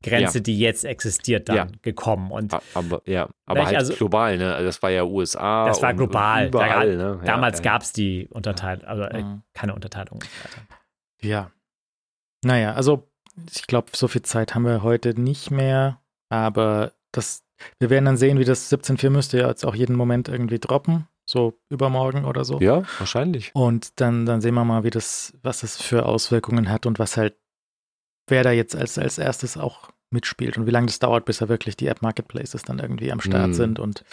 [0.09, 0.43] Grenze, Ja.
[0.43, 1.67] die jetzt existiert, dann Ja.
[1.83, 2.31] gekommen.
[2.31, 4.55] Und Aber ja, aber halt also- global, ne?
[4.55, 5.67] Also Das war ja USA.
[5.67, 6.43] das war und- global.
[6.44, 7.20] Und überall, da, ne?
[7.25, 9.43] damals ja, gab es die Unterteilung, also äh, Mhm.
[9.55, 10.20] keine Unterteilung.
[11.20, 11.51] Ja.
[12.44, 13.09] Naja, also
[13.55, 17.43] ich glaube, so viel Zeit haben wir heute nicht mehr, aber das,
[17.78, 21.09] wir werden dann sehen, wie das 17.4 müsste ja jetzt auch jeden Moment irgendwie droppen,
[21.28, 22.60] so übermorgen oder so.
[22.60, 23.51] Ja, wahrscheinlich.
[23.55, 27.17] Und dann, dann sehen wir mal, wie das, was das für Auswirkungen hat und was
[27.17, 27.35] halt,
[28.28, 31.49] wer da jetzt als, als erstes auch mitspielt und wie lange das dauert, bis da
[31.49, 33.55] wirklich die App Marketplaces dann irgendwie am Start Mhm.
[33.55, 34.05] sind und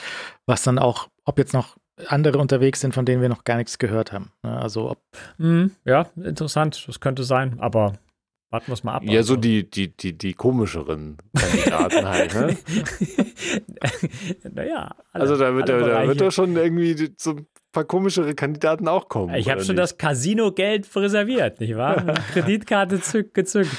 [0.45, 3.77] was dann auch, ob jetzt noch andere unterwegs sind, von denen wir noch gar nichts
[3.77, 4.31] gehört haben.
[4.41, 4.57] Ne?
[4.59, 4.99] Also ob
[5.37, 7.93] Mhm, ja, interessant, das könnte sein, aber
[8.49, 9.03] warten wir es mal ab.
[9.03, 9.35] Ja, so Also.
[9.37, 12.57] die, die, die, die komischeren Kandidaten halt, ne?
[14.53, 16.07] naja, alle, Also da wird, alle da, da Bereiche.
[16.09, 19.35] wird doch schon irgendwie so ein paar komischere Kandidaten auch kommen.
[19.35, 19.83] Ich habe schon nicht?
[19.83, 22.05] das Casino-Geld reserviert, nicht wahr?
[22.33, 23.75] Kreditkarte zück, gezückt.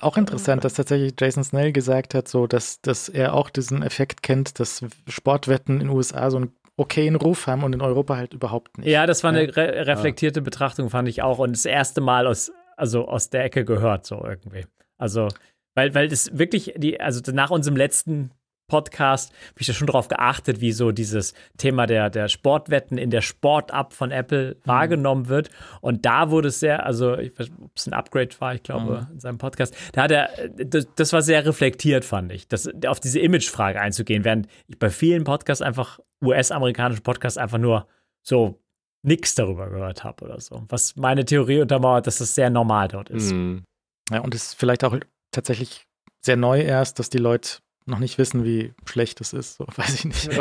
[0.00, 4.22] Auch interessant, dass tatsächlich Jason Snell gesagt hat, so dass, dass er auch diesen Effekt
[4.22, 8.32] kennt, dass Sportwetten in den USA so einen okayen Ruf haben und in Europa halt
[8.34, 8.88] überhaupt nicht.
[8.88, 11.38] Ja, das war eine re reflektierte Betrachtung, fand ich auch.
[11.38, 14.64] Und das erste Mal aus, also aus der Ecke gehört, so irgendwie.
[14.96, 15.28] Also,
[15.74, 18.30] weil, weil das wirklich, die, also nach unserem letzten
[18.66, 23.10] Podcast habe ich da schon drauf geachtet, wie so dieses Thema der, der Sportwetten in
[23.10, 25.50] der Sport-App von Apple wahrgenommen wird.
[25.80, 28.62] Und da wurde es sehr, also ich weiß nicht, ob es ein Upgrade war, ich
[28.62, 29.76] glaube, in seinem Podcast.
[29.92, 34.24] Da hat er, das, das war sehr reflektiert, fand ich, das, auf diese Image-Frage einzugehen,
[34.24, 37.86] während ich bei vielen Podcasts einfach, US-amerikanischen Podcasts einfach nur
[38.22, 38.58] so
[39.02, 40.64] nichts darüber gehört habe oder so.
[40.68, 43.32] Was meine Theorie untermauert, dass das sehr normal dort ist.
[43.32, 43.64] Mhm.
[44.10, 44.98] Ja, und es ist vielleicht auch
[45.30, 45.86] tatsächlich
[46.24, 49.56] sehr neu erst, dass die Leute noch nicht wissen, wie schlecht es ist.
[49.56, 50.28] So, weiß ich nicht.
[50.28, 50.34] ich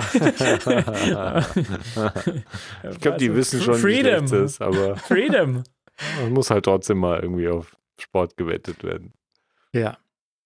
[3.00, 4.24] glaube, die Also, wissen schon, Freedom.
[4.24, 5.64] wie schlecht es ist, aber Freedom.
[6.22, 9.14] man muss halt trotzdem mal irgendwie auf Sport gewettet werden.
[9.74, 9.98] Ja.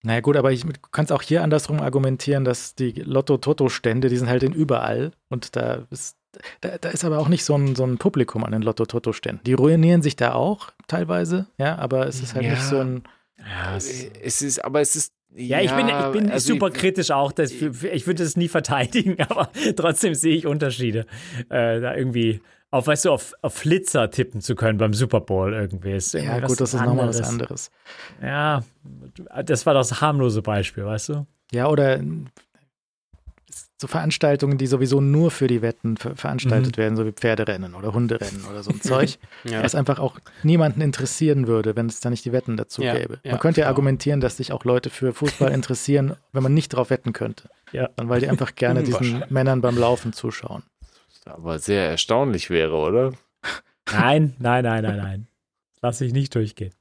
[0.04, 4.30] Naja gut, aber ich, du kannst auch hier andersrum argumentieren, dass die Lotto-Toto-Stände, die sind
[4.30, 6.18] halt in überall und da ist,
[6.62, 9.44] da, da ist aber auch nicht so ein, so ein Publikum an den Lotto-Toto-Ständen.
[9.44, 12.52] Die ruinieren sich da auch teilweise, ja, aber es ist halt Ja.
[12.52, 13.04] nicht so ein,
[13.40, 15.14] Ja, es, Es ist, aber es ist.
[15.36, 17.32] Ja, ich bin, ich bin also super kritisch auch.
[17.32, 21.06] Das, ich würde es nie verteidigen, aber trotzdem sehe ich Unterschiede.
[21.50, 22.42] Äh, da irgendwie
[22.72, 25.92] auf, weißt du, auf, auf Flitzer tippen zu können beim Super Bowl irgendwie.
[25.92, 27.30] Ist irgendwie ja gut, das ist nochmal was anderes.
[27.30, 27.72] anderes.
[28.22, 28.64] Ja,
[29.46, 31.28] das war das harmlose Beispiel, weißt du?
[31.52, 32.02] Ja, oder
[33.80, 37.94] so Veranstaltungen, die sowieso nur für die Wetten ver veranstaltet werden, so wie Pferderennen oder
[37.94, 39.64] Hunderennen oder so ein Zeug, Ja.
[39.64, 43.20] was einfach auch niemanden interessieren würde, wenn es da nicht die Wetten dazu Ja, gäbe.
[43.24, 43.74] ja, man könnte ja genau.
[43.76, 47.50] argumentieren, dass sich auch Leute für Fußball interessieren, wenn man nicht drauf wetten könnte.
[47.72, 47.90] Ja.
[47.96, 49.24] Dann, weil die einfach gerne diesen.
[49.30, 50.64] Männern beim Laufen zuschauen.
[51.26, 53.12] Aber sehr erstaunlich wäre, oder?
[53.92, 55.28] Nein, nein, nein, nein, nein.
[55.82, 56.74] Lass ich nicht durchgehen.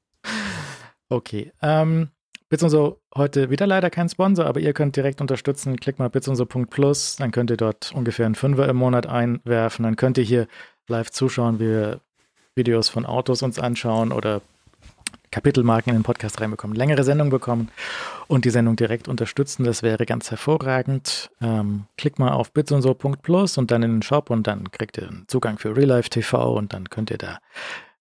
[1.08, 1.52] Okay.
[1.62, 2.08] Ähm,
[2.48, 5.80] Bits und so heute wieder leider kein Sponsor, aber ihr könnt direkt unterstützen.
[5.80, 9.82] Klickt mal bitsundso.plus, dann könnt ihr dort ungefähr einen Fünfer im Monat einwerfen.
[9.82, 10.46] Dann könnt ihr hier
[10.86, 12.00] live zuschauen, wie wir
[12.54, 14.42] Videos von Autos uns anschauen oder
[15.30, 17.68] Kapitelmarken in den Podcast reinbekommen, längere Sendungen bekommen
[18.28, 19.64] und die Sendung direkt unterstützen.
[19.64, 21.30] Das wäre ganz hervorragend.
[21.42, 25.24] Ähm, klickt mal auf bitsundso.plus und dann in den Shop und dann kriegt ihr einen
[25.26, 27.38] Zugang für Real Life TV und dann könnt ihr da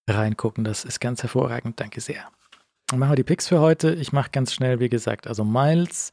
[0.08, 0.64] reingucken.
[0.64, 1.80] Das ist ganz hervorragend.
[1.80, 2.26] Danke sehr.
[2.86, 3.94] Dann machen wir die Picks für heute.
[3.94, 6.12] Ich mache ganz schnell, wie gesagt, also Miles,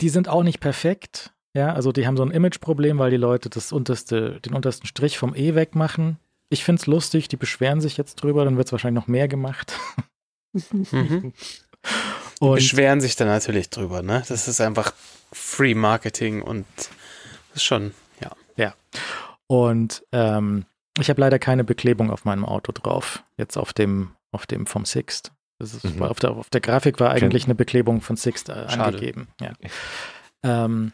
[0.00, 1.32] die sind auch nicht perfekt.
[1.54, 5.18] Ja, also die haben so ein Imageproblem, weil die Leute das unterste, den untersten Strich
[5.18, 6.18] vom E wegmachen.
[6.48, 9.28] Ich finde es lustig, die beschweren sich jetzt drüber, dann wird es wahrscheinlich noch mehr
[9.28, 9.78] gemacht.
[10.52, 11.32] Mhm.
[12.40, 14.22] Und Beschweren sich dann natürlich drüber, ne?
[14.28, 14.92] Das ist einfach
[15.32, 17.92] Free Marketing und das ist schon,
[18.56, 18.74] ja.
[19.46, 20.66] Und ähm,
[20.98, 23.22] ich habe leider keine Beklebung auf meinem Auto drauf.
[23.36, 25.32] Jetzt auf dem, auf dem vom Sixt.
[25.62, 26.02] Ist, Mhm.
[26.02, 29.28] auf, der, auf der Grafik war eigentlich eine Beklebung von Sixt äh, angegeben.
[29.40, 29.52] Ja.
[30.42, 30.92] Ähm,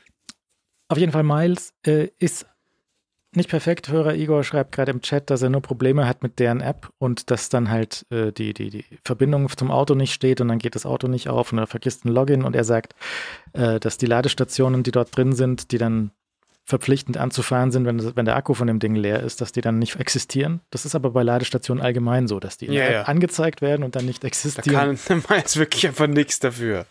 [0.89, 2.47] auf jeden Fall Miles äh, ist
[3.35, 3.89] nicht perfekt.
[3.89, 7.31] Hörer Igor schreibt gerade im Chat, dass er nur Probleme hat mit deren App und
[7.31, 10.75] dass dann halt äh, die, die, die Verbindung zum Auto nicht steht und dann geht
[10.75, 12.95] das Auto nicht auf und er vergisst ein Login und er sagt,
[13.53, 16.11] äh, dass die Ladestationen, die dort drin sind, die dann
[16.69, 19.79] verpflichtend anzufahren sind, wenn, wenn der Akku von dem Ding leer ist, dass die dann
[19.79, 20.61] nicht existieren.
[20.69, 23.03] Das ist aber bei Ladestationen allgemein so, dass die Ja, ja.
[23.05, 24.99] Angezeigt werden und dann nicht Da existieren.
[25.07, 26.85] kann Miles wirklich einfach nichts dafür.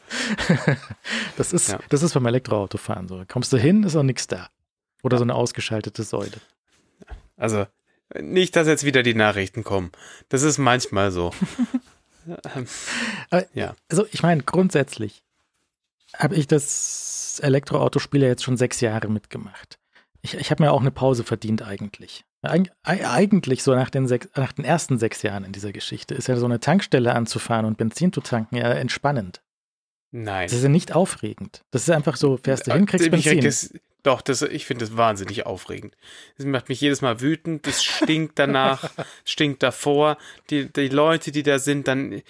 [1.37, 1.79] das, ist, Ja.
[1.89, 3.23] das ist beim Elektroautofahren so.
[3.27, 4.49] Kommst du hin, ist auch nichts da.
[5.03, 6.31] Oder so eine ausgeschaltete Säule.
[7.37, 7.67] Also,
[8.19, 9.91] nicht, dass jetzt wieder die Nachrichten kommen.
[10.29, 11.31] Das ist manchmal so.
[12.55, 12.67] Ähm,
[13.29, 13.73] Aber, Ja.
[13.89, 15.23] Also ich meine, grundsätzlich
[16.15, 19.77] habe ich das Elektroautospiel ja jetzt schon sechs Jahre mitgemacht.
[20.21, 22.25] Ich, ich habe mir auch eine Pause verdient eigentlich.
[22.41, 26.15] Eig ei- eigentlich so nach den, sechs, nach den ersten sechs Jahren in dieser Geschichte
[26.15, 29.41] ist ja so eine Tankstelle anzufahren und Benzin zu tanken ja entspannend.
[30.11, 30.47] Nein.
[30.47, 31.61] Das ist ja nicht aufregend.
[31.71, 33.45] Das ist einfach so, fährst du hin, kriegst Benzin.
[33.45, 35.97] es- doch, das, ich finde das wahnsinnig aufregend.
[36.37, 38.89] Das macht mich jedes Mal wütend, das stinkt danach,
[39.25, 40.17] stinkt davor.
[40.49, 42.21] Die, die Leute, die da sind, dann,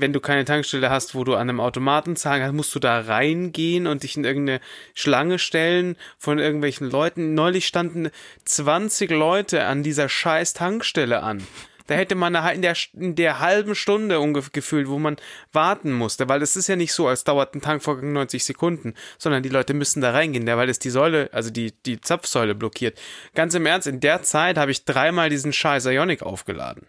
[0.00, 3.00] wenn du keine Tankstelle hast, wo du an einem Automaten zahlen kannst, musst du da
[3.00, 4.60] reingehen und dich in irgendeine
[4.94, 7.34] Schlange stellen von irgendwelchen Leuten.
[7.34, 8.10] Neulich standen
[8.44, 11.46] 20 Leute an dieser scheiß Tankstelle an.
[11.86, 15.16] Da hätte man in der, in der halben Stunde ungefähr gefühlt, wo man
[15.52, 19.42] warten musste, weil es ist ja nicht so, als dauert ein Tankvorgang 90 Sekunden, sondern
[19.42, 22.98] die Leute müssen da reingehen, weil es die Säule, also die, die Zapfsäule blockiert.
[23.34, 26.86] Ganz im Ernst, in der Zeit habe ich dreimal diesen scheiß Ionic aufgeladen.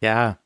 [0.00, 0.38] Ja.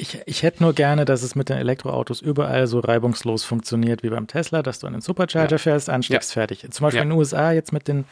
[0.00, 4.08] Ich, ich hätte nur gerne, dass es mit den Elektroautos überall so reibungslos funktioniert wie
[4.10, 5.58] beim Tesla, dass du den Supercharger Ja.
[5.58, 6.66] fährst, ansteckst, fertig.
[6.70, 7.02] Zum Beispiel Ja.
[7.02, 8.04] in den USA jetzt mit, den,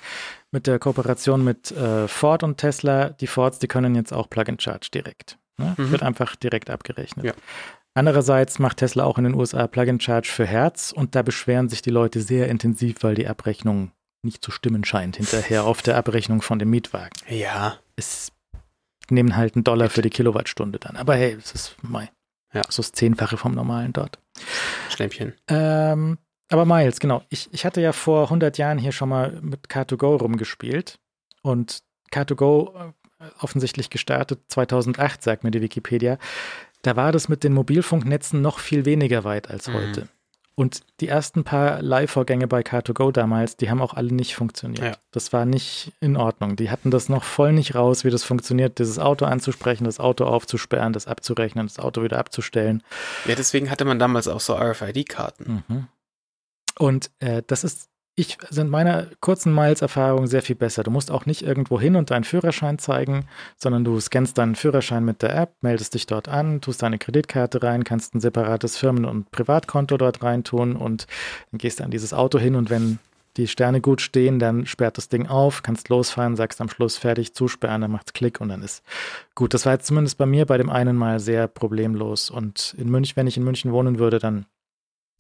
[0.51, 4.89] mit der Kooperation mit äh, Ford und Tesla, die Fords, die können jetzt auch Plug-in-Charge
[4.93, 5.39] direkt.
[5.57, 5.75] Ne?
[5.77, 5.91] Mhm.
[5.91, 7.25] Wird einfach direkt abgerechnet.
[7.25, 7.33] Ja.
[7.95, 11.91] Andererseits macht Tesla auch in den USA Plug-in-Charge für Herz und da beschweren sich die
[11.91, 13.91] Leute sehr intensiv, weil die Abrechnung
[14.23, 17.77] nicht zu stimmen scheint hinterher auf der Abrechnung von dem Mietwagen Ja.
[17.97, 18.31] es
[19.11, 20.97] nehmen halt einen Dollar für die Kilowattstunde dann.
[20.97, 22.11] Aber hey, es ist Mai.
[22.53, 22.63] Ja.
[22.69, 24.19] So das Zehnfache vom normalen dort.
[24.91, 25.35] Schnäppchen.
[25.49, 26.19] Ähm,
[26.51, 27.23] aber Miles, genau.
[27.29, 30.99] Ich, ich hatte ja vor 100 Jahren hier schon mal mit Car2Go rumgespielt
[31.43, 36.19] und Car2Go äh, offensichtlich gestartet 2008, sagt mir die Wikipedia.
[36.83, 40.09] Da war das mit den Mobilfunknetzen noch viel weniger weit als Mhm.
[40.59, 44.85] Und die ersten paar Live-Vorgänge bei Car2Go damals, die haben auch alle nicht funktioniert.
[44.85, 44.97] Ja.
[45.13, 46.57] Das war nicht in Ordnung.
[46.57, 50.25] Die hatten das noch voll nicht raus, wie das funktioniert, dieses Auto anzusprechen, das Auto
[50.25, 52.83] aufzusperren, das abzurechnen, das Auto wieder abzustellen.
[53.27, 55.63] Ja, deswegen hatte man damals auch so RFID-Karten.
[55.69, 55.87] Mhm.
[56.77, 57.89] Und äh, das ist
[58.19, 60.83] ich sind meine kurzen Miles-Erfahrungen sehr viel besser.
[60.83, 65.05] Du musst auch nicht irgendwo hin und deinen Führerschein zeigen, sondern du scannst deinen Führerschein
[65.05, 69.05] mit der App, meldest dich dort an, tust deine Kreditkarte rein, kannst ein separates Firmen-
[69.05, 71.07] und Privatkonto dort reintun und
[71.53, 72.99] dann gehst du an dieses Auto hin und wenn
[73.37, 77.35] die Sterne gut stehen, dann sperrt das Ding auf, kannst losfahren, sagst am Schluss fertig,
[77.35, 78.83] zusperren, dann macht's Klick und dann ist
[79.37, 79.55] gut.
[79.55, 83.15] Das war jetzt zumindest bei mir bei dem einen Mal sehr problemlos und in München,
[83.15, 84.47] wenn ich in München wohnen würde, dann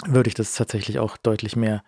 [0.04, 1.82] würde ich das tatsächlich auch deutlich mehr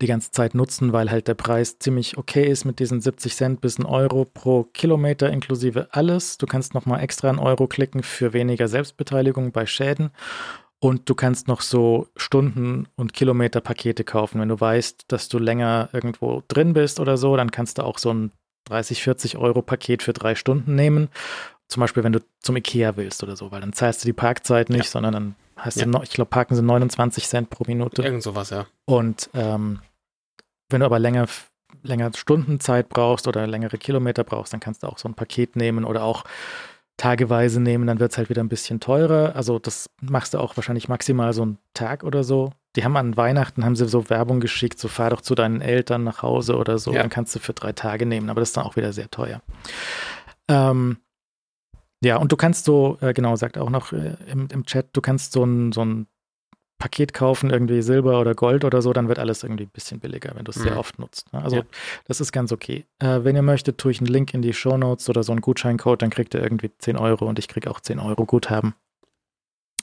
[0.00, 3.60] die ganze Zeit nutzen, weil halt der Preis ziemlich okay ist mit diesen 70 Cent
[3.60, 6.38] bis ein Euro pro Kilometer inklusive alles.
[6.38, 10.10] Du kannst nochmal extra einen Euro klicken für weniger Selbstbeteiligung bei Schäden.
[10.80, 14.40] Und du kannst noch so Stunden- und Kilometerpakete kaufen.
[14.40, 17.98] Wenn du weißt, dass du länger irgendwo drin bist oder so, dann kannst du auch
[17.98, 18.30] so ein
[18.66, 21.08] 30, 40 Euro Paket für drei Stunden nehmen.
[21.66, 24.70] Zum Beispiel, wenn du zum Ikea willst oder so, weil dann zahlst du die Parkzeit
[24.70, 24.90] nicht, ja.
[24.90, 25.84] sondern dann hast ja.
[25.84, 28.02] du noch, ich glaube, parken sie 29 Cent pro Minute.
[28.02, 28.66] Irgend sowas, ja.
[28.84, 29.80] Und ähm,
[30.68, 31.26] wenn du aber länger,
[31.82, 35.84] länger Stundenzeit brauchst oder längere Kilometer brauchst, dann kannst du auch so ein Paket nehmen
[35.84, 36.24] oder auch
[36.98, 39.34] tageweise nehmen, dann wird es halt wieder ein bisschen teurer.
[39.36, 42.50] Also das machst du auch wahrscheinlich maximal so einen Tag oder so.
[42.76, 46.04] Die haben an Weihnachten, haben sie so Werbung geschickt, so fahr doch zu deinen Eltern
[46.04, 47.00] nach Hause oder so, ja.
[47.00, 49.40] dann kannst du für drei Tage nehmen, aber das ist dann auch wieder sehr teuer.
[50.48, 50.98] Ähm,
[52.02, 55.00] ja, und du kannst so, äh, genau, sagt auch noch äh, im, im Chat, du
[55.00, 56.06] kannst so ein, so ein
[56.78, 60.32] Paket kaufen, irgendwie Silber oder Gold oder so, dann wird alles irgendwie ein bisschen billiger,
[60.34, 60.62] wenn du es mhm.
[60.62, 61.32] sehr oft nutzt.
[61.32, 61.42] Ne?
[61.42, 61.62] Also ja.
[62.06, 62.84] das ist ganz okay.
[63.00, 65.40] Äh, wenn ihr möchtet, tue ich einen Link in die Show Notes oder so einen
[65.40, 68.74] Gutscheincode, dann kriegt ihr irgendwie 10 Euro und ich kriege auch 10 Euro Guthaben.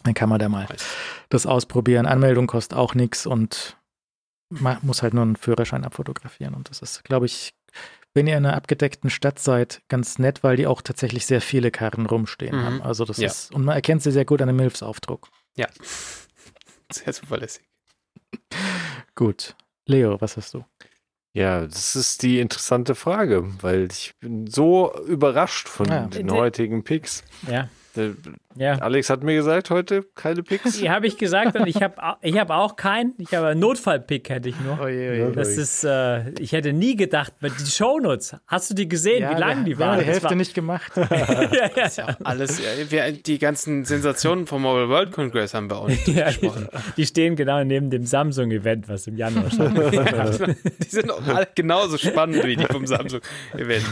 [0.04, 0.86] Dann kann man da mal nice.
[1.30, 2.06] das ausprobieren.
[2.06, 3.78] Anmeldung kostet auch nichts und
[4.50, 6.54] man muss halt nur einen Führerschein abfotografieren.
[6.54, 7.54] Und das ist, glaube ich,
[8.14, 11.72] wenn ihr in einer abgedeckten Stadt seid, ganz nett, weil die auch tatsächlich sehr viele
[11.72, 12.64] Karren rumstehen mhm.
[12.64, 12.82] haben.
[12.82, 13.28] Also das ja.
[13.28, 15.28] ist, und man erkennt sie sehr gut an dem Milfs-Aufdruck.
[15.58, 15.68] Ja.
[17.04, 17.64] Sehr zuverlässig.
[19.16, 19.56] Gut.
[19.88, 20.66] Leo, was hast du?
[21.34, 26.08] Ja, das ist die interessante Frage, weil ich bin so überrascht von ja.
[26.08, 27.24] den heutigen Picks.
[27.48, 27.70] Ja.
[28.58, 28.76] Ja.
[28.76, 30.80] Alex hat mir gesagt, heute keine Picks.
[30.80, 33.14] Ja, habe ich gesagt und ich habe ich hab auch keinen.
[33.18, 34.80] Ich habe einen Notfallpick hätte ich nur.
[34.82, 35.32] Oh je, oh je.
[35.34, 39.40] Das ist, äh, ich hätte nie gedacht, die Shownotes, hast du die gesehen, ja, wie
[39.40, 39.98] lang die waren?
[39.98, 40.92] Ja, die Hälfte war, nicht gemacht.
[40.96, 42.18] ja, ja, ja.
[42.24, 46.68] Alles, wir, die ganzen Sensationen vom Mobile World Congress haben wir auch nicht ja, gesprochen.
[46.72, 50.58] Die, die, stehen genau neben dem Samsung-Event, was im Januar stattfindet.
[50.84, 53.84] die sind auch alle genauso spannend wie die vom Samsung-Event.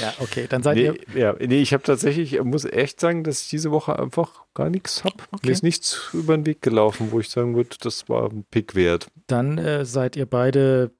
[0.00, 0.96] Ja, okay, dann seid nee, ihr.
[1.14, 5.04] Ja, nee, ich habe tatsächlich, muss echt sagen, dass ich diese Woche einfach gar nichts
[5.04, 5.16] habe.
[5.32, 5.46] Okay.
[5.46, 8.74] Mir ist nichts über den Weg gelaufen, wo ich sagen würde, das war ein Pick
[8.74, 9.08] wert.
[9.26, 10.92] Dann äh, seid ihr beide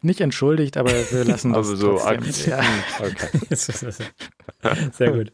[0.00, 2.52] nicht entschuldigt, aber wir lassen das aber so trotzdem.
[2.52, 2.62] Ja.
[3.00, 3.54] Okay.
[4.92, 5.32] Sehr gut.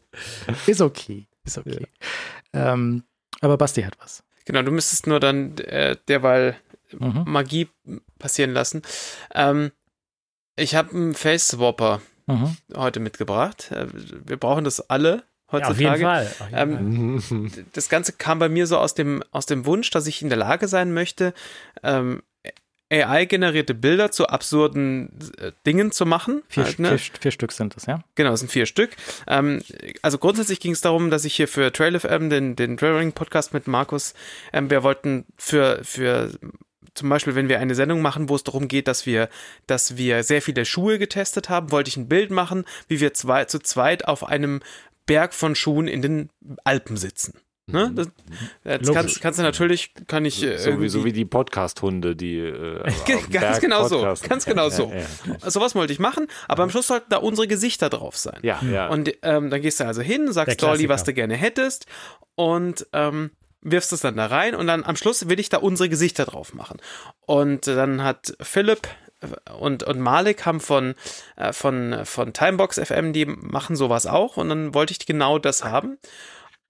[0.67, 1.27] Ist okay.
[1.43, 1.87] Ist okay.
[2.53, 2.73] Ja.
[2.73, 3.03] Ähm,
[3.39, 4.23] aber Basti hat was.
[4.45, 6.57] Genau, du müsstest nur dann äh, derweil
[6.97, 7.23] mhm.
[7.25, 7.69] Magie
[8.19, 8.81] passieren lassen.
[9.33, 9.71] Ähm,
[10.55, 12.57] ich habe einen Face Swapper mhm.
[12.75, 13.71] heute mitgebracht.
[13.71, 15.81] Äh, wir brauchen das alle heutzutage.
[15.81, 16.27] Ja, auf jeden Fall.
[16.39, 20.07] Auf jeden ähm, das Ganze kam bei mir so aus dem, aus dem Wunsch, dass
[20.07, 21.33] ich in der Lage sein möchte,
[21.83, 22.21] ähm,
[22.91, 26.43] AI-generierte Bilder zu absurden äh, Dingen zu machen.
[26.49, 26.97] Vier, halt, ne?
[26.97, 28.03] vier, vier, Stück sind das, ja?
[28.15, 28.91] Genau, es sind vier Stück.
[29.27, 29.61] Ähm,
[30.01, 34.13] also grundsätzlich ging es darum, dass ich hier für TrailFM, den, den Trailering-Podcast mit Markus,
[34.51, 36.31] ähm, wir wollten für, für
[36.93, 39.29] zum Beispiel, wenn wir eine Sendung machen, wo es darum geht, dass wir,
[39.65, 43.45] dass wir sehr viele Schuhe getestet haben, wollte ich ein Bild machen, wie wir zwei,
[43.45, 44.61] zu zweit auf einem
[45.11, 46.29] Berg von Schuhen in den
[46.63, 47.33] Alpen sitzen.
[47.67, 47.89] Ne?
[47.89, 47.95] Mhm.
[47.97, 48.07] Das,
[48.63, 50.41] das kannst, kannst, du natürlich, kann ich.
[50.41, 52.37] Äh, so, wie, so wie die Podcast-Hunde, die.
[52.37, 52.89] Äh,
[53.29, 54.01] ganz genau so.
[54.25, 54.89] Ganz genau so.
[54.89, 54.99] Ja,
[55.41, 55.51] ja.
[55.51, 58.39] Sowas wollte ich machen, aber am Schluss sollten da unsere Gesichter drauf sein.
[58.41, 58.87] Ja, ja.
[58.87, 61.87] Und ähm, dann gehst du also hin, sagst Dolly, was du gerne hättest
[62.35, 65.89] und ähm, wirfst es dann da rein und dann am Schluss will ich da unsere
[65.89, 66.77] Gesichter drauf machen.
[67.25, 68.87] Und dann hat Philipp
[69.59, 70.95] und, und Malik haben von,
[71.35, 75.63] äh, von, von Timebox FM, die machen sowas auch und dann wollte ich genau das
[75.63, 75.97] haben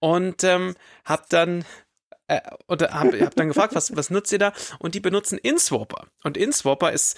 [0.00, 0.74] und ähm,
[1.04, 1.64] habe dann
[2.32, 4.52] äh, oder habe hab dann gefragt, was, was nutzt ihr da?
[4.78, 6.06] Und die benutzen InSwapper.
[6.22, 7.16] Und InSwapper ist,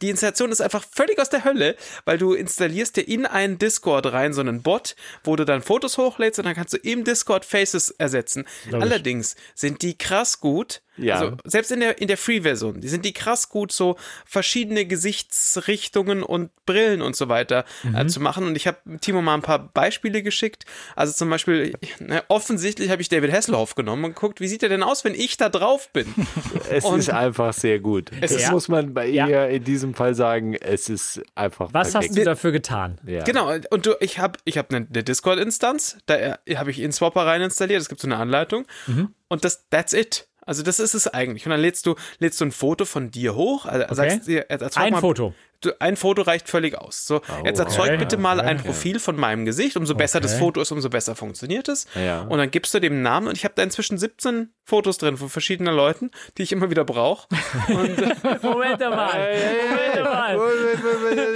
[0.00, 4.06] die Installation ist einfach völlig aus der Hölle, weil du installierst dir in einen Discord
[4.06, 7.44] rein so einen Bot, wo du dann Fotos hochlädst und dann kannst du im Discord
[7.44, 8.46] Faces ersetzen.
[8.72, 11.18] Allerdings sind die krass gut, ja.
[11.18, 16.22] Also selbst in der, in der Free-Version, die sind die krass gut, so verschiedene Gesichtsrichtungen
[16.22, 17.94] und Brillen und so weiter äh, mhm.
[17.96, 18.46] äh, zu machen.
[18.46, 20.64] Und ich habe Timo mal ein paar Beispiele geschickt.
[20.96, 24.68] Also zum Beispiel, ne, offensichtlich habe ich David Hasselhoff genommen und geguckt, wie sieht er
[24.68, 26.06] denn aus, wenn ich da drauf bin?
[26.70, 28.10] Es und ist einfach sehr gut.
[28.20, 29.28] Es das muss man bei ja.
[29.28, 31.68] ihr in diesem Fall sagen, es ist einfach.
[31.72, 32.10] Was perfekt.
[32.10, 32.98] hast du dafür getan?
[33.06, 33.22] Ja.
[33.24, 37.42] Genau, und du, ich habe ich hab eine, eine Discord-Instanz, da habe ich InSwapper rein
[37.42, 38.66] installiert, es gibt so eine Anleitung.
[38.86, 39.14] Mhm.
[39.28, 40.28] Und das, that's it.
[40.46, 41.46] Also das ist es eigentlich.
[41.46, 43.66] Und dann lädst du, lädst du ein Foto von dir hoch.
[43.66, 43.94] Also Okay.
[43.94, 45.34] sagst dir, Ein mal, Foto.
[45.78, 47.06] Ein Foto reicht völlig aus.
[47.06, 48.66] So, jetzt erzeug okay, bitte mal ein okay.
[48.66, 49.76] Profil von meinem Gesicht.
[49.76, 50.40] Umso besser das Okay.
[50.40, 51.86] Foto ist, umso besser funktioniert es.
[51.94, 52.22] Ja.
[52.22, 55.28] Und dann gibst du dem Namen und ich habe da inzwischen 17 Fotos drin von
[55.28, 57.28] verschiedenen Leuten, die ich immer wieder brauche.
[57.68, 57.72] Äh,
[58.42, 58.80] Moment mal.
[58.82, 60.38] Moment mal.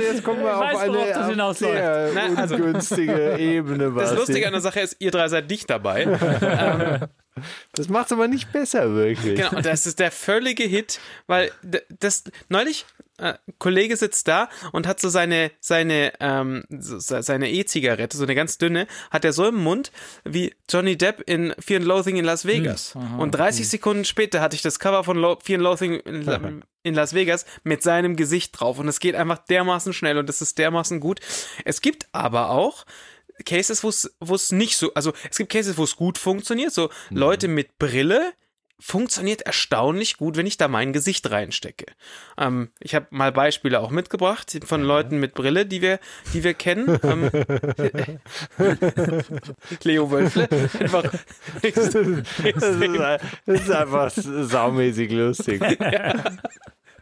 [0.01, 1.09] Jetzt kommen wir Ich weiß, auf eine worauf
[1.49, 3.93] das sehr Na, also- ungünstige Ebene.
[3.97, 4.15] das.
[4.15, 7.09] Lustige an der Sache ist, ihr drei seid nicht dabei.
[7.73, 9.37] Das macht es aber nicht besser, wirklich.
[9.41, 10.99] Genau, das ist der völlige Hit,
[11.29, 11.53] weil
[12.01, 12.85] das neulich
[13.19, 18.23] äh, Kollege sitzt da und hat so seine seine ähm, so, se- seine E-Zigarette, so
[18.25, 19.93] eine ganz dünne, hat er so im Mund
[20.25, 22.95] wie Johnny Depp in Fear and Loathing in Las Vegas.
[23.21, 26.39] Und 30 Sekunden später hatte ich das Cover von Lo Fear and Loathing in, La
[26.85, 28.79] in Las Vegas mit seinem Gesicht drauf.
[28.79, 31.21] Und es geht einfach dermaßen schnell und es ist dermaßen gut.
[31.65, 32.87] Es gibt aber auch
[33.45, 36.73] Cases, wo es wo es nicht so, also es gibt Cases, wo es gut funktioniert,
[36.73, 38.33] so Leute mit Brille
[38.81, 41.87] funktioniert erstaunlich gut, wenn ich da mein Gesicht reinstecke.
[42.37, 45.99] Ähm, ich habe mal Beispiele auch mitgebracht von Leuten mit Brille, die wir,
[46.33, 46.99] die wir kennen.
[47.03, 47.31] Ähm,
[49.83, 50.49] Leo Wölfle.
[50.79, 51.05] Einfach
[51.63, 53.15] Das ist,
[53.47, 55.61] das ist einfach saumäßig lustig.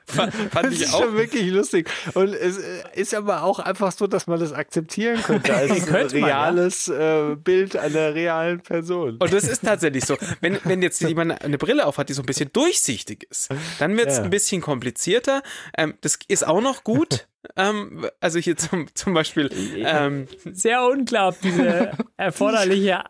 [0.07, 1.03] fand, fand Das ich ist auch.
[1.03, 1.89] schon wirklich lustig.
[2.15, 2.59] Und es
[2.95, 6.43] ist aber auch einfach so, dass man das akzeptieren könnte als Könnte man, ja.
[6.45, 9.17] reales äh, Bild einer realen Person.
[9.19, 10.17] Und das ist tatsächlich so.
[10.41, 14.09] Wenn, wenn jetzt jemand eine Brille aufhat, die so ein bisschen durchsichtig ist, dann wird
[14.09, 14.23] es Ja.
[14.25, 15.43] ein bisschen komplizierter.
[15.77, 17.27] Ähm, das ist auch noch gut.
[17.57, 23.05] ähm, also hier zum, zum Beispiel ähm, Sehr unklar, ob diese erforderliche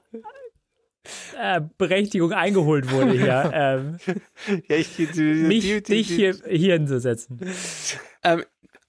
[1.41, 3.99] äh, Berechtigung eingeholt wurde hier, ähm,
[4.69, 7.41] Ja, ich, die, die, mich, dich hier, hier hinzusetzen.
[8.23, 8.45] Ähm,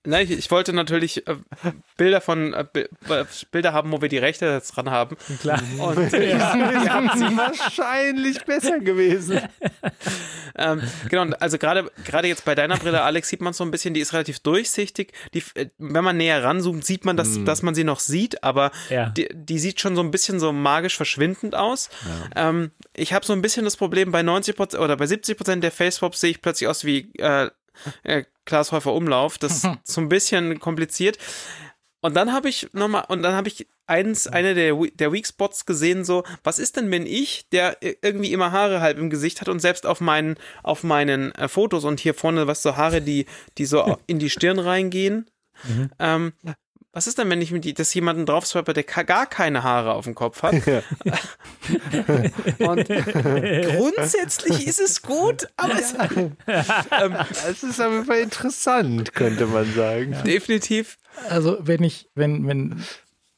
[0.07, 1.35] nein, ich, ich wollte natürlich äh,
[1.97, 5.17] Bilder von äh, äh, Bilder haben, wo wir die Rechte jetzt dran haben.
[5.41, 5.61] Klar.
[5.79, 7.37] Und ja, sie.
[7.37, 9.41] wahrscheinlich besser gewesen.
[10.59, 13.93] Ähm, genau, also gerade gerade jetzt bei deiner Brille, Alex, sieht man so ein bisschen,
[13.93, 15.13] die ist relativ durchsichtig.
[15.35, 18.71] Die, äh, wenn man näher ranzoomt, sieht man, dass, dass man sie noch sieht, aber
[18.89, 19.09] Ja.
[19.09, 21.91] die, die sieht schon so ein bisschen so magisch verschwindend aus.
[22.35, 26.21] Ähm, ich habe so ein bisschen das Problem, bei 90% oder bei 70% der Face-Swaps
[26.21, 27.51] sehe ich plötzlich aus wie äh,
[28.03, 29.37] äh, Klaas Häufer Umlauf.
[29.37, 31.17] Das ist so ein bisschen kompliziert.
[32.01, 35.65] Und dann habe ich nochmal, und dann habe ich eins, eine der, der Weak Spots
[35.65, 39.49] gesehen, so, was ist denn, wenn ich, der irgendwie immer Haare halb im Gesicht hat
[39.49, 43.25] und selbst auf meinen, auf meinen äh, Fotos und hier vorne, was so Haare, die,
[43.57, 45.29] die so in die Stirn reingehen,
[45.97, 46.33] ähm,
[46.97, 49.93] was ist denn, wenn ich mit die, das jemanden drauf swipe, der gar keine Haare
[49.93, 50.55] auf dem Kopf hat?
[52.57, 55.93] und grundsätzlich ist es gut, aber es,
[57.47, 60.17] Es ist auf jeden Fall interessant, könnte man sagen.
[60.25, 60.97] definitiv
[61.29, 62.83] Also wenn ich, wenn, wenn,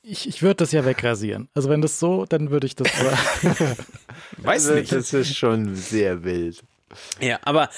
[0.03, 1.49] ich, ich würde das ja wegrasieren.
[1.53, 2.88] Also wenn das so, dann würde ich das.
[4.38, 4.93] weiß Also, nicht.
[4.93, 6.63] das ist schon sehr wild.
[7.19, 7.69] Ja, aber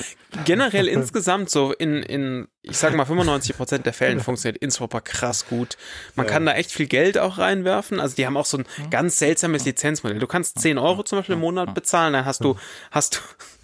[0.45, 5.77] generell insgesamt so in, in, ich sag mal 95% der Fällen funktioniert Inswapper krass gut.
[6.15, 7.99] Man kann da echt viel Geld auch reinwerfen.
[7.99, 10.19] Also die haben auch so ein ganz seltsames Lizenzmodell.
[10.19, 12.57] Du kannst 10 Euro zum Beispiel im Monat bezahlen, dann hast du,
[12.91, 13.19] hast du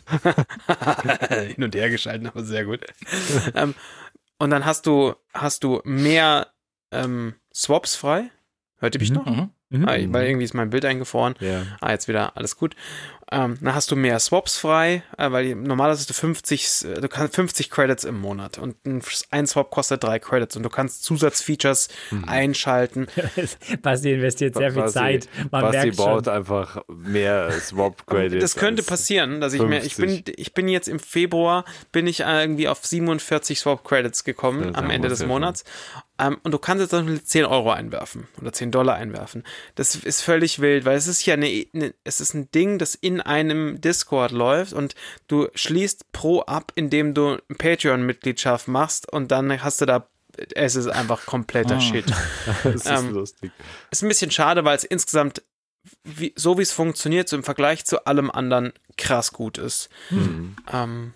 [1.55, 2.81] hin und her geschalten, aber sehr gut.
[3.55, 3.75] ähm,
[4.39, 6.47] und dann hast du, hast du mehr
[6.91, 8.29] ähm, Swaps frei.
[8.77, 9.25] Hört ihr mich noch?
[9.69, 9.85] Mhm.
[9.87, 11.35] Ah, weil irgendwie ist mein Bild eingefroren.
[11.39, 11.63] Ja.
[11.81, 12.75] Ah, jetzt wieder alles gut.
[13.29, 17.09] Ähm, dann hast du mehr Swaps frei, äh, weil normalerweise hast du 50, äh, du
[17.09, 18.77] kannst 50 Credits im Monat und
[19.31, 21.89] ein, Swap kostet drei Credits und du kannst Zusatzfeatures
[22.25, 23.07] einschalten.
[23.81, 25.29] Basti investiert sehr viel Basti- Zeit.
[25.51, 26.05] Man Basti merkt schon.
[26.05, 28.41] braucht einfach mehr Swap-Credits.
[28.41, 30.39] Das könnte passieren, dass ich mir, ich bin, 50.
[30.39, 34.89] ich bin jetzt im Februar, bin ich äh, irgendwie auf 47 Swap Credits gekommen am
[34.89, 35.65] Ende des Monats.
[36.19, 39.43] Ähm, und du kannst jetzt zum Beispiel 10 Euro einwerfen oder 10 Dollar einwerfen.
[39.75, 42.95] Das ist völlig wild, weil es ist ja eine, eine es ist ein Ding, das
[42.95, 44.95] in einem Discord läuft und
[45.27, 50.07] du schließt pro ab, indem du eine Patreon-Mitgliedschaft machst und dann hast du da
[50.53, 52.05] es ist einfach kompletter Shit.
[52.63, 53.51] Das ist Ähm, lustig.
[53.89, 55.41] Ist ein bisschen schade, weil es insgesamt,
[56.03, 59.89] wie, so wie es funktioniert, so im Vergleich zu allem anderen krass gut ist.
[60.71, 61.13] Ähm,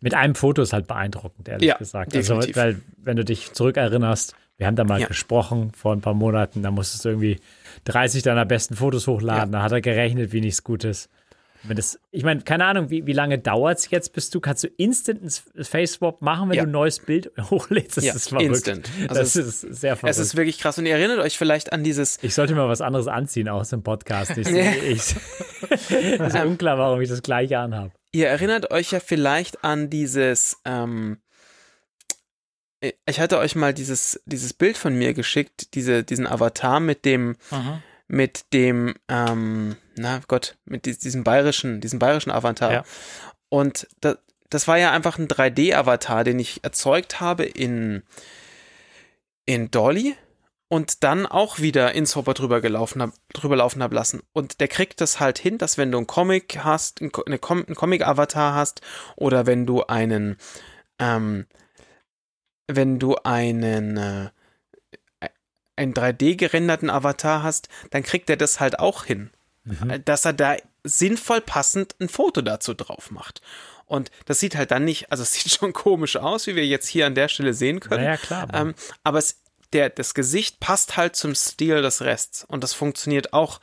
[0.00, 2.14] Mit einem Foto ist halt beeindruckend, ehrlich Ja, gesagt.
[2.14, 2.56] definitiv.
[2.56, 5.06] Also, weil, wenn du dich zurückerinnerst, wir haben da mal Ja.
[5.08, 7.38] gesprochen vor ein paar Monaten, da musstest du irgendwie
[7.84, 9.52] 30 deiner besten Fotos hochladen.
[9.52, 11.08] Da hat er gerechnet, wie nichts Gutes.
[11.64, 14.62] Wenn das, ich meine, keine Ahnung, wie, wie lange dauert es jetzt, bis du, kannst
[14.62, 16.62] du instant ein Face-Swap machen, wenn Ja.
[16.62, 17.96] du ein neues Bild hochlädst?
[17.96, 18.46] Das Ja, ist verrückt.
[18.48, 18.88] instant.
[19.08, 20.12] Also das ist sehr verrückt.
[20.16, 20.78] es ist wirklich krass.
[20.78, 23.82] Und ihr erinnert euch vielleicht an dieses, ich sollte mal was anderes anziehen aus dem
[23.82, 24.38] Podcast.
[24.38, 25.16] Ich, ich,
[25.90, 27.90] ist unklar, warum ich das gleiche anhabe.
[28.12, 31.18] Ihr erinnert euch ja vielleicht an dieses, ähm,
[33.06, 37.36] ich hatte euch mal dieses, dieses Bild von mir geschickt, diese, diesen Avatar mit dem,
[37.50, 37.82] Mhm.
[38.06, 42.72] mit dem, ähm, na Gott, mit diesem bayerischen, diesem bayerischen Avatar.
[42.72, 42.84] Ja.
[43.48, 44.16] Und da,
[44.48, 48.02] das war ja einfach ein 3D-Avatar, den ich erzeugt habe in,
[49.44, 50.14] in Dolly
[50.68, 54.20] und dann auch wieder ins Hopper drüber gelaufen hab, drüber laufen hab lassen.
[54.32, 57.64] Und der kriegt das halt hin, dass wenn du einen Comic hast, einen, eine Com
[57.64, 58.82] einen Comic-Avatar hast
[59.16, 60.36] oder wenn du einen,
[60.98, 61.46] ähm,
[62.66, 64.30] wenn du einen, äh,
[65.76, 69.30] einen 3D gerenderten Avatar hast, dann kriegt er das halt auch hin.
[69.64, 70.04] Mhm.
[70.04, 73.40] Dass er da sinnvoll passend ein Foto dazu drauf macht.
[73.86, 76.88] Und das sieht halt dann nicht, also es sieht schon komisch aus, wie wir jetzt
[76.88, 78.04] hier an der Stelle sehen können.
[78.04, 78.42] Naja, klar.
[78.44, 79.40] aber- Ähm, aber es,
[79.72, 83.60] der, das Gesicht passt halt zum Stil des Rests und das funktioniert auch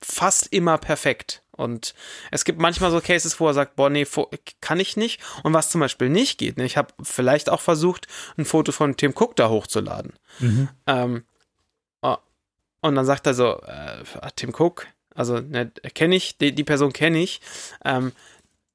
[0.00, 1.42] fast immer perfekt.
[1.52, 1.94] Und
[2.30, 4.06] es gibt manchmal so Cases, wo er sagt, boah, nee,
[4.62, 5.20] kann ich nicht.
[5.42, 8.08] Und was zum Beispiel nicht geht, ne, ich habe vielleicht auch versucht,
[8.38, 10.14] ein Foto von Tim Cook da hochzuladen.
[10.38, 10.68] Mhm.
[10.86, 11.24] Ähm,
[12.00, 12.16] oh,
[12.80, 14.02] und dann sagt er so, äh,
[14.36, 17.42] Tim Cook, also ne, kenne ich, die, die Person kenne ich,
[17.84, 18.12] ähm,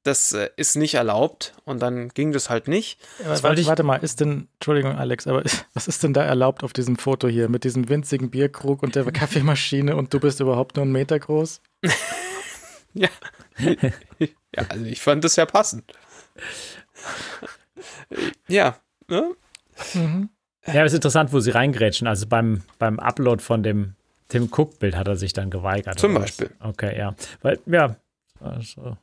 [0.06, 2.98] das äh, ist nicht erlaubt und dann ging das halt nicht.
[3.24, 5.42] Wollte warte, ich- warte mal, ist denn, Entschuldigung, Alex, aber
[5.74, 9.04] was ist denn da erlaubt auf diesem Foto hier mit diesem winzigen Bierkrug und der
[9.12, 11.60] Kaffeemaschine und du bist überhaupt nur einen Meter groß?
[12.98, 13.10] Ja.
[14.18, 15.84] ja, also ich fand das ja passend.
[18.48, 18.76] Ja,
[19.08, 19.34] ne?
[19.94, 20.30] Mhm.
[20.66, 22.06] Ja, aber es ist interessant, wo sie reingrätschen.
[22.08, 23.94] Also beim, beim Upload von dem
[24.28, 25.98] Tim Cook-Bild hat er sich dann geweigert.
[25.98, 26.14] Zum?
[26.14, 26.50] Beispiel.
[26.60, 27.14] Okay, ja.
[27.42, 27.96] Weil, ja.
[28.40, 28.96] Also.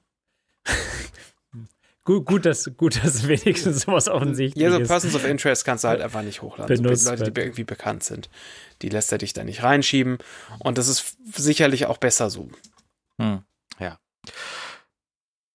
[2.04, 4.88] Gut, gut, dass, gut, dass wenigstens sowas offensichtlich Ja, so ist.
[4.88, 6.76] Persons of Interest kannst du halt einfach nicht hochladen.
[6.76, 8.30] So Benutzt Leute, die irgendwie bekannt sind.
[8.82, 10.18] Die lässt er dich da nicht reinschieben.
[10.60, 12.50] Und das ist sicherlich auch besser so.
[13.20, 13.44] Hm.
[13.80, 14.00] Ja.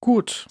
[0.00, 0.46] Gut,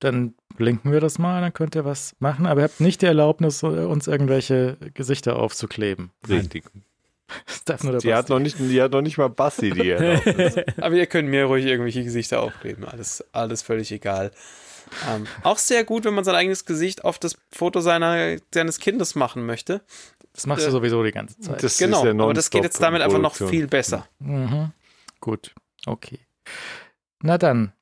[0.00, 3.06] dann blinken wir das mal, dann könnt ihr was machen, aber ihr habt nicht die
[3.06, 6.10] Erlaubnis, äh, uns irgendwelche Gesichter aufzukleben.
[6.28, 6.64] Richtig.
[7.46, 9.90] Das darf nur der Die hat, noch nicht, die hat noch nicht mal Basti, die
[9.90, 10.56] Erlaubnis.
[10.80, 12.84] Aber ihr könnt mir ruhig irgendwelche Gesichter aufkleben.
[12.84, 14.30] Alles, alles völlig egal.
[15.08, 19.14] Ähm, auch sehr gut, wenn man sein eigenes Gesicht auf das Foto seiner, seines Kindes
[19.14, 19.82] machen möchte.
[20.32, 21.62] Das machst du äh, sowieso die ganze Zeit.
[21.62, 24.06] Das genau, ist ja aber das geht jetzt damit einfach noch viel besser.
[24.18, 24.72] Mhm.
[25.20, 25.54] Gut,
[25.86, 26.18] okay.
[27.22, 27.72] Na dann,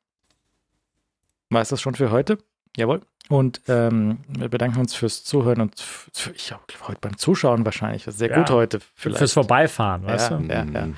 [1.50, 2.38] war es das schon für heute?
[2.76, 3.02] Jawohl.
[3.28, 8.04] Und ähm, wir bedanken uns fürs Zuhören und für, ich glaube, heute beim Zuschauen wahrscheinlich.
[8.06, 8.80] Sehr Ja, gut heute.
[8.94, 9.18] Vielleicht.
[9.18, 10.36] Fürs Vorbeifahren, weißt Ja.
[10.38, 10.44] du?
[10.52, 10.64] ja.
[10.64, 10.96] Mhm.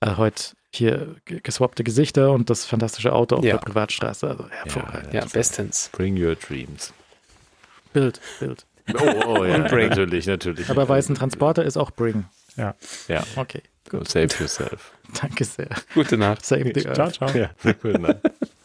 [0.00, 0.42] äh, heute
[0.74, 3.52] hier ge- geswappte Gesichter und das fantastische Auto auf Ja.
[3.58, 4.28] der Privatstraße.
[4.28, 5.12] Also hervorragend.
[5.14, 5.90] Ja, bestens.
[5.92, 6.92] Bring your dreams.
[7.92, 8.64] Bild, Bild.
[8.94, 9.88] Oh, oh ja, Und Bring.
[9.90, 10.68] natürlich, natürlich.
[10.70, 12.24] Aber weiß ein Transporter ist auch Bring.
[12.56, 12.74] Ja,
[13.36, 13.62] Okay,
[14.04, 14.92] save yourself.
[15.20, 15.68] danke sehr.
[15.94, 16.44] Gute Nacht.
[16.44, 16.96] Save the Earth.
[16.96, 17.30] Ciao, ciao.
[17.38, 18.20] Ja, Sekunde.